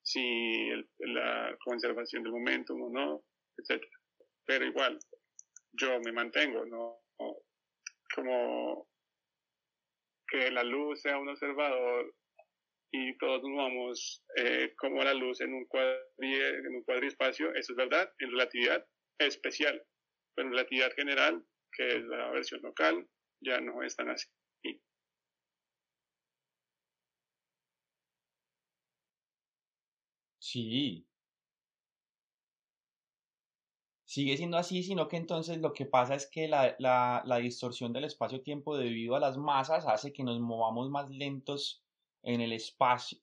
si 0.02 0.68
la 0.98 1.56
conservación 1.64 2.24
del 2.24 2.32
momento 2.32 2.74
o 2.74 2.90
no, 2.90 3.24
etc. 3.56 3.82
Pero 4.44 4.66
igual, 4.66 4.98
yo 5.72 5.98
me 6.00 6.12
mantengo, 6.12 6.66
¿no? 6.66 7.00
Como 8.14 8.86
que 10.28 10.50
la 10.50 10.62
luz 10.62 11.00
sea 11.00 11.18
un 11.18 11.30
observador 11.30 12.14
y 12.92 13.16
todos 13.16 13.42
nos 13.42 13.56
vamos 13.56 14.22
eh, 14.36 14.74
como 14.76 15.02
la 15.02 15.14
luz 15.14 15.40
en 15.40 15.54
un, 15.54 15.64
cuadri, 15.64 16.00
en 16.20 16.66
un 16.66 16.84
eso 16.86 17.52
es 17.54 17.74
verdad, 17.74 18.12
en 18.18 18.30
relatividad 18.30 18.86
especial, 19.18 19.82
pero 20.36 20.48
en 20.48 20.52
relatividad 20.54 20.92
general, 20.94 21.44
que 21.72 21.96
es 21.96 22.04
la 22.04 22.30
versión 22.30 22.62
local, 22.62 23.08
ya 23.40 23.60
no 23.60 23.82
es 23.82 23.96
tan 23.96 24.10
así. 24.10 24.28
Sí, 30.38 31.06
sigue 34.04 34.36
siendo 34.38 34.56
así, 34.56 34.82
sino 34.82 35.08
que 35.08 35.16
entonces 35.18 35.58
lo 35.58 35.72
que 35.74 35.84
pasa 35.86 36.14
es 36.14 36.26
que 36.26 36.48
la, 36.48 36.74
la, 36.78 37.22
la 37.26 37.36
distorsión 37.38 37.92
del 37.92 38.04
espacio-tiempo 38.04 38.76
debido 38.78 39.14
a 39.16 39.20
las 39.20 39.36
masas 39.36 39.86
hace 39.86 40.12
que 40.12 40.24
nos 40.24 40.40
movamos 40.40 40.88
más 40.90 41.10
lentos 41.10 41.84
en 42.22 42.40
el 42.40 42.52
espacio. 42.52 43.18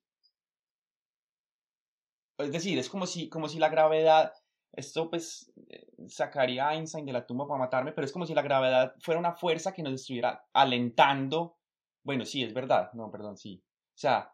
Es 2.37 2.51
decir, 2.51 2.77
es 2.77 2.89
como 2.89 3.07
si, 3.07 3.27
como 3.29 3.49
si 3.49 3.57
la 3.59 3.69
gravedad, 3.69 4.33
esto 4.73 5.09
pues 5.09 5.51
eh, 5.69 5.87
sacaría 6.07 6.67
a 6.67 6.75
Einstein 6.75 7.05
de 7.05 7.13
la 7.13 7.25
tumba 7.25 7.47
para 7.47 7.59
matarme, 7.59 7.91
pero 7.91 8.05
es 8.05 8.11
como 8.11 8.25
si 8.25 8.33
la 8.33 8.41
gravedad 8.41 8.95
fuera 8.99 9.19
una 9.19 9.33
fuerza 9.33 9.73
que 9.73 9.83
nos 9.83 9.93
estuviera 9.93 10.45
alentando. 10.51 11.57
Bueno, 12.03 12.25
sí, 12.25 12.43
es 12.43 12.53
verdad, 12.53 12.91
no, 12.93 13.11
perdón, 13.11 13.37
sí. 13.37 13.63
O 13.63 13.97
sea, 13.97 14.33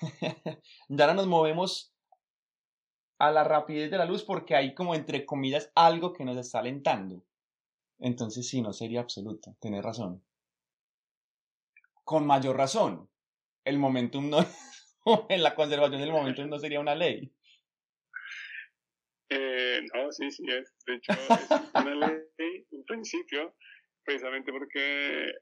no 0.88 1.14
nos 1.14 1.26
movemos 1.26 1.92
a 3.18 3.30
la 3.30 3.44
rapidez 3.44 3.90
de 3.90 3.98
la 3.98 4.04
luz 4.04 4.24
porque 4.24 4.54
hay 4.54 4.74
como 4.74 4.94
entre 4.94 5.26
comillas 5.26 5.70
algo 5.74 6.12
que 6.12 6.24
nos 6.24 6.36
está 6.36 6.60
alentando. 6.60 7.24
Entonces 7.98 8.48
sí, 8.48 8.62
no 8.62 8.72
sería 8.72 9.00
absoluto, 9.00 9.56
tenés 9.60 9.82
razón. 9.82 10.22
Con 12.04 12.26
mayor 12.26 12.56
razón, 12.56 13.08
el 13.64 13.78
momentum 13.78 14.28
no, 14.28 14.38
en 15.28 15.42
la 15.42 15.54
conservación 15.54 16.00
del 16.00 16.12
momentum 16.12 16.48
no 16.48 16.58
sería 16.58 16.80
una 16.80 16.94
ley. 16.94 17.32
Eh, 19.34 19.80
no, 19.94 20.12
sí, 20.12 20.30
sí 20.30 20.44
es. 20.48 20.74
De 20.86 20.94
hecho, 20.94 21.12
es 21.12 21.48
una 21.74 21.94
ley, 21.94 22.66
un 22.70 22.84
principio, 22.84 23.54
precisamente 24.04 24.52
porque 24.52 25.32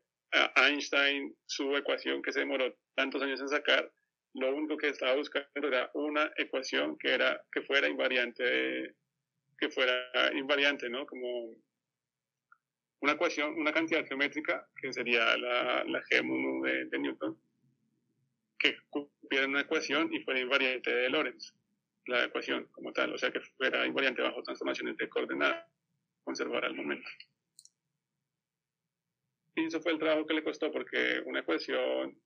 Einstein, 0.56 1.34
su 1.46 1.76
ecuación 1.76 2.22
que 2.22 2.32
se 2.32 2.40
demoró 2.40 2.76
tantos 2.94 3.20
años 3.22 3.40
en 3.40 3.48
sacar, 3.48 3.92
lo 4.34 4.54
único 4.54 4.76
que 4.76 4.88
estaba 4.88 5.16
buscando 5.16 5.48
era 5.54 5.90
una 5.94 6.30
ecuación 6.36 6.96
que 6.98 7.14
era 7.14 7.42
que 7.50 7.62
fuera 7.62 7.88
invariante 7.88 8.94
que 9.58 9.68
fuera 9.70 10.08
invariante 10.34 10.88
no 10.88 11.04
como 11.04 11.56
una 13.00 13.12
ecuación 13.12 13.54
una 13.54 13.72
cantidad 13.72 14.06
geométrica 14.06 14.68
que 14.80 14.92
sería 14.92 15.36
la, 15.36 15.84
la 15.84 16.02
G 16.04 16.62
de, 16.62 16.84
de 16.84 16.98
Newton 17.00 17.42
que 18.56 18.76
cumpliera 18.88 19.48
una 19.48 19.62
ecuación 19.62 20.14
y 20.14 20.20
fuera 20.20 20.38
invariante 20.38 20.94
de 20.94 21.10
Lorentz 21.10 21.52
la 22.10 22.24
ecuación 22.24 22.66
como 22.72 22.92
tal 22.92 23.14
o 23.14 23.18
sea 23.18 23.30
que 23.30 23.40
fuera 23.40 23.86
invariante 23.86 24.22
bajo 24.22 24.42
transformaciones 24.42 24.96
de 24.96 25.08
coordenadas 25.08 25.66
conservar 26.24 26.64
al 26.64 26.74
momento 26.74 27.08
y 29.56 29.66
eso 29.66 29.80
fue 29.80 29.92
el 29.92 29.98
trabajo 29.98 30.26
que 30.26 30.34
le 30.34 30.44
costó 30.44 30.70
porque 30.70 31.22
una 31.26 31.40
ecuación 31.40 32.20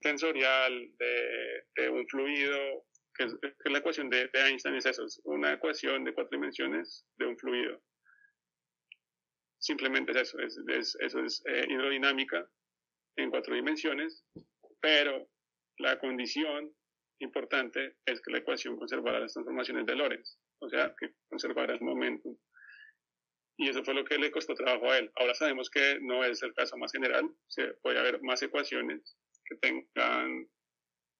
tensorial 0.00 0.92
de, 0.98 1.90
un 1.90 2.06
fluido, 2.08 2.86
que 3.14 3.24
es, 3.24 3.36
la 3.64 3.78
ecuación 3.78 4.10
de, 4.10 4.30
Einstein 4.32 4.76
es 4.76 4.86
eso, 4.86 5.04
es 5.04 5.20
una 5.24 5.54
ecuación 5.54 6.04
de 6.04 6.14
cuatro 6.14 6.36
dimensiones 6.36 7.06
de 7.16 7.26
un 7.26 7.38
fluido. 7.38 7.82
Simplemente 9.58 10.12
es 10.12 10.18
eso, 10.18 10.38
es, 10.38 10.96
eso 11.00 11.20
es 11.20 11.42
eh, 11.46 11.66
hidrodinámica 11.68 12.48
en 13.16 13.30
cuatro 13.30 13.54
dimensiones, 13.54 14.24
pero 14.80 15.28
la 15.78 15.98
condición 15.98 16.74
importante 17.20 17.96
es 18.04 18.20
que 18.20 18.30
la 18.30 18.38
ecuación 18.38 18.76
conservara 18.76 19.20
las 19.20 19.32
transformaciones 19.32 19.86
de 19.86 19.94
Lorentz, 19.94 20.38
o 20.58 20.68
sea, 20.68 20.94
que 20.98 21.14
conservara 21.28 21.74
el 21.74 21.80
momento. 21.80 22.36
y 23.56 23.68
eso 23.68 23.84
fue 23.84 23.92
lo 23.92 24.04
que 24.04 24.18
le 24.18 24.30
costó 24.30 24.54
trabajo 24.54 24.90
a 24.90 24.98
él. 24.98 25.10
Ahora 25.16 25.34
sabemos 25.34 25.68
que 25.68 25.98
no 26.00 26.24
es 26.24 26.42
el 26.42 26.54
caso 26.54 26.78
más 26.78 26.92
general, 26.92 27.30
se 27.46 27.74
puede 27.82 27.98
haber 27.98 28.22
más 28.22 28.42
ecuaciones 28.42 29.18
que 29.44 29.56
tengan, 29.56 30.48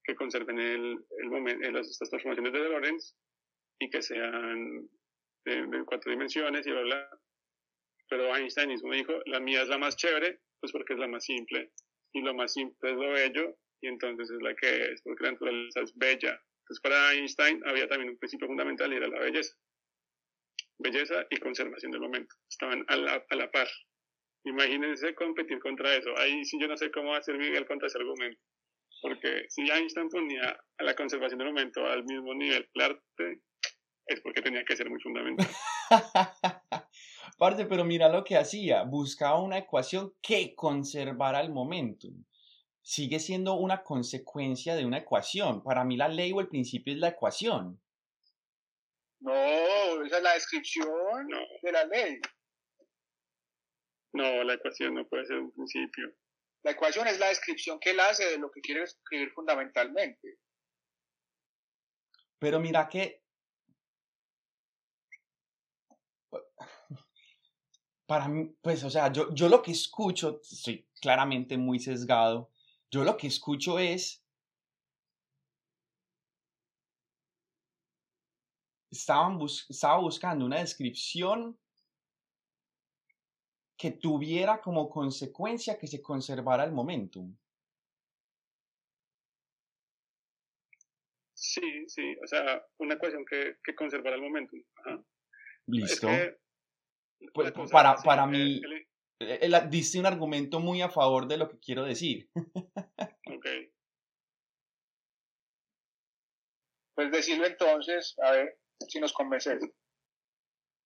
que 0.04 0.14
conserven 0.14 0.58
el, 0.58 1.04
el 1.18 1.30
momento, 1.30 1.78
estas 1.78 2.08
transformaciones 2.08 2.52
de 2.52 2.58
Lorentz 2.60 3.14
y 3.78 3.90
que 3.90 4.02
sean 4.02 4.88
de, 5.44 5.84
cuatro 5.86 6.10
dimensiones 6.10 6.66
y 6.66 6.70
bla, 6.70 6.82
bla. 6.82 7.20
Pero 8.08 8.34
Einstein 8.34 8.68
mismo 8.68 8.92
dijo, 8.92 9.20
la 9.26 9.40
mía 9.40 9.62
es 9.62 9.68
la 9.68 9.78
más 9.78 9.96
chévere, 9.96 10.40
pues 10.60 10.72
porque 10.72 10.94
es 10.94 10.98
la 10.98 11.08
más 11.08 11.24
simple. 11.24 11.72
Y 12.12 12.22
lo 12.22 12.34
más 12.34 12.52
simple 12.52 12.90
es 12.90 12.96
lo 12.96 13.10
bello, 13.10 13.56
y 13.80 13.88
entonces 13.88 14.30
es 14.30 14.42
la 14.42 14.54
que 14.54 14.92
es, 14.92 15.02
porque 15.02 15.24
la 15.24 15.32
naturaleza 15.32 15.80
es 15.80 15.96
bella. 15.96 16.40
Entonces 16.62 16.80
para 16.82 17.12
Einstein 17.14 17.62
había 17.66 17.88
también 17.88 18.10
un 18.10 18.18
principio 18.18 18.46
fundamental 18.46 18.92
y 18.92 18.96
era 18.96 19.08
la 19.08 19.20
belleza. 19.20 19.54
Belleza 20.78 21.26
y 21.30 21.36
conservación 21.38 21.92
del 21.92 22.00
momento. 22.00 22.34
Estaban 22.48 22.84
a 22.88 22.96
la, 22.96 23.24
a 23.28 23.36
la 23.36 23.50
par. 23.50 23.68
Imagínense 24.44 25.14
competir 25.14 25.58
contra 25.58 25.94
eso. 25.94 26.16
Ahí 26.16 26.44
sí 26.44 26.58
yo 26.60 26.68
no 26.68 26.76
sé 26.76 26.90
cómo 26.90 27.14
hacer 27.14 27.36
Miguel 27.36 27.66
contra 27.66 27.88
ese 27.88 27.98
argumento. 27.98 28.40
Porque 29.02 29.46
si 29.48 29.70
Einstein 29.70 30.08
ponía 30.08 30.58
a 30.78 30.82
la 30.82 30.94
conservación 30.94 31.38
del 31.38 31.48
momento 31.48 31.84
al 31.86 32.04
mismo 32.04 32.34
nivel 32.34 32.68
el 32.74 32.82
arte, 32.82 33.42
es 34.06 34.20
porque 34.20 34.42
tenía 34.42 34.64
que 34.64 34.76
ser 34.76 34.90
muy 34.90 35.00
fundamental. 35.00 35.46
Parce, 37.38 37.64
pero 37.66 37.84
mira 37.84 38.08
lo 38.08 38.24
que 38.24 38.36
hacía. 38.36 38.82
Buscaba 38.82 39.40
una 39.40 39.58
ecuación 39.58 40.12
que 40.20 40.54
conservara 40.54 41.40
el 41.40 41.50
momentum. 41.50 42.24
Sigue 42.90 43.20
siendo 43.20 43.54
una 43.54 43.84
consecuencia 43.84 44.74
de 44.74 44.84
una 44.84 44.98
ecuación. 44.98 45.62
Para 45.62 45.84
mí 45.84 45.96
la 45.96 46.08
ley 46.08 46.32
o 46.32 46.40
el 46.40 46.48
principio 46.48 46.92
es 46.92 46.98
la 46.98 47.10
ecuación. 47.10 47.80
No, 49.20 49.32
esa 50.04 50.16
es 50.16 50.22
la 50.24 50.32
descripción 50.34 51.28
de 51.62 51.70
la 51.70 51.84
ley. 51.84 52.20
No, 54.12 54.42
la 54.42 54.54
ecuación 54.54 54.94
no 54.94 55.06
puede 55.06 55.24
ser 55.24 55.38
un 55.38 55.52
principio. 55.52 56.12
La 56.64 56.72
ecuación 56.72 57.06
es 57.06 57.20
la 57.20 57.28
descripción 57.28 57.78
que 57.78 57.90
él 57.90 58.00
hace 58.00 58.24
de 58.28 58.38
lo 58.38 58.50
que 58.50 58.60
quiere 58.60 58.82
escribir 58.82 59.30
fundamentalmente. 59.34 60.40
Pero 62.40 62.58
mira 62.58 62.88
que 62.88 63.22
para 68.06 68.26
mí, 68.26 68.52
pues, 68.60 68.82
o 68.82 68.90
sea, 68.90 69.12
yo, 69.12 69.32
yo 69.32 69.48
lo 69.48 69.62
que 69.62 69.70
escucho, 69.70 70.40
estoy 70.42 70.88
claramente 71.00 71.56
muy 71.56 71.78
sesgado, 71.78 72.50
yo 72.90 73.04
lo 73.04 73.16
que 73.16 73.28
escucho 73.28 73.78
es, 73.78 74.24
estaban 78.90 79.38
estaba 79.68 79.98
buscando 79.98 80.44
una 80.44 80.58
descripción 80.58 81.58
que 83.78 83.92
tuviera 83.92 84.60
como 84.60 84.90
consecuencia 84.90 85.78
que 85.78 85.86
se 85.86 86.02
conservara 86.02 86.64
el 86.64 86.72
momentum. 86.72 87.34
Sí, 91.32 91.88
sí, 91.88 92.16
o 92.22 92.26
sea, 92.26 92.62
una 92.78 92.94
ecuación 92.94 93.24
que, 93.24 93.56
que 93.64 93.74
conservara 93.74 94.16
el 94.16 94.22
momentum. 94.22 94.62
Listo. 95.66 96.08
Pues, 97.32 97.52
para, 97.70 97.96
para 97.96 98.26
mí, 98.26 98.60
diste 99.68 99.98
un 99.98 100.06
argumento 100.06 100.60
muy 100.60 100.82
a 100.82 100.88
favor 100.88 101.26
de 101.26 101.36
lo 101.36 101.48
que 101.48 101.58
quiero 101.58 101.84
decir. 101.84 102.30
ok. 102.34 103.46
Pues 106.94 107.12
decirlo 107.12 107.46
entonces, 107.46 108.16
a 108.22 108.32
ver 108.32 108.58
si 108.88 109.00
nos 109.00 109.12
convence. 109.12 109.58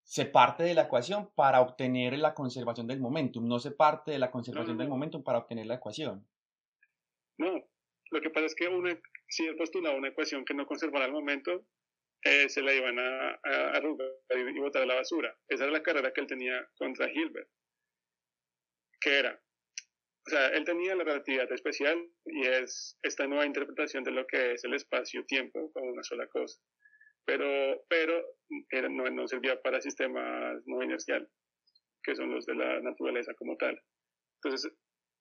Se 0.05 0.27
parte 0.27 0.63
de 0.65 0.75
la 0.75 0.83
ecuación 0.83 1.31
para 1.35 1.61
obtener 1.61 2.19
la 2.19 2.35
conservación 2.35 2.87
del 2.87 3.01
momentum, 3.01 3.47
no 3.49 3.59
se 3.59 3.71
parte 3.71 4.11
de 4.11 4.19
la 4.19 4.31
conservación 4.31 4.77
del 4.77 4.89
momentum 4.89 5.23
para 5.23 5.39
obtener 5.39 5.67
la 5.67 5.77
ecuación. 5.77 6.29
No, 7.39 7.67
lo 8.11 8.21
que 8.21 8.31
pasa 8.31 8.47
es 8.47 8.55
que 8.55 8.69
una, 8.69 8.97
si 9.29 9.47
él 9.47 9.57
postulaba 9.57 9.97
una 9.97 10.09
ecuación 10.09 10.45
que 10.45 10.55
no 10.55 10.67
conservara 10.67 11.07
el 11.07 11.13
momento, 11.13 11.65
eh, 12.23 12.49
se 12.49 12.63
la 12.63 12.73
iban 12.73 12.99
a, 12.99 13.41
a, 13.43 13.81
y, 14.37 14.59
botar 14.61 14.83
a 14.83 14.87
la 14.87 14.95
basura. 14.95 15.37
Esa 15.49 15.65
era 15.65 15.73
la 15.73 15.83
carrera 15.83 16.13
que 16.13 16.21
él 16.21 16.27
tenía 16.27 16.69
contra 16.77 17.11
Hilbert. 17.11 17.49
Que 19.05 19.19
era, 19.19 19.39
o 20.27 20.31
sea, 20.31 20.49
él 20.49 20.65
tenía 20.65 20.97
la 20.97 21.05
relatividad 21.05 21.51
especial 21.53 22.03
y 22.25 22.47
es 22.47 22.99
esta 23.03 23.27
nueva 23.27 23.45
interpretación 23.45 24.05
de 24.05 24.13
lo 24.13 24.27
que 24.27 24.53
es 24.53 24.65
el 24.65 24.73
espacio-tiempo 24.73 25.71
como 25.73 25.91
una 25.91 26.03
sola 26.03 26.27
cosa. 26.29 26.59
Pero, 27.27 27.85
pero 27.89 28.89
no, 28.89 29.05
no 29.11 29.29
servía 29.29 29.61
para 29.61 29.83
sistemas 29.83 30.63
no 30.67 30.83
inerciales, 30.83 31.29
que 32.03 32.17
son 32.17 32.31
los 32.31 32.47
de 32.47 32.55
la 32.55 32.81
naturaleza 32.81 33.35
como 33.35 33.57
tal. 33.59 33.79
Entonces, 34.43 34.73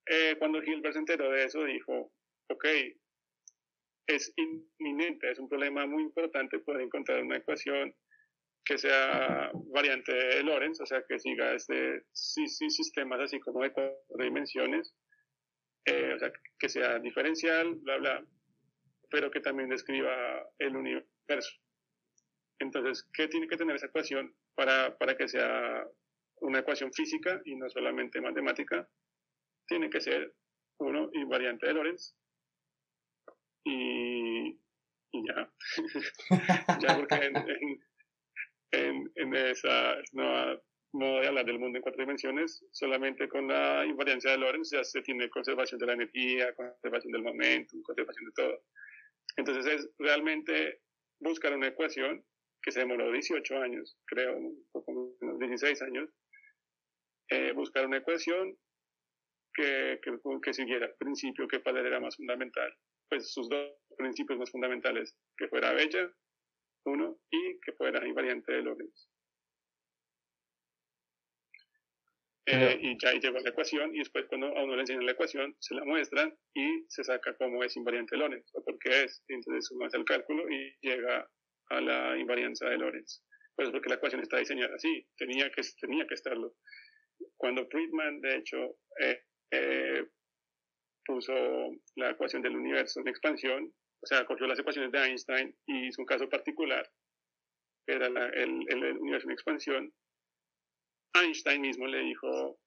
eh, 0.06 0.36
cuando 0.40 0.64
Hilbert 0.64 0.94
se 0.94 1.00
enteró 1.00 1.30
de 1.32 1.46
eso, 1.46 1.64
dijo, 1.66 2.14
ok, 2.50 2.66
es 4.08 4.34
inminente, 4.38 5.32
es 5.32 5.40
un 5.40 5.50
problema 5.50 5.86
muy 5.86 6.04
importante 6.04 6.60
poder 6.60 6.82
encontrar 6.82 7.24
una 7.24 7.38
ecuación 7.38 7.94
que 8.66 8.78
sea 8.78 9.52
variante 9.54 10.14
de 10.14 10.44
Lorentz, 10.44 10.80
o 10.82 10.86
sea, 10.86 11.04
que 11.08 11.20
siga 11.20 11.54
este 11.54 12.04
sí, 12.12 12.48
sí, 12.48 12.70
sistemas 12.70 13.20
así 13.20 13.40
como 13.40 13.62
de 13.62 13.72
cuatro 13.72 13.98
dimensiones, 14.18 14.94
eh, 15.86 16.14
o 16.16 16.20
sea, 16.20 16.32
que 16.58 16.70
sea 16.70 17.00
diferencial, 17.00 17.76
bla, 17.76 17.98
bla, 17.98 18.26
pero 19.10 19.30
que 19.30 19.42
también 19.42 19.70
describa 19.70 20.14
el 20.60 20.76
universo. 20.76 21.52
Entonces, 22.60 23.10
¿qué 23.14 23.28
tiene 23.28 23.48
que 23.48 23.58
tener 23.58 23.76
esa 23.76 23.88
ecuación 23.88 24.34
para, 24.56 24.98
para 24.98 25.18
que 25.18 25.28
sea 25.28 25.86
una 26.38 26.60
ecuación 26.60 26.94
física 26.94 27.42
y 27.46 27.56
no 27.56 27.70
solamente 27.70 28.22
matemática? 28.22 28.88
Tiene 29.68 29.90
que 29.90 30.00
ser, 30.00 30.34
uno, 30.78 31.10
invariante 31.14 31.68
de 31.68 31.74
Lorentz, 31.74 32.16
y, 33.66 34.54
ya. 35.14 35.52
ya 36.80 36.96
porque 36.98 37.16
en, 37.16 37.38
en, 37.38 37.84
esa 38.74 39.98
nueva 40.12 40.62
modo 40.94 41.22
de 41.22 41.28
hablar 41.28 41.46
del 41.46 41.60
mundo 41.60 41.78
en 41.78 41.82
cuatro 41.82 42.02
dimensiones, 42.02 42.64
solamente 42.72 43.28
con 43.28 43.48
la 43.48 43.86
invariancia 43.86 44.32
de 44.32 44.38
Lorentz 44.38 44.72
ya 44.72 44.84
se 44.84 45.02
tiene 45.02 45.30
conservación 45.30 45.80
de 45.80 45.88
la 45.88 45.94
energía, 45.94 46.54
conservación 46.54 47.12
del 47.14 47.24
momento, 47.24 47.76
conservación 47.84 48.26
de 48.26 48.32
todo. 48.32 48.64
Entonces 49.38 49.66
es 49.66 49.90
realmente 49.98 50.82
buscar 51.20 51.54
una 51.56 51.68
ecuación 51.68 52.24
que 52.62 52.72
se 52.72 52.82
demoró 52.82 53.12
18 53.12 53.58
años, 53.58 53.98
creo, 54.06 54.38
un 54.38 54.68
poco 54.72 55.16
menos 55.20 55.40
16 55.40 55.82
años, 55.82 56.10
eh, 57.30 57.52
buscar 57.54 57.86
una 57.88 57.98
ecuación 57.98 58.56
que, 59.54 60.00
que, 60.02 60.12
que 60.42 60.54
siguiera 60.54 60.86
el 60.86 60.96
principio 60.96 61.48
que 61.48 61.60
para 61.60 61.80
él 61.80 61.88
era 61.88 62.00
más 62.00 62.16
fundamental, 62.16 62.72
pues 63.10 63.34
sus 63.34 63.50
dos 63.50 63.72
principios 63.98 64.38
más 64.40 64.52
fundamentales, 64.52 65.18
que 65.38 65.48
fuera 65.48 65.74
bella, 65.74 66.12
uno, 66.86 67.18
y 67.30 67.60
que 67.60 67.74
fuera 67.74 68.06
invariante 68.08 68.52
de 68.54 68.62
Lorentz. 68.62 69.10
Eh, 72.46 72.78
y 72.82 72.98
ya 73.00 73.14
llegó 73.14 73.40
la 73.40 73.52
ecuación 73.52 73.96
y 73.96 74.00
después 74.00 74.26
cuando 74.26 74.48
a 74.48 74.64
uno 74.64 74.76
le 74.76 74.82
enseñan 74.82 75.06
la 75.06 75.14
ecuación 75.14 75.56
se 75.60 75.76
la 75.76 75.86
muestran 75.86 76.38
y 76.54 76.84
se 76.90 77.02
saca 77.06 77.38
cómo 77.38 77.64
es 77.64 77.78
invariante 77.78 78.18
de 78.18 78.20
Lorentz 78.20 78.50
o 78.54 78.62
por 78.62 78.78
qué 78.80 79.06
es. 79.06 79.24
entonces 79.30 79.68
suma 79.68 79.88
el 79.94 80.04
cálculo 80.04 80.50
y 80.50 80.76
llega 80.82 81.26
a 81.70 81.82
la 81.82 82.18
invarianza 82.18 82.68
de 82.68 82.78
Lorentz. 82.78 83.24
Pues 83.56 83.70
porque 83.70 83.88
la 83.88 83.96
ecuación 83.96 84.22
está 84.22 84.40
diseñada 84.40 84.76
así, 84.76 85.08
tenía 85.16 85.50
que, 85.52 85.62
tenía 85.80 86.06
que 86.06 86.16
estarlo. 86.16 86.56
Cuando 87.38 87.66
Friedman, 87.68 88.20
de 88.20 88.36
hecho, 88.36 88.78
eh, 89.00 89.22
eh, 89.52 90.06
puso 91.06 91.34
la 91.96 92.12
ecuación 92.12 92.42
del 92.42 92.56
universo 92.56 93.00
en 93.00 93.08
expansión, 93.08 93.74
o 94.04 94.06
sea, 94.06 94.26
cogió 94.26 94.46
las 94.48 94.60
ecuaciones 94.60 94.92
de 94.92 95.00
Einstein 95.00 95.56
y 95.66 95.88
hizo 95.88 96.02
un 96.02 96.06
caso 96.06 96.28
particular, 96.28 96.86
que 97.88 97.94
era 97.94 98.08
el, 98.08 98.66
el 98.68 98.98
universo 98.98 99.28
en 99.28 99.32
expansión. 99.32 99.94
Einstein 101.14 101.62
mismo 101.62 101.88
le 101.88 102.00
dijo, 102.00 102.60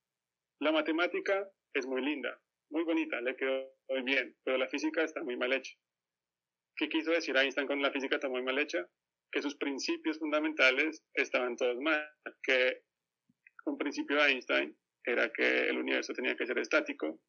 la 0.61 0.73
matemática 0.73 1.47
es 1.75 1.87
muy 1.87 2.01
linda, 2.01 2.41
muy 2.71 2.85
bonita, 2.85 3.21
le 3.21 3.37
quedó 3.37 3.71
muy 3.91 4.03
bien, 4.03 4.35
pero 4.45 4.57
la 4.57 4.69
física 4.69 5.05
está 5.05 5.23
muy 5.23 5.37
mal 5.37 5.53
hecha. 5.53 5.77
¿Qué 6.75 6.89
quiso 6.89 7.11
decir 7.11 7.37
Einstein 7.37 7.67
con 7.67 7.83
la 7.83 7.91
física 7.91 8.17
está 8.17 8.31
muy 8.31 8.43
mal 8.43 8.59
hecha? 8.59 8.89
Que 9.31 9.43
sus 9.43 9.57
principios 9.57 10.19
fundamentales 10.19 11.05
estaban 11.13 11.57
todos 11.57 11.79
mal, 11.81 12.09
que 12.43 12.83
un 13.67 13.77
principio 13.77 14.17
de 14.17 14.31
Einstein 14.31 14.75
era 15.05 15.31
que 15.31 15.69
el 15.69 15.77
universo 15.77 16.15
tenía 16.15 16.35
que 16.35 16.47
ser 16.47 16.59
estático, 16.59 17.21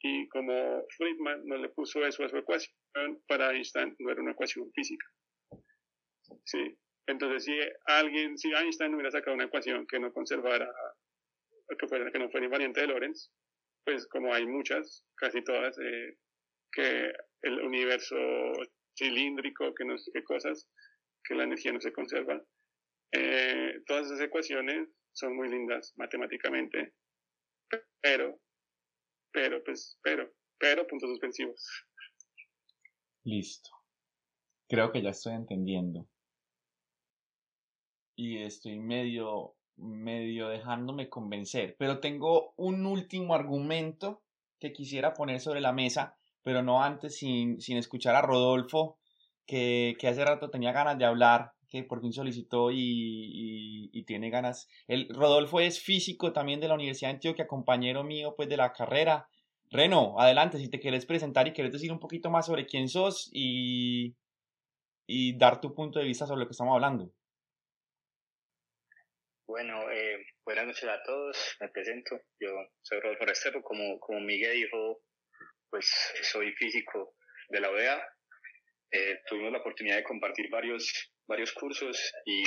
y 0.00 0.28
como 0.28 0.84
Friedman 0.96 1.46
no 1.46 1.56
le 1.56 1.70
puso 1.70 2.04
eso 2.04 2.24
a 2.24 2.28
su 2.28 2.36
ecuación, 2.36 2.74
para 3.26 3.52
Einstein 3.52 3.94
no 3.98 4.10
era 4.10 4.22
una 4.22 4.32
ecuación 4.32 4.70
física. 4.72 5.06
¿Sí? 6.44 6.78
Entonces, 7.06 7.44
si 7.44 7.58
alguien, 7.86 8.36
si 8.36 8.52
Einstein 8.52 8.94
hubiera 8.94 9.10
sacado 9.10 9.34
una 9.34 9.44
ecuación 9.44 9.86
que 9.86 9.98
no 9.98 10.12
conservara, 10.12 10.70
que, 11.78 11.88
fuera, 11.88 12.10
que 12.10 12.18
no 12.18 12.30
fuera 12.30 12.44
invariante 12.44 12.82
de 12.82 12.86
Lorentz, 12.86 13.30
pues 13.84 14.06
como 14.08 14.34
hay 14.34 14.46
muchas, 14.46 15.06
casi 15.16 15.42
todas, 15.42 15.78
eh, 15.78 16.18
que 16.70 17.12
el 17.42 17.60
universo 17.62 18.16
cilíndrico, 18.96 19.74
que 19.74 19.84
no 19.84 19.96
sé 19.96 20.10
qué 20.12 20.22
cosas, 20.22 20.68
que 21.24 21.34
la 21.34 21.44
energía 21.44 21.72
no 21.72 21.80
se 21.80 21.92
conserva, 21.92 22.42
eh, 23.12 23.80
todas 23.86 24.06
esas 24.06 24.20
ecuaciones 24.20 24.88
son 25.12 25.34
muy 25.34 25.48
lindas 25.48 25.94
matemáticamente, 25.96 26.92
pero, 28.02 28.38
pero, 29.32 29.64
pues, 29.64 29.98
pero, 30.02 30.30
pero, 30.58 30.86
puntos 30.86 31.08
suspensivos. 31.10 31.87
Listo. 33.28 33.70
Creo 34.68 34.90
que 34.90 35.02
ya 35.02 35.10
estoy 35.10 35.34
entendiendo. 35.34 36.08
Y 38.16 38.38
estoy 38.38 38.78
medio, 38.78 39.54
medio 39.76 40.48
dejándome 40.48 41.10
convencer. 41.10 41.76
Pero 41.78 42.00
tengo 42.00 42.54
un 42.56 42.86
último 42.86 43.34
argumento 43.34 44.22
que 44.58 44.72
quisiera 44.72 45.12
poner 45.12 45.40
sobre 45.40 45.60
la 45.60 45.72
mesa, 45.72 46.16
pero 46.42 46.62
no 46.62 46.82
antes 46.82 47.18
sin, 47.18 47.60
sin 47.60 47.76
escuchar 47.76 48.14
a 48.14 48.22
Rodolfo, 48.22 48.98
que, 49.44 49.94
que 49.98 50.08
hace 50.08 50.24
rato 50.24 50.48
tenía 50.48 50.72
ganas 50.72 50.96
de 50.96 51.04
hablar 51.04 51.52
que 51.68 51.82
por 51.82 52.00
fin 52.00 52.14
solicitó 52.14 52.70
y, 52.70 53.90
y, 53.92 54.02
tiene 54.04 54.30
ganas. 54.30 54.68
El, 54.86 55.06
Rodolfo 55.10 55.60
es 55.60 55.80
físico 55.80 56.32
también 56.32 56.60
de 56.60 56.68
la 56.68 56.74
Universidad 56.74 57.10
de 57.10 57.16
Antioquia, 57.16 57.46
compañero 57.46 58.04
mío 58.04 58.34
pues 58.34 58.48
de 58.48 58.56
la 58.56 58.72
carrera. 58.72 59.28
Reno, 59.70 60.18
adelante, 60.18 60.58
si 60.58 60.70
te 60.70 60.80
quieres 60.80 61.04
presentar 61.04 61.46
y 61.46 61.52
quieres 61.52 61.72
decir 61.72 61.92
un 61.92 62.00
poquito 62.00 62.30
más 62.30 62.46
sobre 62.46 62.66
quién 62.66 62.88
sos 62.88 63.30
y, 63.32 64.16
y 65.06 65.36
dar 65.38 65.60
tu 65.60 65.74
punto 65.74 65.98
de 65.98 66.06
vista 66.06 66.26
sobre 66.26 66.40
lo 66.40 66.46
que 66.46 66.52
estamos 66.52 66.74
hablando. 66.74 67.12
Bueno, 69.46 69.90
eh, 69.90 70.26
buenas 70.44 70.66
noches 70.66 70.88
a 70.88 71.02
todos, 71.04 71.56
me 71.60 71.68
presento, 71.68 72.20
yo 72.38 72.48
soy 72.82 73.00
Rodolfo 73.00 73.24
Restero, 73.24 73.62
como, 73.62 73.98
como 73.98 74.20
Miguel 74.20 74.56
dijo, 74.56 75.00
pues 75.70 75.86
soy 76.22 76.52
físico 76.52 77.14
de 77.48 77.60
la 77.60 77.70
OEA, 77.70 77.98
eh, 78.90 79.20
tuvimos 79.26 79.52
la 79.52 79.58
oportunidad 79.58 79.96
de 79.96 80.04
compartir 80.04 80.50
varios 80.50 81.12
varios 81.28 81.52
cursos 81.52 82.12
y, 82.24 82.42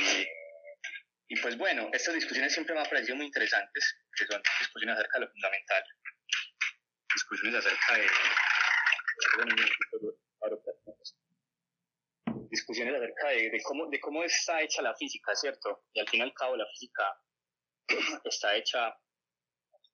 y 1.27 1.39
pues 1.41 1.57
bueno, 1.57 1.89
estas 1.93 2.15
discusiones 2.15 2.51
siempre 2.51 2.73
me 2.73 2.81
han 2.81 2.89
parecido 2.89 3.15
muy 3.15 3.27
interesantes, 3.27 3.95
que 4.17 4.25
son 4.25 4.41
discusiones 4.59 4.95
acerca 4.95 5.19
de 5.19 5.25
lo 5.25 5.31
fundamental, 5.31 5.83
discusiones 7.13 7.55
acerca 7.55 7.97
de... 7.97 8.07
discusiones 12.49 12.95
acerca 12.95 13.29
de, 13.29 13.49
de, 13.49 13.61
cómo, 13.63 13.89
de 13.89 13.99
cómo 13.99 14.23
está 14.23 14.61
hecha 14.61 14.81
la 14.81 14.95
física, 14.95 15.35
¿cierto? 15.35 15.85
Y 15.93 15.99
al 15.99 16.09
fin 16.09 16.19
y 16.19 16.23
al 16.23 16.33
cabo 16.33 16.57
la 16.57 16.67
física 16.67 17.03
está 18.25 18.55
hecha 18.55 18.95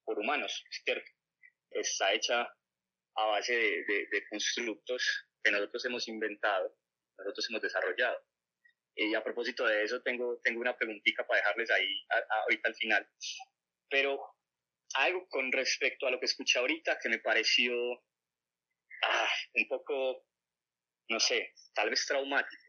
por 0.04 0.20
humanos, 0.20 0.64
¿cierto? 0.84 1.10
Está 1.72 2.14
hecha 2.14 2.42
a 3.16 3.26
base 3.26 3.54
de, 3.54 3.84
de, 3.86 4.08
de 4.12 4.28
constructos 4.30 5.28
que 5.44 5.52
nosotros 5.52 5.86
hemos 5.86 6.08
inventado, 6.08 6.76
nosotros 7.18 7.48
hemos 7.50 7.62
desarrollado. 7.62 8.22
Y 8.96 9.14
a 9.14 9.24
propósito 9.24 9.66
de 9.66 9.84
eso, 9.84 10.02
tengo, 10.02 10.40
tengo 10.44 10.60
una 10.60 10.76
preguntita 10.76 11.26
para 11.28 11.40
dejarles 11.40 11.70
ahí 11.70 12.06
ahorita 12.42 12.70
al 12.70 12.76
final. 12.76 13.10
Pero 13.90 14.37
algo 14.96 15.28
con 15.30 15.52
respecto 15.52 16.08
a 16.08 16.12
lo 16.12 16.20
que 16.20 16.26
escuché 16.26 16.60
ahorita 16.60 16.98
que 17.00 17.10
me 17.10 17.20
pareció 17.20 17.74
ah, 19.04 19.30
un 19.54 19.68
poco, 19.68 20.26
no 21.10 21.20
sé, 21.20 21.54
tal 21.74 21.90
vez 21.90 22.06
traumático. 22.06 22.64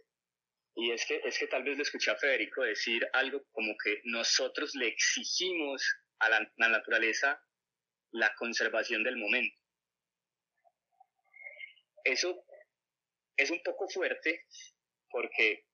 Y 0.74 0.92
es 0.92 1.04
que, 1.06 1.20
es 1.24 1.38
que 1.38 1.48
tal 1.48 1.64
vez 1.64 1.76
le 1.76 1.82
escuché 1.82 2.10
a 2.10 2.16
Federico 2.16 2.62
decir 2.62 3.08
algo 3.12 3.44
como 3.50 3.74
que 3.82 4.00
nosotros 4.04 4.74
le 4.74 4.88
exigimos 4.88 5.82
a 6.20 6.28
la, 6.28 6.52
la 6.56 6.68
naturaleza 6.68 7.42
la 8.12 8.34
conservación 8.36 9.02
del 9.02 9.16
momento. 9.16 9.60
Eso 12.04 12.44
es 13.36 13.50
un 13.50 13.62
poco 13.62 13.88
fuerte 13.88 14.46
porque 15.10 15.66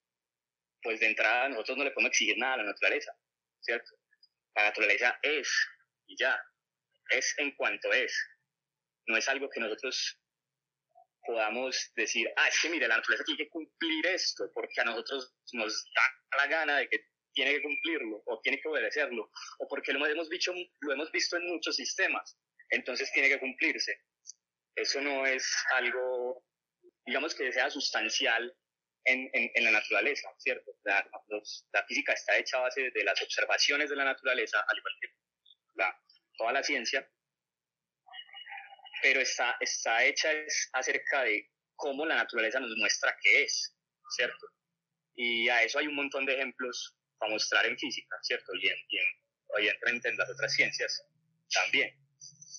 pues 0.81 0.99
de 0.99 1.07
entrada 1.07 1.49
nosotros 1.49 1.77
no 1.77 1.83
le 1.83 1.91
podemos 1.91 2.11
exigir 2.11 2.37
nada 2.37 2.55
a 2.55 2.57
la 2.57 2.63
naturaleza, 2.63 3.11
¿cierto? 3.59 3.91
La 4.55 4.65
naturaleza 4.65 5.19
es 5.21 5.67
y 6.07 6.15
ya, 6.17 6.39
es 7.09 7.33
en 7.37 7.51
cuanto 7.55 7.91
es. 7.93 8.13
No 9.07 9.17
es 9.17 9.27
algo 9.29 9.49
que 9.49 9.59
nosotros 9.59 10.19
podamos 11.25 11.91
decir, 11.95 12.27
ah, 12.35 12.47
es 12.47 12.59
que 12.61 12.69
mire, 12.69 12.87
la 12.87 12.97
naturaleza 12.97 13.23
tiene 13.25 13.43
que 13.43 13.49
cumplir 13.49 14.05
esto, 14.07 14.49
porque 14.53 14.81
a 14.81 14.85
nosotros 14.85 15.35
nos 15.53 15.85
da 15.95 16.37
la 16.37 16.47
gana 16.47 16.77
de 16.77 16.89
que 16.89 16.99
tiene 17.33 17.51
que 17.53 17.61
cumplirlo 17.61 18.23
o 18.25 18.39
tiene 18.41 18.59
que 18.61 18.69
obedecerlo, 18.69 19.29
o 19.59 19.67
porque 19.67 19.93
lo 19.93 20.05
hemos, 20.05 20.29
visto, 20.29 20.53
lo 20.81 20.93
hemos 20.93 21.11
visto 21.11 21.35
en 21.37 21.47
muchos 21.47 21.75
sistemas, 21.75 22.37
entonces 22.69 23.11
tiene 23.11 23.29
que 23.29 23.39
cumplirse. 23.39 23.99
Eso 24.75 25.01
no 25.01 25.25
es 25.25 25.47
algo, 25.73 26.43
digamos 27.05 27.35
que 27.35 27.51
sea 27.51 27.69
sustancial 27.69 28.55
en, 29.05 29.29
en, 29.33 29.63
la 29.63 29.71
naturaleza, 29.71 30.29
¿cierto? 30.37 30.71
La, 30.83 31.07
la, 31.73 31.85
física 31.85 32.13
está 32.13 32.37
hecha 32.37 32.57
a 32.57 32.61
base 32.61 32.89
de 32.89 33.03
las 33.03 33.21
observaciones 33.21 33.89
de 33.89 33.95
la 33.95 34.05
naturaleza, 34.05 34.63
al 34.67 34.77
igual 34.77 34.93
que 34.99 35.07
la, 35.75 35.97
toda 36.37 36.53
la 36.53 36.63
ciencia, 36.63 37.07
pero 39.01 39.21
está, 39.21 39.55
está 39.59 40.03
hecha 40.03 40.31
es 40.31 40.69
acerca 40.73 41.23
de 41.23 41.49
cómo 41.75 42.05
la 42.05 42.15
naturaleza 42.15 42.59
nos 42.59 42.75
muestra 42.77 43.15
que 43.21 43.43
es, 43.43 43.75
¿cierto? 44.15 44.47
Y 45.15 45.47
a 45.49 45.63
eso 45.63 45.79
hay 45.79 45.87
un 45.87 45.95
montón 45.95 46.25
de 46.25 46.33
ejemplos 46.33 46.97
para 47.17 47.31
mostrar 47.31 47.65
en 47.65 47.77
física, 47.77 48.17
¿cierto? 48.21 48.53
Y, 48.55 48.67
en, 48.67 48.77
y 48.89 48.97
evidentemente 49.57 50.09
en 50.09 50.17
las 50.17 50.29
otras 50.29 50.53
ciencias 50.53 51.03
también. 51.53 51.95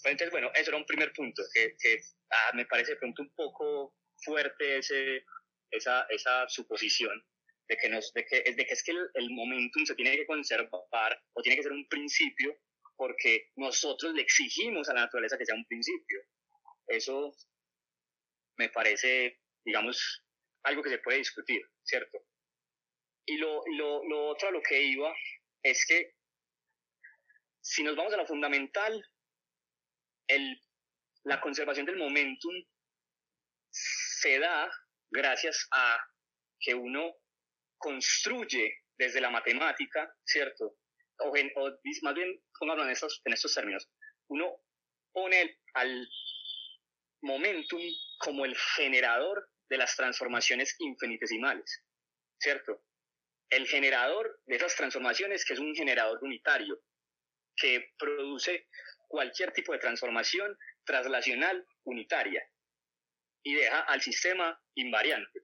Entonces, 0.05 0.31
bueno, 0.31 0.51
eso 0.55 0.71
era 0.71 0.79
un 0.79 0.87
primer 0.87 1.13
punto, 1.13 1.43
que, 1.53 1.75
que 1.81 2.01
ah, 2.31 2.53
me 2.55 2.65
parece 2.67 2.97
pronto 2.97 3.23
un 3.23 3.35
poco 3.35 3.97
fuerte 4.23 4.79
ese, 4.79 5.25
esa, 5.71 6.07
esa 6.11 6.49
suposición 6.49 7.25
de 7.69 7.77
que, 7.77 7.89
nos, 7.89 8.13
de 8.13 8.25
que, 8.25 8.43
de 8.43 8.65
que 8.65 8.73
es 8.73 8.83
que 8.85 8.93
el, 8.93 9.11
el, 9.15 9.31
momentum 9.31 9.85
se 9.85 9.97
tiene 9.97 10.17
que 10.17 10.27
conservar 10.27 11.21
o 11.33 11.43
tiene 11.43 11.57
que 11.57 11.65
ser 11.65 11.73
un 11.73 11.89
principio 11.89 12.57
porque 12.97 13.51
nosotros 13.57 14.15
le 14.15 14.23
exigimos 14.23 14.89
a 14.89 14.95
la 14.95 15.03
naturaleza 15.03 15.37
que 15.39 15.47
sea 15.47 15.55
un 15.55 15.67
principio. 15.67 16.21
Eso 16.87 17.35
me 18.57 18.69
parece, 18.71 19.41
digamos, 19.65 20.25
algo 20.65 20.83
que 20.83 20.91
se 20.91 20.99
puede 20.99 21.19
discutir, 21.19 21.63
¿cierto? 21.83 22.19
Y 23.27 23.39
lo, 23.39 23.63
lo, 23.77 24.29
otro 24.29 24.49
a 24.49 24.53
lo 24.53 24.63
que 24.63 24.81
iba 24.81 25.15
es 25.63 25.85
que 25.87 26.15
si 27.61 27.83
nos 27.83 27.97
vamos 27.97 28.15
a 28.15 28.19
lo 28.19 28.27
fundamental, 28.27 29.05
el, 30.29 30.61
la 31.25 31.41
conservación 31.41 31.87
del 31.87 31.97
momentum 31.97 32.55
se 33.71 34.39
da 34.39 34.71
gracias 35.11 35.67
a 35.73 35.99
que 36.61 36.75
uno 36.75 37.17
construye 37.77 38.85
desde 38.97 39.21
la 39.21 39.31
matemática, 39.31 40.13
¿cierto? 40.25 40.79
O, 41.19 41.33
más 42.03 42.15
bien, 42.15 42.43
pongámoslo 42.59 42.85
en 42.85 42.91
estos, 42.91 43.23
en 43.25 43.35
términos, 43.55 43.89
uno 44.29 44.61
pone 45.13 45.59
al 45.75 46.09
momentum 47.23 47.81
como 48.19 48.45
el 48.45 48.57
generador 48.57 49.49
de 49.69 49.79
las 49.79 49.97
transformaciones 49.97 50.77
infinitesimales, 50.79 51.85
¿cierto? 52.39 52.85
El 53.49 53.67
generador 53.67 54.41
de 54.47 54.57
esas 54.57 54.77
transformaciones, 54.77 55.45
que 55.45 55.55
es 55.55 55.61
un 55.61 55.75
generador 55.75 56.19
unitario, 56.23 56.81
que 57.57 57.93
produce 57.99 58.69
cualquier 59.09 59.53
tipo 59.53 59.73
de 59.73 59.79
transformación 59.79 60.57
traslacional 60.85 61.67
unitaria 61.85 62.47
y 63.43 63.55
deja 63.55 63.81
al 63.81 64.03
sistema 64.03 64.61
invariante. 64.75 65.43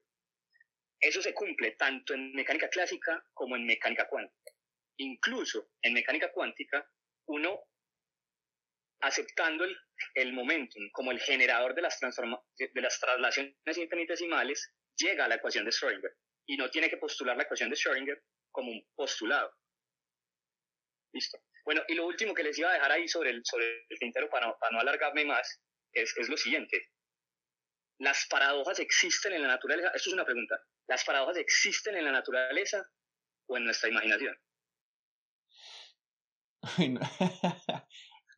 Eso 1.00 1.22
se 1.22 1.34
cumple 1.34 1.72
tanto 1.72 2.14
en 2.14 2.32
mecánica 2.32 2.68
clásica 2.68 3.24
como 3.32 3.56
en 3.56 3.64
mecánica 3.64 4.08
cuántica. 4.08 4.51
Incluso 4.98 5.70
en 5.82 5.94
mecánica 5.94 6.32
cuántica, 6.32 6.86
uno, 7.28 7.60
aceptando 9.00 9.64
el, 9.64 9.76
el 10.14 10.32
momentum 10.32 10.88
como 10.92 11.10
el 11.10 11.20
generador 11.20 11.74
de 11.74 11.82
las, 11.82 11.98
de 12.00 12.80
las 12.80 13.00
traslaciones 13.00 13.78
infinitesimales, 13.78 14.72
llega 14.96 15.24
a 15.24 15.28
la 15.28 15.36
ecuación 15.36 15.64
de 15.64 15.70
Schrödinger 15.70 16.14
y 16.46 16.56
no 16.56 16.70
tiene 16.70 16.88
que 16.90 16.98
postular 16.98 17.36
la 17.36 17.44
ecuación 17.44 17.70
de 17.70 17.76
Schrödinger 17.76 18.22
como 18.50 18.70
un 18.70 18.86
postulado. 18.94 19.52
Listo. 21.12 21.38
Bueno, 21.64 21.82
y 21.88 21.94
lo 21.94 22.06
último 22.06 22.34
que 22.34 22.42
les 22.42 22.58
iba 22.58 22.70
a 22.70 22.74
dejar 22.74 22.92
ahí 22.92 23.08
sobre 23.08 23.30
el, 23.30 23.42
sobre 23.44 23.86
el 23.88 23.98
tintero 23.98 24.28
para 24.28 24.46
no, 24.46 24.56
para 24.58 24.72
no 24.72 24.80
alargarme 24.80 25.24
más 25.24 25.62
es, 25.92 26.16
es 26.16 26.28
lo 26.28 26.36
siguiente. 26.36 26.90
¿Las 27.98 28.26
paradojas 28.28 28.80
existen 28.80 29.32
en 29.32 29.42
la 29.42 29.48
naturaleza? 29.48 29.92
Esto 29.94 30.10
es 30.10 30.14
una 30.14 30.24
pregunta. 30.24 30.60
¿Las 30.88 31.04
paradojas 31.04 31.36
existen 31.36 31.96
en 31.96 32.04
la 32.04 32.12
naturaleza 32.12 32.84
o 33.46 33.56
en 33.56 33.64
nuestra 33.64 33.90
imaginación? 33.90 34.36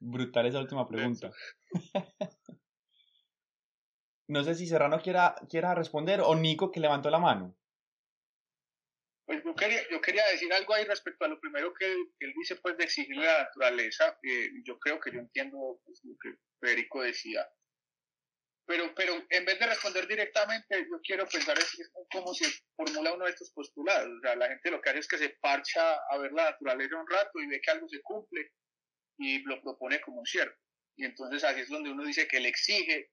Brutal 0.00 0.46
esa 0.46 0.60
última 0.60 0.86
pregunta. 0.88 1.30
no 4.28 4.44
sé 4.44 4.54
si 4.54 4.66
Serrano 4.66 5.00
quiera, 5.00 5.34
quiera 5.48 5.74
responder 5.74 6.20
o 6.20 6.34
Nico 6.34 6.70
que 6.70 6.80
levantó 6.80 7.10
la 7.10 7.18
mano. 7.18 7.56
Pues 9.26 9.42
yo 9.42 9.54
quería, 9.54 9.80
yo 9.90 10.00
quería 10.00 10.26
decir 10.26 10.52
algo 10.52 10.74
ahí 10.74 10.84
respecto 10.84 11.24
a 11.24 11.28
lo 11.28 11.40
primero 11.40 11.72
que 11.72 11.90
él, 11.90 12.34
dice, 12.36 12.56
pues 12.56 12.76
de 12.76 12.84
exigir 12.84 13.16
la 13.16 13.44
naturaleza. 13.44 14.18
Eh, 14.22 14.50
yo 14.64 14.78
creo 14.78 15.00
que 15.00 15.12
yo 15.12 15.20
entiendo 15.20 15.80
pues, 15.84 16.00
lo 16.04 16.14
que 16.18 16.36
Federico 16.60 17.02
decía 17.02 17.48
pero, 18.66 18.94
pero 18.94 19.14
en 19.28 19.44
vez 19.44 19.58
de 19.58 19.66
responder 19.66 20.06
directamente, 20.06 20.86
yo 20.90 21.00
quiero 21.02 21.26
pensar 21.26 21.58
es, 21.58 21.78
es 21.78 21.90
cómo 22.10 22.32
se 22.32 22.46
formula 22.76 23.12
uno 23.12 23.26
de 23.26 23.32
estos 23.32 23.50
postulados. 23.50 24.10
O 24.18 24.20
sea, 24.20 24.36
la 24.36 24.48
gente 24.48 24.70
lo 24.70 24.80
que 24.80 24.90
hace 24.90 25.00
es 25.00 25.08
que 25.08 25.18
se 25.18 25.30
parcha 25.40 25.94
a 26.10 26.18
ver 26.18 26.32
la 26.32 26.50
naturaleza 26.50 26.96
un 26.96 27.08
rato 27.08 27.40
y 27.40 27.46
ve 27.46 27.60
que 27.60 27.70
algo 27.70 27.88
se 27.88 28.00
cumple 28.00 28.52
y 29.18 29.40
lo 29.40 29.60
propone 29.60 30.00
como 30.00 30.20
un 30.20 30.26
cierto. 30.26 30.58
Y 30.96 31.04
entonces 31.04 31.44
así 31.44 31.60
es 31.60 31.68
donde 31.68 31.90
uno 31.90 32.04
dice 32.04 32.26
que 32.26 32.40
le 32.40 32.48
exige 32.48 33.10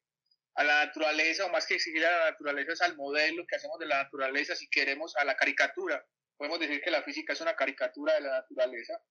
a 0.56 0.64
la 0.64 0.86
naturaleza, 0.86 1.46
o 1.46 1.50
más 1.50 1.66
que 1.66 1.76
exigir 1.76 2.06
a 2.06 2.12
la 2.18 2.32
naturaleza, 2.32 2.74
es 2.74 2.82
al 2.82 2.96
modelo 2.96 3.46
que 3.48 3.56
hacemos 3.56 3.80
de 3.80 3.86
la 3.86 4.04
naturaleza, 4.04 4.56
si 4.56 4.70
queremos, 4.70 5.16
a 5.16 5.24
la 5.24 5.36
caricatura. 5.36 6.06
Podemos 6.38 6.60
decir 6.60 6.82
que 6.82 6.92
la 6.92 7.04
física 7.04 7.34
es 7.34 7.42
una 7.42 7.56
caricatura 7.56 8.16
de 8.16 8.22
la 8.22 8.32
naturaleza, 8.32 9.02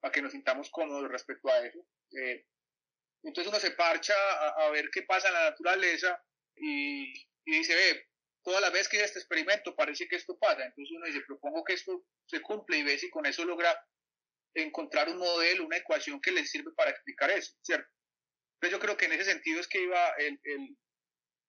para 0.00 0.12
que 0.12 0.22
nos 0.22 0.32
sintamos 0.32 0.70
cómodos 0.70 1.10
respecto 1.10 1.48
a 1.48 1.64
eso. 1.64 1.78
Eh, 2.18 2.44
entonces 3.22 3.50
uno 3.50 3.60
se 3.60 3.72
parcha 3.72 4.14
a, 4.56 4.70
ver 4.70 4.88
qué 4.90 5.02
pasa 5.02 5.28
en 5.28 5.34
la 5.34 5.50
naturaleza 5.50 6.22
y, 6.56 7.12
y 7.44 7.58
dice, 7.58 7.74
ve, 7.74 8.08
todas 8.42 8.60
las 8.60 8.72
veces 8.72 8.88
que 8.88 8.96
hice 8.96 9.06
este 9.06 9.18
experimento 9.18 9.74
parece 9.74 10.08
que 10.08 10.16
esto 10.16 10.38
pasa. 10.38 10.64
Entonces 10.64 10.96
uno 10.96 11.06
dice, 11.06 11.20
propongo 11.26 11.64
que 11.64 11.74
esto 11.74 12.04
se 12.26 12.40
cumple 12.40 12.78
y 12.78 12.82
ve 12.82 12.98
si 12.98 13.10
con 13.10 13.26
eso 13.26 13.44
logra 13.44 13.76
encontrar 14.54 15.08
un 15.08 15.18
modelo, 15.18 15.66
una 15.66 15.76
ecuación 15.76 16.20
que 16.20 16.32
le 16.32 16.44
sirve 16.44 16.72
para 16.72 16.90
explicar 16.90 17.30
eso, 17.30 17.54
¿cierto? 17.62 17.88
Entonces 18.54 18.78
yo 18.78 18.80
creo 18.80 18.96
que 18.96 19.06
en 19.06 19.12
ese 19.12 19.24
sentido 19.24 19.60
es 19.60 19.68
que 19.68 19.82
iba 19.82 20.10
el, 20.18 20.40
el, 20.42 20.76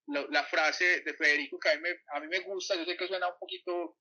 la, 0.07 0.43
frase 0.45 1.01
de 1.01 1.13
Federico 1.13 1.59
que 1.59 1.69
a 1.69 1.75
mí, 1.75 1.81
me, 1.81 1.89
a 2.07 2.19
mí 2.19 2.27
me 2.27 2.39
gusta, 2.39 2.75
yo 2.75 2.85
sé 2.85 2.95
que 2.95 3.07
suena 3.07 3.27
un 3.27 3.39
poquito 3.39 3.97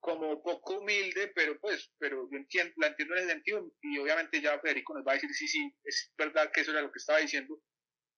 como 0.00 0.42
poco 0.42 0.78
humilde, 0.78 1.32
pero 1.34 1.58
pues, 1.60 1.90
pero 1.98 2.28
yo 2.30 2.36
entiendo, 2.38 2.72
la 2.76 2.88
entiendo 2.88 3.14
en 3.14 3.20
ese 3.20 3.32
sentido 3.32 3.72
y 3.82 3.98
obviamente 3.98 4.40
ya 4.40 4.58
Federico 4.60 4.94
nos 4.94 5.06
va 5.06 5.12
a 5.12 5.14
decir 5.14 5.30
sí, 5.34 5.48
sí, 5.48 5.74
es 5.84 6.12
verdad 6.16 6.50
que 6.52 6.60
eso 6.60 6.70
era 6.70 6.82
lo 6.82 6.92
que 6.92 6.98
estaba 6.98 7.18
diciendo, 7.18 7.60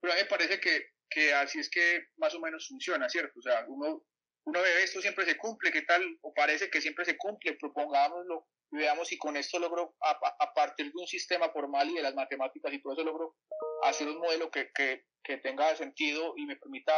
pero 0.00 0.12
a 0.12 0.16
mí 0.16 0.22
me 0.22 0.28
parece 0.28 0.60
que, 0.60 0.90
que 1.08 1.32
así 1.32 1.58
es 1.58 1.70
que 1.70 2.08
más 2.16 2.34
o 2.34 2.40
menos 2.40 2.68
funciona, 2.68 3.08
¿cierto? 3.08 3.38
O 3.38 3.42
sea, 3.42 3.64
uno, 3.68 4.04
uno 4.44 4.62
ve 4.62 4.82
esto 4.82 5.00
siempre 5.00 5.24
se 5.24 5.36
cumple, 5.36 5.72
¿qué 5.72 5.82
tal? 5.82 6.02
O 6.22 6.34
parece 6.34 6.70
que 6.70 6.80
siempre 6.80 7.04
se 7.04 7.16
cumple, 7.16 7.54
propongámoslo 7.54 8.46
y 8.70 8.76
veamos 8.76 9.08
si 9.08 9.16
con 9.16 9.36
esto 9.36 9.58
logro, 9.58 9.96
a, 10.00 10.10
a, 10.10 10.52
partir 10.52 10.86
de 10.86 11.00
un 11.00 11.06
sistema 11.06 11.50
formal 11.50 11.88
y 11.88 11.94
de 11.94 12.02
las 12.02 12.14
matemáticas 12.14 12.72
y 12.72 12.82
todo 12.82 12.92
eso, 12.92 13.04
logro 13.04 13.36
hacer 13.82 14.08
un 14.08 14.18
modelo 14.18 14.50
que, 14.50 14.70
que, 14.72 15.06
que 15.22 15.38
tenga 15.38 15.74
sentido 15.76 16.34
y 16.36 16.44
me 16.44 16.56
permita 16.56 16.92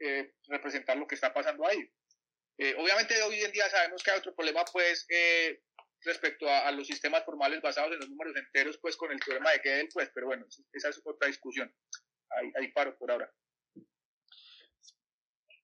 eh, 0.00 0.34
representar 0.48 0.96
lo 0.96 1.06
que 1.06 1.14
está 1.14 1.32
pasando 1.32 1.66
ahí. 1.66 1.90
Eh, 2.58 2.74
obviamente 2.76 3.14
hoy 3.22 3.40
en 3.40 3.52
día 3.52 3.70
sabemos 3.70 4.02
que 4.02 4.10
hay 4.10 4.18
otro 4.18 4.34
problema 4.34 4.64
pues 4.72 5.06
eh, 5.10 5.62
respecto 6.02 6.48
a, 6.48 6.70
los 6.72 6.88
sistemas 6.88 7.24
formales 7.24 7.62
basados 7.62 7.92
en 7.92 8.00
los 8.00 8.10
números 8.10 8.34
enteros 8.36 8.78
pues 8.78 8.96
con 8.96 9.12
el 9.12 9.20
teorema 9.20 9.50
de 9.52 9.60
Gödel 9.60 9.88
pues, 9.92 10.10
pero 10.12 10.26
bueno, 10.26 10.44
esa 10.72 10.88
es 10.88 11.00
otra 11.04 11.28
discusión. 11.28 11.72
Ahí, 12.56 12.72
paro 12.72 12.96
por 12.98 13.10
ahora. 13.10 13.32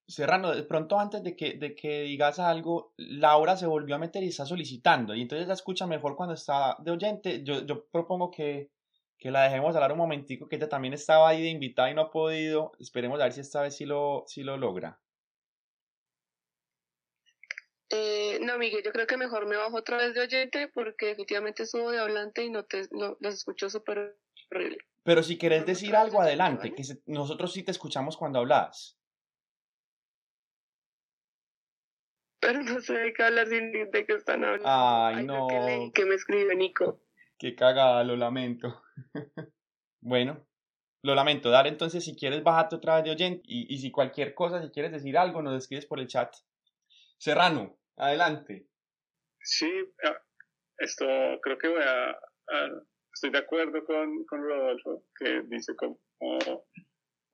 Serrano, 0.06 0.54
de 0.54 0.62
pronto 0.62 0.98
antes 0.98 1.22
de 1.22 1.34
que, 1.34 1.54
de 1.54 1.74
que 1.74 2.02
digas 2.02 2.38
algo, 2.38 2.94
Laura 2.96 3.56
se 3.56 3.66
volvió 3.66 3.96
a 3.96 3.98
meter 3.98 4.22
y 4.22 4.28
está 4.28 4.46
solicitando, 4.46 5.14
y 5.14 5.22
entonces 5.22 5.48
la 5.48 5.54
escucha 5.54 5.86
mejor 5.86 6.14
cuando 6.14 6.34
está 6.34 6.76
de 6.78 6.90
oyente. 6.90 7.42
Yo, 7.42 7.66
yo 7.66 7.86
propongo 7.88 8.30
que, 8.30 8.70
que 9.18 9.30
la 9.30 9.44
dejemos 9.44 9.74
hablar 9.74 9.92
un 9.92 9.98
momentico, 9.98 10.48
que 10.48 10.56
ella 10.56 10.68
también 10.68 10.94
estaba 10.94 11.28
ahí 11.28 11.42
de 11.42 11.48
invitada 11.48 11.90
y 11.90 11.94
no 11.94 12.02
ha 12.02 12.10
podido. 12.10 12.72
Esperemos 12.78 13.20
a 13.20 13.24
ver 13.24 13.32
si 13.32 13.40
esta 13.40 13.62
vez 13.62 13.76
sí 13.76 13.84
lo, 13.84 14.24
sí 14.26 14.42
lo 14.42 14.56
logra. 14.56 15.00
Eh, 17.90 18.38
no, 18.40 18.58
Miguel, 18.58 18.82
yo 18.84 18.92
creo 18.92 19.06
que 19.06 19.16
mejor 19.16 19.46
me 19.46 19.56
bajo 19.56 19.76
otra 19.76 19.98
vez 19.98 20.14
de 20.14 20.22
oyente 20.22 20.68
porque 20.68 21.10
efectivamente 21.10 21.64
estuvo 21.64 21.90
de 21.90 22.00
hablante 22.00 22.44
y 22.44 22.50
no 22.50 22.64
te 22.64 22.88
no, 22.90 23.16
los 23.20 23.34
escucho 23.34 23.68
súper 23.68 24.16
horrible. 24.50 24.78
Pero 25.02 25.22
si 25.22 25.36
querés 25.36 25.66
decir 25.66 25.94
algo, 25.94 26.20
adelante, 26.20 26.74
que 26.74 26.82
nosotros 27.06 27.52
sí 27.52 27.62
te 27.62 27.70
escuchamos 27.70 28.16
cuando 28.16 28.38
hablas. 28.38 28.98
Pero 32.40 32.62
no 32.62 32.80
sé 32.80 32.94
de 32.94 33.12
qué 33.12 33.22
hablar 33.22 33.46
sin 33.48 33.70
de 33.72 34.06
qué 34.06 34.14
están 34.14 34.44
hablando. 34.44 34.66
Ay, 34.66 35.24
no. 35.24 35.46
Que, 35.46 35.90
que 35.94 36.04
me 36.06 36.14
escribe 36.14 36.56
Nico. 36.56 37.00
Qué 37.38 37.54
cagada, 37.54 38.02
lo 38.04 38.16
lamento. 38.16 38.82
bueno, 40.00 40.46
lo 41.02 41.14
lamento. 41.14 41.50
Dale 41.50 41.68
entonces, 41.68 42.04
si 42.04 42.16
quieres, 42.16 42.42
bájate 42.42 42.76
otra 42.76 42.96
vez 42.96 43.04
de 43.04 43.10
oyente. 43.10 43.42
Y, 43.44 43.72
y 43.74 43.78
si 43.78 43.90
cualquier 43.90 44.34
cosa, 44.34 44.62
si 44.62 44.70
quieres 44.70 44.92
decir 44.92 45.18
algo, 45.18 45.42
nos 45.42 45.56
escribes 45.56 45.86
por 45.86 46.00
el 46.00 46.06
chat. 46.06 46.34
Serrano, 47.18 47.78
adelante. 47.96 48.66
Sí, 49.40 49.70
ah, 50.04 50.20
esto 50.78 51.06
creo 51.42 51.58
que 51.58 51.68
voy 51.68 51.82
a, 51.82 52.18
estoy 53.12 53.30
de 53.30 53.38
acuerdo 53.38 53.84
con, 53.84 54.24
con 54.24 54.42
Rodolfo, 54.42 55.04
que 55.18 55.42
dice 55.46 55.74
como 55.76 55.98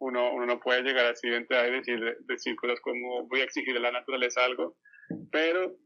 uno, 0.01 0.32
uno 0.32 0.47
no 0.47 0.61
puede 0.61 0.82
llegar 0.82 1.07
así 1.07 1.28
de 1.28 1.36
y 1.39 1.70
decir, 1.73 2.16
decir 2.20 2.57
cosas 2.57 2.81
como 2.81 3.27
voy 3.28 3.40
a 3.40 3.44
exigir 3.44 3.77
a 3.77 3.81
la 3.81 3.93
naturaleza 3.93 4.44
algo, 4.44 4.77
pero, 5.31 5.77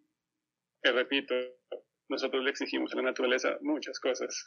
que 0.83 0.93
repito, 0.93 1.35
nosotros 2.09 2.45
le 2.45 2.51
exigimos 2.51 2.93
a 2.93 2.97
la 2.97 3.03
naturaleza 3.03 3.59
muchas 3.63 3.99
cosas. 3.99 4.45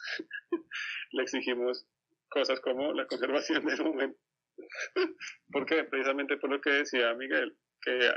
le 1.12 1.22
exigimos 1.22 1.86
cosas 2.30 2.60
como 2.60 2.92
la 2.92 3.06
conservación 3.06 3.64
del 3.64 3.84
momento. 3.84 4.18
¿Por 5.52 5.66
qué? 5.66 5.84
Precisamente 5.84 6.36
por 6.36 6.50
lo 6.50 6.60
que 6.60 6.70
decía 6.70 7.14
Miguel, 7.14 7.56
que 7.82 8.10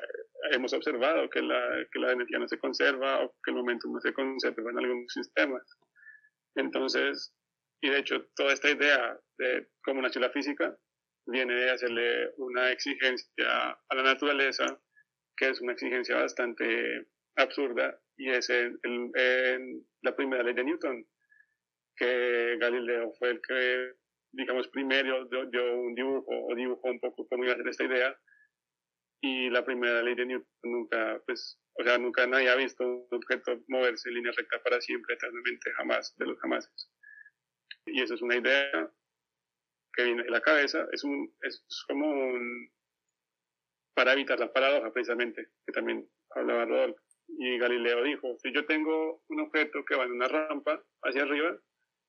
hemos 0.51 0.73
observado 0.73 1.29
que 1.29 1.41
la, 1.41 1.85
que 1.91 1.99
la 1.99 2.13
energía 2.13 2.39
no 2.39 2.47
se 2.47 2.57
conserva 2.57 3.23
o 3.23 3.35
que 3.43 3.51
el 3.51 3.57
momento 3.57 3.87
no 3.87 3.99
se 3.99 4.13
conserva 4.13 4.71
en 4.71 4.79
algunos 4.79 5.13
sistemas. 5.13 5.63
Entonces, 6.55 7.33
y 7.81 7.89
de 7.89 7.99
hecho, 7.99 8.25
toda 8.35 8.53
esta 8.53 8.69
idea 8.69 9.19
de 9.37 9.67
cómo 9.83 10.01
nació 10.01 10.21
la 10.21 10.31
física 10.31 10.77
viene 11.25 11.53
de 11.53 11.71
hacerle 11.71 12.31
una 12.37 12.71
exigencia 12.71 13.71
a 13.71 13.95
la 13.95 14.03
naturaleza, 14.03 14.65
que 15.35 15.49
es 15.49 15.61
una 15.61 15.73
exigencia 15.73 16.15
bastante 16.15 17.07
absurda, 17.35 17.99
y 18.17 18.29
es 18.29 18.49
en, 18.49 18.79
la 20.03 20.15
primera 20.15 20.43
ley 20.43 20.53
de 20.53 20.63
Newton, 20.63 21.05
que 21.95 22.57
Galileo 22.59 23.11
fue 23.17 23.31
el 23.31 23.41
que, 23.41 23.93
digamos, 24.31 24.67
primero 24.67 25.25
dio, 25.25 25.75
un 25.75 25.95
dibujo 25.95 26.31
o 26.47 26.55
dibujó 26.55 26.89
un 26.89 26.99
poco 26.99 27.27
cómo 27.27 27.43
iba 27.43 27.53
a 27.53 27.57
ser 27.57 27.67
esta 27.67 27.83
idea, 27.83 28.15
y 29.21 29.49
la 29.51 29.63
primera 29.63 30.01
ley 30.01 30.15
de 30.15 30.25
Newton 30.25 30.49
nunca, 30.63 31.21
pues, 31.25 31.59
o 31.75 31.83
sea, 31.83 31.97
nunca 31.99 32.25
nadie 32.25 32.49
ha 32.49 32.55
visto 32.55 32.83
un 32.83 33.07
objeto 33.11 33.63
moverse 33.67 34.09
en 34.09 34.15
línea 34.15 34.31
recta 34.35 34.61
para 34.63 34.81
siempre, 34.81 35.13
eternamente, 35.13 35.71
jamás, 35.73 36.15
de 36.17 36.25
los 36.25 36.39
jamases. 36.39 36.91
Y 37.85 38.01
eso 38.01 38.15
es 38.15 38.21
una 38.21 38.35
idea 38.35 38.91
que 39.93 40.03
viene 40.03 40.23
de 40.23 40.29
la 40.29 40.41
cabeza, 40.41 40.87
es, 40.91 41.03
un, 41.03 41.33
es 41.41 41.63
como 41.87 42.09
un, 42.09 42.71
para 43.93 44.13
evitar 44.13 44.39
la 44.39 44.51
paradoja 44.51 44.91
precisamente, 44.91 45.49
que 45.65 45.73
también 45.73 46.09
hablaba 46.31 46.65
Rodolfo. 46.65 47.01
Y 47.27 47.57
Galileo 47.59 48.03
dijo, 48.03 48.37
si 48.39 48.51
yo 48.51 48.65
tengo 48.65 49.23
un 49.27 49.39
objeto 49.41 49.85
que 49.85 49.95
va 49.95 50.05
en 50.05 50.13
una 50.13 50.27
rampa 50.27 50.83
hacia 51.03 51.23
arriba, 51.23 51.57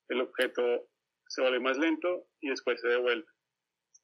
el 0.08 0.20
objeto 0.20 0.88
se 1.28 1.42
vuelve 1.42 1.60
más 1.60 1.78
lento 1.78 2.28
y 2.40 2.48
después 2.50 2.80
se 2.80 2.88
devuelve. 2.88 3.26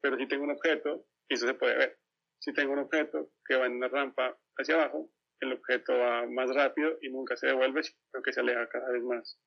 Pero 0.01 0.17
si 0.17 0.29
tengo 0.29 0.45
un 0.45 0.53
objeto, 0.53 1.07
eso 1.29 1.47
se 1.47 1.55
puede 1.55 1.77
ver, 1.77 1.99
si 2.39 2.53
tengo 2.53 2.73
un 2.73 2.81
objeto 2.81 3.31
que 3.45 3.57
va 3.57 3.67
en 3.67 3.77
una 3.77 3.89
rampa 3.89 4.37
hacia 4.57 4.77
abajo, 4.77 5.11
el 5.41 5.53
objeto 5.53 5.97
va 5.97 6.27
más 6.27 6.55
rápido 6.55 6.99
y 7.01 7.11
nunca 7.11 7.37
se 7.37 7.47
devuelve, 7.47 7.83
sino 7.83 8.23
que 8.23 8.33
se 8.33 8.41
aleja 8.41 8.69
cada 8.69 8.91
vez 8.91 9.03
más. 9.03 9.41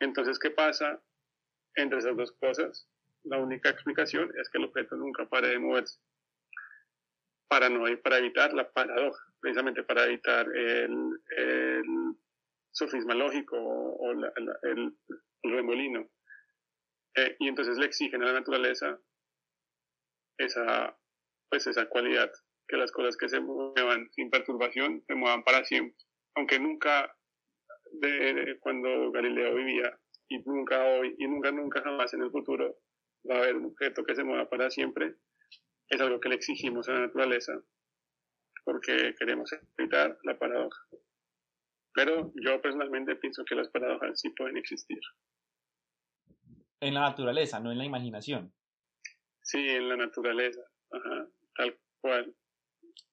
Entonces, 0.00 0.38
¿qué 0.38 0.50
pasa 0.50 1.02
entre 1.74 1.98
esas 1.98 2.16
dos 2.16 2.32
cosas? 2.32 2.88
La 3.24 3.38
única 3.38 3.70
explicación 3.70 4.32
es 4.40 4.48
que 4.50 4.58
el 4.58 4.64
objeto 4.64 4.96
nunca 4.96 5.26
pare 5.28 5.48
de 5.48 5.58
moverse. 5.58 6.00
Para, 7.48 7.68
no, 7.68 7.84
para 8.02 8.18
evitar 8.18 8.52
la 8.54 8.70
paradoja, 8.72 9.24
precisamente 9.40 9.82
para 9.84 10.04
evitar 10.04 10.46
el, 10.54 11.20
el 11.36 11.84
sofisma 12.72 13.14
lógico 13.14 13.56
o 13.56 14.12
el, 14.12 14.96
remolino. 15.42 16.10
Eh, 17.14 17.36
y 17.38 17.48
entonces 17.48 17.78
le 17.78 17.86
exigen 17.86 18.22
a 18.22 18.26
la 18.26 18.32
naturaleza 18.32 18.98
esa 20.36 20.98
pues 21.48 21.66
esa 21.66 21.88
cualidad, 21.88 22.30
que 22.68 22.76
las 22.76 22.92
cosas 22.92 23.16
que 23.16 23.28
se 23.28 23.40
muevan 23.40 24.10
sin 24.12 24.30
perturbación 24.30 25.02
se 25.06 25.14
muevan 25.14 25.44
para 25.44 25.64
siempre. 25.64 25.96
Aunque 26.34 26.58
nunca, 26.58 27.14
de, 27.92 28.58
cuando 28.60 29.10
Galileo 29.10 29.54
vivía, 29.54 29.98
y 30.28 30.38
nunca 30.40 30.84
hoy, 30.84 31.14
y 31.18 31.26
nunca, 31.28 31.52
nunca 31.52 31.82
jamás 31.82 32.12
en 32.14 32.22
el 32.22 32.30
futuro, 32.30 32.78
va 33.28 33.36
a 33.36 33.38
haber 33.38 33.56
un 33.56 33.66
objeto 33.66 34.04
que 34.04 34.14
se 34.14 34.24
mueva 34.24 34.48
para 34.48 34.70
siempre, 34.70 35.14
es 35.88 36.00
algo 36.00 36.20
que 36.20 36.28
le 36.28 36.34
exigimos 36.34 36.88
a 36.88 36.92
la 36.92 37.00
naturaleza, 37.00 37.52
porque 38.64 39.14
queremos 39.18 39.50
evitar 39.78 40.18
la 40.24 40.38
paradoja. 40.38 40.82
Pero 41.94 42.32
yo 42.34 42.60
personalmente 42.60 43.16
pienso 43.16 43.44
que 43.44 43.54
las 43.54 43.68
paradojas 43.68 44.20
sí 44.20 44.30
pueden 44.30 44.56
existir. 44.56 45.00
En 46.80 46.92
la 46.92 47.00
naturaleza, 47.00 47.58
no 47.60 47.72
en 47.72 47.78
la 47.78 47.84
imaginación. 47.84 48.52
Sí, 49.40 49.66
en 49.68 49.88
la 49.88 49.96
naturaleza. 49.96 50.60
Ajá 50.90 51.28
tal 51.56 51.78
cual. 52.00 52.34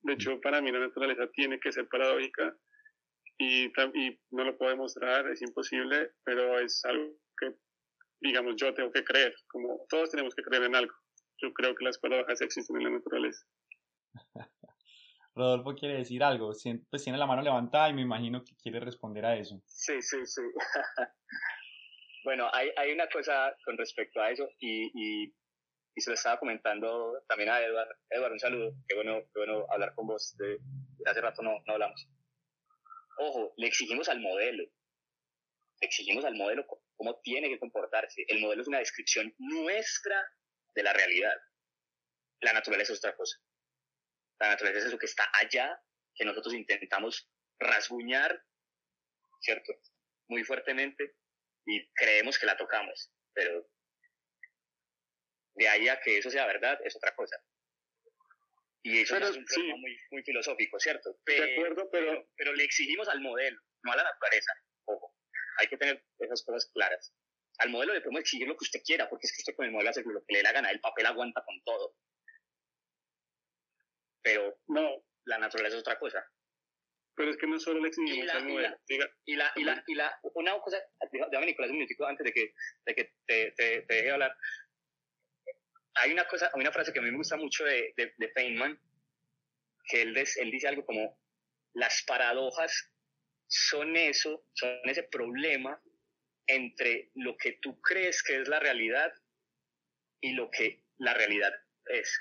De 0.02 0.14
hecho, 0.14 0.40
para 0.42 0.62
mí 0.62 0.72
la 0.72 0.80
naturaleza 0.80 1.28
tiene 1.32 1.60
que 1.60 1.72
ser 1.72 1.88
paradójica 1.88 2.56
y, 3.38 3.66
y 3.66 4.20
no 4.32 4.44
lo 4.44 4.58
puedo 4.58 4.72
demostrar, 4.72 5.28
es 5.30 5.42
imposible, 5.42 6.12
pero 6.24 6.60
es 6.60 6.84
algo 6.86 7.16
que, 7.38 7.54
digamos, 8.22 8.56
yo 8.58 8.74
tengo 8.74 8.92
que 8.92 9.04
creer, 9.04 9.34
como 9.48 9.86
todos 9.90 10.12
tenemos 10.12 10.36
que 10.36 10.44
creer 10.44 10.64
en 10.64 10.76
algo. 10.76 10.94
yo 11.42 11.54
creo 11.54 11.74
que 11.76 11.86
las 11.86 11.98
paradojas 11.98 12.42
existen 12.42 12.78
en 12.78 12.84
la 12.84 12.90
naturaleza. 12.92 13.46
Rodolfo 15.36 15.74
quiere 15.74 15.98
decir 15.98 16.24
algo, 16.24 16.52
pues 16.92 17.04
tiene 17.04 17.18
la 17.18 17.26
mano 17.26 17.42
levantada 17.42 17.90
y 17.90 17.94
me 17.94 18.04
imagino 18.04 18.44
que 18.44 18.56
quiere 18.56 18.80
responder 18.80 19.26
a 19.26 19.36
eso. 19.36 19.60
Sí, 19.66 20.00
sí, 20.02 20.18
sí. 20.26 20.42
bueno, 22.24 22.48
hay, 22.54 22.70
hay 22.78 22.92
una 22.92 23.08
cosa 23.08 23.56
con 23.66 23.76
respecto 23.76 24.22
a 24.22 24.30
eso 24.30 24.48
y, 24.60 24.92
y, 24.94 25.34
y, 25.96 26.02
se 26.02 26.10
lo 26.10 26.16
estaba 26.16 26.40
comentando 26.40 27.24
también 27.28 27.50
a 27.50 27.62
Eduardo. 27.62 27.94
Eduardo, 28.10 28.34
un 28.34 28.40
saludo. 28.40 28.74
Qué 28.88 28.96
bueno, 28.96 29.22
qué 29.34 29.40
bueno 29.40 29.66
hablar 29.70 29.94
con 29.96 30.08
vos. 30.08 30.36
De, 30.38 30.60
hace 31.06 31.22
rato 31.22 31.42
no, 31.42 31.62
no 31.66 31.74
hablamos. 31.74 32.08
Ojo, 33.18 33.54
le 33.58 33.68
exigimos 33.68 34.10
al 34.10 34.20
modelo. 34.20 34.64
Exigimos 35.80 36.26
al 36.26 36.36
modelo 36.36 36.66
cómo 36.96 37.20
tiene 37.22 37.50
que 37.50 37.60
comportarse. 37.60 38.26
El 38.28 38.42
modelo 38.42 38.62
es 38.62 38.68
una 38.68 38.80
descripción 38.80 39.34
nuestra 39.38 40.24
de 40.76 40.84
la 40.84 40.94
realidad. 40.94 41.36
La 42.42 42.54
naturaleza 42.54 42.94
es 42.94 43.00
otra 43.00 43.16
cosa. 43.16 43.38
La 44.40 44.50
naturaleza 44.50 44.80
es 44.80 44.86
eso 44.88 44.98
que 44.98 45.06
está 45.06 45.30
allá, 45.34 45.80
que 46.16 46.26
nosotros 46.26 46.54
intentamos 46.54 47.30
rasguñar, 47.60 48.44
¿cierto? 49.42 49.74
Muy 50.28 50.44
fuertemente 50.44 51.16
y 51.66 51.88
creemos 51.94 52.38
que 52.38 52.46
la 52.46 52.58
tocamos, 52.58 53.12
pero 53.34 53.70
de 55.56 55.68
ahí 55.68 55.88
a 55.88 56.00
que 56.00 56.18
eso 56.18 56.30
sea 56.30 56.46
verdad 56.46 56.80
es 56.84 56.96
otra 56.96 57.16
cosa. 57.16 57.38
Y 58.86 59.00
eso 59.00 59.18
es 59.18 59.38
un 59.38 59.46
problema 59.46 59.78
muy, 59.78 59.98
muy 60.12 60.24
filosófico, 60.24 60.78
¿cierto? 60.80 61.18
Pero, 61.24 61.46
de 61.46 61.54
acuerdo, 61.54 61.90
pero... 61.90 62.28
pero... 62.36 62.54
le 62.54 62.66
exigimos 62.66 63.08
al 63.08 63.22
modelo, 63.22 63.62
no 63.84 63.94
a 63.94 63.96
la 63.96 64.04
naturaleza. 64.04 64.52
Ojo, 64.86 65.16
hay 65.58 65.68
que 65.68 65.78
tener 65.78 66.04
esas 66.20 66.44
cosas 66.44 66.70
claras. 66.74 67.14
Al 67.60 67.70
modelo 67.70 67.94
le 67.94 68.02
podemos 68.02 68.22
exigir 68.22 68.48
lo 68.48 68.58
que 68.58 68.66
usted 68.66 68.82
quiera, 68.84 69.10
porque 69.10 69.28
es 69.28 69.32
que 69.32 69.42
usted 69.42 69.56
con 69.56 69.66
el 69.66 69.72
modelo 69.72 69.92
hace 69.92 70.04
lo 70.04 70.26
que 70.26 70.34
le 70.34 70.40
da 70.40 70.50
la 70.50 70.54
gana, 70.54 70.72
el 70.72 70.82
papel 70.82 71.06
aguanta 71.06 71.44
con 71.46 71.62
todo 71.64 71.96
pero 74.24 74.58
no, 74.68 75.04
la 75.26 75.38
naturaleza 75.38 75.76
es 75.76 75.82
otra 75.82 76.00
cosa. 76.00 76.26
Pero 77.16 77.30
es 77.30 77.38
que 77.38 77.46
no 77.46 77.60
solo 77.60 77.80
le 77.80 77.90
exigimos 77.90 78.28
al 78.32 78.48
modelo. 78.48 78.76
Y 78.88 78.98
la, 78.98 79.54
y 79.56 79.64
la, 79.64 79.84
y 79.86 79.94
la, 79.94 80.20
una 80.34 80.60
cosa, 80.62 80.82
déjame 81.12 81.46
Nicolás 81.46 81.70
un 81.70 81.78
minutico 81.78 82.06
antes 82.06 82.26
de 82.26 82.32
que, 82.32 82.54
de 82.86 82.96
que 82.96 83.14
te, 83.28 83.52
te, 83.52 83.82
te, 83.84 83.96
deje 83.96 84.12
hablar. 84.12 84.36
Hay 85.96 86.12
una 86.12 86.28
cosa, 86.28 86.50
hay 86.54 86.62
una 86.62 86.72
frase 86.72 86.92
que 86.92 87.00
a 87.00 87.02
mí 87.02 87.12
me 87.12 87.18
gusta 87.18 87.38
mucho 87.38 87.64
de, 87.66 87.94
de, 87.96 88.14
de 88.18 88.30
Feynman, 88.30 88.80
que 89.86 90.02
él, 90.02 90.18
él 90.18 90.52
dice 90.52 90.68
algo 90.68 90.86
como, 90.86 91.20
las 91.74 92.04
paradojas 92.04 92.92
son 93.48 93.96
eso, 93.96 94.46
son 94.54 94.80
ese 94.86 95.04
problema 95.04 95.80
entre 96.48 97.12
lo 97.16 97.38
que 97.38 97.54
tú 97.62 97.80
crees 97.82 98.24
que 98.24 98.42
es 98.42 98.48
la 98.48 98.60
realidad 98.60 99.12
y 100.22 100.34
lo 100.34 100.50
que 100.50 100.84
la 100.98 101.14
realidad 101.14 101.54
es. 101.86 102.20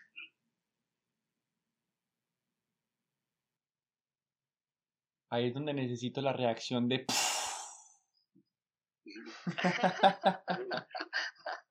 Ahí 5.31 5.49
es 5.49 5.55
donde 5.55 5.73
necesito 5.73 6.21
la 6.21 6.35
reacción 6.35 6.89
de... 6.89 7.07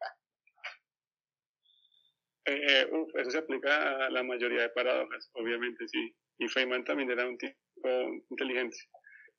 Eh, 2.45 2.89
eso 3.15 3.30
se 3.30 3.38
aplica 3.38 4.05
a 4.05 4.09
la 4.09 4.23
mayoría 4.23 4.63
de 4.63 4.69
paradojas, 4.69 5.30
obviamente, 5.34 5.88
sí. 5.88 6.15
Y 6.39 6.47
Feynman 6.47 6.84
también 6.84 7.11
era 7.11 7.27
un 7.27 7.38
tipo 7.38 7.55
inteligente. 8.30 8.77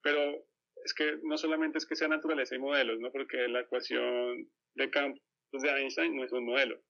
Pero 0.02 0.46
es 0.84 0.94
que 0.94 1.18
no 1.22 1.36
solamente 1.36 1.78
es 1.78 1.86
que 1.86 1.96
sea 1.96 2.08
naturaleza 2.08 2.54
y 2.54 2.58
modelos, 2.58 2.98
¿no? 3.00 3.10
Porque 3.10 3.48
la 3.48 3.60
ecuación 3.60 4.48
de 4.74 4.90
campos 4.90 5.22
de 5.52 5.70
Einstein 5.70 6.16
no 6.16 6.24
es 6.24 6.32
un 6.32 6.46
modelo. 6.46 6.80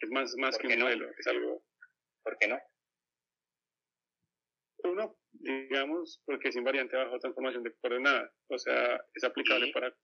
Es 0.00 0.10
más, 0.10 0.34
más 0.36 0.58
que 0.58 0.68
un 0.68 0.78
modelo, 0.78 1.08
es 1.18 1.26
algo... 1.26 1.64
¿Por 2.22 2.38
qué 2.38 2.48
no? 2.48 2.58
Uno, 4.84 5.16
digamos, 5.32 6.22
porque 6.26 6.48
es 6.48 6.56
invariante 6.56 6.96
bajo 6.96 7.18
transformación 7.18 7.62
de 7.62 7.74
coordenadas. 7.76 8.30
O 8.48 8.58
sea, 8.58 9.02
es 9.14 9.24
aplicable 9.24 9.70
para 9.72 9.94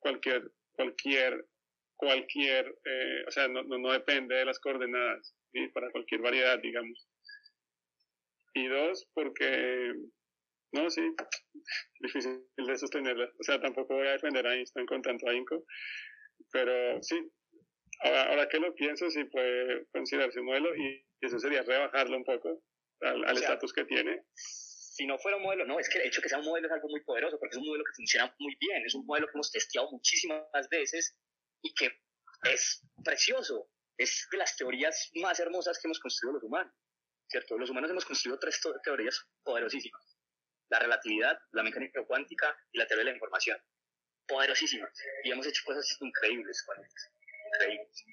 cualquier, 0.00 0.50
cualquier, 0.72 1.44
cualquier, 1.98 2.74
eh, 2.84 3.24
o 3.26 3.30
sea, 3.30 3.48
no, 3.48 3.62
no, 3.64 3.92
depende 3.92 4.36
de 4.36 4.44
las 4.44 4.58
coordenadas, 4.60 5.34
¿sí? 5.52 5.68
para 5.68 5.90
cualquier 5.90 6.22
variedad, 6.22 6.58
digamos. 6.60 7.08
Y 8.54 8.66
dos, 8.68 9.06
porque, 9.12 9.92
no, 10.72 10.90
sí, 10.90 11.02
difícil 12.00 12.46
de 12.56 12.78
sostenerla. 12.78 13.30
O 13.38 13.42
sea, 13.42 13.60
tampoco 13.60 13.94
voy 13.96 14.06
a 14.06 14.12
defender 14.12 14.46
a 14.46 14.54
Einstein 14.54 14.86
con 14.86 15.02
tanto 15.02 15.28
ahínco, 15.28 15.64
pero 16.52 17.02
sí, 17.02 17.30
ahora, 18.00 18.48
que 18.48 18.60
lo 18.60 18.74
pienso, 18.74 19.10
sí 19.10 19.24
puede 19.24 19.86
considerarse 19.92 20.40
un 20.40 20.46
modelo 20.46 20.74
y 20.76 21.04
eso 21.20 21.38
sería 21.38 21.62
rebajarlo 21.62 22.16
un 22.16 22.24
poco 22.24 22.62
al 23.00 23.36
estatus 23.36 23.72
que 23.72 23.84
tiene 23.84 24.22
si 24.98 25.06
no 25.06 25.16
fuera 25.16 25.36
un 25.36 25.44
modelo, 25.44 25.64
no, 25.64 25.78
es 25.78 25.88
que 25.88 25.98
el 25.98 26.08
hecho 26.08 26.20
de 26.20 26.24
que 26.24 26.28
sea 26.28 26.40
un 26.40 26.44
modelo 26.44 26.66
es 26.66 26.72
algo 26.72 26.88
muy 26.88 27.00
poderoso, 27.04 27.38
porque 27.38 27.54
es 27.54 27.58
un 27.58 27.68
modelo 27.68 27.84
que 27.84 27.94
funciona 27.94 28.34
muy 28.40 28.56
bien, 28.58 28.84
es 28.84 28.96
un 28.96 29.06
modelo 29.06 29.28
que 29.28 29.34
hemos 29.34 29.52
testeado 29.52 29.88
muchísimas 29.92 30.68
veces 30.68 31.16
y 31.62 31.74
que 31.74 31.90
es 32.44 32.82
precioso, 33.04 33.70
es 33.96 34.28
de 34.30 34.38
las 34.38 34.56
teorías 34.56 35.10
más 35.14 35.40
hermosas 35.40 35.78
que 35.78 35.88
hemos 35.88 35.98
construido 36.00 36.34
los 36.34 36.44
humanos, 36.44 36.72
¿cierto? 37.28 37.58
Los 37.58 37.70
humanos 37.70 37.90
hemos 37.90 38.04
construido 38.04 38.38
tres 38.38 38.60
teorías 38.84 39.26
poderosísimas, 39.42 40.16
la 40.70 40.78
relatividad, 40.78 41.38
la 41.52 41.62
mecánica 41.62 42.04
cuántica 42.06 42.56
y 42.72 42.78
la 42.78 42.86
teoría 42.86 43.04
de 43.04 43.10
la 43.10 43.16
información, 43.16 43.58
poderosísimas, 44.26 44.90
y 45.24 45.32
hemos 45.32 45.46
hecho 45.46 45.62
cosas 45.64 45.96
increíbles 46.00 46.62
con 46.64 46.78
ellas, 46.78 47.12
increíbles. 47.54 48.04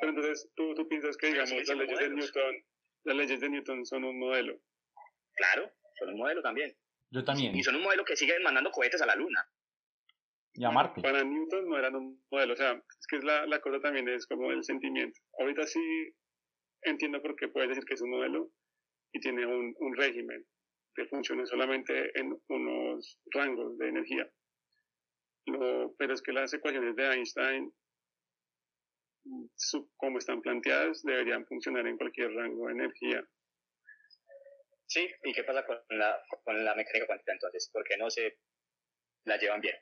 Pero 0.00 0.12
entonces, 0.12 0.50
¿tú, 0.54 0.74
tú 0.74 0.88
piensas 0.88 1.16
que, 1.16 1.28
digamos, 1.28 1.52
las 1.52 1.78
leyes, 1.78 1.98
de 1.98 2.10
Newton, 2.10 2.66
las 3.04 3.16
leyes 3.16 3.40
de 3.40 3.48
Newton 3.48 3.86
son 3.86 4.04
un 4.04 4.18
modelo? 4.18 4.60
Claro, 5.34 5.72
son 5.98 6.10
un 6.10 6.18
modelo 6.18 6.42
también. 6.42 6.76
Yo 7.10 7.24
también. 7.24 7.54
Y 7.56 7.62
son 7.62 7.76
un 7.76 7.82
modelo 7.82 8.04
que 8.04 8.16
sigue 8.16 8.38
mandando 8.40 8.70
cohetes 8.70 9.00
a 9.00 9.06
la 9.06 9.14
Luna. 9.14 9.48
Y 10.54 10.64
a 10.64 10.70
Marte. 10.70 11.02
Para 11.02 11.24
Newton 11.24 11.68
no 11.68 11.76
eran 11.76 11.96
un 11.96 12.24
modelo, 12.30 12.52
o 12.52 12.56
sea, 12.56 12.72
es 12.72 13.06
que 13.08 13.16
es 13.16 13.24
la, 13.24 13.44
la 13.46 13.60
cosa 13.60 13.80
también 13.80 14.08
es 14.08 14.26
como 14.26 14.52
el 14.52 14.62
sentimiento. 14.62 15.18
Ahorita 15.38 15.66
sí 15.66 16.14
entiendo 16.82 17.20
por 17.20 17.34
qué 17.34 17.48
puedes 17.48 17.70
decir 17.70 17.84
que 17.84 17.94
es 17.94 18.02
un 18.02 18.10
modelo 18.10 18.50
y 19.12 19.20
tiene 19.20 19.46
un, 19.46 19.74
un 19.78 19.96
régimen 19.96 20.46
que 20.94 21.06
funciona 21.06 21.44
solamente 21.46 22.18
en 22.18 22.38
unos 22.48 23.18
rangos 23.32 23.76
de 23.78 23.88
energía. 23.88 24.30
pero 25.98 26.14
es 26.14 26.22
que 26.22 26.32
las 26.32 26.54
ecuaciones 26.54 26.94
de 26.94 27.04
Einstein, 27.04 27.74
como 29.96 30.18
están 30.18 30.40
planteadas, 30.40 31.02
deberían 31.02 31.46
funcionar 31.46 31.86
en 31.86 31.96
cualquier 31.96 32.32
rango 32.32 32.66
de 32.68 32.74
energía. 32.74 33.26
Sí, 34.86 35.10
¿y 35.24 35.32
qué 35.32 35.42
pasa 35.42 35.66
con 35.66 35.78
la, 35.98 36.22
con 36.44 36.64
la 36.64 36.74
mecánica 36.76 37.06
cuántica 37.06 37.32
entonces? 37.32 37.68
¿Por 37.72 37.82
qué 37.84 37.96
no 37.96 38.08
se 38.10 38.38
la 39.24 39.36
llevan 39.36 39.60
bien? 39.60 39.74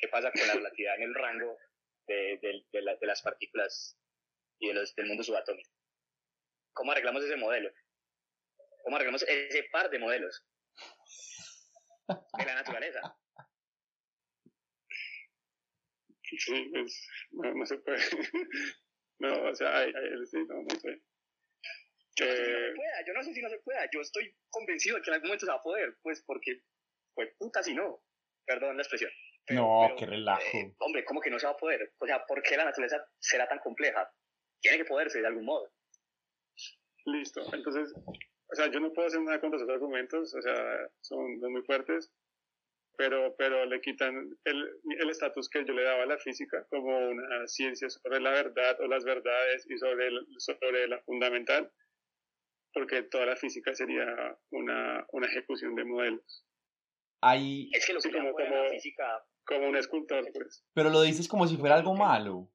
¿Qué 0.00 0.08
pasa 0.08 0.32
con 0.32 0.46
la 0.46 0.54
relatividad 0.54 0.96
en 0.96 1.02
el 1.02 1.14
rango 1.14 1.58
de, 2.06 2.38
de, 2.40 2.64
de, 2.72 3.06
las 3.06 3.22
partículas 3.22 3.98
y 4.58 4.68
de 4.68 4.74
los, 4.74 4.94
del 4.96 5.06
mundo 5.06 5.22
subatómico? 5.22 5.70
¿Cómo 6.72 6.92
arreglamos 6.92 7.22
ese 7.22 7.36
modelo? 7.36 7.70
¿Cómo 8.82 8.96
arreglamos 8.96 9.22
ese 9.24 9.64
par 9.64 9.90
de 9.90 9.98
modelos 9.98 10.42
de 12.08 12.46
la 12.46 12.54
naturaleza? 12.54 13.16
Sí, 16.22 16.70
pues, 16.72 17.08
no, 17.32 17.54
no 17.54 17.66
se 17.66 17.76
puede. 17.78 17.98
no, 19.18 19.50
o 19.50 19.54
sea, 19.54 19.78
hay, 19.78 19.92
hay, 19.94 20.26
sí, 20.26 20.38
no, 20.48 20.62
no 20.62 20.80
sé. 20.80 21.02
Yo 22.16 22.26
no, 22.26 22.32
sé 22.32 22.44
si 22.44 22.52
no 22.52 22.60
se 22.60 22.74
pueda, 22.74 23.04
yo 23.06 23.12
no 23.14 23.22
sé 23.22 23.34
si 23.34 23.42
no 23.42 23.50
se 23.50 23.58
pueda, 23.58 23.90
yo 23.92 24.00
estoy 24.00 24.36
convencido 24.48 24.96
de 24.96 25.02
que 25.02 25.10
en 25.10 25.14
algún 25.14 25.28
momento 25.28 25.46
se 25.46 25.52
va 25.52 25.58
a 25.58 25.62
poder, 25.62 25.96
pues 26.02 26.22
porque, 26.22 26.62
pues 27.14 27.34
puta 27.38 27.62
si 27.62 27.74
no, 27.74 28.02
perdón 28.46 28.76
la 28.76 28.82
expresión. 28.82 29.10
No, 29.48 29.94
qué 29.98 30.06
relajo. 30.06 30.42
Eh, 30.56 30.74
hombre, 30.78 31.04
¿cómo 31.04 31.20
que 31.20 31.30
no 31.30 31.38
se 31.38 31.46
va 31.46 31.52
a 31.52 31.56
poder? 31.56 31.92
O 31.98 32.06
sea, 32.06 32.24
¿por 32.26 32.42
qué 32.42 32.56
la 32.56 32.64
naturaleza 32.64 33.04
será 33.18 33.48
tan 33.48 33.58
compleja? 33.58 34.10
Tiene 34.60 34.78
que 34.78 34.84
poderse 34.84 35.20
de 35.20 35.26
algún 35.26 35.44
modo. 35.44 35.70
Listo, 37.06 37.42
entonces, 37.54 37.92
o 37.96 38.54
sea, 38.54 38.70
yo 38.70 38.78
no 38.78 38.92
puedo 38.92 39.08
hacer 39.08 39.20
nada 39.22 39.40
contra 39.40 39.56
esos 39.56 39.70
argumentos, 39.70 40.34
o 40.34 40.42
sea, 40.42 40.88
son 41.00 41.40
muy 41.40 41.62
fuertes, 41.62 42.12
pero, 42.96 43.34
pero 43.36 43.64
le 43.64 43.80
quitan 43.80 44.36
el 44.44 45.10
estatus 45.10 45.48
que 45.48 45.64
yo 45.64 45.72
le 45.72 45.82
daba 45.82 46.02
a 46.02 46.06
la 46.06 46.18
física 46.18 46.66
como 46.68 47.08
una 47.08 47.46
ciencia 47.48 47.88
sobre 47.88 48.20
la 48.20 48.30
verdad 48.30 48.78
o 48.80 48.86
las 48.86 49.04
verdades 49.04 49.66
y 49.70 49.78
sobre, 49.78 50.10
sobre 50.38 50.88
la 50.88 51.00
fundamental 51.00 51.72
porque 52.72 53.02
toda 53.02 53.26
la 53.26 53.36
física 53.36 53.74
sería 53.74 54.36
una, 54.50 55.04
una 55.12 55.26
ejecución 55.26 55.74
de 55.74 55.84
modelos. 55.84 56.44
Hay... 57.20 57.70
Es 57.72 57.86
que 57.86 57.92
lo 57.92 58.00
que 58.00 58.10
como, 58.10 58.32
como, 58.32 58.70
física... 58.70 59.24
Como 59.44 59.68
un 59.68 59.76
escultor, 59.76 60.30
pues. 60.32 60.64
Pero 60.74 60.90
lo 60.90 61.02
dices 61.02 61.26
como 61.26 61.46
si 61.46 61.56
fuera 61.56 61.76
algo 61.76 61.94
malo. 61.94 62.48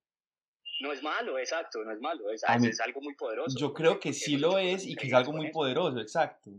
No 0.82 0.92
es 0.92 1.02
malo, 1.02 1.38
exacto, 1.40 1.84
no 1.84 1.92
es 1.92 2.00
malo, 2.00 2.30
es, 2.30 2.44
es, 2.44 2.82
algo 2.82 3.02
muy 3.02 3.16
poderoso. 3.16 3.58
Yo 3.58 3.74
creo 3.74 4.00
que 4.00 4.14
sí 4.14 4.38
lo 4.38 4.58
es 4.58 4.86
y 4.86 4.96
que 4.96 5.08
es 5.08 5.14
algo 5.14 5.32
muy 5.32 5.50
poderoso, 5.52 6.00
exacto. 6.00 6.52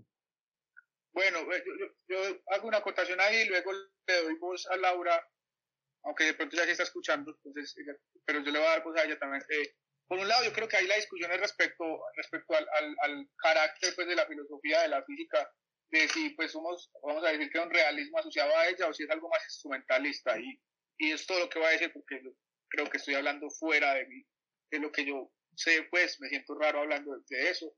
Bueno, 1.12 1.38
yo, 1.40 1.86
yo, 2.08 2.18
hago 2.48 2.68
una 2.68 2.78
acotación 2.78 3.20
ahí 3.20 3.42
y 3.42 3.48
luego 3.48 3.72
le 3.72 4.22
doy 4.22 4.34
voz 4.38 4.66
a 4.68 4.76
Laura 4.76 5.22
aunque 6.06 6.24
de 6.24 6.34
pronto 6.34 6.56
ya 6.56 6.64
se 6.64 6.70
está 6.70 6.84
escuchando, 6.84 7.32
entonces, 7.32 7.74
pero 8.24 8.38
yo 8.40 8.52
le 8.52 8.58
voy 8.58 8.68
a 8.68 8.70
dar 8.70 8.84
voz 8.84 8.96
a 8.96 9.04
ella 9.04 9.18
también. 9.18 9.42
Eh, 9.50 9.74
por 10.06 10.18
un 10.18 10.28
lado, 10.28 10.44
yo 10.44 10.52
creo 10.52 10.68
que 10.68 10.76
ahí 10.76 10.86
la 10.86 10.94
discusión 10.94 11.32
es 11.32 11.40
respecto, 11.40 11.84
respecto 12.14 12.54
al, 12.54 12.66
al, 12.74 12.96
al, 13.02 13.28
carácter 13.36 13.92
pues, 13.96 14.06
de 14.06 14.14
la 14.14 14.24
filosofía 14.26 14.82
de 14.82 14.88
la 14.88 15.02
física, 15.02 15.50
de 15.90 16.08
si 16.08 16.30
pues 16.30 16.52
somos, 16.52 16.90
vamos 17.02 17.24
a 17.24 17.28
decir 17.28 17.50
que 17.50 17.58
es 17.58 17.64
un 17.64 17.70
realismo 17.70 18.18
asociado 18.18 18.56
a 18.56 18.68
ella 18.68 18.88
o 18.88 18.92
si 18.92 19.04
es 19.04 19.10
algo 19.10 19.28
más 19.28 19.42
instrumentalista. 19.44 20.38
Y, 20.38 20.60
y 20.98 21.12
es 21.12 21.26
todo 21.26 21.40
lo 21.40 21.48
que 21.48 21.58
voy 21.58 21.68
a 21.68 21.72
decir 21.72 21.92
porque 21.92 22.22
creo 22.68 22.90
que 22.90 22.96
estoy 22.96 23.14
hablando 23.14 23.50
fuera 23.50 23.94
de 23.94 24.06
mí, 24.06 24.24
de 24.70 24.78
lo 24.78 24.90
que 24.90 25.04
yo 25.04 25.32
sé, 25.54 25.84
pues 25.90 26.20
me 26.20 26.28
siento 26.28 26.54
raro 26.58 26.80
hablando 26.80 27.16
de, 27.28 27.50
eso. 27.50 27.74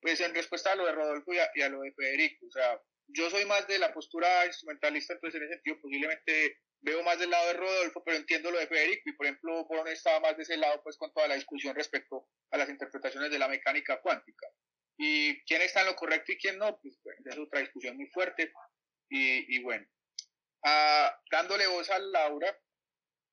Pues 0.00 0.20
en 0.20 0.34
respuesta 0.34 0.72
a 0.72 0.76
lo 0.76 0.86
de 0.86 0.92
Rodolfo 0.92 1.32
y 1.32 1.38
a, 1.38 1.50
y 1.54 1.62
a 1.62 1.68
lo 1.68 1.80
de 1.82 1.92
Federico, 1.92 2.46
o 2.46 2.50
sea, 2.50 2.80
yo 3.08 3.30
soy 3.30 3.44
más 3.44 3.66
de 3.66 3.78
la 3.78 3.92
postura 3.92 4.46
instrumentalista, 4.46 5.14
entonces 5.14 5.40
en 5.40 5.46
ese 5.46 5.54
sentido 5.54 5.80
posiblemente 5.80 6.58
veo 6.80 7.02
más 7.02 7.18
del 7.18 7.30
lado 7.30 7.46
de 7.48 7.54
Rodolfo, 7.54 8.02
pero 8.04 8.16
entiendo 8.16 8.50
lo 8.50 8.58
de 8.58 8.66
Federico 8.66 9.08
y 9.08 9.12
por 9.12 9.26
ejemplo 9.26 9.64
Borón 9.66 9.88
estaba 9.88 10.20
más 10.20 10.36
de 10.36 10.42
ese 10.42 10.56
lado 10.56 10.82
pues 10.82 10.96
con 10.96 11.12
toda 11.12 11.28
la 11.28 11.36
discusión 11.36 11.74
respecto 11.74 12.28
a 12.50 12.58
las 12.58 12.68
interpretaciones 12.68 13.30
de 13.30 13.38
la 13.38 13.48
mecánica 13.48 14.00
cuántica. 14.00 14.48
Y 14.98 15.42
quién 15.44 15.62
está 15.62 15.80
en 15.80 15.86
lo 15.86 15.96
correcto 15.96 16.32
y 16.32 16.38
quién 16.38 16.58
no, 16.58 16.78
pues 16.80 16.98
es 17.24 17.38
otra 17.38 17.60
discusión 17.60 17.96
muy 17.96 18.06
fuerte. 18.08 18.52
Y, 19.08 19.56
y 19.56 19.62
bueno, 19.62 19.86
ah, 20.64 21.14
dándole 21.30 21.66
voz 21.66 21.90
a 21.90 21.98
Laura, 21.98 22.56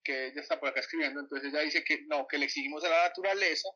que 0.03 0.27
ella 0.27 0.41
está 0.41 0.59
por 0.59 0.69
acá 0.69 0.79
escribiendo, 0.79 1.19
entonces 1.19 1.53
ella 1.53 1.61
dice 1.61 1.83
que 1.83 2.01
no, 2.07 2.27
que 2.27 2.37
le 2.37 2.45
exigimos 2.45 2.83
a 2.83 2.89
la 2.89 3.03
naturaleza 3.03 3.69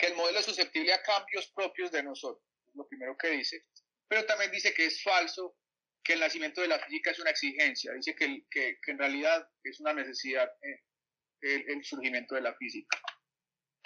que 0.00 0.06
el 0.06 0.14
modelo 0.14 0.38
es 0.38 0.46
susceptible 0.46 0.92
a 0.92 1.02
cambios 1.02 1.52
propios 1.52 1.90
de 1.92 2.02
nosotros, 2.02 2.42
lo 2.74 2.88
primero 2.88 3.16
que 3.16 3.28
dice, 3.30 3.66
pero 4.08 4.24
también 4.24 4.50
dice 4.50 4.72
que 4.72 4.86
es 4.86 5.02
falso 5.02 5.56
que 6.02 6.14
el 6.14 6.20
nacimiento 6.20 6.62
de 6.62 6.68
la 6.68 6.78
física 6.78 7.10
es 7.10 7.18
una 7.18 7.30
exigencia, 7.30 7.92
dice 7.92 8.14
que, 8.14 8.46
que, 8.50 8.78
en 8.86 8.98
realidad 8.98 9.46
es 9.62 9.78
una 9.78 9.92
necesidad 9.92 10.50
eh, 10.62 11.64
el, 11.68 11.84
surgimiento 11.84 12.34
de 12.34 12.40
la 12.40 12.54
física. 12.54 12.98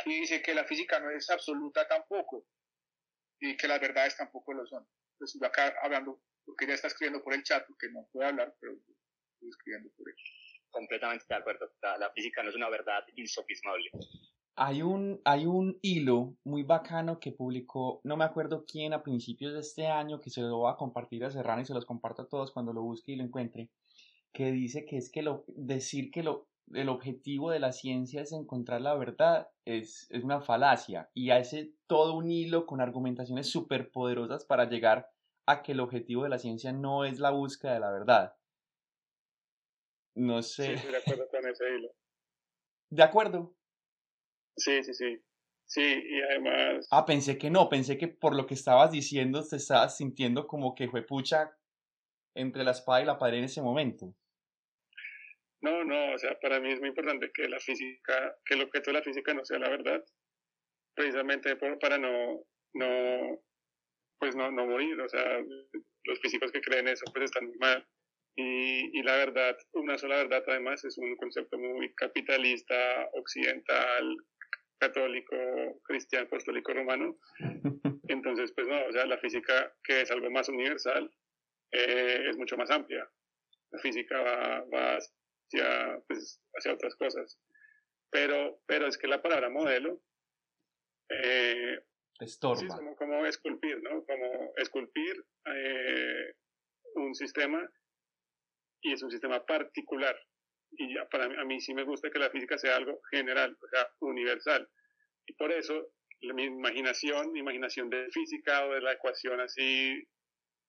Y 0.07 0.21
dice 0.21 0.41
que 0.41 0.55
la 0.55 0.65
física 0.65 1.01
no 1.01 1.11
es 1.11 1.29
absoluta 1.31 1.87
tampoco, 1.89 2.47
y 3.41 3.57
que 3.57 3.69
las 3.69 3.81
verdades 3.81 4.17
tampoco 4.17 4.53
lo 4.53 4.67
son. 4.67 4.87
Entonces, 5.13 5.41
yo 5.41 5.47
acá 5.47 5.75
hablando, 5.83 6.21
porque 6.45 6.65
ella 6.65 6.75
está 6.75 6.89
escribiendo 6.89 7.23
por 7.23 7.35
el 7.35 7.43
chat, 7.43 7.67
porque 7.67 7.91
no 7.91 8.07
puede 8.13 8.29
hablar, 8.29 8.55
pero 8.61 8.73
estoy 8.73 9.49
escribiendo 9.49 9.91
por 9.97 10.09
él. 10.09 10.15
Completamente 10.71 11.25
de 11.29 11.35
acuerdo. 11.35 11.71
La, 11.83 11.99
la 11.99 12.11
física 12.11 12.43
no 12.43 12.51
es 12.51 12.57
una 12.57 12.69
verdad 12.69 13.05
insofismable. 13.17 13.91
Hay 14.57 14.83
un, 14.83 15.21
hay 15.25 15.47
un 15.47 15.79
hilo 15.83 16.37
muy 16.45 16.63
bacano 16.63 17.19
que 17.19 17.33
publicó, 17.33 18.01
no 18.05 18.17
me 18.17 18.25
acuerdo 18.25 18.65
quién, 18.65 18.93
a 18.93 19.03
principios 19.03 19.53
de 19.53 19.61
este 19.61 19.87
año, 19.89 20.21
que 20.21 20.31
se 20.31 20.43
lo 20.43 20.59
voy 20.59 20.73
a 20.73 20.77
compartir 20.77 21.25
a 21.25 21.31
Serrano 21.31 21.63
y 21.63 21.65
se 21.65 21.75
los 21.75 21.85
comparto 21.85 22.23
a 22.23 22.29
todos 22.29 22.53
cuando 22.53 22.73
lo 22.73 22.83
busque 22.83 23.13
y 23.13 23.17
lo 23.17 23.25
encuentre, 23.25 23.71
que 24.33 24.53
dice 24.53 24.85
que 24.85 24.97
es 24.97 25.11
que 25.11 25.23
lo, 25.23 25.45
decir 25.49 26.11
que 26.13 26.23
lo, 26.23 26.49
el 26.73 26.89
objetivo 26.89 27.51
de 27.51 27.61
la 27.61 27.73
ciencia 27.73 28.23
es 28.23 28.33
encontrar 28.33 28.81
la 28.81 28.95
verdad 28.95 29.49
es, 29.65 30.07
es 30.11 30.25
una 30.25 30.41
falacia 30.41 31.11
y 31.15 31.31
hace 31.31 31.75
todo 31.87 32.15
un 32.15 32.31
hilo 32.31 32.67
con 32.67 32.81
argumentaciones 32.81 33.49
súper 33.51 33.91
poderosas 33.91 34.45
para 34.45 34.69
llegar 34.69 35.11
a 35.47 35.63
que 35.63 35.73
el 35.73 35.81
objetivo 35.81 36.23
de 36.23 36.31
la 36.31 36.39
ciencia 36.39 36.73
no 36.73 37.05
es 37.05 37.19
la 37.19 37.31
búsqueda 37.31 37.75
de 37.75 37.81
la 37.81 37.93
verdad. 37.93 38.35
No 40.17 40.43
sé. 40.43 40.79
Sí, 40.79 40.87
de 40.89 40.97
acuerdo 40.97 41.29
con 41.29 41.47
ese 41.47 41.65
hilo. 41.75 41.89
De 42.91 43.03
acuerdo. 43.03 43.55
Sí, 44.57 44.83
sí, 44.85 44.95
sí. 44.95 45.23
Sí, 45.67 45.83
y 45.83 46.23
además... 46.23 46.87
Ah, 46.91 47.05
pensé 47.05 47.37
que 47.37 47.51
no, 47.51 47.69
pensé 47.69 47.99
que 47.99 48.09
por 48.09 48.35
lo 48.35 48.47
que 48.47 48.55
estabas 48.55 48.93
diciendo 48.93 49.47
te 49.47 49.57
estabas 49.57 49.97
sintiendo 49.97 50.47
como 50.47 50.75
que 50.75 50.89
fue 50.89 51.03
pucha 51.03 51.57
entre 52.35 52.65
la 52.65 52.73
espada 52.73 53.03
y 53.03 53.07
la 53.07 53.19
pared 53.19 53.39
en 53.39 53.45
ese 53.45 53.63
momento. 53.63 54.15
No, 55.65 55.83
no, 55.83 56.13
o 56.13 56.19
sea, 56.19 56.39
para 56.41 56.61
mí 56.61 56.71
es 56.73 56.81
muy 56.81 56.91
importante 56.91 57.31
que 57.33 57.49
la 57.49 57.59
física, 57.59 58.37
que 58.45 58.53
el 58.53 58.65
objeto 58.65 58.91
de 58.91 58.99
la 58.99 59.03
física 59.03 59.33
no 59.33 59.47
sea 59.47 59.59
la 59.59 59.71
verdad, 59.71 60.05
precisamente 60.95 61.57
para 61.57 61.97
no, 61.97 62.45
no, 62.75 63.43
pues 64.19 64.37
no, 64.37 64.51
no 64.53 64.67
morir, 64.67 65.01
o 65.01 65.09
sea, 65.09 65.43
los 66.05 66.21
físicos 66.21 66.53
que 66.53 66.61
creen 66.61 66.89
eso 66.89 67.07
pues 67.11 67.25
están 67.25 67.47
muy 67.47 67.57
mal. 67.57 67.83
Y, 68.37 68.99
y, 68.99 69.03
la 69.05 69.17
verdad, 69.17 69.57
una 69.73 69.97
sola 69.97 70.17
verdad 70.17 70.45
además 70.47 70.85
es 70.85 70.99
un 70.99 71.17
concepto 71.17 71.57
muy 71.57 71.95
capitalista, 71.95 73.09
occidental, 73.15 74.17
católico, 74.79 75.37
cristiano, 75.85 76.27
apostólico, 76.27 76.75
romano. 76.75 77.17
Entonces, 78.09 78.53
pues 78.53 78.69
no, 78.69 78.85
o 78.85 78.93
sea, 78.93 79.07
la 79.07 79.17
física, 79.17 79.73
que 79.83 80.03
es 80.03 80.11
algo 80.11 80.31
más 80.31 80.51
universal, 80.51 81.11
eh, 81.73 82.27
es 82.29 82.37
mucho 82.37 82.59
más 82.59 82.71
amplia. 82.71 83.09
La 83.71 83.79
física 83.79 84.21
va, 84.21 84.65
va 84.65 84.99
hacia, 85.55 86.01
pues, 86.07 86.41
hacia 86.55 86.75
otras 86.75 86.95
cosas. 86.97 87.39
Pero, 88.11 88.61
pero 88.67 88.87
es 88.87 88.99
que 88.99 89.09
la 89.09 89.23
palabra 89.23 89.51
modelo 89.51 90.01
eh, 91.09 91.81
Estorba. 92.21 92.57
Sí, 92.57 92.69
como, 92.69 92.97
como, 92.97 93.27
esculpir, 93.27 93.83
¿no? 93.83 94.05
Como 94.05 94.53
esculpir 94.57 95.25
eh, 95.47 96.35
un 96.95 97.15
sistema 97.15 97.69
y 98.83 98.93
es 98.93 99.03
un 99.03 99.11
sistema 99.11 99.45
particular 99.45 100.17
y 100.77 100.95
ya 100.95 101.09
para 101.09 101.29
mí, 101.29 101.35
a 101.39 101.45
mí 101.45 101.61
sí 101.61 101.75
me 101.75 101.85
gusta 101.85 102.11
que 102.11 102.19
la 102.19 102.31
física 102.31 102.59
sea 102.59 102.77
algo 102.77 103.01
general, 103.11 103.57
o 103.61 103.69
sea, 103.69 103.89
universal. 104.01 104.69
Y 105.27 105.33
por 105.35 105.53
eso 105.53 105.93
mi 106.21 106.45
imaginación, 106.45 107.33
mi 107.33 107.41
imaginación 107.41 107.91
de 107.91 108.09
física 108.11 108.67
o 108.67 108.75
de 108.75 108.81
la 108.81 108.93
ecuación 108.93 109.41
así, 109.41 110.07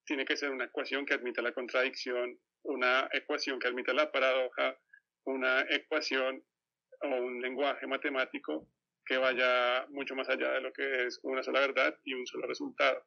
tiene 0.04 0.24
que 0.24 0.36
ser 0.36 0.50
una 0.50 0.66
ecuación 0.66 1.06
que 1.06 1.14
admita 1.14 1.42
la 1.42 1.52
contradicción, 1.52 2.38
una 2.66 3.08
ecuación 3.12 3.58
que 3.58 3.68
admita 3.68 3.92
la 3.92 4.10
paradoja, 4.10 4.78
una 5.24 5.62
ecuación 5.70 6.42
o 7.00 7.08
un 7.08 7.40
lenguaje 7.40 7.86
matemático 7.86 8.68
que 9.04 9.18
vaya 9.18 9.86
mucho 9.90 10.14
más 10.14 10.28
allá 10.28 10.52
de 10.52 10.60
lo 10.60 10.72
que 10.72 11.06
es 11.06 11.20
una 11.22 11.42
sola 11.42 11.60
verdad 11.60 11.98
y 12.04 12.14
un 12.14 12.26
solo 12.26 12.46
resultado. 12.46 13.04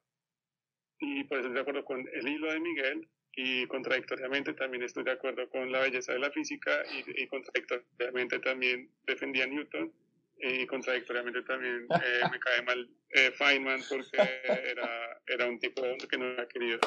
Y 0.99 1.23
por 1.26 1.38
eso 1.38 1.48
estoy 1.48 1.56
de 1.56 1.61
acuerdo 1.61 1.86
con 1.86 2.07
el 2.14 2.27
hilo 2.27 2.52
de 2.52 2.60
Miguel, 2.60 3.10
y 3.41 3.65
contradictoriamente 3.68 4.53
también 4.53 4.84
estoy 4.84 5.03
de 5.03 5.11
acuerdo 5.11 5.49
con 5.49 5.72
la 5.72 5.80
belleza 5.80 6.14
de 6.14 6.19
la 6.19 6.31
física 6.31 6.84
y, 7.15 7.27
contradictoriamente 7.27 8.40
también 8.40 8.91
defendía 9.06 9.45
a 9.45 9.48
Newton 9.48 9.94
y 10.38 10.65
contradictoriamente 10.68 11.44
también 11.44 11.88
eh, 12.03 12.22
me 12.31 12.40
cae 12.40 12.61
mal 12.64 12.90
eh, 13.11 13.31
Feynman 13.31 13.81
porque 13.88 14.18
era, 14.65 15.22
era 15.27 15.45
un 15.45 15.60
tipo 15.60 15.81
que 16.10 16.18
no 16.18 16.26
era 16.26 16.48
querido. 16.48 16.80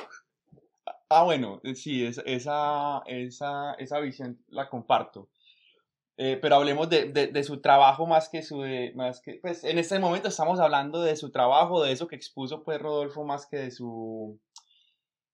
Ah, 1.12 1.24
bueno, 1.24 1.60
sí, 1.74 2.04
esa, 2.04 3.02
esa, 3.06 3.74
esa 3.78 4.00
visión 4.00 4.38
la 4.48 4.68
comparto. 4.68 5.28
Eh, 6.18 6.38
pero 6.40 6.56
hablemos 6.56 6.88
de, 6.90 7.42
su 7.44 7.60
trabajo 7.60 8.06
más 8.06 8.28
que 8.28 8.42
su 8.42 8.60
de, 8.60 8.92
más 8.94 9.20
que 9.20 9.38
pues 9.40 9.64
en 9.64 9.78
este 9.78 9.98
momento 9.98 10.28
estamos 10.28 10.60
hablando 10.60 11.00
de 11.02 11.16
su 11.16 11.30
trabajo 11.30 11.82
de 11.82 11.92
eso 11.92 12.06
que 12.06 12.16
expuso 12.16 12.62
pues 12.62 12.80
Rodolfo 12.80 13.24
más 13.24 13.46
que 13.46 13.56
de 13.56 13.70
su 13.70 14.38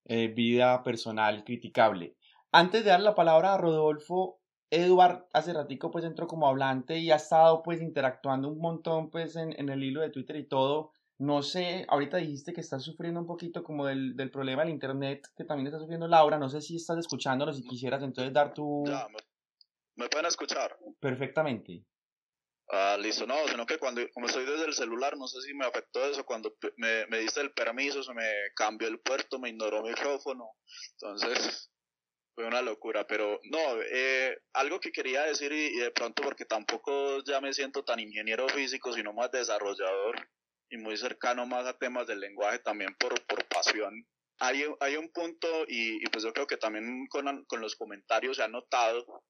eh, 0.05 0.29
vida 0.29 0.83
personal 0.85 1.45
criticable. 1.45 2.17
Antes 2.53 2.85
de 2.85 2.91
dar 2.91 3.01
la 3.01 3.15
palabra 3.15 3.55
a 3.55 3.59
Rodolfo, 3.59 4.41
Eduard 4.71 5.27
hace 5.33 5.53
ratico 5.53 5.91
pues 5.91 6.05
entró 6.05 6.29
como 6.29 6.47
hablante 6.47 6.99
y 6.99 7.11
ha 7.11 7.17
estado 7.17 7.63
pues 7.63 7.83
interactuando 7.83 8.49
un 8.49 8.59
montón 8.59 9.11
pues 9.11 9.35
en, 9.37 9.59
en 9.59 9.69
el 9.71 9.83
hilo 9.83 10.01
de 10.01 10.11
Twitter 10.11 10.37
y 10.37 10.49
todo. 10.49 10.93
No 11.19 11.43
sé, 11.43 11.85
ahorita 11.89 12.19
dijiste 12.19 12.53
que 12.53 12.61
estás 12.61 12.85
sufriendo 12.85 13.21
un 13.21 13.27
poquito 13.27 13.65
como 13.65 13.87
del, 13.87 14.17
del 14.17 14.31
problema 14.31 14.63
del 14.63 14.71
internet 14.71 15.27
que 15.37 15.45
también 15.45 15.67
está 15.67 15.81
sufriendo 15.81 16.07
Laura. 16.07 16.39
No 16.39 16.49
sé 16.49 16.61
si 16.61 16.77
estás 16.77 16.99
escuchándonos, 16.99 17.57
si 17.57 17.67
quisieras 17.67 18.03
entonces 18.03 18.33
dar 18.33 18.55
tu... 18.55 18.85
Ya, 18.87 19.09
me 19.97 20.09
pueden 20.09 20.27
escuchar. 20.27 20.79
Perfectamente. 21.01 21.85
Ah, 22.71 22.97
listo, 23.01 23.27
no, 23.27 23.35
sino 23.49 23.67
que 23.67 23.79
cuando, 23.79 24.03
como 24.13 24.27
estoy 24.27 24.45
desde 24.45 24.67
el 24.67 24.75
celular, 24.75 25.17
no 25.17 25.27
sé 25.27 25.41
si 25.41 25.55
me 25.55 25.65
afectó 25.65 26.05
eso, 26.05 26.25
cuando 26.25 26.55
me, 26.77 27.07
me 27.07 27.19
diste 27.19 27.41
el 27.41 27.53
permiso, 27.53 28.03
se 28.03 28.13
me 28.13 28.31
cambió 28.55 28.89
el 28.89 29.01
puerto, 29.01 29.39
me 29.39 29.49
ignoró 29.49 29.79
el 29.79 29.91
micrófono, 29.91 30.51
entonces 30.93 31.71
fue 32.35 32.45
una 32.45 32.61
locura, 32.61 33.07
pero 33.07 33.41
no, 33.51 33.59
eh, 33.91 34.39
algo 34.53 34.81
que 34.81 34.93
quería 34.93 35.23
decir 35.23 35.51
y, 35.51 35.79
de 35.79 35.91
pronto 35.91 36.23
porque 36.23 36.45
tampoco 36.45 37.25
ya 37.25 37.41
me 37.41 37.55
siento 37.55 37.85
tan 37.85 38.01
ingeniero 38.01 38.47
físico, 38.51 38.93
sino 38.93 39.15
más 39.15 39.33
desarrollador 39.33 40.29
y 40.71 40.77
muy 40.77 40.97
cercano 40.97 41.47
más 41.47 41.67
a 41.67 41.79
temas 41.79 42.07
del 42.07 42.21
lenguaje 42.21 42.59
también 42.59 42.95
por, 42.99 43.15
por 43.27 43.47
pasión. 43.47 44.07
Hay, 44.41 44.65
hay 44.81 44.97
un 44.97 45.11
punto 45.11 45.65
y, 45.67 46.03
y 46.05 46.07
pues 46.11 46.25
yo 46.25 46.33
creo 46.33 46.47
que 46.47 46.57
también 46.57 47.07
con, 47.09 47.45
con 47.47 47.61
los 47.61 47.75
comentarios 47.77 48.37
se 48.37 48.43
ha 48.45 48.49
notado 48.49 49.25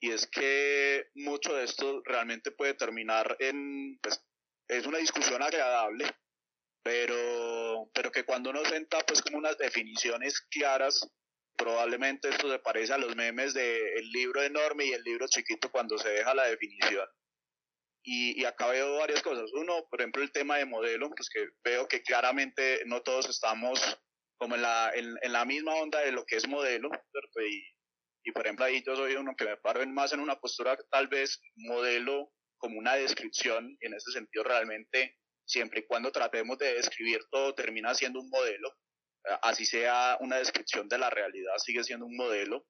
y 0.00 0.12
es 0.12 0.26
que 0.28 1.10
mucho 1.14 1.54
de 1.54 1.64
esto 1.64 2.02
realmente 2.04 2.52
puede 2.52 2.74
terminar 2.74 3.36
en, 3.40 3.98
pues, 4.00 4.24
es 4.68 4.86
una 4.86 4.98
discusión 4.98 5.42
agradable, 5.42 6.06
pero, 6.82 7.90
pero 7.92 8.12
que 8.12 8.24
cuando 8.24 8.50
uno 8.50 8.64
senta 8.64 8.98
pues 9.06 9.22
como 9.22 9.38
unas 9.38 9.58
definiciones 9.58 10.40
claras, 10.50 11.08
probablemente 11.56 12.28
esto 12.28 12.48
se 12.50 12.60
parece 12.60 12.92
a 12.92 12.98
los 12.98 13.16
memes 13.16 13.54
del 13.54 14.10
libro 14.12 14.42
enorme 14.42 14.86
y 14.86 14.92
el 14.92 15.02
libro 15.02 15.26
chiquito 15.28 15.70
cuando 15.70 15.98
se 15.98 16.10
deja 16.10 16.34
la 16.34 16.44
definición. 16.44 17.08
Y, 18.10 18.40
y 18.40 18.44
acá 18.44 18.68
veo 18.68 18.98
varias 18.98 19.22
cosas. 19.22 19.50
Uno, 19.52 19.86
por 19.90 20.00
ejemplo, 20.00 20.22
el 20.22 20.32
tema 20.32 20.56
de 20.56 20.64
modelo, 20.64 21.10
pues 21.10 21.28
que 21.28 21.48
veo 21.62 21.86
que 21.86 22.00
claramente 22.02 22.82
no 22.86 23.02
todos 23.02 23.28
estamos 23.28 23.80
como 24.38 24.54
en 24.54 24.62
la, 24.62 24.92
en, 24.94 25.14
en 25.20 25.32
la 25.32 25.44
misma 25.44 25.74
onda 25.74 26.00
de 26.00 26.12
lo 26.12 26.24
que 26.24 26.36
es 26.36 26.48
modelo, 26.48 26.88
¿cierto? 27.12 27.40
Y, 27.42 27.62
Y 28.24 28.32
por 28.32 28.44
ejemplo, 28.44 28.64
ahí 28.64 28.82
yo 28.84 28.94
soy 28.94 29.14
uno 29.14 29.34
que 29.36 29.44
me 29.44 29.56
paro 29.56 29.86
más 29.86 30.12
en 30.12 30.20
una 30.20 30.36
postura 30.36 30.76
tal 30.90 31.08
vez 31.08 31.40
modelo 31.56 32.30
como 32.58 32.78
una 32.78 32.94
descripción, 32.96 33.76
y 33.80 33.86
en 33.86 33.94
ese 33.94 34.10
sentido 34.12 34.44
realmente 34.44 35.16
siempre 35.46 35.80
y 35.80 35.86
cuando 35.86 36.10
tratemos 36.10 36.58
de 36.58 36.74
describir 36.74 37.20
todo 37.30 37.54
termina 37.54 37.94
siendo 37.94 38.20
un 38.20 38.28
modelo, 38.28 38.68
eh, 39.24 39.38
así 39.42 39.64
sea 39.64 40.18
una 40.20 40.36
descripción 40.36 40.88
de 40.88 40.98
la 40.98 41.08
realidad, 41.10 41.54
sigue 41.58 41.82
siendo 41.84 42.06
un 42.06 42.16
modelo, 42.16 42.66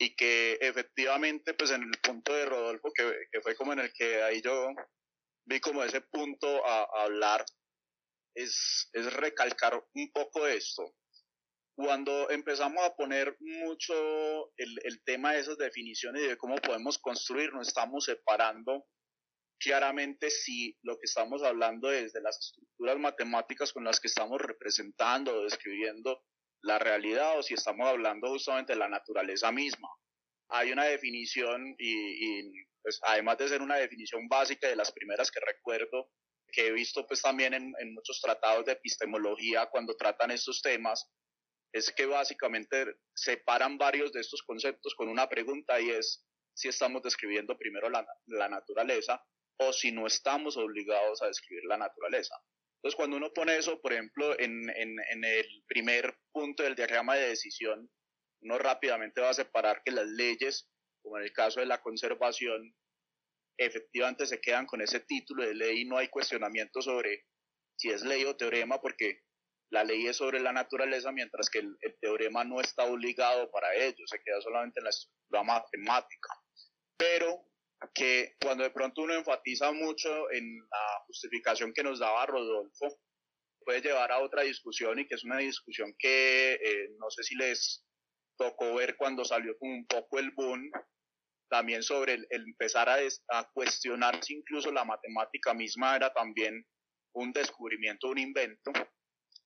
y 0.00 0.16
que 0.16 0.56
efectivamente 0.62 1.52
pues 1.52 1.70
en 1.70 1.82
el 1.82 2.00
punto 2.00 2.32
de 2.32 2.46
Rodolfo, 2.46 2.90
que, 2.94 3.12
que 3.30 3.40
fue 3.42 3.54
como 3.54 3.74
en 3.74 3.80
el 3.80 3.92
que 3.92 4.22
ahí 4.22 4.40
yo 4.40 4.68
vi 5.44 5.60
como 5.60 5.84
ese 5.84 6.00
punto 6.00 6.66
a, 6.66 6.80
a 6.80 7.02
hablar, 7.04 7.44
es, 8.34 8.88
es 8.94 9.12
recalcar 9.12 9.74
un 9.94 10.10
poco 10.10 10.46
esto, 10.46 10.94
cuando 11.74 12.30
empezamos 12.30 12.82
a 12.82 12.94
poner 12.94 13.36
mucho 13.40 14.52
el, 14.56 14.78
el, 14.84 15.02
tema 15.04 15.32
de 15.32 15.40
esas 15.40 15.58
definiciones 15.58 16.22
y 16.22 16.28
de 16.28 16.36
cómo 16.36 16.56
podemos 16.56 16.98
construir, 16.98 17.52
nos 17.52 17.68
estamos 17.68 18.04
separando 18.06 18.86
claramente 19.58 20.30
si 20.30 20.78
lo 20.82 20.94
que 20.96 21.04
estamos 21.04 21.42
hablando 21.42 21.92
es 21.92 22.14
de 22.14 22.22
las 22.22 22.38
estructuras 22.38 22.98
matemáticas 22.98 23.72
con 23.72 23.84
las 23.84 24.00
que 24.00 24.08
estamos 24.08 24.40
representando 24.40 25.34
o 25.34 25.44
describiendo 25.44 26.22
la 26.62 26.78
realidad 26.78 27.38
o 27.38 27.42
si 27.42 27.54
estamos 27.54 27.86
hablando 27.88 28.28
justamente 28.28 28.72
de 28.72 28.78
la 28.78 28.88
naturaleza 28.88 29.50
misma. 29.50 29.88
Hay 30.48 30.72
una 30.72 30.84
definición 30.84 31.74
y, 31.78 32.64
pues, 32.82 32.98
además 33.02 33.38
de 33.38 33.48
ser 33.48 33.62
una 33.62 33.76
definición 33.76 34.28
básica 34.28 34.68
de 34.68 34.76
las 34.76 34.92
primeras 34.92 35.30
que 35.30 35.40
recuerdo, 35.40 36.10
que 36.52 36.66
he 36.66 36.72
visto 36.72 37.06
pues 37.06 37.22
también 37.22 37.54
en, 37.54 37.94
muchos 37.94 38.20
tratados 38.20 38.64
de 38.64 38.72
epistemología 38.72 39.66
cuando 39.66 39.94
tratan 39.96 40.30
estos 40.32 40.60
temas, 40.60 41.08
es 41.72 41.92
que 41.92 42.06
básicamente 42.06 42.96
separan 43.14 43.78
varios 43.78 44.12
de 44.12 44.20
estos 44.20 44.42
conceptos 44.42 44.94
con 44.96 45.08
una 45.08 45.28
pregunta 45.28 45.80
y 45.80 45.90
es 45.90 46.26
si 46.52 46.68
estamos 46.68 47.02
describiendo 47.02 47.56
primero 47.56 47.88
la, 47.88 48.04
naturaleza 48.48 49.22
o 49.58 49.72
si 49.72 49.92
no 49.92 50.06
estamos 50.06 50.56
obligados 50.56 51.22
a 51.22 51.26
describir 51.26 51.64
la 51.64 51.76
naturaleza. 51.76 52.34
Entonces, 52.82 52.96
cuando 52.96 53.18
uno 53.18 53.30
pone 53.32 53.56
eso, 53.56 53.80
por 53.80 53.92
ejemplo, 53.92 54.38
en, 54.38 54.70
en, 54.70 54.96
en 55.10 55.24
el 55.24 55.46
primer 55.66 56.16
punto 56.32 56.62
del 56.62 56.74
diagrama 56.74 57.14
de 57.14 57.28
decisión, 57.28 57.90
uno 58.42 58.58
rápidamente 58.58 59.20
va 59.20 59.30
a 59.30 59.34
separar 59.34 59.82
que 59.84 59.92
las 59.92 60.06
leyes, 60.06 60.68
como 61.02 61.18
en 61.18 61.24
el 61.24 61.32
caso 61.32 61.60
de 61.60 61.66
la 61.66 61.82
conservación, 61.82 62.74
efectivamente 63.58 64.26
se 64.26 64.40
quedan 64.40 64.64
con 64.64 64.80
ese 64.80 65.00
título 65.00 65.44
de 65.44 65.54
ley 65.54 65.82
y 65.82 65.84
no 65.84 65.98
hay 65.98 66.08
cuestionamiento 66.08 66.80
sobre 66.80 67.26
si 67.76 67.90
es 67.90 68.02
ley 68.02 68.24
o 68.24 68.36
teorema, 68.36 68.80
porque 68.80 69.20
la 69.70 69.84
ley 69.84 70.06
es 70.06 70.16
sobre 70.16 70.40
la 70.40 70.52
naturaleza, 70.52 71.12
mientras 71.12 71.48
que 71.48 71.60
el, 71.60 71.76
teorema 72.00 72.44
no 72.44 72.60
está 72.60 72.84
obligado 72.84 73.50
para 73.50 73.74
ello, 73.74 74.06
se 74.06 74.20
queda 74.22 74.40
solamente 74.40 74.80
en 74.80 74.84
la 74.84 74.90
estructura 74.90 75.42
matemática. 75.42 76.30
Pero 76.96 77.49
que 77.94 78.34
cuando 78.40 78.64
de 78.64 78.70
pronto 78.70 79.02
uno 79.02 79.14
enfatiza 79.14 79.72
mucho 79.72 80.30
en 80.30 80.58
la 80.58 81.04
justificación 81.06 81.72
que 81.72 81.82
nos 81.82 81.98
daba 81.98 82.26
Rodolfo, 82.26 82.98
puede 83.64 83.80
llevar 83.80 84.12
a 84.12 84.20
otra 84.20 84.42
discusión 84.42 84.98
y 84.98 85.06
que 85.06 85.14
es 85.14 85.24
una 85.24 85.38
discusión 85.38 85.94
que 85.98 86.54
eh, 86.54 86.88
no 86.98 87.10
sé 87.10 87.22
si 87.22 87.36
les 87.36 87.84
tocó 88.36 88.74
ver 88.74 88.96
cuando 88.96 89.24
salió 89.24 89.56
como 89.58 89.74
un 89.74 89.86
poco 89.86 90.18
el 90.18 90.30
boom, 90.32 90.70
también 91.50 91.82
sobre 91.82 92.14
el, 92.14 92.26
el 92.30 92.42
empezar 92.42 92.88
a, 92.88 92.96
a 93.28 93.50
cuestionar 93.52 94.22
si 94.22 94.34
incluso 94.34 94.70
la 94.70 94.84
matemática 94.84 95.52
misma 95.52 95.96
era 95.96 96.12
también 96.12 96.64
un 97.12 97.32
descubrimiento, 97.32 98.08
un 98.08 98.18
invento, 98.18 98.72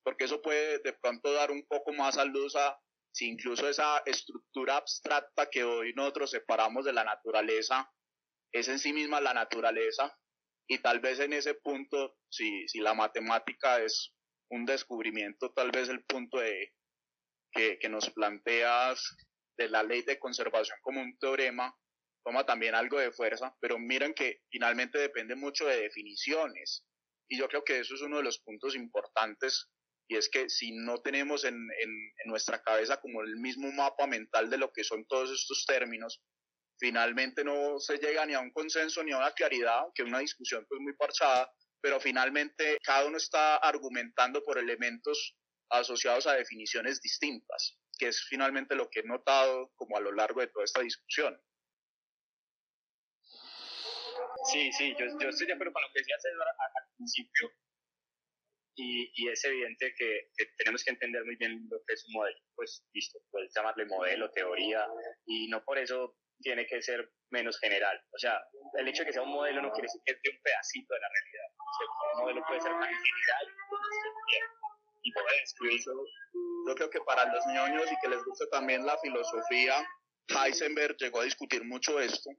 porque 0.03 0.25
eso 0.25 0.43
puede 0.43 0.79
de 0.81 0.93
pronto 0.93 1.33
dar 1.33 1.51
un 1.51 1.67
poco 1.67 1.93
más 1.93 2.19
a 2.19 2.25
luz 2.25 2.55
a 2.57 2.79
si 3.13 3.29
incluso 3.29 3.69
esa 3.69 4.03
estructura 4.05 4.77
abstracta 4.77 5.49
que 5.49 5.65
hoy 5.65 5.95
nosotros 5.95 6.31
separamos 6.31 6.85
de 6.85 6.93
la 6.93 7.05
naturaleza 7.05 7.89
es 8.55 8.69
en 8.69 8.79
sí 8.79 8.93
misma 8.93 9.21
la 9.21 9.35
naturaleza 9.35 10.17
y 10.69 10.79
tal 10.79 11.01
vez 11.01 11.19
en 11.19 11.33
ese 11.33 11.55
punto, 11.55 12.17
si, 12.31 12.67
si 12.69 12.79
la 12.79 12.95
matemática 12.95 13.83
es 13.83 14.15
un 14.49 14.65
descubrimiento, 14.65 15.53
tal 15.53 15.73
vez 15.73 15.89
el 15.89 16.05
punto 16.05 16.39
de, 16.39 16.73
que, 17.51 17.79
que 17.79 17.89
nos 17.89 18.09
planteas 18.11 19.17
de 19.59 19.69
la 19.69 19.83
ley 19.83 20.03
de 20.03 20.19
conservación 20.19 20.79
como 20.83 21.01
un 21.01 21.19
teorema 21.19 21.75
toma 22.25 22.47
también 22.47 22.75
algo 22.75 22.99
de 22.99 23.13
fuerza, 23.13 23.55
pero 23.61 23.79
miren 23.79 24.15
que 24.15 24.41
finalmente 24.51 24.99
depende 24.99 25.35
mucho 25.35 25.67
de 25.67 25.83
definiciones. 25.83 26.87
Y 27.29 27.39
yo 27.39 27.49
creo 27.49 27.65
que 27.65 27.81
eso 27.81 27.95
es 27.95 28.03
uno 28.03 28.19
de 28.19 28.23
los 28.23 28.39
puntos 28.39 28.75
importantes 28.77 29.69
y 30.09 30.17
es 30.17 30.29
que 30.31 30.49
si 30.49 30.73
no 30.73 30.99
tenemos 30.99 31.45
en, 31.45 31.55
en, 31.55 31.91
en, 31.91 32.31
nuestra 32.31 32.63
cabeza 32.63 33.01
como 33.01 33.23
el 33.23 33.37
mismo 33.37 33.71
mapa 33.73 34.07
mental 34.07 34.49
de 34.49 34.59
lo 34.59 34.73
que 34.73 34.85
son 34.85 35.05
todos 35.07 35.31
estos 35.31 35.65
términos, 35.67 36.23
finalmente 36.79 37.45
no 37.45 37.79
se 37.79 37.99
llega 37.99 38.27
ni 38.27 38.35
a 38.35 38.41
un 38.41 38.51
consenso 38.51 39.03
ni 39.03 39.13
a 39.13 39.19
una 39.19 39.33
claridad, 39.33 39.85
que 39.95 40.03
una 40.03 40.19
discusión 40.19 40.65
pues 40.69 40.81
muy 40.81 40.95
parchada, 40.95 41.51
pero 41.81 42.01
finalmente 42.01 42.79
cada 42.83 43.07
uno 43.07 43.17
está 43.17 43.57
argumentando 43.57 44.43
por 44.43 44.59
elementos 44.59 45.37
asociados 45.71 46.27
a 46.27 46.35
definiciones 46.35 47.01
distintas, 47.01 47.79
que 47.99 48.09
es 48.09 48.25
finalmente 48.29 48.75
lo 48.75 48.89
que 48.91 49.01
he 49.01 49.05
notado 49.05 49.71
como 49.77 49.97
a 49.97 50.01
lo 50.01 50.13
largo 50.13 50.41
de 50.41 50.49
toda 50.49 50.65
esta 50.65 50.81
discusión. 50.81 51.39
Sí, 54.53 54.71
sí, 54.73 54.95
yo, 54.99 55.07
yo 55.19 55.29
estoy 55.29 55.47
de 55.47 55.55
acuerdo 55.55 55.73
con 55.73 55.83
lo 55.83 55.89
que 55.93 56.01
decía 56.01 56.17
César 56.19 56.47
al 56.49 56.97
principio, 56.97 57.51
y, 58.77 59.11
y, 59.15 59.29
es 59.29 59.45
evidente 59.45 59.95
que, 59.97 60.31
que, 60.37 60.47
tenemos 60.59 60.83
que 60.83 60.91
entender 60.91 61.25
muy 61.25 61.37
bien 61.37 61.65
lo 61.71 61.79
que 61.87 61.95
es 61.95 62.05
un 62.07 62.15
modelo. 62.15 62.39
Pues 62.57 62.85
listo, 62.93 63.21
puedes 63.31 63.53
llamarle 63.55 63.87
modelo, 63.87 64.31
teoría, 64.33 64.85
y 65.27 65.47
no 65.49 65.65
por 65.65 65.79
eso 65.79 66.17
tiene 66.45 66.67
que 66.67 66.81
ser 66.83 67.11
menos 67.31 67.59
general. 67.59 67.99
O 68.13 68.19
sea, 68.19 68.39
el 68.79 68.87
hecho 68.87 69.03
de 69.03 69.07
que 69.07 69.13
sea 69.15 69.23
un 69.23 69.33
modelo 69.33 69.63
no 69.63 69.73
quiere 69.73 69.87
decir 69.87 70.01
que 70.05 70.13
es 70.13 70.21
de 70.23 70.31
un 70.31 70.43
pedacito 70.43 70.95
de 70.95 71.01
la 71.01 71.09
realidad. 71.09 71.49
O 71.59 71.73
sea, 71.77 71.87
un 72.13 72.21
modelo 72.21 72.47
puede 72.47 72.61
ser 72.61 72.71
tan 72.71 72.83
general 72.83 73.47
y 75.03 75.13
poder 75.13 75.41
describirlo. 75.41 76.05
Yo 76.69 76.75
creo 76.75 76.91
que 76.91 77.01
para 77.01 77.33
los 77.33 77.45
ñoños 77.47 77.91
y 77.91 77.97
que 78.01 78.09
les 78.09 78.23
guste 78.25 78.47
también 78.49 78.87
la 78.87 78.99
filosofía, 78.99 79.85
Heisenberg 80.29 80.97
llegó 80.99 81.21
a 81.21 81.25
discutir 81.25 81.65
mucho 81.65 81.99
esto. 81.99 82.31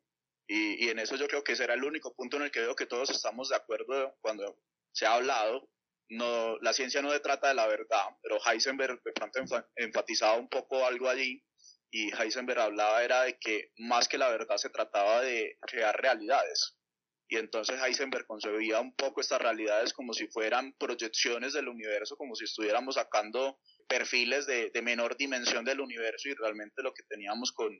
Y, 0.47 0.85
y 0.85 0.89
en 0.89 0.99
eso 0.99 1.15
yo 1.15 1.27
creo 1.27 1.43
que 1.43 1.55
será 1.55 1.73
el 1.73 1.83
único 1.83 2.13
punto 2.13 2.37
en 2.37 2.43
el 2.43 2.51
que 2.51 2.61
veo 2.61 2.75
que 2.75 2.85
todos 2.85 3.09
estamos 3.09 3.49
de 3.49 3.55
acuerdo 3.55 4.15
cuando 4.21 4.59
se 4.93 5.07
ha 5.07 5.15
hablado, 5.15 5.67
no, 6.09 6.57
la 6.59 6.73
ciencia 6.73 7.01
no 7.01 7.11
se 7.11 7.19
trata 7.19 7.47
de 7.47 7.55
la 7.55 7.67
verdad, 7.67 8.05
pero 8.21 8.37
Heisenberg 8.45 9.01
de 9.03 9.11
pronto 9.11 9.39
enfatizaba 9.75 10.37
un 10.37 10.47
poco 10.47 10.85
algo 10.85 11.09
allí 11.09 11.43
y 11.97 12.11
Heisenberg 12.13 12.59
hablaba 12.59 13.01
era 13.05 13.23
de 13.23 13.37
que 13.39 13.71
más 13.77 14.09
que 14.09 14.17
la 14.17 14.27
verdad 14.27 14.57
se 14.57 14.69
trataba 14.69 15.21
de 15.21 15.57
crear 15.61 15.95
realidades. 15.95 16.75
Y 17.29 17.37
entonces 17.37 17.81
Heisenberg 17.81 18.27
concebía 18.27 18.81
un 18.81 18.93
poco 18.97 19.21
estas 19.21 19.41
realidades 19.41 19.93
como 19.93 20.11
si 20.11 20.27
fueran 20.27 20.73
proyecciones 20.77 21.53
del 21.53 21.69
universo, 21.69 22.17
como 22.17 22.35
si 22.35 22.43
estuviéramos 22.43 22.95
sacando 22.95 23.59
perfiles 23.87 24.45
de, 24.45 24.69
menor 24.83 25.15
dimensión 25.15 25.63
del 25.63 25.79
universo 25.79 26.27
y 26.27 26.33
realmente 26.33 26.83
lo 26.83 26.93
que 26.93 27.03
teníamos 27.07 27.53
con, 27.53 27.71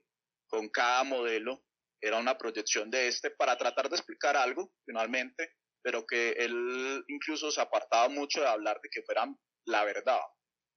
con 0.48 0.70
cada 0.70 1.04
modelo 1.04 1.66
era 2.00 2.18
una 2.18 2.38
proyección 2.38 2.90
de 2.90 3.10
este 3.10 3.32
para 3.32 3.58
tratar 3.58 3.90
de 3.90 3.98
explicar 3.98 4.38
algo 4.38 4.72
finalmente 4.86 5.52
pero 5.84 6.06
que 6.08 6.30
él 6.32 7.04
incluso 7.10 7.52
se 7.52 7.60
apartaba 7.60 8.08
mucho 8.08 8.40
de 8.40 8.48
hablar 8.48 8.80
de 8.82 8.90
que 8.90 9.04
fueran 9.04 9.38
la 9.68 9.84
verdad. 9.84 10.22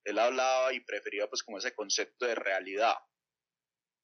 Él 0.05 0.19
hablaba 0.19 0.75
y 0.75 0.81
prefería 0.81 1.29
pues 1.29 1.43
como 1.43 1.57
ese 1.57 1.75
concepto 1.75 2.27
de 2.27 2.35
realidad. 2.35 2.95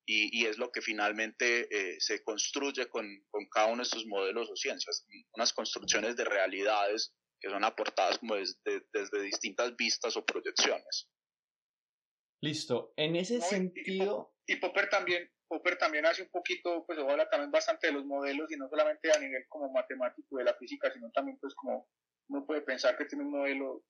Y, 0.06 0.39
y 0.39 0.47
es 0.47 0.59
lo 0.59 0.70
que 0.70 0.82
finalmente 0.82 1.66
eh, 1.70 1.97
se 1.98 2.22
construye 2.22 2.89
con, 2.89 3.06
con, 3.31 3.48
cada 3.48 3.68
uno 3.68 3.78
de 3.78 3.85
estos 3.85 4.06
modelos 4.06 4.51
o 4.51 4.56
ciencias, 4.56 5.06
unas 5.32 5.52
construcciones 5.52 6.16
de 6.16 6.24
realidades 6.24 7.14
que 7.40 7.48
son 7.48 7.64
aportadas 7.64 8.18
como 8.18 8.36
desde, 8.36 8.86
desde 8.93 9.22
distintas 9.22 9.74
vistas 9.76 10.16
o 10.16 10.24
proyecciones. 10.24 11.09
Listo, 12.43 12.93
en 12.97 13.16
ese 13.16 13.39
no, 13.39 13.44
sentido... 13.44 14.35
Y, 14.47 14.55
y 14.55 14.56
Popper 14.56 14.90
también 14.90 15.31
Popper 15.48 15.76
también 15.78 16.06
hace 16.06 16.22
un 16.22 16.31
poquito, 16.31 16.85
pues 16.86 16.98
habla 16.98 17.28
también 17.28 17.51
bastante 17.51 17.86
de 17.89 17.93
los 17.93 18.05
modelos 18.05 18.51
y 18.51 18.56
no 18.56 18.68
solamente 18.68 19.10
a 19.12 19.18
nivel 19.18 19.47
como 19.48 19.70
matemático 19.70 20.39
de 20.39 20.44
la 20.44 20.55
física, 20.55 20.90
sino 20.93 21.10
también 21.12 21.39
pues 21.39 21.55
como 21.55 21.89
uno 22.28 22.47
puede 22.47 22.62
pensar 22.62 22.97
que 22.97 23.05
tiene 23.05 23.24
un 23.24 23.31
modelo 23.31 23.85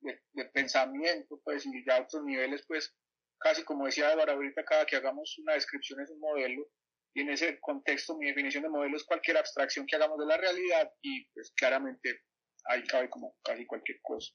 de, 0.00 0.20
de 0.32 0.44
pensamiento, 0.46 1.40
pues 1.44 1.64
y 1.66 1.84
ya 1.86 1.96
a 1.96 2.02
otros 2.02 2.24
niveles, 2.24 2.64
pues 2.66 2.94
casi 3.38 3.64
como 3.64 3.86
decía 3.86 4.10
Álvaro 4.10 4.32
ahorita, 4.32 4.64
cada 4.64 4.86
que 4.86 4.96
hagamos 4.96 5.38
una 5.38 5.54
descripción 5.54 6.00
es 6.00 6.10
un 6.10 6.20
modelo 6.20 6.66
y 7.14 7.22
en 7.22 7.30
ese 7.30 7.58
contexto 7.60 8.16
mi 8.16 8.26
definición 8.26 8.62
de 8.62 8.68
modelo 8.68 8.96
es 8.96 9.04
cualquier 9.04 9.38
abstracción 9.38 9.86
que 9.86 9.96
hagamos 9.96 10.18
de 10.18 10.26
la 10.26 10.36
realidad 10.36 10.90
y 11.02 11.26
pues 11.32 11.52
claramente 11.56 12.20
ahí 12.66 12.82
cabe 12.84 13.08
como 13.08 13.36
casi 13.42 13.64
cualquier 13.66 13.98
cosa. 14.02 14.32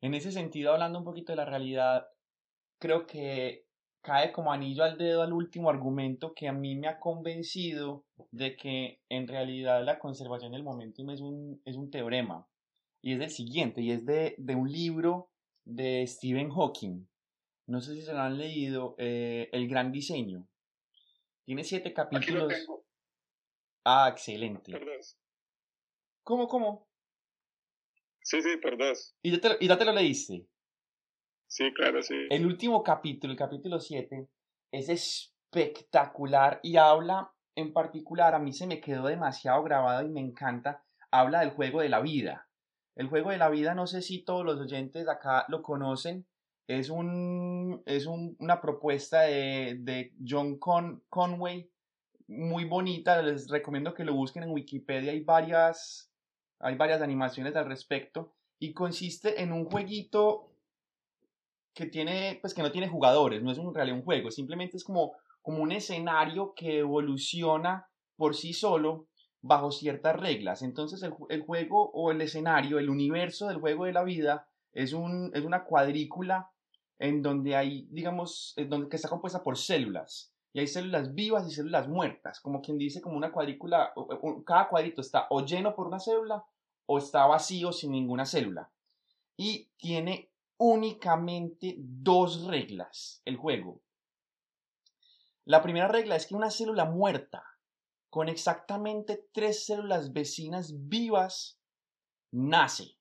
En 0.00 0.14
ese 0.14 0.32
sentido, 0.32 0.72
hablando 0.72 0.98
un 0.98 1.04
poquito 1.04 1.32
de 1.32 1.36
la 1.36 1.44
realidad, 1.44 2.08
creo 2.80 3.06
que 3.06 3.66
cae 4.02 4.32
como 4.32 4.52
anillo 4.52 4.82
al 4.82 4.98
dedo 4.98 5.22
al 5.22 5.32
último 5.32 5.70
argumento 5.70 6.34
que 6.34 6.48
a 6.48 6.52
mí 6.52 6.76
me 6.76 6.88
ha 6.88 6.98
convencido 6.98 8.04
de 8.30 8.56
que 8.56 9.00
en 9.08 9.28
realidad 9.28 9.84
la 9.84 9.98
conservación 9.98 10.52
del 10.52 10.64
momentum 10.64 11.10
es 11.10 11.20
un, 11.20 11.62
es 11.64 11.76
un 11.76 11.90
teorema. 11.90 12.48
Y 13.00 13.14
es 13.14 13.20
el 13.20 13.30
siguiente, 13.30 13.80
y 13.80 13.92
es 13.92 14.04
de, 14.04 14.34
de 14.38 14.54
un 14.54 14.70
libro 14.70 15.30
de 15.64 16.06
Stephen 16.06 16.50
Hawking. 16.50 17.06
No 17.66 17.80
sé 17.80 17.94
si 17.94 18.02
se 18.02 18.12
lo 18.12 18.20
han 18.20 18.38
leído, 18.38 18.94
eh, 18.98 19.48
El 19.52 19.68
Gran 19.68 19.92
Diseño. 19.92 20.48
Tiene 21.44 21.64
siete 21.64 21.88
Aquí 21.90 21.96
lo 21.96 22.08
capítulos. 22.10 22.48
tengo. 22.48 22.84
Ah, 23.84 24.08
excelente. 24.10 24.72
Por 24.72 24.84
dos. 24.84 25.18
¿Cómo, 26.22 26.48
cómo? 26.48 26.88
Sí, 28.22 28.40
sí, 28.42 28.56
por 28.58 28.78
dos. 28.78 29.16
¿Y 29.22 29.32
ya 29.32 29.40
te, 29.40 29.64
y 29.64 29.68
ya 29.68 29.76
te 29.78 29.84
lo 29.84 29.92
leíste? 29.92 30.46
Sí, 31.48 31.72
claro, 31.74 32.02
sí. 32.02 32.14
El 32.30 32.46
último 32.46 32.82
capítulo, 32.82 33.32
el 33.32 33.38
capítulo 33.38 33.78
7, 33.80 34.28
es 34.70 34.88
espectacular 34.88 36.60
y 36.62 36.76
habla, 36.76 37.32
en 37.56 37.72
particular, 37.72 38.34
a 38.34 38.38
mí 38.38 38.52
se 38.52 38.66
me 38.66 38.80
quedó 38.80 39.06
demasiado 39.06 39.62
grabado 39.62 40.06
y 40.06 40.10
me 40.10 40.20
encanta, 40.20 40.84
habla 41.10 41.40
del 41.40 41.50
juego 41.50 41.80
de 41.80 41.88
la 41.88 42.00
vida. 42.00 42.48
El 42.94 43.08
juego 43.08 43.30
de 43.30 43.38
la 43.38 43.50
vida, 43.50 43.74
no 43.74 43.86
sé 43.86 44.00
si 44.00 44.24
todos 44.24 44.44
los 44.44 44.60
oyentes 44.60 45.08
acá 45.08 45.44
lo 45.48 45.62
conocen, 45.62 46.26
es, 46.78 46.90
un, 46.90 47.82
es 47.86 48.06
un- 48.06 48.36
una 48.38 48.60
propuesta 48.60 49.22
de, 49.22 49.76
de 49.80 50.12
John 50.26 50.58
Con- 50.58 51.02
Conway, 51.08 51.70
muy 52.28 52.64
bonita, 52.64 53.20
les 53.22 53.48
recomiendo 53.48 53.94
que 53.94 54.04
lo 54.04 54.14
busquen 54.14 54.44
en 54.44 54.50
Wikipedia, 54.50 55.12
hay 55.12 55.20
varias, 55.20 56.10
hay 56.60 56.76
varias 56.76 57.02
animaciones 57.02 57.56
al 57.56 57.66
respecto, 57.66 58.32
y 58.58 58.72
consiste 58.72 59.42
en 59.42 59.52
un 59.52 59.64
jueguito 59.64 60.48
que 61.74 61.86
tiene, 61.86 62.38
pues 62.40 62.54
que 62.54 62.62
no 62.62 62.70
tiene 62.70 62.88
jugadores, 62.88 63.42
no 63.42 63.50
es 63.50 63.58
un 63.58 63.74
realidad 63.74 63.98
un 63.98 64.04
juego, 64.04 64.30
simplemente 64.30 64.76
es 64.76 64.84
como, 64.84 65.12
como 65.40 65.62
un 65.62 65.72
escenario 65.72 66.54
que 66.54 66.78
evoluciona 66.80 67.86
por 68.16 68.34
sí 68.34 68.52
solo 68.52 69.08
bajo 69.40 69.72
ciertas 69.72 70.16
reglas. 70.16 70.62
Entonces 70.62 71.02
el, 71.02 71.14
el 71.30 71.42
juego 71.42 71.90
o 71.92 72.12
el 72.12 72.20
escenario, 72.20 72.78
el 72.78 72.90
universo 72.90 73.48
del 73.48 73.56
juego 73.58 73.86
de 73.86 73.92
la 73.92 74.04
vida 74.04 74.46
es, 74.72 74.92
un, 74.92 75.30
es 75.34 75.44
una 75.44 75.64
cuadrícula 75.64 76.51
en 77.02 77.20
donde 77.20 77.56
hay, 77.56 77.88
digamos, 77.90 78.54
en 78.56 78.70
donde, 78.70 78.88
que 78.88 78.94
está 78.94 79.08
compuesta 79.08 79.42
por 79.42 79.58
células. 79.58 80.32
Y 80.52 80.60
hay 80.60 80.68
células 80.68 81.12
vivas 81.12 81.48
y 81.48 81.50
células 81.50 81.88
muertas, 81.88 82.38
como 82.38 82.62
quien 82.62 82.78
dice, 82.78 83.00
como 83.00 83.16
una 83.16 83.32
cuadrícula, 83.32 83.92
cada 84.46 84.68
cuadrito 84.68 85.00
está 85.00 85.26
o 85.30 85.44
lleno 85.44 85.74
por 85.74 85.88
una 85.88 85.98
célula 85.98 86.46
o 86.86 86.98
está 86.98 87.26
vacío 87.26 87.72
sin 87.72 87.90
ninguna 87.90 88.24
célula. 88.24 88.70
Y 89.36 89.68
tiene 89.78 90.30
únicamente 90.58 91.74
dos 91.76 92.44
reglas 92.44 93.20
el 93.24 93.36
juego. 93.36 93.80
La 95.44 95.60
primera 95.60 95.88
regla 95.88 96.14
es 96.14 96.28
que 96.28 96.36
una 96.36 96.52
célula 96.52 96.84
muerta 96.84 97.42
con 98.10 98.28
exactamente 98.28 99.26
tres 99.32 99.66
células 99.66 100.12
vecinas 100.12 100.88
vivas 100.88 101.58
nace. 102.30 102.96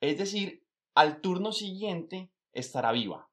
Es 0.00 0.16
decir, 0.16 0.64
al 0.94 1.20
turno 1.20 1.50
siguiente 1.50 2.30
estará 2.52 2.92
viva. 2.92 3.28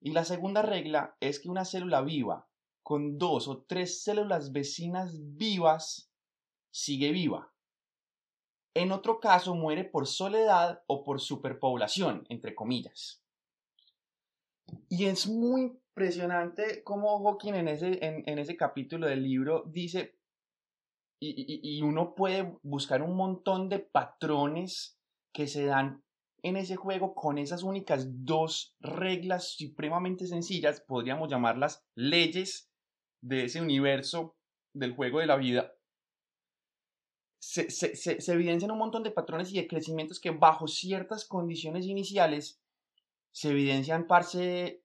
Y 0.00 0.12
la 0.12 0.24
segunda 0.24 0.62
regla 0.62 1.16
es 1.20 1.40
que 1.40 1.48
una 1.48 1.64
célula 1.64 2.02
viva 2.02 2.48
con 2.82 3.16
dos 3.16 3.48
o 3.48 3.62
tres 3.62 4.02
células 4.02 4.52
vecinas 4.52 5.16
vivas 5.36 6.12
sigue 6.70 7.10
viva. 7.12 7.50
En 8.74 8.92
otro 8.92 9.20
caso 9.20 9.54
muere 9.54 9.84
por 9.84 10.06
soledad 10.06 10.82
o 10.86 11.04
por 11.04 11.20
superpoblación, 11.20 12.26
entre 12.28 12.54
comillas. 12.54 13.22
Y 14.88 15.06
es 15.06 15.26
muy 15.26 15.62
impresionante 15.62 16.82
cómo 16.84 17.22
Hawking 17.24 17.54
en 17.54 17.68
ese, 17.68 18.04
en, 18.04 18.38
ese 18.38 18.56
capítulo 18.56 19.06
del 19.06 19.22
libro 19.22 19.62
dice, 19.66 20.18
y- 21.20 21.60
y 21.62 21.82
uno 21.82 22.14
puede 22.14 22.58
buscar 22.62 23.00
un 23.02 23.16
montón 23.16 23.68
de 23.68 23.78
patrones 23.78 24.98
que 25.32 25.46
se 25.46 25.64
dan 25.64 26.03
en 26.44 26.56
ese 26.56 26.76
juego 26.76 27.14
con 27.14 27.38
esas 27.38 27.62
únicas 27.62 28.06
dos 28.24 28.76
reglas 28.78 29.56
supremamente 29.56 30.26
sencillas, 30.26 30.82
podríamos 30.82 31.30
llamarlas 31.30 31.82
leyes 31.94 32.70
de 33.22 33.46
ese 33.46 33.62
universo 33.62 34.36
del 34.74 34.94
juego 34.94 35.20
de 35.20 35.26
la 35.26 35.36
vida, 35.36 35.72
se, 37.40 38.32
evidencian 38.32 38.70
un 38.70 38.78
montón 38.78 39.02
de 39.02 39.10
patrones 39.10 39.52
y 39.52 39.56
de 39.56 39.66
crecimientos 39.66 40.20
que 40.20 40.30
bajo 40.30 40.66
ciertas 40.66 41.26
condiciones 41.26 41.86
iniciales 41.86 42.60
se 43.32 43.50
evidencian, 43.50 44.06
parce, 44.06 44.82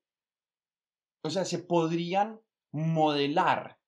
o 1.23 1.29
sea, 1.29 1.43
se 1.43 1.59
podrían 1.59 2.39
modelar 2.71 3.79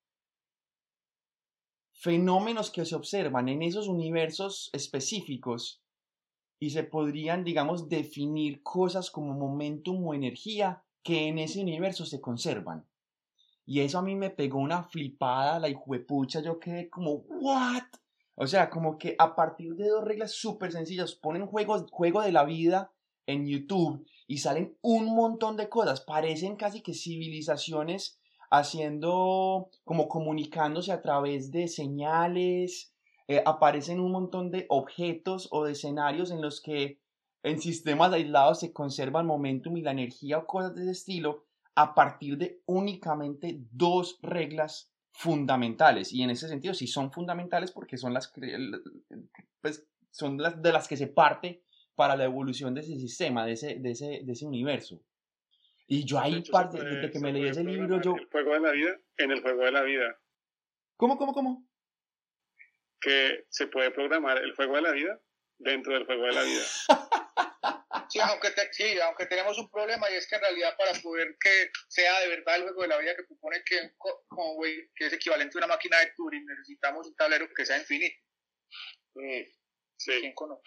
fenómenos 1.94 2.70
que 2.70 2.84
se 2.84 2.96
observan 2.96 3.48
en 3.48 3.62
esos 3.62 3.88
universos 3.88 4.68
específicos 4.74 5.81
y 6.62 6.70
se 6.70 6.84
podrían, 6.84 7.42
digamos, 7.42 7.88
definir 7.88 8.62
cosas 8.62 9.10
como 9.10 9.34
momentum 9.34 10.06
o 10.06 10.14
energía 10.14 10.84
que 11.02 11.26
en 11.26 11.40
ese 11.40 11.60
universo 11.60 12.06
se 12.06 12.20
conservan. 12.20 12.86
Y 13.66 13.80
eso 13.80 13.98
a 13.98 14.02
mí 14.02 14.14
me 14.14 14.30
pegó 14.30 14.60
una 14.60 14.84
flipada, 14.84 15.58
la 15.58 15.68
hijuepucha, 15.68 16.40
yo 16.40 16.60
quedé 16.60 16.88
como, 16.88 17.24
¿what? 17.28 17.82
O 18.36 18.46
sea, 18.46 18.70
como 18.70 18.96
que 18.96 19.16
a 19.18 19.34
partir 19.34 19.74
de 19.74 19.88
dos 19.88 20.04
reglas 20.04 20.30
súper 20.30 20.70
sencillas, 20.70 21.16
ponen 21.16 21.46
juegos, 21.46 21.86
juego 21.90 22.22
de 22.22 22.30
la 22.30 22.44
vida 22.44 22.92
en 23.26 23.44
YouTube 23.48 24.06
y 24.28 24.38
salen 24.38 24.78
un 24.82 25.06
montón 25.06 25.56
de 25.56 25.68
cosas, 25.68 26.02
parecen 26.02 26.54
casi 26.54 26.80
que 26.80 26.94
civilizaciones 26.94 28.20
haciendo, 28.52 29.68
como 29.82 30.06
comunicándose 30.06 30.92
a 30.92 31.02
través 31.02 31.50
de 31.50 31.66
señales, 31.66 32.91
eh, 33.28 33.42
aparecen 33.46 34.00
un 34.00 34.12
montón 34.12 34.50
de 34.50 34.66
objetos 34.68 35.48
o 35.50 35.64
de 35.64 35.72
escenarios 35.72 36.30
en 36.30 36.40
los 36.42 36.60
que 36.60 37.00
en 37.42 37.60
sistemas 37.60 38.12
aislados 38.12 38.60
se 38.60 38.72
conserva 38.72 39.20
el 39.20 39.26
momentum 39.26 39.76
y 39.76 39.82
la 39.82 39.90
energía 39.90 40.38
o 40.38 40.46
cosas 40.46 40.74
de 40.74 40.82
ese 40.82 40.90
estilo 40.92 41.44
a 41.74 41.94
partir 41.94 42.36
de 42.38 42.60
únicamente 42.66 43.58
dos 43.72 44.18
reglas 44.22 44.92
fundamentales. 45.12 46.12
Y 46.12 46.22
en 46.22 46.30
ese 46.30 46.48
sentido 46.48 46.74
sí 46.74 46.86
son 46.86 47.10
fundamentales 47.12 47.72
porque 47.72 47.96
son 47.96 48.14
las, 48.14 48.28
que- 48.28 48.56
pues, 49.60 49.86
son 50.10 50.38
las 50.38 50.60
de 50.62 50.72
las 50.72 50.88
que 50.88 50.96
se 50.96 51.06
parte 51.08 51.62
para 51.94 52.16
la 52.16 52.24
evolución 52.24 52.74
de 52.74 52.80
ese 52.82 52.96
sistema, 52.96 53.44
de 53.44 53.52
ese, 53.52 53.76
de 53.76 53.90
ese, 53.90 54.20
de 54.24 54.32
ese 54.32 54.46
universo. 54.46 55.00
Y 55.86 56.04
yo 56.04 56.18
ahí, 56.20 56.42
parte, 56.50 56.82
desde 56.82 57.10
que 57.10 57.18
me 57.18 57.32
leí 57.32 57.46
ese 57.48 57.64
libro, 57.64 58.00
yo... 58.00 58.14
El 58.16 58.26
juego 58.26 58.54
de 58.54 58.60
la 58.60 58.70
vida 58.70 58.96
en 59.18 59.30
el 59.30 59.42
juego 59.42 59.62
de 59.64 59.72
la 59.72 59.82
vida. 59.82 60.18
¿Cómo, 60.96 61.18
cómo, 61.18 61.34
cómo? 61.34 61.66
Que 63.02 63.44
se 63.50 63.66
puede 63.66 63.90
programar 63.90 64.38
el 64.38 64.54
juego 64.54 64.76
de 64.76 64.82
la 64.82 64.92
vida 64.92 65.20
dentro 65.58 65.92
del 65.92 66.06
juego 66.06 66.26
de 66.26 66.32
la 66.32 66.42
vida. 66.42 66.62
Sí, 68.08 68.18
aunque, 68.20 68.50
te- 68.50 68.70
sí, 68.74 68.98
aunque 69.00 69.24
tenemos 69.24 69.56
un 69.58 69.70
problema 69.70 70.10
y 70.10 70.14
es 70.14 70.26
que 70.28 70.34
en 70.34 70.42
realidad 70.42 70.76
para 70.76 70.92
poder 71.00 71.34
que 71.40 71.70
sea 71.88 72.20
de 72.20 72.28
verdad 72.28 72.56
el 72.56 72.62
juego 72.64 72.82
de 72.82 72.88
la 72.88 72.98
vida 72.98 73.16
que 73.16 73.22
propone 73.22 73.62
que, 73.64 73.92
Conway, 74.28 74.90
que 74.94 75.06
es 75.06 75.12
equivalente 75.14 75.56
a 75.56 75.60
una 75.60 75.66
máquina 75.68 75.98
de 75.98 76.12
Turing, 76.14 76.44
necesitamos 76.44 77.06
un 77.06 77.14
tablero 77.16 77.48
que 77.54 77.64
sea 77.64 77.78
infinito. 77.78 78.16
Eh, 79.16 79.50
Sí. 79.96 80.12
¿Quién 80.20 80.34
conoce? 80.34 80.62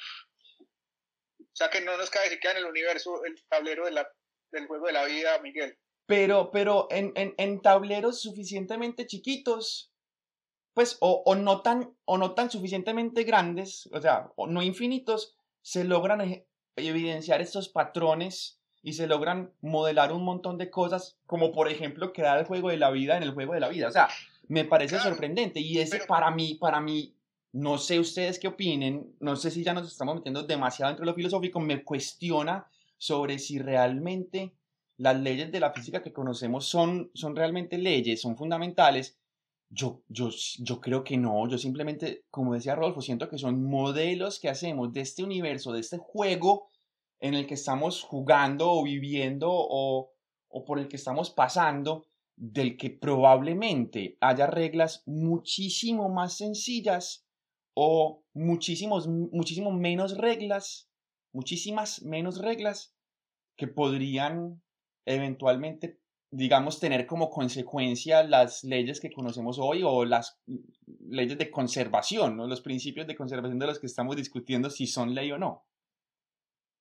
O 1.40 1.56
sea 1.56 1.70
que 1.70 1.82
no 1.82 1.98
nos 1.98 2.10
cabe 2.10 2.30
si 2.30 2.40
queda 2.40 2.53
en 2.53 2.57
el 2.60 2.66
universo 2.66 3.24
el 3.26 3.36
tablero 3.48 3.86
de 3.86 3.91
la, 3.91 4.10
del 4.52 4.66
juego 4.66 4.88
de 4.88 4.94
la 4.94 5.06
vida, 5.06 5.38
Miguel. 5.40 5.78
Pero, 6.07 6.49
pero 6.52 6.88
en, 6.90 7.12
en, 7.16 7.36
en 7.38 7.62
tableros 7.62 8.22
suficientemente 8.22 9.06
chiquitos, 9.07 9.94
pues, 10.76 10.98
o, 11.00 11.24
o, 11.26 11.34
no 11.36 11.62
tan, 11.62 11.96
o 12.06 12.18
no 12.20 12.34
tan 12.34 12.52
suficientemente 12.52 13.24
grandes, 13.24 13.90
o 13.94 14.00
sea, 14.02 14.32
o 14.36 14.46
no 14.46 14.62
infinitos, 14.62 15.34
se 15.62 15.84
logran 15.86 16.44
evidenciar 16.76 17.42
estos 17.42 17.70
patrones 17.70 18.60
y 18.84 18.94
se 18.94 19.08
logran 19.08 19.52
modelar 19.62 20.12
un 20.12 20.24
montón 20.24 20.58
de 20.60 20.70
cosas, 20.70 21.18
como 21.26 21.52
por 21.52 21.70
ejemplo 21.70 22.14
crear 22.14 22.38
el 22.38 22.46
juego 22.46 22.70
de 22.70 22.78
la 22.78 22.92
vida 22.92 23.18
en 23.18 23.24
el 23.24 23.34
juego 23.34 23.54
de 23.54 23.62
la 23.62 23.70
vida. 23.70 23.88
O 23.88 23.92
sea, 23.92 24.10
me 24.48 24.66
parece 24.66 24.96
Claro, 24.98 25.10
sorprendente 25.12 25.60
y 25.60 25.80
ese 25.80 25.98
pero- 25.98 26.08
para 26.08 26.30
mí, 26.30 26.56
para 26.56 26.80
mí, 26.82 27.16
no 27.54 27.78
sé 27.78 28.00
ustedes 28.00 28.38
qué 28.38 28.50
opinen, 28.50 29.16
no 29.22 29.38
sé 29.38 29.50
si 29.50 29.64
ya 29.64 29.74
nos 29.74 29.88
estamos 29.90 30.16
metiendo 30.16 30.44
demasiado 30.44 30.90
dentro 30.90 31.04
de 31.06 31.12
lo 31.12 31.16
filosófico, 31.16 31.60
me 31.62 31.84
cuestiona 31.86 32.68
sobre 32.98 33.40
si 33.40 33.60
realmente 33.60 34.54
las 34.98 35.18
leyes 35.20 35.52
de 35.52 35.60
la 35.62 35.72
física 35.72 36.02
que 36.04 36.12
conocemos 36.14 36.66
son, 36.66 37.10
son 37.14 37.34
realmente 37.36 37.78
leyes, 37.78 38.22
son 38.22 38.36
fundamentales. 38.38 39.18
Yo, 39.70 40.04
yo, 40.08 40.30
yo 40.60 40.80
creo 40.80 41.04
que 41.04 41.18
no, 41.18 41.48
yo 41.50 41.58
simplemente, 41.58 42.24
como 42.30 42.54
decía 42.54 42.76
Rodolfo, 42.76 43.02
siento 43.02 43.30
que 43.30 43.38
son 43.38 43.64
modelos 43.64 44.40
que 44.40 44.50
hacemos 44.50 44.94
de 44.94 45.02
este 45.02 45.24
universo, 45.24 45.74
de 45.74 45.82
este 45.82 45.98
juego 45.98 46.70
en 47.20 47.34
el 47.34 47.48
que 47.48 47.56
estamos 47.56 48.02
jugando 48.04 48.72
o 48.72 48.84
viviendo 48.84 49.50
o, 49.52 50.12
o 50.48 50.66
por 50.66 50.80
el 50.80 50.88
que 50.88 50.96
estamos 50.96 51.30
pasando, 51.32 52.06
del 52.38 52.78
que 52.78 52.90
probablemente 52.90 54.18
haya 54.20 54.48
reglas 54.48 55.04
muchísimo 55.06 56.10
más 56.10 56.38
sencillas 56.38 57.26
o 57.74 58.24
muchísimos, 58.34 59.08
muchísimo 59.08 59.72
menos 59.72 60.18
reglas, 60.18 60.90
muchísimas 61.32 62.02
menos 62.04 62.40
reglas 62.40 62.94
que 63.56 63.68
podrían 63.68 64.62
eventualmente, 65.06 66.00
digamos, 66.36 66.82
tener 66.82 67.07
como 67.07 67.30
consecuencia 67.30 68.22
las 68.24 68.64
leyes 68.64 68.99
que 68.99 69.12
conocemos 69.12 69.57
hoy 69.57 69.84
o 69.84 70.03
las 70.03 70.38
leyes 71.07 71.38
de 71.38 71.49
conservación, 71.49 72.36
¿no? 72.36 72.45
los 72.45 72.62
principios 72.62 73.07
de 73.07 73.16
conservación 73.16 73.57
de 73.57 73.68
los 73.68 73.80
que 73.80 73.88
estamos 73.88 74.18
discutiendo 74.18 74.70
si 74.70 74.86
son 74.86 75.16
ley 75.16 75.32
o 75.32 75.38
no. 75.38 75.66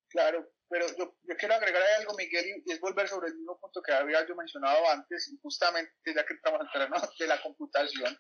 Claro, 0.09 0.51
pero 0.69 0.87
yo, 0.99 1.17
yo, 1.23 1.37
quiero 1.37 1.55
agregar 1.55 1.83
algo, 2.01 2.15
Miguel, 2.17 2.63
y 2.65 2.73
es 2.73 2.81
volver 2.81 3.07
sobre 3.07 3.29
el 3.29 3.37
mismo 3.37 3.59
punto 3.61 3.81
que 3.81 3.93
había 3.93 4.27
yo 4.27 4.35
mencionado 4.35 4.89
antes, 4.91 5.33
justamente 5.41 5.93
ya 6.05 6.27
que 6.27 6.35
estamos 6.35 6.61
en 6.61 6.71
terreno 6.73 6.97
de 7.19 7.27
la 7.29 7.41
computación, 7.41 8.19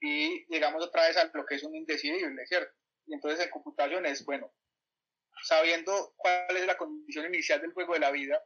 y 0.00 0.44
llegamos 0.52 0.84
otra 0.84 1.06
vez 1.06 1.16
a 1.18 1.30
lo 1.32 1.46
que 1.46 1.54
es 1.54 1.62
un 1.62 1.76
indecidible, 1.76 2.44
¿cierto? 2.46 2.74
Y 3.06 3.14
entonces 3.14 3.44
en 3.44 3.50
computación 3.50 4.06
es, 4.06 4.24
bueno, 4.24 4.52
sabiendo 5.44 6.14
cuál 6.16 6.56
es 6.56 6.66
la 6.66 6.76
condición 6.76 7.26
inicial 7.26 7.60
del 7.60 7.72
juego 7.72 7.94
de 7.94 8.00
la 8.00 8.10
vida, 8.10 8.42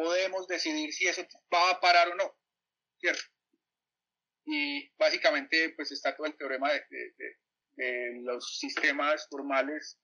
podemos 0.00 0.46
decidir 0.46 0.94
si 0.94 1.06
eso 1.06 1.22
va 1.52 1.72
a 1.72 1.80
parar 1.80 2.08
o 2.08 2.14
no, 2.14 2.34
¿cierto? 2.98 3.22
Y 4.46 4.90
básicamente 4.96 5.74
pues 5.76 5.92
está 5.92 6.16
todo 6.16 6.26
el 6.26 6.38
teorema 6.38 6.72
de, 6.72 7.14
de 7.76 8.20
los 8.22 8.58
sistemas 8.58 9.28
formales 9.28 9.98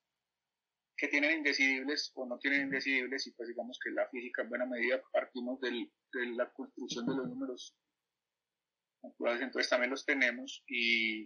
que 0.95 1.07
tienen 1.07 1.39
indecidibles 1.39 2.11
o 2.13 2.27
no 2.27 2.37
tienen 2.37 2.61
indecidibles 2.63 3.25
y 3.25 3.31
pues 3.31 3.49
digamos 3.49 3.79
que 3.83 3.89
la 3.89 4.07
física 4.09 4.43
en 4.43 4.49
buena 4.49 4.67
medida 4.67 5.01
partimos 5.11 5.59
del, 5.61 5.91
de 6.13 6.25
la 6.35 6.51
construcción 6.53 7.07
de 7.07 7.15
los 7.15 7.27
números 7.27 7.75
naturales, 9.01 9.41
entonces 9.41 9.69
también 9.69 9.89
los 9.89 10.05
tenemos 10.05 10.63
y, 10.67 11.23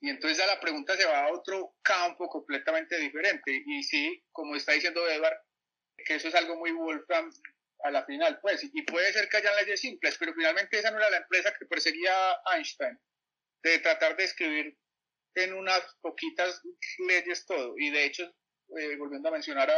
y 0.00 0.08
entonces 0.08 0.38
ya 0.38 0.46
la 0.46 0.60
pregunta 0.60 0.96
se 0.96 1.04
va 1.04 1.26
a 1.26 1.32
otro 1.34 1.76
campo 1.82 2.28
completamente 2.28 2.98
diferente 2.98 3.62
y 3.66 3.82
sí, 3.82 4.24
como 4.32 4.56
está 4.56 4.72
diciendo 4.72 5.06
Edward, 5.06 5.36
que 6.06 6.14
eso 6.14 6.28
es 6.28 6.34
algo 6.34 6.56
muy 6.56 6.72
Wolfram 6.72 7.30
a 7.84 7.90
la 7.90 8.04
final, 8.04 8.40
pues, 8.40 8.64
y 8.64 8.82
puede 8.82 9.12
ser 9.12 9.28
que 9.28 9.36
hayan 9.36 9.54
leyes 9.56 9.80
simples, 9.80 10.16
pero 10.18 10.32
finalmente 10.32 10.78
esa 10.78 10.90
no 10.90 10.96
era 10.96 11.10
la 11.10 11.18
empresa 11.18 11.52
que 11.52 11.66
perseguía 11.66 12.12
Einstein, 12.54 12.98
de 13.62 13.78
tratar 13.78 14.16
de 14.16 14.24
escribir 14.24 14.78
en 15.34 15.52
unas 15.52 15.82
poquitas 16.00 16.62
leyes 17.06 17.44
todo, 17.44 17.74
y 17.76 17.90
de 17.90 18.06
hecho 18.06 18.24
eh, 18.78 18.96
volviendo 18.96 19.28
a 19.28 19.32
mencionar 19.32 19.70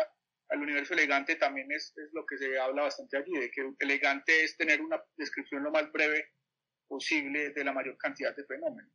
al 0.49 0.61
universo 0.61 0.95
elegante, 0.95 1.35
también 1.35 1.71
es, 1.73 1.93
es, 1.97 2.13
lo 2.13 2.25
que 2.25 2.39
se 2.39 2.57
habla 2.61 2.83
bastante 2.83 3.17
allí, 3.17 3.33
de 3.33 3.51
que 3.51 3.73
elegante 3.81 4.45
es 4.45 4.57
tener 4.57 4.81
una 4.81 5.03
descripción 5.17 5.65
lo 5.65 5.73
más 5.73 5.91
breve 5.91 6.33
posible 6.87 7.51
de 7.51 7.65
la 7.65 7.73
mayor 7.73 7.99
cantidad 7.99 8.37
de 8.37 8.45
fenómenos. 8.45 8.93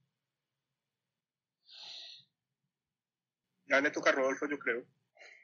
Ya 3.65 3.81
le 3.81 3.91
toca 3.91 4.11
a 4.11 4.13
Rodolfo, 4.13 4.47
yo 4.47 4.57
creo. 4.57 4.85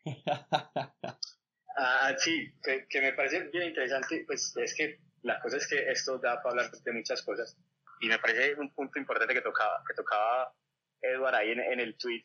ah, 1.78 2.14
sí, 2.18 2.52
que, 2.64 3.02
me 3.02 3.14
parece 3.14 3.44
bien 3.50 3.70
interesante, 3.70 4.24
pues 4.26 4.56
es 4.58 4.76
que 4.76 5.00
la 5.24 5.40
cosa 5.40 5.58
es 5.58 5.68
que 5.68 5.90
esto 5.90 6.18
da 6.18 6.42
para 6.42 6.62
hablar 6.62 6.72
de 6.72 6.92
muchas 6.92 7.22
cosas 7.24 7.58
y 8.00 8.08
me 8.08 8.20
parece 8.20 8.56
un 8.60 8.74
punto 8.74 9.00
importante 9.00 9.34
que 9.34 9.42
tocaba, 9.42 9.84
que 9.88 9.94
tocaba 9.94 10.54
Edward 11.02 11.36
ahí 11.36 11.52
en, 11.52 11.80
el 11.80 11.98
tweet 11.98 12.24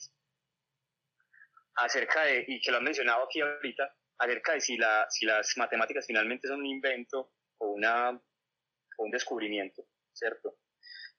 acerca 1.77 2.25
de, 2.25 2.45
y 2.47 2.61
que 2.61 2.71
lo 2.71 2.79
han 2.79 2.85
mencionado 2.85 3.25
aquí 3.25 3.41
ahorita, 3.41 3.95
acerca 4.19 4.53
de 4.53 4.61
si, 4.61 4.77
la, 4.77 5.07
si 5.11 5.27
las 5.27 5.57
matemáticas 5.57 6.07
finalmente 6.07 6.49
son 6.49 6.61
un 6.61 6.67
invento 6.67 7.33
o, 7.59 7.69
una, 7.69 8.11
o 8.11 9.05
un 9.05 9.11
descubrimiento, 9.11 9.85
¿cierto? 10.13 10.59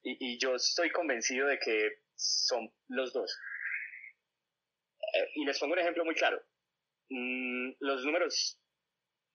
Y, 0.02 0.16
y, 0.20 0.38
yo 0.38 0.54
estoy 0.54 0.90
convencido 0.90 1.48
de 1.48 1.58
que 1.58 2.02
son 2.14 2.70
los 2.88 3.12
dos. 3.12 3.36
Eh, 5.14 5.30
y 5.36 5.44
les 5.44 5.58
pongo 5.58 5.72
un 5.72 5.78
ejemplo 5.78 6.04
muy 6.04 6.14
claro. 6.14 6.40
Mm, 7.10 7.72
los 7.80 8.04
números 8.04 8.60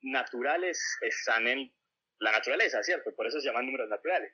naturales 0.02 0.98
están 1.02 1.48
en 1.48 1.74
la 2.20 2.32
naturaleza, 2.32 2.84
¿cierto? 2.84 3.14
Por 3.16 3.28
eso 3.28 3.40
se 3.40 3.48
llaman 3.48 3.66
números 3.66 3.90
naturales. 3.90 4.34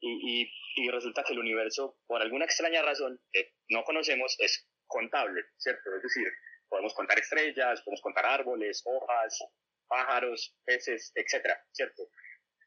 Y, 0.00 0.42
y, 0.42 0.52
y 0.76 0.90
resulta 0.90 1.22
que 1.24 1.32
el 1.32 1.38
universo, 1.38 1.98
por 2.06 2.20
alguna 2.20 2.44
extraña 2.44 2.82
razón 2.82 3.18
que 3.32 3.54
no 3.70 3.82
conocemos, 3.84 4.36
es 4.38 4.68
contable, 4.86 5.42
¿cierto? 5.56 5.94
Es 5.96 6.02
decir, 6.02 6.28
podemos 6.68 6.94
contar 6.94 7.18
estrellas, 7.18 7.82
podemos 7.82 8.02
contar 8.02 8.26
árboles, 8.26 8.82
hojas, 8.84 9.38
pájaros, 9.88 10.54
peces, 10.64 11.12
etcétera, 11.14 11.58
¿cierto? 11.72 12.02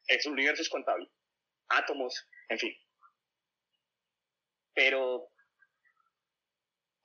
El 0.07 0.31
universo 0.31 0.63
es 0.63 0.69
contable, 0.69 1.07
átomos, 1.69 2.27
en 2.49 2.57
fin. 2.57 2.73
Pero 4.73 5.29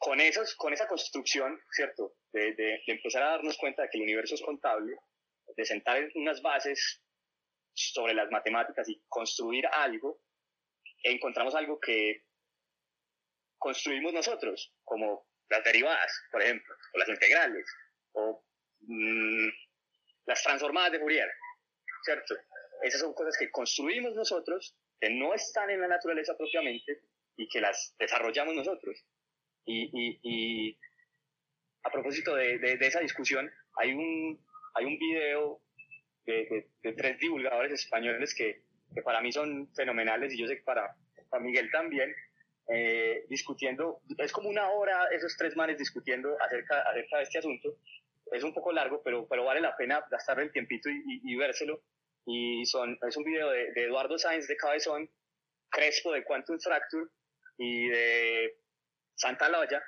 con, 0.05 0.21
esos, 0.21 0.55
con 0.57 0.71
esa 0.75 0.87
construcción, 0.87 1.59
¿cierto? 1.71 2.17
De, 2.31 2.83
empezar 2.87 3.23
a 3.23 3.31
darnos 3.31 3.57
cuenta 3.57 3.83
de 3.83 3.89
que 3.89 3.97
el 3.97 4.03
universo 4.05 4.35
es 4.35 4.43
contable, 4.43 4.95
de 5.57 5.65
sentar 5.65 6.07
unas 6.15 6.43
bases 6.43 7.03
sobre 7.73 8.13
las 8.13 8.31
matemáticas 8.31 8.87
y 8.87 9.03
construir 9.09 9.67
algo, 9.67 10.21
encontramos 11.05 11.55
algo 11.55 11.81
que 11.81 12.23
construimos 13.57 14.13
nosotros, 14.13 14.75
como 14.85 15.27
las 15.49 15.65
derivadas, 15.65 16.13
por 16.31 16.43
ejemplo, 16.43 16.75
o 16.93 16.99
las 16.99 17.09
integrales, 17.09 17.65
o 18.13 18.45
mmm, 18.81 19.49
las 20.27 20.43
transformadas 20.43 20.93
de 20.93 20.99
Fourier, 20.99 21.31
¿cierto? 22.05 22.35
Esas 22.83 23.01
son 23.01 23.15
cosas 23.15 23.39
que 23.39 23.51
construimos 23.51 24.15
nosotros, 24.15 24.77
que 25.01 25.09
no 25.09 25.33
están 25.33 25.71
en 25.71 25.81
la 25.81 25.89
naturaleza 25.89 26.37
propiamente 26.37 27.01
y 27.37 27.49
que 27.49 27.63
las 27.63 27.95
desarrollamos 27.99 28.55
nosotros. 28.55 29.03
Y, 29.67 29.91
y, 29.93 30.21
y 30.23 30.79
a 31.83 31.91
propósito 31.91 32.35
de, 32.35 32.59
de, 32.59 32.77
de, 32.77 32.87
esa 32.87 33.01
discusión, 33.01 33.51
hay 33.77 33.93
un, 33.93 34.39
hay 34.75 34.85
un 34.85 34.99
video 34.99 35.61
de, 36.27 36.69
de 36.83 36.93
tres 36.93 37.19
divulgadores 37.19 37.73
españoles 37.73 38.35
que, 38.35 38.63
que, 38.95 39.03
para 39.03 39.21
mí 39.21 39.33
son 39.33 39.69
fenomenales 39.75 40.33
y 40.33 40.39
yo 40.39 40.47
sé 40.47 40.57
que 40.57 40.63
para, 40.63 40.95
para 41.29 41.43
Miguel 41.43 41.71
también, 41.71 42.15
eh, 42.69 43.27
discutiendo, 43.29 44.01
es 44.19 44.33
como 44.33 44.49
una 44.49 44.71
hora 44.71 45.09
esos 45.13 45.37
tres 45.37 45.55
manes 45.55 45.79
discutiendo 45.79 46.35
acerca, 46.41 46.81
acerca 46.83 47.19
de 47.19 47.23
este 47.23 47.39
asunto. 47.39 47.77
Es 48.33 48.43
un 48.43 48.55
poco 48.55 48.73
largo, 48.73 49.03
pero, 49.03 49.29
pero 49.29 49.45
vale 49.45 49.61
la 49.61 49.77
pena 49.77 50.03
gastar 50.11 50.41
el 50.41 50.51
tiempito 50.51 50.89
y, 50.89 50.95
y, 50.95 51.33
y 51.33 51.37
vérselo. 51.37 51.83
Y 52.27 52.65
son, 52.65 52.99
es 53.07 53.17
un 53.19 53.25
video 53.25 53.51
de, 53.51 53.73
de, 53.73 53.85
Eduardo 53.85 54.17
Sáenz 54.17 54.49
de 54.49 54.57
Cabezón, 54.57 55.11
Crespo 55.71 56.13
de 56.13 56.25
Quantum 56.25 56.59
Fracture 56.59 57.07
y 57.59 57.89
de 57.89 58.57
Santa 59.15 59.49
Laya, 59.49 59.83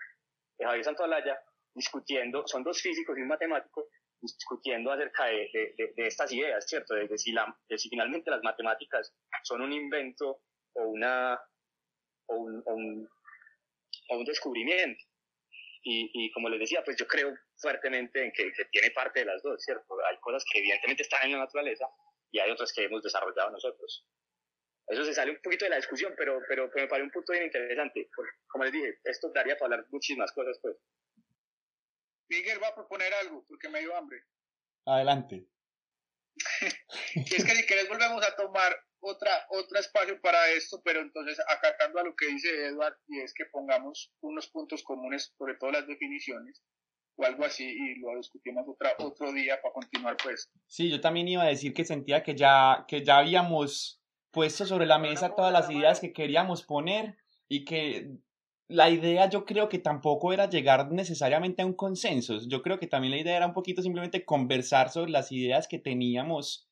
de 0.59 0.65
Javier 0.65 0.85
Santolaya, 0.85 1.39
discutiendo, 1.75 2.47
son 2.47 2.63
dos 2.65 2.81
físicos 2.81 3.17
y 3.19 3.23
un 3.23 3.29
matemático, 3.29 3.89
discutiendo 4.21 4.91
acerca 4.91 5.27
de, 5.27 5.93
estas 5.97 6.33
ideas, 6.33 6.67
¿cierto? 6.67 6.95
De, 6.95 7.07
si 7.19 7.35
si 7.77 7.89
finalmente 7.89 8.31
las 8.31 8.43
matemáticas 8.43 9.15
son 9.43 9.61
un 9.61 9.73
invento 9.73 10.41
o 10.75 10.83
una, 10.89 11.39
un, 12.29 13.09
descubrimiento. 14.25 15.05
Y, 15.83 16.11
y, 16.13 16.33
como 16.33 16.49
les 16.49 16.59
decía, 16.59 16.83
pues 16.83 16.97
yo 16.97 17.07
creo 17.07 17.33
fuertemente 17.59 18.25
en 18.25 18.33
que, 18.33 18.51
que, 18.53 18.65
tiene 18.73 18.91
parte 18.91 19.21
de 19.21 19.27
las 19.27 19.43
dos, 19.43 19.63
¿cierto? 19.63 19.95
Hay 20.05 20.19
cosas 20.19 20.45
que 20.51 20.59
evidentemente 20.59 21.03
están 21.03 21.25
en 21.27 21.33
la 21.33 21.45
naturaleza 21.45 21.87
y 22.33 22.41
hay 22.41 22.51
otras 22.51 22.73
que 22.73 22.85
hemos 22.85 23.03
desarrollado 23.03 23.51
nosotros. 23.51 24.05
Eso 24.89 25.05
se 25.05 25.15
sale 25.15 25.33
un 25.33 25.41
poquito 25.43 25.65
de 25.65 25.71
la 25.71 25.77
discusión, 25.77 26.15
pero, 26.17 26.41
pero, 26.49 26.71
pero 26.71 26.85
me 26.85 26.89
parece 26.89 27.07
un 27.07 27.11
punto 27.11 27.33
bien 27.33 27.45
interesante. 27.45 28.09
Como 28.47 28.65
les 28.65 28.73
dije, 28.73 29.01
esto 29.05 29.33
daría 29.33 29.57
para 29.59 29.75
hablar 29.75 29.87
muchísimas 29.91 30.31
cosas, 30.33 30.59
pues. 30.63 30.77
Miguel 32.29 32.63
va 32.63 32.69
a 32.69 32.75
proponer 32.75 33.13
algo, 33.15 33.45
porque 33.49 33.69
me 33.69 33.81
dio 33.81 33.97
hambre. 33.97 34.23
Adelante. 34.85 35.47
y 37.15 37.35
es 37.35 37.45
que 37.45 37.55
si 37.55 37.67
querés 37.67 37.89
volvemos 37.89 38.25
a 38.25 38.37
tomar 38.37 38.77
otra, 39.01 39.31
otro 39.51 39.79
espacio 39.79 40.21
para 40.21 40.51
esto, 40.51 40.81
pero 40.85 41.01
entonces 41.01 41.39
acatando 41.49 42.01
a 42.01 42.05
lo 42.05 42.15
que 42.15 42.27
dice 42.27 42.67
Edward, 42.67 42.97
y 43.09 43.21
es 43.21 43.33
que 43.35 43.47
pongamos 43.47 44.13
unos 44.21 44.49
puntos 44.49 44.83
comunes, 44.83 45.33
sobre 45.37 45.55
todo 45.55 45.73
las 45.73 45.87
definiciones, 45.87 46.63
o 47.17 47.25
algo 47.25 47.45
así, 47.45 47.65
y 47.65 47.99
lo 48.01 48.17
discutimos 48.17 48.67
otra, 48.69 48.95
otro 48.99 49.33
día 49.33 49.61
para 49.61 49.75
continuar, 49.75 50.17
pues. 50.23 50.49
Sí, 50.67 50.91
yo 50.91 51.01
también 51.01 51.29
iba 51.29 51.43
a 51.43 51.49
decir 51.49 51.73
que 51.73 51.85
sentía 51.85 52.23
que 52.23 52.35
ya, 52.35 52.85
que 52.87 53.03
ya 53.05 53.19
habíamos 53.19 54.03
puesto 54.37 54.67
sobre 54.67 54.85
la 54.85 54.99
mesa 54.99 55.35
todas 55.35 55.51
las 55.51 55.71
ideas 55.71 55.99
que 55.99 56.13
queríamos 56.13 56.63
poner 56.63 57.17
y 57.49 57.65
que 57.65 58.19
la 58.69 58.91
idea 58.91 59.31
yo 59.31 59.47
creo 59.47 59.71
que 59.71 59.79
tampoco 59.79 60.31
era 60.31 60.47
llegar 60.47 60.93
necesariamente 60.93 61.63
a 61.63 61.67
un 61.67 61.73
consenso. 61.73 62.39
Yo 62.47 62.61
creo 62.61 62.79
que 62.79 62.87
también 62.87 63.13
la 63.13 63.19
idea 63.19 63.39
era 63.39 63.47
un 63.47 63.55
poquito 63.55 63.81
simplemente 63.81 64.27
conversar 64.27 64.91
sobre 64.91 65.11
las 65.11 65.33
ideas 65.33 65.67
que 65.67 65.79
teníamos 65.79 66.69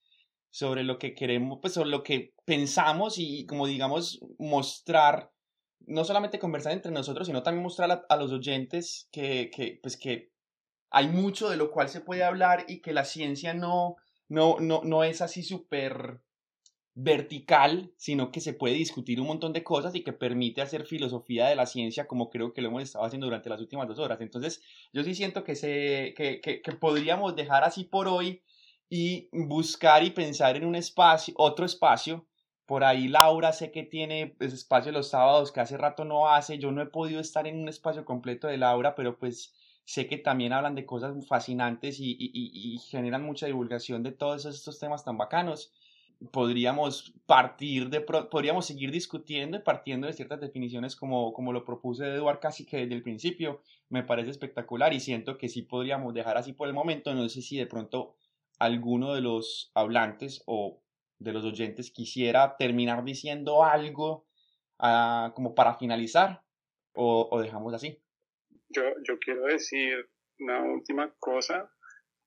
sobre 0.51 0.85
lo 0.85 0.99
que 0.99 1.15
queremos, 1.15 1.61
pues 1.63 1.73
sobre 1.73 1.89
lo 1.89 2.03
que 2.03 2.35
pensamos 2.45 3.15
y 3.17 3.47
como 3.47 3.67
digamos 3.67 4.21
mostrar, 4.39 5.33
no 5.87 6.05
solamente 6.05 6.39
conversar 6.39 6.73
entre 6.73 6.93
nosotros, 6.93 7.27
sino 7.27 7.43
también 7.43 7.63
mostrar 7.63 7.91
a, 7.91 8.05
a 8.11 8.17
los 8.17 8.31
oyentes 8.31 9.09
que, 9.11 9.51
que, 9.51 9.81
pues 9.83 9.97
que 9.97 10.33
hay 10.91 11.09
mucho 11.09 11.49
de 11.49 11.57
lo 11.57 11.71
cual 11.71 11.89
se 11.89 12.03
puede 12.03 12.25
hablar 12.25 12.67
y 12.69 12.83
que 12.83 12.93
la 12.93 13.07
ciencia 13.07 13.55
no, 13.55 13.97
no, 14.29 14.59
no, 14.61 14.83
no 14.85 15.03
es 15.03 15.23
así 15.23 15.43
súper 15.43 16.21
vertical, 16.95 17.93
sino 17.97 18.31
que 18.31 18.41
se 18.41 18.53
puede 18.53 18.75
discutir 18.75 19.21
un 19.21 19.27
montón 19.27 19.53
de 19.53 19.65
cosas 19.65 19.95
y 19.97 20.05
que 20.05 20.13
permite 20.13 20.63
hacer 20.63 20.87
filosofía 20.87 21.49
de 21.49 21.57
la 21.57 21.67
ciencia 21.67 22.07
como 22.07 22.31
creo 22.31 22.53
que 22.53 22.63
lo 22.63 22.69
hemos 22.69 22.85
estado 22.85 23.05
haciendo 23.05 23.27
durante 23.27 23.51
las 23.51 23.61
últimas 23.61 23.89
dos 23.89 23.99
horas. 23.99 24.21
Entonces, 24.21 24.63
yo 24.93 25.03
sí 25.03 25.15
siento 25.15 25.43
que, 25.43 25.57
se, 25.57 26.15
que, 26.17 26.41
que, 26.41 26.73
podríamos 26.73 27.35
dejar 27.35 27.65
así 27.65 27.85
por 27.85 28.07
hoy 28.07 28.43
y 28.89 29.29
buscar 29.33 30.05
y 30.05 30.11
pensar 30.11 30.57
en 30.57 30.65
un 30.65 30.77
espacio, 30.77 31.35
otro 31.37 31.67
espacio. 31.67 32.27
Por 32.65 32.85
ahí 32.85 33.09
Laura 33.09 33.53
sé 33.53 33.73
que 33.73 33.83
tiene 33.83 34.37
ese 34.39 34.55
espacio 34.55 34.93
los 34.93 35.11
sábados 35.11 35.53
que 35.53 35.61
hace 35.61 35.77
rato 35.77 36.05
no 36.05 36.29
hace. 36.31 36.59
Yo 36.59 36.71
no 36.71 36.81
he 36.81 36.87
podido 36.87 37.21
estar 37.21 37.47
en 37.49 37.61
un 37.61 37.69
espacio 37.69 38.05
completo 38.05 38.47
de 38.47 38.57
Laura, 38.57 38.95
pero 38.95 39.19
pues 39.19 39.53
sé 39.85 40.07
que 40.07 40.17
también 40.17 40.53
hablan 40.53 40.77
de 40.77 40.87
cosas 40.87 41.15
fascinantes 41.27 41.99
y, 41.99 42.17
y 42.19 42.79
generan 42.79 43.25
mucha 43.25 43.47
divulgación 43.47 44.03
de 44.05 44.13
todos 44.13 44.47
estos 44.47 44.79
temas 44.79 45.05
tan 45.05 45.19
bacanos 45.19 45.73
podríamos 46.33 47.15
partir 47.27 47.89
de, 47.91 48.01
podríamos 48.01 48.67
seguir 48.67 48.91
discutiendo 48.91 49.57
y 49.57 49.61
partiendo 49.61 50.07
de 50.07 50.13
ciertas 50.13 50.41
definiciones 50.41 50.97
como, 50.97 51.33
como 51.33 51.53
lo 51.53 51.65
propuse 51.65 52.07
Eduard 52.07 52.41
casi 52.41 52.65
que 52.67 52.79
desde 52.79 52.95
el 52.95 53.03
principio, 53.03 53.63
me 53.89 54.03
parece 54.03 54.31
espectacular 54.31 54.93
y 54.93 55.01
siento 55.01 55.39
que 55.39 55.49
sí 55.49 55.63
podríamos 55.63 56.15
dejar 56.15 56.37
así 56.37 56.53
por 56.53 56.69
el 56.69 56.75
momento, 56.75 57.15
no 57.15 57.29
sé 57.29 57.43
si 57.43 57.57
de 57.57 57.67
pronto 57.67 58.17
alguno 58.59 59.15
de 59.15 59.21
los 59.21 59.71
hablantes 59.75 60.43
o 60.47 60.83
de 61.19 61.33
los 61.33 61.45
oyentes 61.45 61.91
quisiera 61.91 62.57
terminar 62.57 63.05
diciendo 63.05 63.65
algo 63.65 64.27
uh, 64.81 65.33
como 65.35 65.55
para 65.55 65.75
finalizar 65.75 66.43
o, 66.95 67.29
o, 67.31 67.41
dejamos 67.41 67.75
así. 67.75 68.01
Yo, 68.69 68.83
yo 69.07 69.19
quiero 69.19 69.45
decir 69.45 70.09
una 70.39 70.63
última 70.63 71.13
cosa 71.19 71.71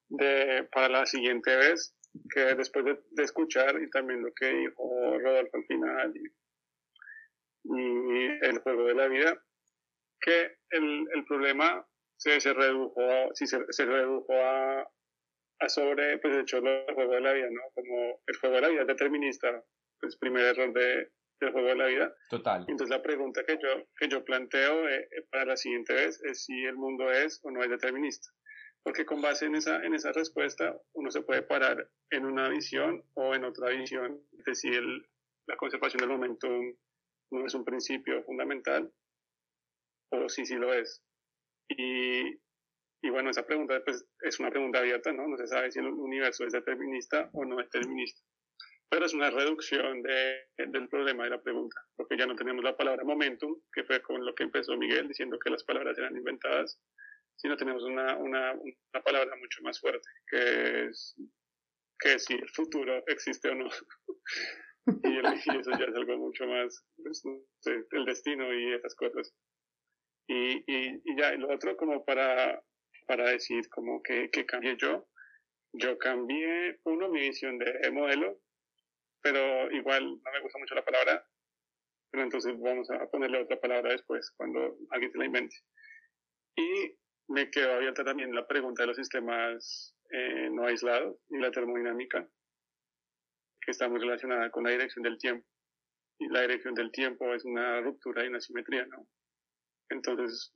de, 0.10 0.68
para 0.72 0.90
la 0.90 1.06
siguiente 1.06 1.56
vez 1.56 1.97
que 2.34 2.56
después 2.56 2.86
de, 2.86 3.24
escuchar 3.24 3.82
y 3.82 3.90
también 3.90 4.22
lo 4.22 4.34
que 4.34 4.48
dijo 4.48 5.18
Rodolfo 5.20 5.58
al 5.58 5.66
final 5.66 6.14
y, 6.16 6.32
el 8.42 8.60
juego 8.60 8.86
de 8.86 8.94
la 8.94 9.08
vida, 9.08 9.44
que 10.22 10.58
el, 10.70 11.06
el 11.14 11.26
problema 11.26 11.86
se, 12.16 12.40
se 12.40 12.54
redujo, 12.54 13.02
si 13.34 13.46
se, 13.46 13.60
se 13.70 13.86
redujo 13.86 14.34
a, 14.34 14.90
a 15.60 15.70
sobre, 15.70 16.18
pues 16.20 16.36
de 16.36 16.42
hecho, 16.44 16.58
el 16.60 16.94
juego 16.94 17.14
de 17.14 17.22
la 17.22 17.34
vida, 17.34 17.50
¿no? 17.52 17.62
Como 17.76 18.22
el 18.26 18.38
juego 18.38 18.56
de 18.56 18.62
la 18.62 18.70
vida 18.70 18.82
es 18.82 18.88
determinista, 18.88 19.64
pues 20.00 20.16
primer 20.16 20.46
error 20.46 20.72
de, 20.72 21.12
del 21.42 21.52
juego 21.52 21.68
de 21.68 21.76
la 21.76 21.88
vida. 21.88 22.16
Total. 22.30 22.62
Entonces 22.70 22.90
la 22.90 23.02
pregunta 23.02 23.44
que 23.44 23.58
yo, 23.62 23.86
que 24.00 24.08
yo 24.08 24.24
planteo 24.24 24.88
eh, 24.88 25.10
para 25.30 25.46
la 25.46 25.58
siguiente 25.58 25.94
vez 25.94 26.22
es 26.24 26.46
si 26.46 26.64
el 26.64 26.76
mundo 26.76 27.12
es 27.12 27.42
o 27.44 27.52
no 27.52 27.62
es 27.64 27.70
determinista 27.70 28.30
porque 28.88 29.06
con 29.06 29.22
base 29.22 29.48
en 29.48 29.56
esa, 29.56 29.84
en 29.84 29.94
esa 29.96 30.14
respuesta 30.14 30.82
uno 30.94 31.12
se 31.12 31.22
puede 31.22 31.42
parar 31.42 31.90
en 32.10 32.26
una 32.26 32.48
visión 32.48 33.04
o 33.16 33.36
en 33.36 33.44
otra 33.44 33.72
visión 33.72 34.22
de 34.32 34.56
si 34.56 34.70
el, 34.70 35.06
la 35.46 35.58
conservación 35.58 36.00
del 36.00 36.18
momento 36.18 36.48
no 37.32 37.46
es 37.46 37.54
un 37.54 37.66
principio 37.66 38.24
fundamental 38.24 38.90
o 40.12 40.30
si 40.30 40.46
sí 40.46 40.56
lo 40.56 40.74
es. 40.74 41.04
Y, 41.68 42.30
y 43.02 43.10
bueno, 43.10 43.30
esa 43.30 43.46
pregunta 43.46 43.84
pues, 43.84 44.08
es 44.22 44.40
una 44.40 44.52
pregunta 44.52 44.80
abierta, 44.80 45.12
¿no? 45.12 45.28
No 45.28 45.36
se 45.36 45.48
sabe 45.48 45.70
si 45.70 45.80
el 45.80 45.88
universo 45.88 46.46
es 46.46 46.54
determinista 46.54 47.30
o 47.34 47.44
no 47.44 47.60
es 47.60 47.70
determinista. 47.70 48.22
Pero 48.90 49.06
es 49.06 49.14
una 49.14 49.30
reducción 49.30 50.02
de, 50.02 50.46
del 50.66 50.88
problema 50.88 51.26
de 51.26 51.32
la 51.32 51.42
pregunta, 51.42 51.76
porque 51.98 52.18
ya 52.18 52.26
no 52.26 52.38
tenemos 52.38 52.64
la 52.64 52.78
palabra 52.78 53.04
momentum, 53.04 53.54
que 53.74 53.84
fue 53.84 54.02
con 54.02 54.26
lo 54.26 54.34
que 54.34 54.44
empezó 54.44 54.78
Miguel 54.78 55.10
diciendo 55.10 55.38
que 55.40 55.50
las 55.50 55.66
palabras 55.66 55.98
eran 55.98 56.16
inventadas, 56.16 56.80
sino 57.38 57.56
tenemos 57.56 57.84
una, 57.84 58.18
una, 58.18 58.54
una 58.54 59.04
palabra 59.04 59.36
mucho 59.38 59.62
más 59.62 59.80
fuerte, 59.80 60.10
que 60.30 60.86
es 60.86 61.16
que 62.00 62.20
si 62.20 62.34
el 62.34 62.50
futuro 62.50 63.04
existe 63.08 63.50
o 63.50 63.56
no. 63.56 63.70
y, 65.04 65.18
eso 65.20 65.72
ya 65.80 65.86
es 65.86 65.96
algo 65.96 66.18
mucho 66.18 66.46
más, 66.48 66.86
pues, 66.98 67.24
el 67.92 68.06
destino 68.06 68.54
y 68.54 68.74
esas 68.74 68.96
cosas. 68.96 69.34
Y, 70.28 70.58
y, 70.68 71.02
y 71.06 71.18
ya, 71.18 71.34
y 71.34 71.38
lo 71.38 71.54
otro 71.54 71.78
como 71.78 72.04
para, 72.04 72.62
para 73.06 73.30
decir 73.30 73.70
como 73.70 74.02
que, 74.04 74.30
que 74.30 74.46
cambié 74.46 74.76
yo, 74.78 75.08
yo 75.74 75.98
cambié, 75.98 76.80
uno, 76.84 77.10
mi 77.10 77.22
visión 77.22 77.58
de 77.60 77.92
modelo, 77.92 78.40
pero 79.22 79.72
igual 79.72 80.06
no 80.06 80.32
me 80.32 80.42
gusta 80.42 80.60
mucho 80.60 80.76
la 80.76 80.86
palabra, 80.86 81.26
pero 82.12 82.24
entonces 82.24 82.54
vamos 82.60 82.90
a 82.90 83.08
ponerle 83.10 83.42
otra 83.42 83.60
palabra 83.60 83.92
después, 83.92 84.32
cuando 84.32 84.78
alguien 84.90 85.12
se 85.12 85.18
la 85.18 85.26
invente. 85.26 85.56
Y 86.56 86.98
me 87.28 87.50
quedó 87.50 87.74
abierta 87.74 88.04
también 88.04 88.34
la 88.34 88.48
pregunta 88.48 88.84
de 88.84 88.88
los 88.88 88.98
sistemas 88.98 89.96
eh, 90.10 90.50
no 90.50 90.66
aislados 90.66 91.18
y 91.30 91.38
la 91.38 91.52
termodinámica, 91.52 92.28
que 93.62 93.72
está 93.72 93.90
muy 93.90 94.00
relacionada 94.00 94.50
con 94.50 94.64
la 94.64 94.72
dirección 94.72 95.04
del 95.04 95.18
tiempo. 95.18 95.46
Y 96.20 96.30
la 96.30 96.42
dirección 96.42 96.74
del 96.74 96.92
tiempo 96.92 97.34
es 97.34 97.46
una 97.46 97.82
ruptura 97.82 98.24
y 98.24 98.30
una 98.30 98.40
simetría, 98.40 98.86
¿no? 98.88 99.08
Entonces, 99.90 100.52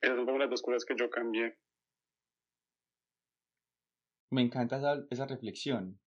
esas 0.00 0.16
son 0.24 0.38
las 0.38 0.50
dos 0.50 0.62
cosas 0.62 0.84
que 0.84 0.94
yo 0.96 1.10
cambié. 1.10 1.58
Me 4.30 4.42
encanta 4.42 4.76
esa, 4.76 5.04
esa 5.10 5.26
reflexión. 5.26 5.98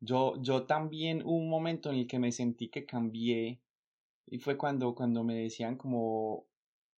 Yo, 0.00 0.34
yo 0.40 0.64
también 0.66 1.22
hubo 1.22 1.36
un 1.36 1.50
momento 1.50 1.90
en 1.90 1.96
el 1.96 2.06
que 2.06 2.18
me 2.18 2.30
sentí 2.30 2.70
que 2.70 2.86
cambié 2.86 3.60
y 4.26 4.38
fue 4.38 4.56
cuando, 4.56 4.94
cuando 4.94 5.24
me 5.24 5.34
decían 5.34 5.76
como 5.76 6.47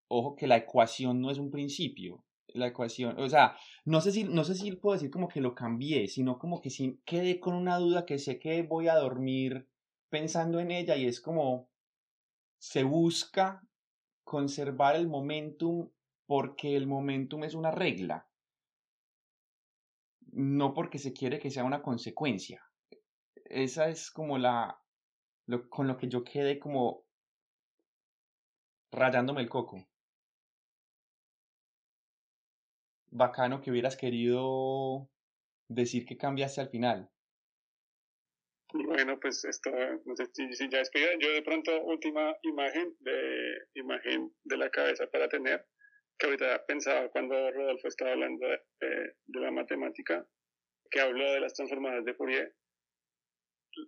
ojo 0.09 0.35
que 0.35 0.47
la 0.47 0.57
ecuación 0.57 1.21
no 1.21 1.31
es 1.31 1.37
un 1.37 1.49
principio. 1.49 2.25
La 2.47 2.67
ecuación, 2.67 3.19
o 3.19 3.29
sea, 3.29 3.55
no 3.85 4.01
sé 4.01 4.11
si, 4.11 4.23
no 4.23 4.43
sé 4.43 4.55
si 4.55 4.71
puedo 4.71 4.95
decir 4.95 5.11
como 5.11 5.27
que 5.27 5.39
lo 5.39 5.53
cambié, 5.53 6.07
sino 6.07 6.39
como 6.39 6.61
que 6.61 6.71
sí 6.71 6.99
quedé 7.05 7.39
con 7.39 7.53
una 7.53 7.77
duda 7.77 8.05
que 8.05 8.17
sé 8.17 8.39
que 8.39 8.63
voy 8.63 8.87
a 8.87 8.95
dormir 8.95 9.69
pensando 10.09 10.59
en 10.59 10.71
ella 10.71 10.95
y 10.95 11.05
es 11.05 11.21
como 11.21 11.69
se 12.57 12.83
busca 12.83 13.61
conservar 14.23 14.95
el 14.95 15.07
momentum 15.07 15.89
porque 16.25 16.75
el 16.75 16.87
momentum 16.87 17.43
es 17.43 17.53
una 17.53 17.71
regla, 17.71 18.27
no 20.31 20.73
porque 20.73 20.99
se 20.99 21.13
quiere 21.13 21.39
que 21.39 21.51
sea 21.51 21.63
una 21.63 21.81
consecuencia. 21.81 22.63
Esa 23.45 23.89
es 23.89 24.11
como 24.11 24.37
la, 24.37 24.79
con 25.69 25.87
lo 25.87 25.97
que 25.97 26.07
yo 26.07 26.23
quedé 26.23 26.59
como 26.59 27.03
rayándome 28.91 29.41
el 29.41 29.49
coco. 29.49 29.88
Bacano 33.11 33.61
que 33.61 33.71
hubieras 33.71 33.95
querido 33.97 35.09
decir 35.67 36.05
que 36.05 36.17
cambiaste 36.17 36.61
al 36.61 36.69
final? 36.69 37.09
Bueno, 38.71 39.19
pues 39.19 39.43
esto, 39.45 39.71
no 40.05 40.15
sé 40.15 40.27
si, 40.33 40.69
ya 40.69 40.81
es 40.81 40.91
que 40.91 41.17
yo 41.19 41.31
de 41.31 41.41
pronto 41.41 41.71
última 41.85 42.35
imagen 42.43 42.95
de 42.99 43.57
imagen 43.73 44.31
de 44.43 44.57
la 44.57 44.69
cabeza 44.69 45.07
para 45.07 45.27
tener, 45.27 45.65
que 46.17 46.27
ahorita 46.27 46.65
pensaba 46.67 47.09
cuando 47.09 47.51
Rodolfo 47.51 47.87
estaba 47.87 48.11
hablando 48.11 48.47
de, 48.47 49.15
de, 49.25 49.39
la 49.39 49.51
matemática, 49.51 50.23
que 50.91 50.99
habló 50.99 51.31
de 51.31 51.39
las 51.39 51.53
transformadas 51.55 52.05
de 52.05 52.13
Fourier. 52.13 52.55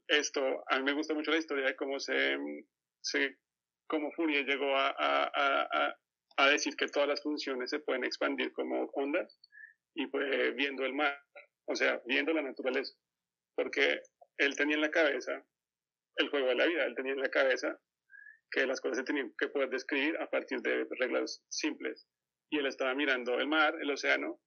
Esto, 0.07 0.63
a 0.67 0.77
mí 0.77 0.83
me 0.83 0.93
gusta 0.93 1.13
mucho 1.13 1.31
la 1.31 1.37
historia 1.37 1.65
de 1.65 1.75
cómo 1.75 1.99
se, 1.99 2.37
cómo 3.87 4.11
Fourier 4.13 4.45
llegó 4.45 4.75
a 4.75 5.95
decir 6.37 6.75
que 6.75 6.87
todas 6.87 7.07
las 7.07 7.21
funciones 7.21 7.69
se 7.69 7.79
pueden 7.79 8.03
expandir 8.03 8.51
como 8.53 8.89
ondas 8.93 9.39
y 9.95 10.07
pues 10.07 10.55
viendo 10.55 10.85
el 10.85 10.93
mar, 10.93 11.17
o 11.65 11.75
sea, 11.75 12.01
viendo 12.05 12.33
la 12.33 12.41
naturaleza, 12.41 12.93
porque 13.55 14.01
él 14.37 14.55
tenía 14.55 14.75
en 14.75 14.81
la 14.81 14.91
cabeza 14.91 15.45
el 16.17 16.29
juego 16.29 16.47
de 16.47 16.55
la 16.55 16.65
vida, 16.65 16.85
él 16.85 16.95
tenía 16.95 17.13
en 17.13 17.19
la 17.19 17.29
cabeza 17.29 17.79
que 18.49 18.65
las 18.65 18.81
cosas 18.81 18.99
se 18.99 19.03
tenían 19.03 19.33
que 19.37 19.47
poder 19.47 19.69
describir 19.69 20.17
a 20.17 20.29
partir 20.29 20.61
de 20.61 20.85
reglas 20.99 21.43
simples. 21.49 22.07
Y 22.51 22.59
él 22.59 22.65
estaba 22.65 22.93
mirando 22.93 23.39
el 23.39 23.47
mar, 23.47 23.75
el 23.81 23.91
océano, 23.91 24.41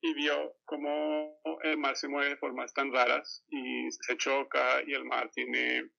y 0.00 0.14
vio 0.14 0.56
cómo 0.64 1.38
el 1.62 1.78
mar 1.78 1.96
se 1.96 2.08
mueve 2.08 2.30
de 2.30 2.36
formas 2.36 2.72
tan 2.72 2.92
raras 2.92 3.44
y 3.48 3.90
se 3.90 4.16
choca 4.16 4.82
y 4.86 4.94
el 4.94 5.04
mar 5.04 5.30
tiene 5.32 5.90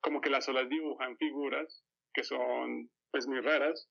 como 0.00 0.20
que 0.20 0.30
las 0.30 0.48
olas 0.48 0.68
dibujan 0.68 1.16
figuras 1.18 1.84
que 2.14 2.24
son 2.24 2.90
pues 3.10 3.26
muy 3.26 3.40
raras 3.40 3.88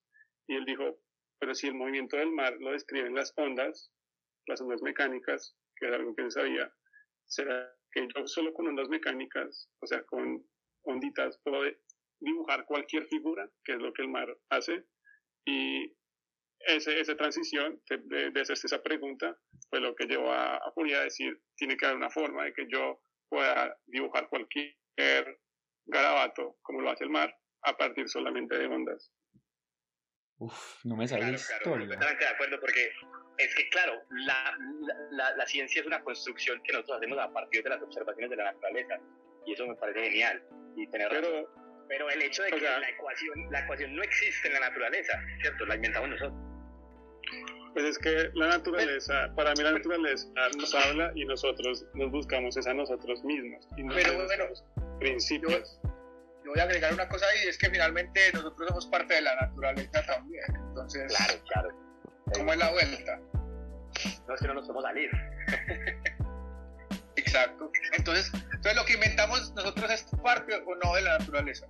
y 0.47 0.55
él 0.55 0.65
dijo, 0.65 0.99
pero 1.39 1.53
si 1.53 1.67
el 1.67 1.75
movimiento 1.75 2.17
del 2.17 2.31
mar 2.31 2.55
lo 2.59 2.71
describen 2.71 3.15
las 3.15 3.33
ondas, 3.35 3.91
las 4.47 4.61
ondas 4.61 4.81
mecánicas, 4.81 5.55
que 5.75 5.87
era 5.87 5.97
algo 5.97 6.15
que 6.15 6.23
él 6.23 6.31
sabía, 6.31 6.73
será 7.25 7.73
que 7.91 8.07
yo 8.15 8.27
solo 8.27 8.53
con 8.53 8.67
ondas 8.67 8.89
mecánicas, 8.89 9.69
o 9.81 9.87
sea, 9.87 10.03
con 10.03 10.45
onditas, 10.83 11.39
puedo 11.43 11.61
dibujar 12.19 12.65
cualquier 12.65 13.05
figura, 13.07 13.49
que 13.63 13.73
es 13.73 13.79
lo 13.79 13.93
que 13.93 14.01
el 14.03 14.09
mar 14.09 14.35
hace, 14.49 14.85
y 15.45 15.93
ese, 16.59 16.99
esa 16.99 17.15
transición 17.15 17.81
de, 17.89 18.31
de, 18.31 18.41
hacerse 18.41 18.67
esa 18.67 18.81
pregunta 18.81 19.37
fue 19.69 19.79
lo 19.79 19.95
que 19.95 20.05
llevó 20.05 20.31
a, 20.31 20.55
a 20.55 20.73
a 20.75 21.03
decir, 21.03 21.39
tiene 21.55 21.77
que 21.77 21.85
haber 21.85 21.97
una 21.97 22.09
forma 22.09 22.45
de 22.45 22.53
que 22.53 22.67
yo 22.67 22.99
pueda 23.29 23.77
dibujar 23.85 24.27
cualquier 24.29 24.75
garabato, 25.85 26.57
como 26.61 26.81
lo 26.81 26.89
hace 26.89 27.03
el 27.03 27.09
mar, 27.09 27.33
a 27.63 27.77
partir 27.77 28.09
solamente 28.09 28.57
de 28.57 28.65
ondas. 28.65 29.11
Uf, 30.39 30.85
no 30.85 30.95
me 30.95 31.07
sabía 31.07 31.35
claro, 31.35 31.39
claro, 31.63 31.87
Totalmente 31.87 32.23
de 32.23 32.29
acuerdo, 32.29 32.59
porque 32.59 32.91
es 33.37 33.55
que, 33.55 33.69
claro, 33.69 34.01
la, 34.11 34.55
la, 35.11 35.35
la, 35.35 35.45
ciencia 35.47 35.81
es 35.81 35.87
una 35.87 36.03
construcción 36.03 36.61
que 36.63 36.73
nosotros 36.73 36.97
hacemos 36.97 37.17
a 37.17 37.31
partir 37.31 37.63
de 37.63 37.69
las 37.69 37.81
observaciones 37.81 38.29
de 38.29 38.35
la 38.35 38.51
naturaleza, 38.51 38.99
y 39.45 39.53
eso 39.53 39.65
me 39.65 39.75
parece 39.75 40.09
genial. 40.09 40.43
Y 40.75 40.87
tener 40.87 41.09
pero, 41.09 41.49
pero 41.87 42.09
el 42.09 42.21
hecho 42.21 42.43
de 42.43 42.51
que 42.51 42.61
la, 42.61 42.89
ecuación, 42.89 43.51
la 43.51 43.61
ecuación 43.61 43.95
no 43.95 44.03
existe 44.03 44.47
en 44.47 44.53
la 44.53 44.59
naturaleza, 44.59 45.19
¿cierto? 45.41 45.65
La 45.65 45.75
inventamos 45.75 46.09
nosotros. 46.09 46.39
Pues 47.73 47.85
es 47.85 47.99
que 47.99 48.29
la 48.33 48.47
naturaleza, 48.47 49.33
para 49.35 49.53
mí 49.53 49.63
la 49.63 49.73
naturaleza 49.73 50.27
nos 50.57 50.73
habla 50.73 51.11
y 51.15 51.25
nosotros 51.25 51.85
nos 51.93 52.11
buscamos 52.11 52.57
es 52.57 52.67
a 52.67 52.73
nosotros 52.73 53.23
mismos. 53.23 53.67
Y 53.77 53.87
pero 53.87 54.25
bueno, 54.25 54.45
principios 54.99 55.79
voy 56.47 56.59
a 56.59 56.63
agregar 56.63 56.93
una 56.93 57.07
cosa 57.07 57.25
ahí, 57.27 57.47
es 57.47 57.57
que 57.57 57.69
finalmente 57.69 58.31
nosotros 58.33 58.67
somos 58.67 58.85
parte 58.87 59.15
de 59.15 59.21
la 59.21 59.35
naturaleza 59.35 60.05
también. 60.05 60.43
Entonces, 60.55 61.13
claro, 61.15 61.33
claro. 61.51 61.69
¿Cómo 62.33 62.53
es 62.53 62.59
la 62.59 62.71
vuelta? 62.71 63.19
No 64.27 64.35
es 64.35 64.41
que 64.41 64.47
no 64.47 64.53
nos 64.53 64.63
podemos 64.63 64.83
salir. 64.83 65.09
Exacto. 67.15 67.71
Entonces, 67.93 68.31
entonces 68.33 68.75
lo 68.75 68.85
que 68.85 68.93
inventamos 68.93 69.53
nosotros 69.53 69.91
es 69.91 70.05
parte 70.23 70.55
o 70.55 70.75
no 70.75 70.95
de 70.95 71.01
la 71.01 71.17
naturaleza. 71.17 71.67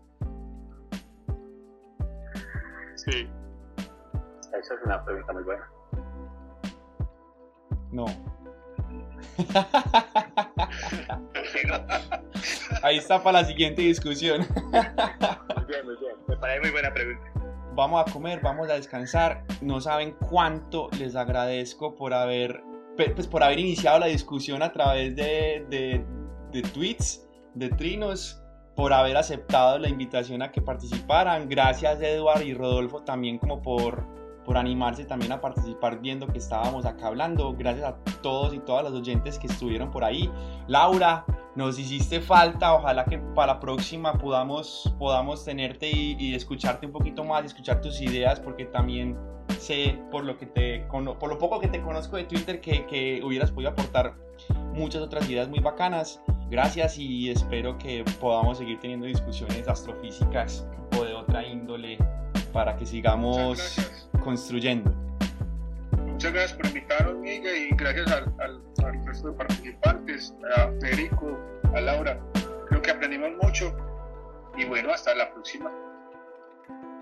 Sí. 2.96 3.30
Esa 4.60 4.74
es 4.74 4.82
una 4.86 5.04
pregunta 5.06 5.34
muy 5.34 5.44
buena. 5.44 5.70
No. 7.92 8.06
Ahí 12.84 12.98
está 12.98 13.22
para 13.24 13.42
la 13.42 13.48
siguiente 13.48 13.82
discusión. 13.82 14.46
Muy 14.62 15.66
bien, 15.66 15.86
muy 15.86 15.96
bien. 15.98 16.16
Me 16.28 16.38
parece 16.38 16.62
muy 16.62 16.72
buena 16.72 16.94
pregunta. 16.94 17.24
Vamos 17.74 18.04
a 18.08 18.12
comer, 18.12 18.40
vamos 18.42 18.70
a 18.70 18.74
descansar. 18.74 19.44
No 19.62 19.80
saben 19.82 20.16
cuánto 20.30 20.90
les 21.00 21.16
agradezco 21.16 21.96
por 21.96 22.14
haber, 22.14 22.64
pues 22.96 23.28
por 23.28 23.44
haber 23.44 23.60
iniciado 23.60 24.00
la 24.00 24.08
discusión 24.08 24.64
a 24.64 24.72
través 24.72 25.16
de, 25.16 25.66
de, 25.70 26.04
de 26.52 26.62
tweets, 26.62 27.28
de 27.54 27.70
trinos, 27.70 28.42
por 28.76 28.94
haber 28.94 29.18
aceptado 29.18 29.80
la 29.80 29.90
invitación 29.90 30.42
a 30.42 30.52
que 30.52 30.62
participaran. 30.62 31.50
Gracias 31.50 32.02
Eduard 32.02 32.44
y 32.44 32.54
Rodolfo 32.54 33.04
también 33.04 33.40
como 33.40 33.62
por, 33.62 34.06
por 34.48 34.58
animarse 34.58 35.04
también 35.04 35.34
a 35.34 35.42
participar 35.42 36.00
viendo 36.00 36.26
que 36.26 36.38
estábamos 36.38 36.86
acá 36.86 37.08
hablando. 37.08 37.54
Gracias 37.54 37.86
a 37.86 37.98
todos 38.22 38.54
y 38.54 38.60
todas 38.60 38.86
los 38.86 38.94
oyentes 38.94 39.38
que 39.38 39.48
estuvieron 39.48 39.92
por 39.92 40.06
ahí. 40.06 40.32
Laura, 40.68 41.26
nos 41.56 41.78
hiciste 41.78 42.22
falta, 42.22 42.74
ojalá 42.74 43.04
que 43.04 43.20
para 43.20 43.56
la 43.56 43.60
próxima 43.60 44.14
podamos, 44.14 44.96
podamos 44.98 45.44
tenerte 45.44 45.92
y, 45.92 46.16
y 46.18 46.34
escucharte 46.34 46.86
un 46.86 46.94
poquito 46.94 47.26
más, 47.26 47.44
escuchar 47.44 47.82
tus 47.82 48.00
ideas, 48.00 48.40
porque 48.40 48.64
también 48.64 49.18
sé 49.60 50.00
por 50.12 50.24
lo, 50.24 50.38
que 50.38 50.46
te, 50.46 50.88
por 50.90 51.30
lo 51.30 51.38
poco 51.38 51.60
que 51.60 51.68
te 51.68 51.82
conozco 51.82 52.16
de 52.16 52.24
Twitter 52.24 52.62
que, 52.62 52.86
que 52.86 53.22
hubieras 53.24 53.52
podido 53.52 53.72
aportar 53.72 54.16
muchas 54.74 55.02
otras 55.02 55.30
ideas 55.30 55.50
muy 55.50 55.60
bacanas. 55.60 56.22
Gracias 56.50 56.98
y 56.98 57.30
espero 57.30 57.78
que 57.78 58.06
podamos 58.22 58.60
seguir 58.60 58.80
teniendo 58.80 59.08
discusiones 59.08 59.68
astrofísicas 59.68 60.66
o 60.98 61.04
de 61.04 61.14
otra 61.14 61.46
índole 61.46 61.98
para 62.58 62.76
que 62.76 62.88
sigamos 62.88 63.76
construyendo. 64.24 64.92
Muchas 66.08 66.34
gracias 66.34 66.54
por 66.54 66.66
invitarnos, 66.66 67.16
Miguel, 67.18 67.56
y 67.56 67.76
gracias 67.76 68.12
al, 68.12 68.34
al, 68.40 68.64
al 68.84 69.06
resto 69.06 69.28
de 69.28 69.38
participantes, 69.38 70.34
a 70.56 70.72
Federico, 70.82 71.38
a 71.76 71.82
Laura. 71.82 72.20
Creo 72.68 72.82
que 72.82 72.90
aprendimos 72.90 73.30
mucho. 73.44 73.78
Y 74.58 74.66
bueno, 74.66 74.92
hasta 74.92 75.14
la 75.14 75.32
próxima. 75.34 75.72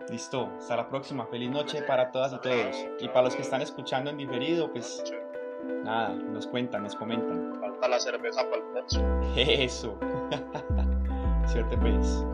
Listo, 0.09 0.51
hasta 0.57 0.75
la 0.75 0.89
próxima. 0.89 1.25
Feliz 1.27 1.49
noche 1.49 1.83
para 1.83 2.11
todas 2.11 2.33
y 2.33 2.39
todos. 2.39 2.85
Y 2.99 3.07
para 3.07 3.21
los 3.21 3.37
que 3.37 3.43
están 3.43 3.61
escuchando 3.61 4.09
en 4.09 4.17
diferido, 4.17 4.69
pues 4.73 5.05
nada, 5.85 6.09
nos 6.09 6.47
cuentan, 6.47 6.83
nos 6.83 6.97
comentan. 6.97 7.61
Falta 7.61 7.87
la 7.87 7.99
cerveza 8.01 8.43
para 8.43 8.57
el 8.57 8.71
próximo. 8.73 9.33
Eso. 9.37 9.97
Suerte 11.47 11.77
pues. 11.77 12.25